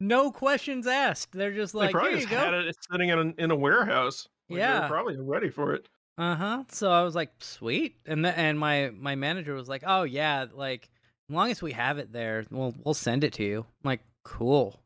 No 0.00 0.30
questions 0.30 0.86
asked. 0.86 1.32
They're 1.32 1.52
just 1.52 1.72
they 1.72 1.80
like, 1.80 1.92
probably 1.92 2.20
here 2.20 2.20
you 2.20 2.26
go. 2.28 2.52
it 2.68 2.76
sitting 2.90 3.08
in 3.08 3.18
a, 3.18 3.42
in 3.42 3.50
a 3.50 3.56
warehouse 3.56 4.28
Like, 4.48 4.60
they 4.60 4.66
were 4.66 4.72
Yeah. 4.72 4.88
probably 4.88 5.16
ready 5.18 5.50
for 5.50 5.74
it 5.74 5.88
Uh 6.18 6.36
huh. 6.36 6.64
So 6.70 6.90
I 6.92 7.02
was 7.02 7.14
like, 7.14 7.32
sweet. 7.40 7.96
And 8.06 8.24
the, 8.24 8.36
and 8.38 8.58
my 8.58 8.90
my 8.94 9.14
manager 9.16 9.54
was 9.54 9.68
like, 9.68 9.82
oh 9.86 10.02
yeah, 10.04 10.46
like 10.52 10.88
long 11.28 11.50
as 11.50 11.62
we 11.62 11.72
have 11.72 11.98
it 11.98 12.12
there, 12.12 12.44
we'll 12.50 12.74
we'll 12.84 12.94
send 12.94 13.24
it 13.24 13.34
to 13.34 13.44
you. 13.44 13.60
I'm 13.60 13.88
like, 13.88 14.00
cool. 14.24 14.80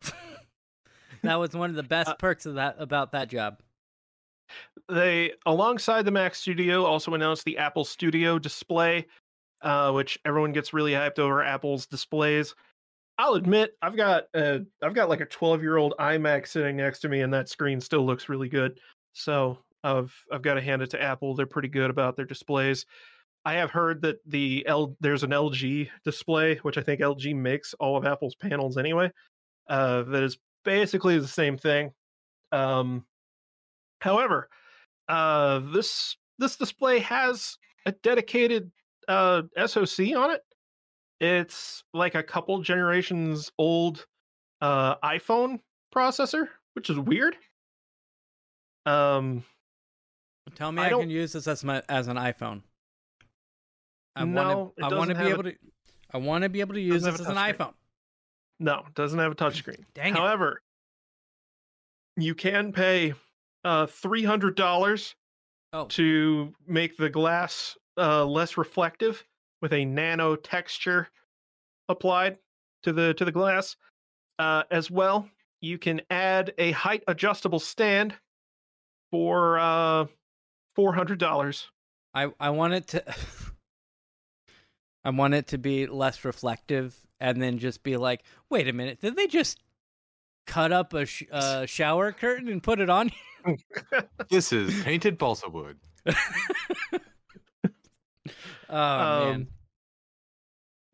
that 1.22 1.36
was 1.36 1.54
one 1.54 1.70
of 1.70 1.76
the 1.76 1.82
best 1.82 2.08
Uh, 2.10 2.14
perks 2.14 2.46
of 2.46 2.54
that 2.56 2.76
about 2.78 3.12
that 3.12 3.28
job. 3.28 3.60
they 4.88 5.32
alongside 5.46 6.04
the 6.04 6.10
Mac 6.10 6.34
Studio 6.34 6.84
also 6.84 7.14
announced 7.14 7.44
the 7.44 7.58
Apple 7.58 7.84
Studio 7.84 8.38
display, 8.38 9.06
uh, 9.62 9.92
which 9.92 10.18
everyone 10.24 10.52
gets 10.52 10.72
really 10.72 10.92
hyped 10.92 11.18
over 11.18 11.42
Apple's 11.42 11.86
displays. 11.86 12.54
I'll 13.18 13.34
admit, 13.34 13.76
I've 13.82 13.96
got 13.96 14.24
uh, 14.34 14.60
I've 14.82 14.94
got 14.94 15.08
like 15.08 15.20
a 15.20 15.26
12 15.26 15.62
year 15.62 15.76
old 15.76 15.94
iMac 16.00 16.48
sitting 16.48 16.76
next 16.76 17.00
to 17.00 17.08
me, 17.08 17.20
and 17.20 17.32
that 17.34 17.48
screen 17.48 17.80
still 17.80 18.04
looks 18.04 18.28
really 18.28 18.48
good. 18.48 18.80
So 19.12 19.58
I've 19.84 20.14
I've 20.32 20.42
got 20.42 20.54
to 20.54 20.60
hand 20.60 20.82
it 20.82 20.90
to 20.90 21.02
Apple. 21.02 21.34
They're 21.34 21.46
pretty 21.46 21.68
good 21.68 21.90
about 21.90 22.16
their 22.16 22.24
displays. 22.24 22.86
I 23.44 23.54
have 23.54 23.70
heard 23.70 24.02
that 24.02 24.18
the 24.26 24.64
L 24.66 24.96
there's 25.00 25.24
an 25.24 25.30
LG 25.30 25.88
display, 26.04 26.56
which 26.56 26.78
I 26.78 26.82
think 26.82 27.00
LG 27.00 27.34
makes 27.34 27.74
all 27.74 27.96
of 27.96 28.06
Apple's 28.06 28.36
panels 28.36 28.78
anyway. 28.78 29.10
Uh, 29.68 30.02
that 30.02 30.22
is 30.22 30.38
basically 30.64 31.18
the 31.18 31.28
same 31.28 31.56
thing. 31.56 31.92
Um, 32.52 33.04
however, 34.00 34.48
uh, 35.08 35.60
this 35.72 36.16
this 36.38 36.56
display 36.56 37.00
has 37.00 37.56
a 37.86 37.92
dedicated 37.92 38.70
uh, 39.08 39.42
SoC 39.66 40.14
on 40.16 40.30
it. 40.30 40.42
It's 41.20 41.84
like 41.94 42.14
a 42.14 42.22
couple 42.22 42.60
generations 42.62 43.50
old 43.58 44.06
uh, 44.60 44.96
iPhone 44.96 45.60
processor, 45.94 46.48
which 46.74 46.90
is 46.90 46.98
weird. 46.98 47.36
Um, 48.86 49.44
Tell 50.54 50.72
me 50.72 50.82
I 50.82 50.86
I, 50.86 50.90
can 50.90 51.10
use 51.10 51.32
this 51.32 51.46
as 51.46 51.64
my 51.64 51.82
as 51.88 52.08
an 52.08 52.16
iPhone. 52.16 52.62
I 54.16 54.24
No, 54.24 54.42
want 54.42 54.76
to. 54.76 54.84
I 54.84 54.88
want 54.98 55.10
to 55.10 55.16
be 55.16 55.26
able 55.30 55.42
to. 55.44 55.54
I 56.12 56.18
want 56.18 56.42
to 56.42 56.48
be 56.48 56.60
able 56.60 56.74
to 56.74 56.80
use 56.80 57.02
this 57.02 57.20
as 57.20 57.26
an 57.26 57.34
touchscreen. 57.36 57.56
iPhone. 57.56 57.74
no, 58.60 58.84
it 58.86 58.94
doesn't 58.94 59.18
have 59.18 59.32
a 59.32 59.34
touchscreen. 59.34 59.84
Dang 59.94 60.12
it. 60.14 60.18
However, 60.18 60.60
you 62.16 62.34
can 62.34 62.72
pay 62.72 63.14
uh, 63.64 63.86
three 63.86 64.24
hundred 64.24 64.56
dollars 64.56 65.14
Oh, 65.74 65.86
to 65.86 66.52
make 66.66 66.98
the 66.98 67.08
glass 67.08 67.78
uh, 67.96 68.26
less 68.26 68.58
reflective 68.58 69.24
with 69.62 69.72
a 69.72 69.86
nano 69.86 70.36
texture 70.36 71.08
applied 71.88 72.36
to 72.82 72.92
the 72.92 73.14
to 73.14 73.24
the 73.24 73.32
glass. 73.32 73.76
Uh, 74.38 74.64
as 74.70 74.90
well, 74.90 75.26
you 75.62 75.78
can 75.78 76.02
add 76.10 76.52
a 76.58 76.72
height 76.72 77.02
adjustable 77.08 77.58
stand 77.60 78.14
for 79.10 79.58
uh, 79.58 80.04
four 80.76 80.92
hundred 80.94 81.18
dollars. 81.18 81.70
I 82.12 82.30
I 82.38 82.50
want 82.50 82.74
it 82.74 82.88
to. 82.88 83.04
I 85.04 85.10
want 85.10 85.34
it 85.34 85.48
to 85.48 85.58
be 85.58 85.86
less 85.86 86.24
reflective, 86.24 86.96
and 87.20 87.40
then 87.42 87.58
just 87.58 87.82
be 87.82 87.96
like, 87.96 88.22
wait 88.50 88.68
a 88.68 88.72
minute, 88.72 89.00
did 89.00 89.16
they 89.16 89.26
just 89.26 89.58
cut 90.46 90.72
up 90.72 90.92
a 90.94 91.06
sh- 91.06 91.24
uh, 91.32 91.66
shower 91.66 92.12
curtain 92.12 92.48
and 92.48 92.62
put 92.62 92.80
it 92.80 92.88
on? 92.90 93.10
this 94.30 94.52
is 94.52 94.82
painted 94.84 95.18
balsa 95.18 95.48
wood. 95.48 95.78
oh 98.68 98.70
man. 98.70 99.34
Um, 99.34 99.48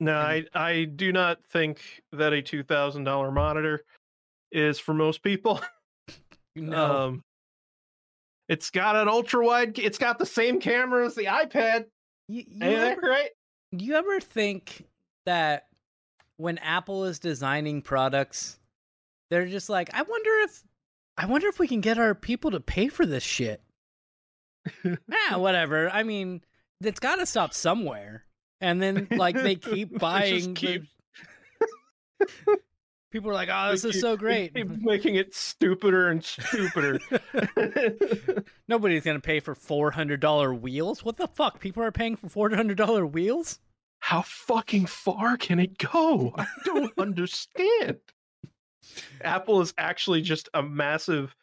No, 0.01 0.15
I 0.17 0.45
I 0.55 0.85
do 0.85 1.13
not 1.13 1.45
think 1.45 1.81
that 2.13 2.33
a 2.33 2.41
two 2.43 2.63
thousand 2.63 3.05
dollar 3.05 3.31
monitor 3.31 3.83
is 4.53 4.79
for 4.79 4.95
most 4.95 5.23
people. 5.23 5.61
No. 6.57 7.03
Um, 7.07 7.23
it's 8.49 8.71
got 8.71 8.97
an 8.97 9.07
ultra 9.07 9.45
wide. 9.47 9.79
It's 9.79 9.99
got 9.99 10.19
the 10.19 10.27
same 10.27 10.59
camera 10.59 11.07
as 11.07 11.15
the 11.15 11.27
iPad. 11.27 11.85
you, 12.27 12.43
you, 12.49 12.65
Ain't 12.67 12.81
that 12.81 12.99
great? 13.71 13.83
you 13.83 13.95
ever 13.95 14.21
think 14.21 14.87
that 15.27 15.67
when 16.37 16.59
Apple 16.59 17.05
is 17.05 17.19
designing 17.19 17.83
products, 17.83 18.59
they're 19.31 19.47
just 19.47 19.69
like, 19.69 19.91
I 19.93 20.03
wonder 20.03 20.31
if 20.45 20.63
I 21.17 21.27
wonder 21.27 21.49
if 21.49 21.59
we 21.59 21.67
can 21.69 21.81
get 21.81 21.99
our 21.99 22.15
people 22.15 22.53
to 22.53 22.61
pay 22.61 22.89
for 22.89 23.05
this 23.05 23.25
shit. 23.25 23.61
nah, 24.85 24.97
eh, 25.33 25.35
whatever. 25.37 25.91
I 25.91 26.05
mean, 26.05 26.43
it's 26.81 27.01
got 27.01 27.17
to 27.17 27.27
stop 27.27 27.53
somewhere. 27.53 28.25
And 28.61 28.81
then 28.81 29.09
like 29.11 29.35
they 29.35 29.55
keep 29.57 29.99
buying 29.99 30.55
keep- 30.55 30.85
the 32.19 32.59
People 33.11 33.31
are 33.31 33.35
like, 33.35 33.49
"Oh, 33.51 33.71
this 33.71 33.85
is 33.85 34.01
so 34.01 34.17
great." 34.17 34.55
making 34.83 35.15
it 35.15 35.35
stupider 35.35 36.09
and 36.09 36.23
stupider. 36.23 37.01
Nobody's 38.69 39.05
gonna 39.05 39.21
pay 39.21 39.41
for 39.41 39.55
four 39.55 39.91
hundred 39.91 40.21
dollar 40.21 40.53
wheels. 40.53 41.05
What 41.05 41.17
the 41.17 41.29
fuck? 41.29 41.59
People 41.61 41.83
are 41.83 41.93
paying 41.93 42.17
for 42.17 42.29
four 42.29 42.51
hundred 42.55 42.77
dollar 42.77 43.07
wheels. 43.07 43.61
How 44.01 44.23
fucking 44.23 44.87
far 44.87 45.37
can 45.37 45.59
it 45.59 45.79
go? 45.79 46.33
I 46.37 46.47
don't 46.65 46.93
understand. 46.99 47.99
Apple 49.23 49.61
is 49.61 49.75
actually 49.77 50.23
just 50.23 50.49
a 50.55 50.63
massive 50.63 51.35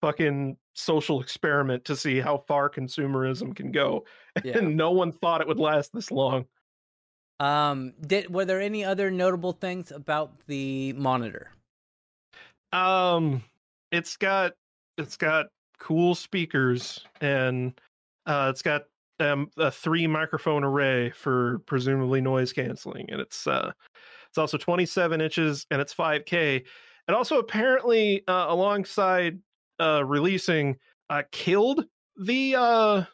fucking 0.00 0.56
social 0.74 1.20
experiment 1.20 1.86
to 1.86 1.96
see 1.96 2.20
how 2.20 2.38
far 2.46 2.70
consumerism 2.70 3.56
can 3.56 3.72
go. 3.72 4.04
Yeah. 4.44 4.58
And 4.58 4.76
no 4.76 4.92
one 4.92 5.12
thought 5.12 5.40
it 5.40 5.48
would 5.48 5.58
last 5.58 5.92
this 5.92 6.10
long. 6.10 6.46
Um, 7.38 7.92
did 8.00 8.32
were 8.32 8.44
there 8.44 8.60
any 8.60 8.84
other 8.84 9.10
notable 9.10 9.52
things 9.52 9.90
about 9.90 10.32
the 10.46 10.92
monitor? 10.94 11.50
Um 12.72 13.42
it's 13.92 14.16
got 14.16 14.52
it's 14.98 15.16
got 15.16 15.46
cool 15.78 16.14
speakers 16.14 17.04
and 17.20 17.78
uh 18.26 18.48
it's 18.50 18.62
got 18.62 18.82
um 19.20 19.50
a 19.56 19.70
three 19.70 20.06
microphone 20.06 20.64
array 20.64 21.10
for 21.10 21.60
presumably 21.66 22.20
noise 22.20 22.52
canceling 22.52 23.08
and 23.10 23.20
it's 23.20 23.46
uh 23.46 23.70
it's 24.28 24.38
also 24.38 24.58
27 24.58 25.20
inches 25.20 25.66
and 25.70 25.80
it's 25.80 25.94
5k 25.94 26.64
it 27.08 27.14
also 27.14 27.38
apparently 27.38 28.26
uh, 28.26 28.46
alongside 28.48 29.38
uh 29.80 30.02
releasing 30.04 30.76
uh 31.08 31.22
killed 31.30 31.84
the 32.16 32.56
uh, 32.56 33.04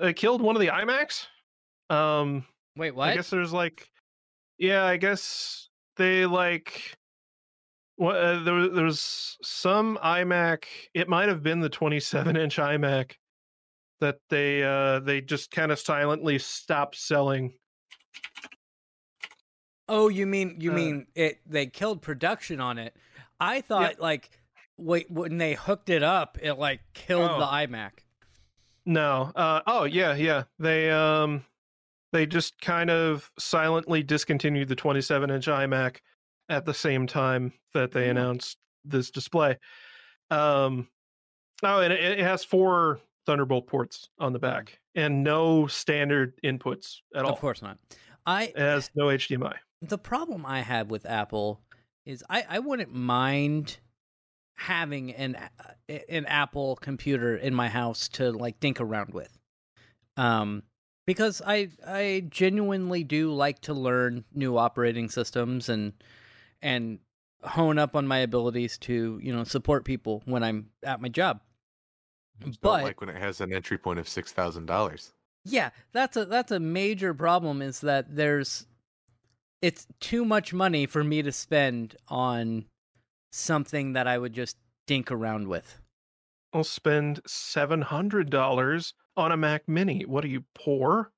uh 0.00 0.12
killed 0.14 0.42
one 0.42 0.56
of 0.56 0.60
the 0.60 0.68
iMacs. 0.68 1.26
um 1.90 2.44
Wait, 2.76 2.94
what? 2.94 3.08
I 3.10 3.14
guess 3.14 3.30
there's 3.30 3.52
like, 3.52 3.88
yeah, 4.58 4.84
I 4.84 4.96
guess 4.96 5.68
they 5.96 6.26
like. 6.26 6.96
What 7.96 8.16
uh, 8.16 8.42
there, 8.42 8.54
was- 8.54 8.70
there 8.72 8.84
was 8.84 9.36
some 9.42 9.98
iMac. 10.02 10.64
It 10.94 11.08
might 11.08 11.28
have 11.28 11.42
been 11.42 11.60
the 11.60 11.68
27 11.68 12.36
inch 12.36 12.56
iMac 12.56 13.12
that 14.00 14.16
they 14.30 14.62
uh 14.64 14.98
they 15.00 15.20
just 15.20 15.50
kind 15.52 15.70
of 15.70 15.78
silently 15.78 16.38
stopped 16.38 16.96
selling. 16.96 17.52
Oh, 19.88 20.08
you 20.08 20.26
mean 20.26 20.56
you 20.58 20.72
Uh, 20.72 20.74
mean 20.74 21.06
it? 21.14 21.40
They 21.46 21.66
killed 21.66 22.02
production 22.02 22.60
on 22.60 22.78
it. 22.78 22.96
I 23.38 23.60
thought 23.60 24.00
like 24.00 24.30
wait 24.78 25.10
when 25.10 25.38
they 25.38 25.54
hooked 25.54 25.90
it 25.90 26.02
up, 26.02 26.38
it 26.40 26.54
like 26.54 26.80
killed 26.94 27.30
the 27.30 27.46
Oh. 27.46 27.52
iMac. 27.52 27.90
No. 28.86 29.30
Uh 29.36 29.60
oh 29.66 29.84
yeah 29.84 30.14
yeah 30.14 30.44
they 30.58 30.90
um 30.90 31.44
they 32.12 32.26
just 32.26 32.60
kind 32.60 32.90
of 32.90 33.30
silently 33.38 34.02
discontinued 34.02 34.68
the 34.68 34.76
27 34.76 35.30
inch 35.30 35.46
iMac 35.46 35.98
at 36.48 36.64
the 36.64 36.74
same 36.74 37.06
time 37.06 37.52
that 37.74 37.92
they 37.92 38.04
Hmm. 38.04 38.10
announced 38.10 38.58
this 38.84 39.10
display. 39.10 39.58
Um 40.30 40.88
oh 41.62 41.80
and 41.80 41.92
it, 41.92 42.18
it 42.18 42.24
has 42.24 42.44
four 42.44 43.00
Thunderbolt 43.26 43.66
ports 43.68 44.08
on 44.18 44.32
the 44.32 44.38
back 44.40 44.78
and 44.94 45.22
no 45.22 45.66
standard 45.68 46.34
inputs 46.44 46.96
at 47.14 47.24
all. 47.24 47.32
Of 47.32 47.38
course 47.40 47.62
not. 47.62 47.78
I 48.26 48.44
It 48.44 48.58
has 48.58 48.90
no 48.94 49.06
HDMI. 49.06 49.54
the 49.80 49.98
problem 49.98 50.44
I 50.44 50.60
have 50.60 50.90
with 50.90 51.06
Apple 51.06 51.60
is 52.04 52.24
I, 52.28 52.44
I 52.48 52.58
wouldn't 52.58 52.92
mind 52.92 53.78
having 54.56 55.12
an 55.12 55.36
an 55.88 56.26
Apple 56.26 56.76
computer 56.76 57.36
in 57.36 57.54
my 57.54 57.68
house 57.68 58.08
to 58.10 58.30
like 58.32 58.58
dink 58.60 58.80
around 58.80 59.14
with. 59.14 59.38
Um 60.16 60.64
because 61.06 61.42
I 61.44 61.68
I 61.86 62.24
genuinely 62.28 63.04
do 63.04 63.32
like 63.32 63.60
to 63.62 63.74
learn 63.74 64.24
new 64.32 64.56
operating 64.56 65.08
systems 65.08 65.68
and 65.68 65.92
and 66.60 66.98
hone 67.42 67.78
up 67.78 67.96
on 67.96 68.06
my 68.06 68.18
abilities 68.18 68.78
to, 68.78 69.18
you 69.20 69.34
know, 69.34 69.42
support 69.44 69.84
people 69.84 70.22
when 70.26 70.44
I'm 70.44 70.70
at 70.82 71.00
my 71.00 71.08
job. 71.08 71.40
Just 72.44 72.60
But- 72.60 72.82
like 72.84 73.00
when 73.00 73.10
it 73.10 73.16
has 73.16 73.40
an 73.40 73.52
entry 73.52 73.78
point 73.78 73.98
of 73.98 74.08
six 74.08 74.32
thousand 74.32 74.66
dollars. 74.66 75.12
Yeah, 75.44 75.70
that's 75.92 76.16
a 76.16 76.24
that's 76.24 76.52
a 76.52 76.60
major 76.60 77.14
problem 77.14 77.62
is 77.62 77.80
that 77.80 78.14
there's 78.14 78.66
it's 79.60 79.86
too 80.00 80.24
much 80.24 80.52
money 80.52 80.86
for 80.86 81.02
me 81.02 81.22
to 81.22 81.32
spend 81.32 81.96
on 82.08 82.66
something 83.32 83.92
that 83.94 84.06
I 84.06 84.18
would 84.18 84.32
just 84.34 84.56
dink 84.86 85.10
around 85.10 85.48
with. 85.48 85.80
I'll 86.52 86.64
spend 86.64 87.20
seven 87.26 87.82
hundred 87.82 88.30
dollars 88.30 88.94
on 89.16 89.32
a 89.32 89.36
Mac 89.36 89.68
Mini. 89.68 90.04
What 90.04 90.24
are 90.24 90.28
you 90.28 90.44
poor? 90.54 91.10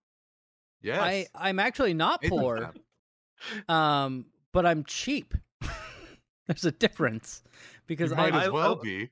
Yes, 0.83 1.01
I 1.01 1.27
I'm 1.35 1.59
actually 1.59 1.95
not 1.95 2.23
Nathan's 2.23 2.41
poor, 2.41 2.75
not. 3.69 4.05
um, 4.05 4.27
but 4.53 4.67
I'm 4.67 4.85
cheap. 4.85 5.35
There's 6.47 6.65
a 6.65 6.73
difference 6.73 7.43
because 7.87 8.11
You 8.11 8.17
I, 8.19 8.31
might 8.31 8.45
as 8.47 8.51
well 8.53 8.79
I- 8.79 8.83
be. 8.83 9.11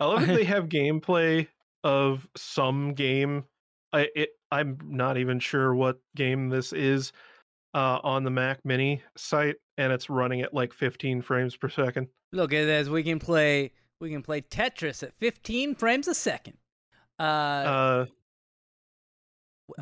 I 0.00 0.06
love 0.06 0.26
that 0.26 0.34
they 0.34 0.44
have 0.54 0.68
gameplay 0.68 1.46
of 1.82 2.28
some 2.36 2.94
game. 2.94 3.44
I 3.92 4.08
it, 4.14 4.30
I'm 4.50 4.78
not 4.84 5.16
even 5.18 5.38
sure 5.40 5.74
what 5.74 5.98
game 6.16 6.48
this 6.48 6.72
is 6.72 7.12
uh, 7.74 8.00
on 8.02 8.24
the 8.24 8.30
Mac 8.30 8.58
Mini 8.64 9.02
site, 9.16 9.56
and 9.78 9.92
it's 9.92 10.10
running 10.10 10.42
at 10.42 10.52
like 10.52 10.72
15 10.72 11.22
frames 11.22 11.56
per 11.56 11.68
second. 11.68 12.08
look 12.32 12.52
at 12.52 12.64
this. 12.66 12.88
We 12.88 13.02
can 13.02 13.18
play 13.18 13.72
we 14.00 14.10
can 14.10 14.20
play 14.22 14.42
Tetris 14.42 15.02
at 15.02 15.14
15 15.14 15.74
frames 15.76 16.08
a 16.08 16.14
second. 16.14 16.58
Uh, 17.18 17.22
Uh, 17.22 17.26
are 17.26 18.08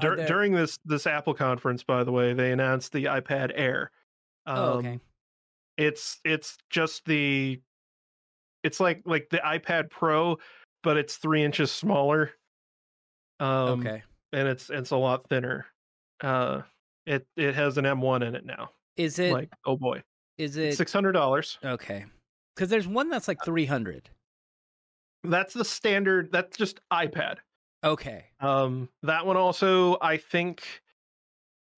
dur- 0.01 0.17
there- 0.17 0.27
during 0.27 0.53
this 0.53 0.79
this 0.85 1.07
Apple 1.07 1.35
conference, 1.35 1.83
by 1.83 2.05
the 2.05 2.13
way, 2.13 2.33
they 2.35 2.53
announced 2.53 2.93
the 2.93 3.05
iPad 3.07 3.53
Air. 3.55 3.91
Um, 4.47 4.57
Oh, 4.59 4.73
okay. 4.79 5.01
It's 5.79 6.21
it's 6.25 6.57
just 6.71 7.05
the 7.07 7.61
it's 8.63 8.79
like 8.81 9.03
like 9.07 9.29
the 9.31 9.39
iPad 9.39 9.91
Pro, 9.91 10.37
but 10.83 10.97
it's 10.97 11.17
three 11.17 11.43
inches 11.43 11.73
smaller. 11.73 12.33
Um, 13.41 13.81
okay. 13.81 14.03
and 14.33 14.47
it's 14.49 14.71
it's 14.71 14.91
a 14.91 14.97
lot 14.97 15.25
thinner. 15.29 15.67
Uh, 16.23 16.63
it 17.07 17.27
it 17.37 17.55
has 17.55 17.79
an 17.79 17.85
M1 17.85 18.23
in 18.27 18.35
it 18.37 18.45
now. 18.45 18.71
Is 18.97 19.19
it 19.19 19.33
like 19.33 19.51
oh 19.65 19.77
boy, 19.77 20.03
is 20.39 20.57
it 20.57 20.77
six 20.77 20.93
hundred 20.93 21.13
dollars. 21.13 21.59
okay? 21.65 22.05
Because 22.55 22.69
there's 22.69 22.87
one 22.87 23.09
that's 23.09 23.29
like 23.29 23.43
300. 23.45 24.11
That's 25.25 25.55
the 25.55 25.65
standard. 25.65 26.31
That's 26.31 26.57
just 26.57 26.81
iPad. 26.93 27.37
Okay. 27.85 28.27
Um, 28.41 28.89
that 29.03 29.27
one 29.27 29.37
also, 29.37 29.99
I 30.01 30.17
think, 30.17 30.63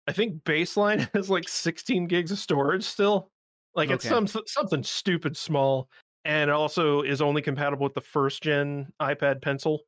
I 0.06 0.12
think 0.12 0.42
baseline 0.44 1.08
has 1.14 1.30
like 1.30 1.48
sixteen 1.48 2.06
gigs 2.06 2.30
of 2.30 2.38
storage 2.38 2.84
still. 2.84 3.30
Like 3.74 3.88
it's 3.90 4.04
some 4.10 4.26
something 4.46 4.82
stupid 4.82 5.36
small, 5.36 5.88
and 6.24 6.50
it 6.50 6.52
also 6.54 7.02
is 7.02 7.20
only 7.22 7.42
compatible 7.42 7.84
with 7.84 7.94
the 7.94 8.00
first 8.00 8.42
gen 8.42 8.92
iPad 9.00 9.42
Pencil. 9.42 9.80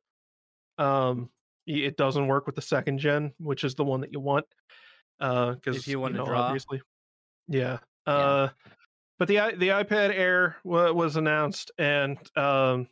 Um, 0.77 1.29
it 1.65 1.97
doesn't 1.97 2.27
work 2.27 2.45
with 2.47 2.55
the 2.55 2.61
second 2.61 2.97
gen, 2.99 3.33
which 3.39 3.63
is 3.63 3.75
the 3.75 3.83
one 3.85 4.01
that 4.01 4.11
you 4.11 4.19
want. 4.19 4.45
Uh, 5.19 5.53
because 5.55 5.87
you 5.87 5.99
want 5.99 6.15
to 6.15 6.23
draw. 6.23 6.39
obviously, 6.41 6.81
yeah. 7.47 7.79
Yeah. 8.07 8.13
Uh, 8.13 8.49
but 9.19 9.27
the 9.27 9.39
i- 9.39 9.55
the 9.55 9.69
iPad 9.69 10.13
Air 10.13 10.57
wa- 10.63 10.91
was 10.91 11.15
announced, 11.15 11.71
and 11.77 12.17
um, 12.37 12.87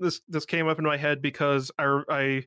this 0.00 0.20
this 0.28 0.44
came 0.44 0.66
up 0.66 0.78
in 0.78 0.84
my 0.84 0.96
head 0.96 1.22
because 1.22 1.70
I 1.78 2.02
I 2.08 2.44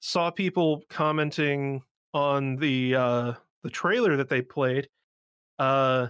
saw 0.00 0.30
people 0.30 0.82
commenting 0.88 1.82
on 2.14 2.56
the 2.56 2.94
uh 2.94 3.32
the 3.62 3.70
trailer 3.70 4.16
that 4.16 4.28
they 4.28 4.42
played. 4.42 4.88
Uh, 5.58 6.08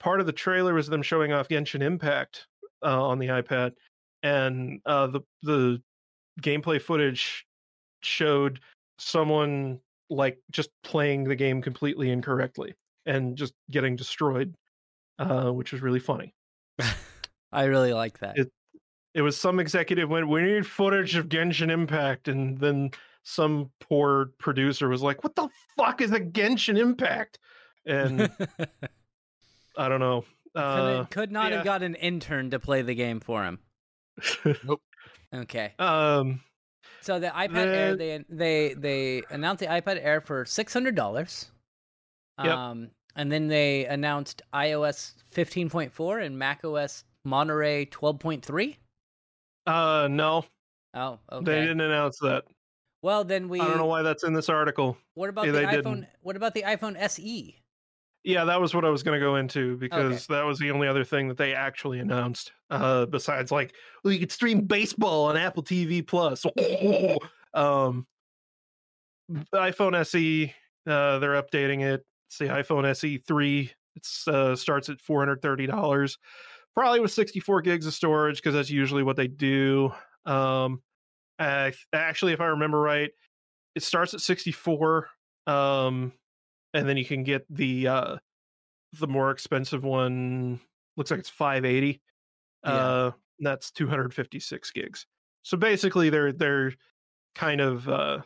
part 0.00 0.20
of 0.20 0.26
the 0.26 0.32
trailer 0.32 0.74
was 0.74 0.88
them 0.88 1.02
showing 1.02 1.32
off 1.32 1.48
Genshin 1.48 1.82
Impact 1.82 2.46
uh, 2.82 3.02
on 3.02 3.18
the 3.18 3.28
iPad, 3.28 3.72
and 4.22 4.80
uh, 4.86 5.06
the 5.06 5.20
the 5.42 5.82
gameplay 6.40 6.80
footage 6.80 7.46
showed 8.02 8.60
someone 8.98 9.80
like 10.10 10.38
just 10.50 10.70
playing 10.82 11.24
the 11.24 11.36
game 11.36 11.62
completely 11.62 12.10
incorrectly 12.10 12.74
and 13.06 13.36
just 13.36 13.54
getting 13.70 13.96
destroyed, 13.96 14.54
uh, 15.18 15.50
which 15.50 15.72
was 15.72 15.80
really 15.80 16.00
funny. 16.00 16.34
I 17.52 17.64
really 17.64 17.92
like 17.92 18.18
that. 18.18 18.38
It- 18.38 18.52
It 19.14 19.22
was 19.22 19.36
some 19.36 19.60
executive 19.60 20.08
went, 20.08 20.28
"We 20.28 20.42
need 20.42 20.66
footage 20.66 21.16
of 21.16 21.28
Genshin 21.28 21.70
Impact," 21.70 22.28
and 22.28 22.58
then 22.58 22.90
some 23.24 23.70
poor 23.80 24.32
producer 24.38 24.88
was 24.88 25.02
like, 25.02 25.22
"What 25.22 25.34
the 25.36 25.48
fuck 25.76 26.00
is 26.00 26.12
a 26.12 26.20
Genshin 26.20 26.78
Impact?" 26.78 27.38
And 27.84 28.30
I 29.76 29.88
don't 29.88 30.00
know. 30.00 30.24
could, 30.54 30.60
Uh, 30.62 31.04
could 31.10 31.32
not 31.32 31.50
yeah. 31.50 31.56
have 31.56 31.64
got 31.64 31.82
an 31.82 31.94
intern 31.94 32.50
to 32.50 32.58
play 32.58 32.82
the 32.82 32.94
game 32.94 33.20
for 33.20 33.44
him. 33.44 33.58
Nope. 34.64 34.82
Okay. 35.34 35.72
um, 35.78 36.42
So 37.00 37.18
the 37.18 37.28
iPad 37.28 37.66
Air, 37.66 37.96
they 37.96 38.24
they 38.28 38.74
they 38.74 39.22
announced 39.30 39.60
the 39.60 39.66
iPad 39.66 39.98
Air 40.02 40.20
for 40.20 40.44
six 40.44 40.72
hundred 40.72 40.94
dollars. 40.94 41.50
Yep. 42.42 42.54
Um, 42.54 42.90
and 43.14 43.30
then 43.30 43.48
they 43.48 43.84
announced 43.86 44.42
iOS 44.54 45.12
fifteen 45.30 45.68
point 45.70 45.92
four 45.92 46.18
and 46.18 46.38
macOS 46.38 47.04
Monterey 47.24 47.86
twelve 47.86 48.18
point 48.18 48.44
three. 48.44 48.78
Uh, 49.66 50.08
no, 50.10 50.44
Oh, 50.94 51.18
okay. 51.30 51.44
they 51.44 51.60
didn't 51.62 51.80
announce 51.80 52.18
that. 52.18 52.44
Well, 53.02 53.24
then 53.24 53.48
we. 53.48 53.60
I 53.60 53.66
don't 53.66 53.78
know 53.78 53.86
why 53.86 54.02
that's 54.02 54.24
in 54.24 54.32
this 54.32 54.48
article. 54.48 54.96
What 55.14 55.28
about 55.28 55.46
Yeah, 55.46 55.52
the 55.52 55.60
iPhone? 55.62 55.70
didn't. 55.70 56.06
What 56.20 56.36
about 56.36 56.54
the 56.54 56.62
iPhone? 56.62 56.96
SE? 56.96 57.58
Yeah, 58.24 58.44
that 58.44 58.60
was 58.60 58.72
what 58.72 58.84
I 58.84 58.90
was 58.90 59.02
going 59.02 59.18
to 59.18 59.24
go 59.24 59.34
into 59.36 59.76
because 59.78 60.28
that 60.28 60.42
was 60.42 60.60
the 60.60 60.70
only 60.70 60.86
other 60.86 61.02
thing 61.02 61.26
that 61.26 61.36
they 61.36 61.54
actually 61.54 61.98
announced. 61.98 62.52
Uh, 62.70 63.04
besides, 63.06 63.50
like, 63.50 63.74
well, 64.04 64.12
you 64.12 64.20
could 64.20 64.30
stream 64.30 64.60
baseball 64.60 65.24
on 65.24 65.36
Apple 65.36 65.64
TV 65.64 66.06
Plus. 66.06 66.44
um, 67.54 68.06
iPhone 69.52 69.96
SE, 70.02 70.54
uh, 70.86 71.18
they're 71.18 71.42
updating 71.42 71.82
it. 71.82 72.04
It's 72.28 72.38
the 72.38 72.46
iPhone 72.46 72.86
SE 72.86 73.18
three. 73.18 73.72
It's 73.96 74.26
uh, 74.28 74.54
starts 74.54 74.88
at 74.88 75.00
four 75.00 75.20
hundred 75.20 75.42
thirty 75.42 75.66
dollars, 75.66 76.18
probably 76.74 77.00
with 77.00 77.12
sixty 77.12 77.40
four 77.40 77.60
gigs 77.62 77.86
of 77.86 77.94
storage 77.94 78.36
because 78.36 78.54
that's 78.54 78.70
usually 78.70 79.02
what 79.02 79.16
they 79.16 79.28
do. 79.28 79.92
Um, 80.26 80.82
I, 81.38 81.72
actually, 81.92 82.32
if 82.32 82.40
I 82.40 82.46
remember 82.46 82.80
right, 82.80 83.10
it 83.74 83.82
starts 83.82 84.14
at 84.14 84.20
sixty 84.20 84.52
four. 84.52 85.08
Um, 85.46 86.12
and 86.74 86.88
then 86.88 86.96
you 86.96 87.04
can 87.04 87.22
get 87.24 87.44
the 87.50 87.88
uh 87.88 88.16
the 88.98 89.06
more 89.06 89.30
expensive 89.30 89.84
one 89.84 90.60
looks 90.96 91.10
like 91.10 91.20
it's 91.20 91.28
580 91.30 92.00
Yeah. 92.64 92.70
uh 92.72 93.10
that's 93.40 93.70
256 93.72 94.70
gigs 94.70 95.06
so 95.42 95.56
basically 95.56 96.10
they're 96.10 96.32
they're 96.32 96.72
kind 97.34 97.60
of 97.60 97.88
uh 97.88 98.20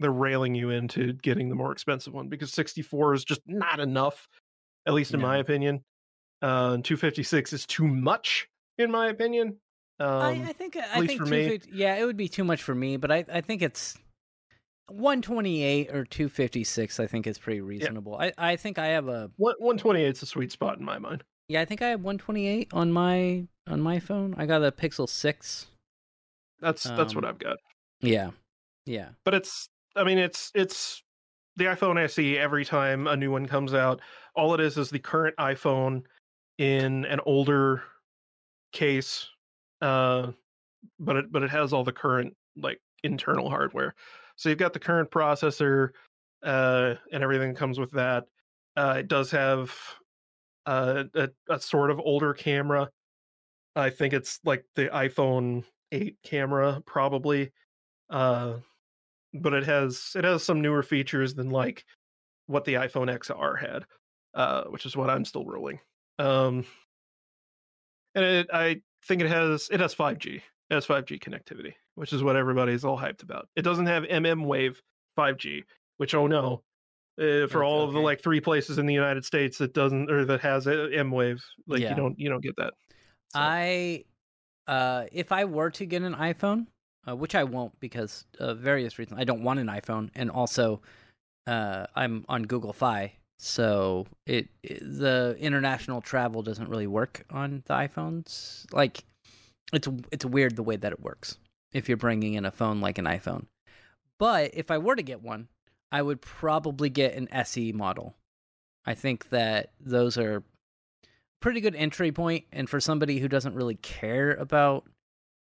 they're 0.00 0.12
railing 0.12 0.54
you 0.54 0.70
into 0.70 1.12
getting 1.14 1.48
the 1.48 1.54
more 1.54 1.72
expensive 1.72 2.12
one 2.12 2.28
because 2.28 2.52
64 2.52 3.14
is 3.14 3.24
just 3.24 3.40
not 3.46 3.80
enough 3.80 4.28
at 4.86 4.94
least 4.94 5.14
in 5.14 5.20
my 5.20 5.38
opinion 5.38 5.82
uh 6.42 6.76
256 6.82 7.52
is 7.52 7.66
too 7.66 7.86
much 7.86 8.48
in 8.78 8.90
my 8.90 9.08
opinion 9.08 9.56
um 10.00 10.08
I, 10.08 10.30
I 10.48 10.52
think 10.52 10.76
I 10.76 11.06
think 11.06 11.20
for 11.20 11.26
me. 11.26 11.60
yeah, 11.72 11.96
it 11.96 12.04
would 12.04 12.16
be 12.16 12.28
too 12.28 12.44
much 12.44 12.62
for 12.62 12.74
me, 12.74 12.96
but 12.96 13.12
I, 13.12 13.24
I 13.32 13.40
think 13.40 13.62
it's 13.62 13.96
128 14.88 15.90
or 15.94 16.04
256 16.04 17.00
I 17.00 17.06
think 17.06 17.26
is 17.26 17.38
pretty 17.38 17.60
reasonable. 17.60 18.16
I, 18.16 18.32
I 18.36 18.56
think 18.56 18.78
I 18.78 18.86
have 18.88 19.08
a 19.08 19.30
128 19.36 20.16
is 20.16 20.22
a 20.22 20.26
sweet 20.26 20.52
spot 20.52 20.78
in 20.78 20.84
my 20.84 20.98
mind 20.98 21.24
yeah, 21.48 21.60
I 21.60 21.64
think 21.66 21.82
I 21.82 21.88
have 21.88 22.00
128 22.00 22.68
on 22.72 22.92
my 22.92 23.46
on 23.66 23.80
my 23.80 23.98
phone. 24.00 24.34
I 24.38 24.46
got 24.46 24.62
a 24.64 24.72
Pixel 24.72 25.08
6. 25.08 25.66
that's 26.60 26.84
that's 26.84 27.14
what 27.14 27.24
Um, 27.24 27.30
i've 27.30 27.38
got 27.38 27.56
Yeah. 28.00 28.30
Yeah. 28.86 29.10
but 29.24 29.34
it's 29.34 29.68
i 29.96 30.02
mean 30.04 30.18
it's 30.18 30.50
it's 30.54 31.02
the 31.56 31.64
iphone 31.66 32.08
se 32.08 32.38
every 32.38 32.64
time 32.64 33.06
a 33.06 33.16
new 33.16 33.30
one 33.30 33.46
comes 33.46 33.74
out 33.74 34.00
all 34.34 34.54
it 34.54 34.60
is 34.60 34.78
is 34.78 34.88
the 34.90 34.98
current 34.98 35.36
iphone 35.36 36.02
in 36.62 37.04
an 37.06 37.18
older 37.26 37.82
case 38.72 39.28
uh 39.80 40.30
but 41.00 41.16
it 41.16 41.32
but 41.32 41.42
it 41.42 41.50
has 41.50 41.72
all 41.72 41.82
the 41.82 41.92
current 41.92 42.34
like 42.56 42.80
internal 43.02 43.50
hardware. 43.50 43.96
So 44.36 44.48
you've 44.48 44.58
got 44.58 44.72
the 44.72 44.78
current 44.78 45.10
processor 45.10 45.90
uh 46.44 46.94
and 47.12 47.22
everything 47.24 47.52
comes 47.56 47.80
with 47.80 47.90
that. 47.92 48.26
Uh 48.76 48.94
it 48.98 49.08
does 49.08 49.32
have 49.32 49.74
uh, 50.66 51.02
a, 51.16 51.28
a 51.50 51.58
sort 51.58 51.90
of 51.90 51.98
older 51.98 52.32
camera. 52.32 52.88
I 53.74 53.90
think 53.90 54.14
it's 54.14 54.38
like 54.44 54.64
the 54.76 54.86
iphone 54.90 55.64
8 55.90 56.16
camera 56.22 56.80
probably 56.86 57.50
uh 58.08 58.58
but 59.34 59.52
it 59.52 59.64
has 59.64 60.12
it 60.14 60.22
has 60.22 60.44
some 60.44 60.60
newer 60.60 60.84
features 60.84 61.34
than 61.34 61.50
like 61.50 61.84
what 62.46 62.64
the 62.64 62.74
iPhone 62.74 63.10
XR 63.18 63.58
had, 63.58 63.84
uh, 64.34 64.64
which 64.64 64.86
is 64.86 64.96
what 64.96 65.10
I'm 65.10 65.24
still 65.24 65.44
rolling. 65.44 65.80
Um, 66.22 66.64
and 68.14 68.24
it, 68.24 68.48
I 68.52 68.80
think 69.06 69.22
it 69.22 69.28
has 69.28 69.68
it 69.72 69.80
has 69.80 69.94
5G. 69.94 70.36
It 70.36 70.42
has 70.74 70.86
5G 70.86 71.20
connectivity, 71.20 71.74
which 71.96 72.12
is 72.12 72.22
what 72.22 72.36
everybody's 72.36 72.84
all 72.84 72.98
hyped 72.98 73.22
about. 73.22 73.48
It 73.56 73.62
doesn't 73.62 73.86
have 73.86 74.04
MM 74.04 74.46
Wave 74.46 74.80
5G, 75.18 75.64
which 75.96 76.14
oh 76.14 76.26
no, 76.26 76.62
uh, 77.18 77.22
for 77.22 77.46
That's 77.46 77.54
all 77.56 77.82
of 77.82 77.92
the 77.92 78.00
like 78.00 78.22
three 78.22 78.40
places 78.40 78.78
in 78.78 78.86
the 78.86 78.94
United 78.94 79.24
States 79.24 79.58
that 79.58 79.74
doesn't 79.74 80.10
or 80.10 80.24
that 80.24 80.40
has 80.40 80.66
a 80.66 80.90
M 80.94 81.10
Wave, 81.10 81.44
like 81.66 81.80
Yeah. 81.80 81.90
you 81.90 81.96
don't 81.96 82.18
you 82.18 82.28
don't 82.28 82.42
get 82.42 82.56
that. 82.56 82.74
So, 83.32 83.40
I 83.40 84.04
uh 84.66 85.06
if 85.10 85.32
I 85.32 85.44
were 85.44 85.70
to 85.70 85.86
get 85.86 86.02
an 86.02 86.14
iPhone, 86.14 86.66
uh, 87.08 87.16
which 87.16 87.34
I 87.34 87.44
won't 87.44 87.78
because 87.80 88.26
of 88.38 88.58
various 88.58 88.98
reasons. 88.98 89.20
I 89.20 89.24
don't 89.24 89.42
want 89.42 89.58
an 89.58 89.66
iPhone 89.66 90.10
and 90.14 90.30
also 90.30 90.82
uh 91.46 91.86
I'm 91.96 92.24
on 92.28 92.44
Google 92.44 92.72
Fi, 92.72 93.12
so 93.42 94.06
it, 94.24 94.48
it 94.62 94.78
the 94.80 95.36
international 95.40 96.00
travel 96.00 96.42
doesn't 96.42 96.68
really 96.68 96.86
work 96.86 97.24
on 97.28 97.64
the 97.66 97.74
iPhones. 97.74 98.72
Like 98.72 99.04
it's 99.72 99.88
it's 100.12 100.24
weird 100.24 100.54
the 100.54 100.62
way 100.62 100.76
that 100.76 100.92
it 100.92 101.00
works 101.00 101.38
if 101.72 101.88
you're 101.88 101.96
bringing 101.96 102.34
in 102.34 102.44
a 102.44 102.52
phone 102.52 102.80
like 102.80 102.98
an 102.98 103.04
iPhone. 103.06 103.46
But 104.20 104.52
if 104.54 104.70
I 104.70 104.78
were 104.78 104.94
to 104.94 105.02
get 105.02 105.22
one, 105.22 105.48
I 105.90 106.02
would 106.02 106.20
probably 106.20 106.88
get 106.88 107.14
an 107.14 107.28
SE 107.32 107.72
model. 107.72 108.14
I 108.86 108.94
think 108.94 109.28
that 109.30 109.72
those 109.80 110.16
are 110.18 110.44
pretty 111.40 111.60
good 111.60 111.74
entry 111.74 112.12
point 112.12 112.44
and 112.52 112.70
for 112.70 112.78
somebody 112.78 113.18
who 113.18 113.26
doesn't 113.26 113.56
really 113.56 113.74
care 113.74 114.34
about 114.34 114.84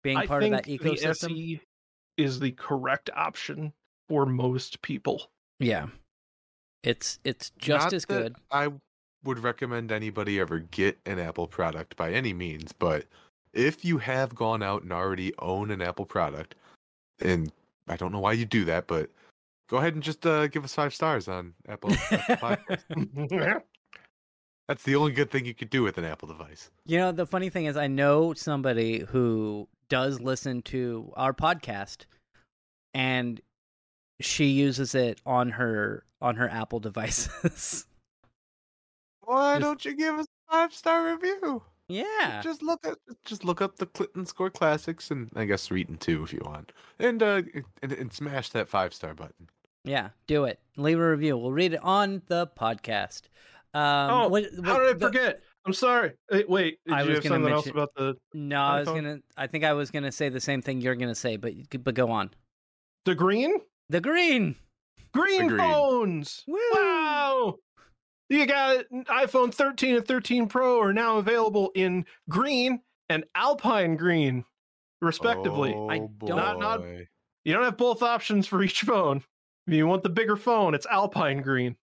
being 0.03 0.17
I 0.17 0.27
part 0.27 0.43
of 0.43 0.51
that 0.53 0.65
ecosystem. 0.65 1.29
the 1.29 1.57
SE 1.57 1.61
is 2.17 2.41
the 2.41 2.53
correct 2.53 3.11
option 3.15 3.75
for 4.09 4.25
most 4.25 4.81
people. 4.81 5.31
Yeah. 5.59 5.89
It's 6.85 7.19
it's 7.25 7.51
just 7.59 7.85
Not 7.85 7.93
as 7.93 8.05
that 8.05 8.15
good. 8.15 8.37
I 8.51 8.69
would 9.25 9.39
recommend 9.39 9.91
anybody 9.91 10.39
ever 10.39 10.59
get 10.59 10.99
an 11.07 11.19
Apple 11.19 11.47
product 11.47 11.97
by 11.97 12.13
any 12.13 12.35
means, 12.35 12.73
but 12.73 13.07
if 13.55 13.85
you 13.85 13.99
have 13.99 14.35
gone 14.35 14.63
out 14.63 14.83
and 14.83 14.93
already 14.93 15.33
own 15.39 15.71
an 15.71 15.81
Apple 15.81 16.05
product, 16.05 16.55
and 17.21 17.51
I 17.89 17.97
don't 17.97 18.13
know 18.13 18.21
why 18.21 18.33
you 18.33 18.45
do 18.45 18.67
that, 18.67 18.87
but 18.87 19.11
go 19.69 19.79
ahead 19.79 19.95
and 19.95 20.03
just 20.03 20.27
uh, 20.27 20.47
give 20.49 20.63
us 20.63 20.75
five 20.75 20.95
stars 20.95 21.27
on 21.27 21.55
Apple. 21.69 21.91
Apple 22.11 22.57
That's 24.69 24.83
the 24.83 24.97
only 24.97 25.13
good 25.13 25.31
thing 25.31 25.45
you 25.45 25.55
could 25.55 25.71
do 25.71 25.83
with 25.83 25.99
an 25.99 26.05
Apple 26.05 26.29
device. 26.29 26.71
You 26.87 26.99
know, 26.99 27.13
the 27.13 27.27
funny 27.27 27.51
thing 27.51 27.67
is 27.67 27.77
I 27.77 27.87
know 27.87 28.33
somebody 28.35 29.01
who 29.01 29.69
does 29.89 30.21
listen 30.21 30.63
to 30.63 31.13
our 31.17 31.35
podcast 31.35 32.07
and 32.95 33.41
she 34.21 34.47
uses 34.47 34.95
it 34.95 35.21
on 35.27 35.51
her 35.51 36.05
on 36.25 36.37
her 36.37 36.49
Apple 36.49 36.81
devices. 36.81 37.87
Why 39.21 39.55
Just- 39.55 39.63
don't 39.63 39.85
you 39.85 39.95
give 39.97 40.15
us 40.17 40.27
a 40.49 40.53
five 40.53 40.75
star 40.75 41.13
review? 41.13 41.63
yeah. 41.89 42.41
Just 42.43 42.63
look 42.63 42.87
at 42.87 42.97
just 43.25 43.45
look 43.45 43.61
up 43.61 43.77
the 43.77 43.87
Clinton 43.87 44.25
Score 44.27 44.51
Classics 44.51 45.11
and 45.11 45.31
I 45.37 45.45
guess 45.45 45.69
Reetin 45.69 45.99
too 45.99 46.23
if 46.25 46.33
you 46.33 46.41
want, 46.45 46.73
and 46.99 47.23
uh 47.23 47.43
and, 47.83 47.93
and 47.93 48.13
smash 48.13 48.51
that 48.51 48.69
five 48.69 48.93
star 48.95 49.15
button. 49.15 49.49
Yeah, 49.85 50.11
do 50.27 50.45
it. 50.45 50.61
Leave 50.79 50.99
a 50.99 51.11
review. 51.11 51.37
We'll 51.37 51.53
read 51.53 51.75
it 51.75 51.81
on 51.85 52.23
the 52.27 52.47
podcast. 52.47 53.23
Um, 53.75 54.11
Oh, 54.11 54.29
what- 54.29 54.45
How 54.65 54.79
did 54.79 54.89
I 54.89 54.93
the- 54.95 55.07
forget? 55.07 55.41
I'm 55.67 55.73
sorry. 55.73 56.13
Hey, 56.31 56.45
wait, 56.47 56.79
did 56.87 56.95
I 56.95 57.03
you 57.03 57.09
was 57.09 57.17
have 57.19 57.25
gonna 57.25 57.35
something 57.37 57.53
else 57.53 57.67
mention- 57.67 57.79
about 57.81 57.95
the 57.97 58.17
No, 58.35 58.61
I 58.61 58.81
was 58.81 58.89
gonna. 58.89 59.19
I 59.37 59.47
think 59.47 59.65
I 59.65 59.73
was 59.73 59.91
gonna 59.91 60.13
say 60.13 60.29
the 60.29 60.41
same 60.41 60.61
thing 60.63 60.81
you're 60.81 60.95
gonna 60.95 61.15
say, 61.15 61.37
but 61.39 61.53
but 61.83 61.95
go 61.95 62.11
on. 62.11 62.31
the 63.07 63.15
green? 63.15 63.59
The 63.91 64.01
green. 64.01 64.57
Green 65.15 65.47
green. 65.49 65.59
phones. 65.61 66.45
Woo! 66.47 66.59
Wow. 66.75 67.57
You 68.29 68.47
got 68.47 68.85
iPhone 68.93 69.53
13 69.55 69.97
and 69.97 70.07
13 70.07 70.49
Pro 70.49 70.81
are 70.81 70.93
now 70.93 71.19
available 71.19 71.71
in 71.75 72.05
green 72.29 72.81
and 73.09 73.25
alpine 73.35 73.97
green, 73.97 74.45
respectively. 75.01 75.71
I 75.73 75.99
Oh, 76.01 76.11
don't- 76.27 76.37
Not- 76.37 76.59
not- 76.59 76.81
You 77.45 77.53
don't 77.53 77.65
have 77.65 77.77
both 77.77 78.03
options 78.03 78.47
for 78.47 78.63
each 78.63 78.81
phone. 78.81 79.19
If 79.67 79.75
you 79.75 79.87
want 79.87 80.03
the 80.03 80.09
bigger 80.09 80.37
phone, 80.37 80.75
it's 80.75 80.87
alpine 80.87 81.43
green. 81.43 81.77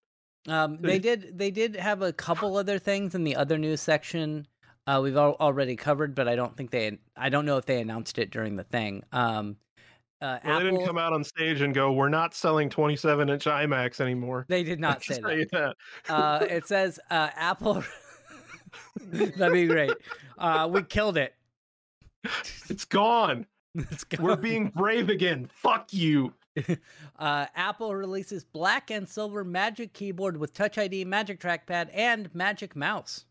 Um, 0.48 0.78
they 0.80 0.98
did. 0.98 1.38
They 1.38 1.52
did 1.52 1.76
have 1.76 2.02
a 2.02 2.12
couple 2.12 2.56
other 2.56 2.80
things 2.80 3.14
in 3.14 3.22
the 3.22 3.36
other 3.36 3.58
news 3.58 3.80
section. 3.80 4.48
Uh, 4.88 4.98
we've 5.00 5.16
al- 5.16 5.36
already 5.38 5.76
covered, 5.76 6.16
but 6.16 6.26
I 6.26 6.34
don't 6.34 6.56
think 6.56 6.72
they. 6.72 6.98
I 7.16 7.28
don't 7.28 7.46
know 7.46 7.58
if 7.58 7.66
they 7.66 7.80
announced 7.80 8.18
it 8.18 8.30
during 8.32 8.56
the 8.56 8.64
thing. 8.64 9.04
Um, 9.12 9.56
uh, 10.22 10.38
Well, 10.44 10.58
they 10.60 10.64
didn't 10.70 10.86
come 10.86 10.98
out 10.98 11.12
on 11.12 11.22
stage 11.24 11.60
and 11.60 11.74
go, 11.74 11.92
"We're 11.92 12.08
not 12.08 12.34
selling 12.34 12.70
27 12.70 13.28
inch 13.28 13.44
iMacs 13.44 14.00
anymore." 14.00 14.46
They 14.48 14.62
did 14.62 14.80
not 14.88 15.02
say 15.02 15.20
that. 15.20 15.74
that. 16.06 16.12
Uh, 16.12 16.46
it 16.48 16.66
says 16.66 16.98
uh, 17.10 17.30
Apple. 17.36 17.82
That'd 19.10 19.52
be 19.52 19.66
great. 19.66 19.92
Uh, 20.38 20.68
we 20.72 20.82
killed 20.82 21.16
it. 21.18 21.34
It's 22.70 22.84
gone. 22.84 23.46
It's 23.74 24.04
We're 24.18 24.36
being 24.36 24.68
brave 24.68 25.08
again. 25.08 25.46
Fuck 25.52 25.92
you. 25.92 26.32
uh, 27.18 27.46
Apple 27.56 27.94
releases 27.94 28.44
black 28.44 28.90
and 28.90 29.08
silver 29.08 29.44
Magic 29.44 29.92
Keyboard 29.92 30.36
with 30.36 30.54
Touch 30.54 30.78
ID, 30.78 31.04
Magic 31.04 31.40
Trackpad, 31.40 31.88
and 31.92 32.32
Magic 32.34 32.76
Mouse. 32.76 33.24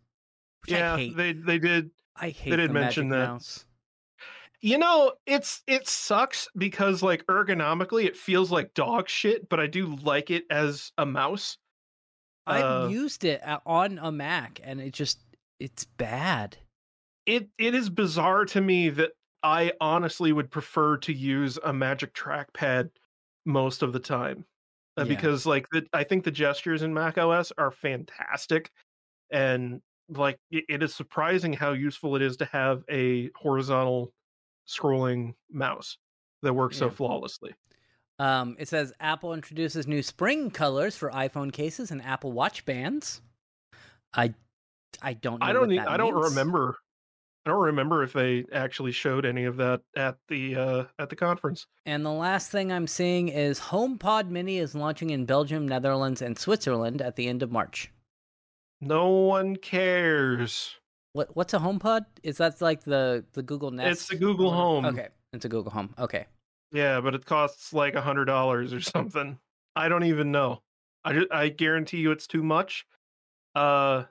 Yeah, 0.67 0.97
they 1.15 1.33
they 1.33 1.57
did 1.57 1.91
I 2.15 2.29
hate 2.29 2.49
They 2.51 2.55
did 2.57 2.69
the 2.71 2.73
mention 2.73 3.09
Magic 3.09 3.19
that. 3.21 3.31
Mouse. 3.33 3.65
You 4.63 4.77
know, 4.77 5.13
it's 5.25 5.63
it 5.65 5.87
sucks 5.87 6.47
because 6.55 7.01
like 7.01 7.25
ergonomically 7.25 8.05
it 8.05 8.15
feels 8.15 8.51
like 8.51 8.73
dog 8.75 9.09
shit, 9.09 9.49
but 9.49 9.59
I 9.59 9.65
do 9.67 9.95
like 9.95 10.29
it 10.29 10.45
as 10.51 10.91
a 10.99 11.05
mouse. 11.05 11.57
I've 12.45 12.69
Uh, 12.69 12.69
used 12.69 13.23
it 13.23 13.41
on 13.65 13.97
a 13.97 14.11
Mac, 14.11 14.59
and 14.63 14.79
it 14.81 14.93
just 14.93 15.19
it's 15.59 15.85
bad. 15.85 16.57
It 17.25 17.49
it 17.57 17.75
is 17.75 17.89
bizarre 17.89 18.45
to 18.45 18.61
me 18.61 18.89
that 18.89 19.13
I 19.43 19.73
honestly 19.81 20.31
would 20.33 20.51
prefer 20.51 20.97
to 20.97 21.13
use 21.13 21.57
a 21.63 21.73
magic 21.73 22.13
trackpad 22.13 22.91
most 23.45 23.81
of 23.81 23.93
the 23.93 23.99
time. 23.99 24.45
uh, 24.97 25.05
Yeah. 25.05 25.05
because 25.05 25.45
like 25.47 25.67
the, 25.71 25.87
I 25.93 26.03
think 26.03 26.23
the 26.25 26.31
gestures 26.31 26.83
in 26.83 26.93
Mac 26.93 27.17
OS 27.17 27.51
are 27.57 27.71
fantastic, 27.71 28.71
and 29.31 29.81
like 30.09 30.39
it, 30.51 30.65
it 30.69 30.83
is 30.83 30.95
surprising 30.95 31.53
how 31.53 31.73
useful 31.73 32.15
it 32.17 32.21
is 32.23 32.37
to 32.37 32.45
have 32.45 32.83
a 32.89 33.31
horizontal 33.35 34.13
scrolling 34.77 35.33
mouse 35.49 35.97
that 36.41 36.53
works 36.53 36.77
so 36.77 36.89
flawlessly. 36.89 37.53
Um, 38.19 38.55
it 38.59 38.67
says 38.67 38.93
Apple 38.99 39.33
introduces 39.33 39.87
new 39.87 40.03
spring 40.03 40.51
colors 40.51 40.95
for 40.95 41.09
iPhone 41.09 41.51
cases 41.51 41.91
and 41.91 42.03
Apple 42.03 42.31
Watch 42.31 42.65
bands. 42.65 43.21
I 44.13 44.33
I 45.01 45.13
don't 45.13 45.39
know. 45.39 45.45
I 45.45 45.53
don't 45.53 45.77
I 45.79 45.97
don't 45.97 46.13
remember 46.13 46.77
I 47.45 47.49
don't 47.49 47.63
remember 47.63 48.03
if 48.03 48.13
they 48.13 48.45
actually 48.53 48.91
showed 48.91 49.25
any 49.25 49.45
of 49.45 49.57
that 49.57 49.81
at 49.95 50.17
the 50.27 50.55
uh 50.55 50.83
at 50.99 51.09
the 51.09 51.15
conference. 51.15 51.65
And 51.85 52.05
the 52.05 52.11
last 52.11 52.51
thing 52.51 52.71
I'm 52.71 52.87
seeing 52.87 53.29
is 53.29 53.59
HomePod 53.59 54.29
Mini 54.29 54.59
is 54.59 54.75
launching 54.75 55.09
in 55.09 55.25
Belgium, 55.25 55.67
Netherlands, 55.67 56.21
and 56.21 56.37
Switzerland 56.37 57.01
at 57.01 57.15
the 57.15 57.27
end 57.27 57.41
of 57.41 57.51
March. 57.51 57.91
No 58.79 59.09
one 59.09 59.55
cares. 59.55 60.75
What 61.13 61.35
what's 61.35 61.53
a 61.53 61.59
HomePod? 61.59 62.05
Is 62.23 62.37
that 62.37 62.61
like 62.61 62.83
the 62.83 63.25
the 63.33 63.43
Google 63.43 63.71
Nest? 63.71 63.91
It's 63.91 64.07
the 64.07 64.15
Google 64.15 64.51
Home. 64.51 64.85
Okay, 64.85 65.09
it's 65.33 65.45
a 65.45 65.49
Google 65.49 65.71
Home. 65.71 65.93
Okay. 65.99 66.25
Yeah, 66.71 67.01
but 67.01 67.15
it 67.15 67.25
costs 67.25 67.73
like 67.73 67.95
a 67.95 68.01
hundred 68.01 68.25
dollars 68.25 68.73
or 68.73 68.79
something. 68.81 69.37
I 69.75 69.89
don't 69.89 70.05
even 70.05 70.31
know. 70.31 70.61
I 71.03 71.13
ju- 71.13 71.27
I 71.31 71.49
guarantee 71.49 71.97
you 71.97 72.11
it's 72.11 72.27
too 72.27 72.43
much. 72.43 72.85
Uh, 73.55 74.03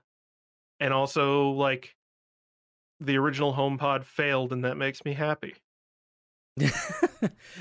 and 0.79 0.93
also 0.93 1.51
like 1.51 1.95
the 3.01 3.17
original 3.17 3.55
HomePod 3.55 4.05
failed, 4.05 4.53
and 4.53 4.65
that 4.65 4.77
makes 4.77 5.05
me 5.05 5.15
happy. 5.15 5.55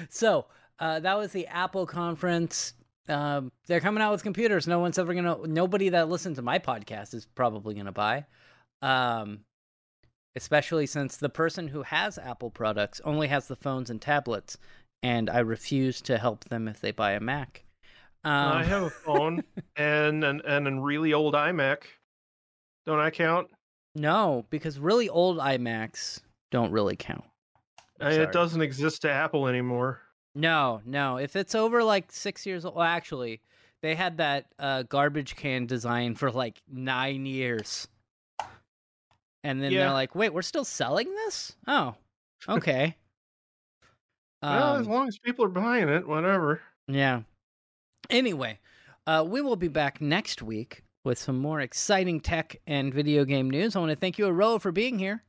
so 0.10 0.46
uh, 0.80 1.00
that 1.00 1.18
was 1.18 1.32
the 1.32 1.48
Apple 1.48 1.86
conference. 1.86 2.74
Um, 3.08 3.52
they're 3.68 3.80
coming 3.80 4.04
out 4.04 4.12
with 4.12 4.24
computers. 4.24 4.68
No 4.68 4.80
one's 4.80 5.00
ever 5.00 5.14
gonna. 5.14 5.48
Nobody 5.48 5.90
that 5.90 6.10
listens 6.10 6.38
to 6.38 6.42
my 6.42 6.60
podcast 6.60 7.14
is 7.14 7.26
probably 7.26 7.76
gonna 7.76 7.92
buy. 7.92 8.26
Um, 8.82 9.42
especially 10.36 10.86
since 10.86 11.18
the 11.18 11.30
person 11.30 11.68
who 11.68 11.84
has 11.84 12.18
Apple 12.18 12.50
products 12.50 13.02
only 13.04 13.28
has 13.28 13.48
the 13.48 13.56
phones 13.56 13.90
and 13.90 14.02
tablets, 14.02 14.58
and 15.04 15.30
I 15.30 15.40
refuse 15.40 16.02
to 16.02 16.18
help 16.18 16.46
them 16.46 16.68
if 16.68 16.80
they 16.82 16.92
buy 16.92 17.12
a 17.12 17.20
Mac. 17.20 17.64
Um, 18.24 18.58
I 18.58 18.64
have 18.64 18.84
a 18.84 18.90
phone 18.90 19.44
and 19.76 20.24
an 20.24 20.42
and 20.46 20.68
a 20.68 20.82
really 20.82 21.14
old 21.14 21.34
iMac. 21.34 21.84
Don't 22.86 23.00
I 23.00 23.10
count? 23.10 23.50
no, 23.96 24.46
because 24.50 24.80
really 24.80 25.10
old 25.10 25.38
iMacs 25.38 26.22
don't 26.52 26.72
really 26.72 26.96
count. 26.96 27.26
Sorry. 28.00 28.16
It 28.16 28.32
doesn't 28.32 28.62
exist 28.62 29.02
to 29.02 29.12
Apple 29.12 29.48
anymore. 29.48 30.02
No, 30.36 30.82
no. 30.86 31.18
If 31.18 31.36
it's 31.36 31.54
over 31.56 31.84
like 31.84 32.12
six 32.12 32.46
years 32.46 32.64
old, 32.64 32.76
well, 32.76 32.86
actually, 32.86 33.42
they 33.82 33.96
had 33.96 34.18
that 34.18 34.46
uh, 34.58 34.84
garbage 34.84 35.36
can 35.36 35.66
design 35.66 36.16
for 36.16 36.32
like 36.32 36.62
nine 36.72 37.26
years, 37.26 37.88
and 39.44 39.62
then 39.62 39.72
Yeah. 39.72 39.80
they're 39.86 39.94
like, 39.94 40.16
"Wait, 40.16 40.34
we're 40.34 40.42
still 40.42 40.66
selling 40.66 41.14
this? 41.16 41.56
Oh, 41.68 41.96
okay." 42.48 42.96
well, 44.42 44.76
as 44.76 44.88
Um, 44.88 44.94
long 44.94 45.08
as 45.08 45.18
people 45.20 45.46
are 45.46 45.50
buying 45.50 45.90
it, 45.90 46.08
whatever. 46.08 46.62
yeah. 46.88 47.22
Anyway, 48.10 48.60
uh, 49.06 49.26
we 49.28 49.42
will 49.42 49.56
be 49.56 49.68
back 49.68 50.02
next 50.02 50.42
week 50.42 50.84
with 51.04 51.18
some 51.20 51.38
more 51.40 51.60
exciting 51.62 52.20
tech 52.20 52.56
and 52.68 52.94
video 52.94 53.26
game 53.26 53.50
news. 53.50 53.76
I 53.76 53.80
want 53.80 53.92
to 53.92 53.96
thank 53.96 54.18
you, 54.18 54.26
Aroah, 54.26 54.62
for 54.62 54.72
being 54.72 54.98
here, 55.00 55.24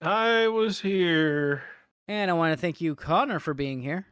I 0.00 0.48
was 0.48 0.80
here. 0.80 1.62
and 2.08 2.30
I 2.30 2.34
want 2.34 2.52
to 2.52 2.60
thank 2.60 2.80
you, 2.80 2.94
Connor, 2.94 3.38
for 3.40 3.54
being 3.54 3.80
here. 3.82 4.06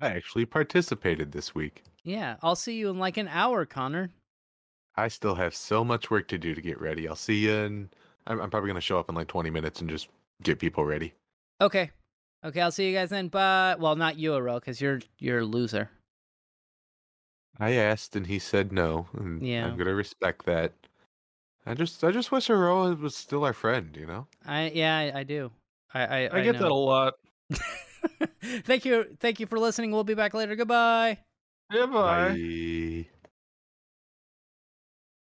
I 0.00 0.08
actually 0.08 0.46
participated 0.46 1.32
this 1.32 1.54
week. 1.54 1.82
Yeah, 2.04 2.36
I'll 2.42 2.56
see 2.56 2.76
you 2.76 2.88
in 2.90 2.98
like 2.98 3.16
an 3.16 3.28
hour, 3.28 3.64
Connor. 3.66 4.10
I 4.96 5.08
still 5.08 5.36
have 5.36 5.54
so 5.54 5.84
much 5.84 6.10
work 6.10 6.28
to 6.28 6.38
do 6.38 6.54
to 6.54 6.60
get 6.60 6.80
ready. 6.80 7.06
I'll 7.08 7.16
see 7.16 7.46
you 7.46 7.52
in. 7.52 7.90
I'm, 8.26 8.40
I'm 8.40 8.50
probably 8.50 8.68
going 8.68 8.76
to 8.76 8.80
show 8.80 8.98
up 8.98 9.08
in 9.08 9.14
like 9.14 9.28
20 9.28 9.50
minutes 9.50 9.80
and 9.80 9.90
just 9.90 10.08
get 10.42 10.58
people 10.58 10.84
ready. 10.84 11.12
Okay. 11.60 11.90
Okay, 12.44 12.60
I'll 12.60 12.72
see 12.72 12.88
you 12.88 12.94
guys 12.94 13.10
then. 13.10 13.28
But 13.28 13.78
well, 13.78 13.94
not 13.94 14.18
you, 14.18 14.32
Aurel, 14.32 14.60
because 14.60 14.80
you're 14.80 15.00
you're 15.18 15.40
a 15.40 15.44
loser. 15.44 15.90
I 17.60 17.72
asked 17.72 18.16
and 18.16 18.26
he 18.26 18.38
said 18.38 18.72
no, 18.72 19.06
and 19.16 19.40
Yeah. 19.42 19.66
I'm 19.66 19.76
gonna 19.76 19.94
respect 19.94 20.44
that. 20.46 20.72
I 21.64 21.74
just, 21.74 22.02
I 22.02 22.10
just 22.10 22.32
wish 22.32 22.48
Aroah 22.48 22.98
was 22.98 23.14
still 23.14 23.44
our 23.44 23.52
friend. 23.52 23.96
You 23.96 24.06
know. 24.06 24.26
I 24.44 24.70
yeah, 24.74 24.96
I, 24.96 25.20
I 25.20 25.22
do. 25.22 25.52
I 25.94 26.04
I, 26.04 26.38
I, 26.38 26.42
get 26.42 26.58
that 26.58 26.70
a 26.70 26.74
lot. 26.74 27.14
thank 28.64 28.84
you, 28.84 29.16
thank 29.20 29.38
you 29.38 29.46
for 29.46 29.60
listening. 29.60 29.92
We'll 29.92 30.02
be 30.02 30.14
back 30.14 30.34
later. 30.34 30.56
Goodbye. 30.56 31.18
Goodbye. 31.70 32.30
Bye. 32.30 33.06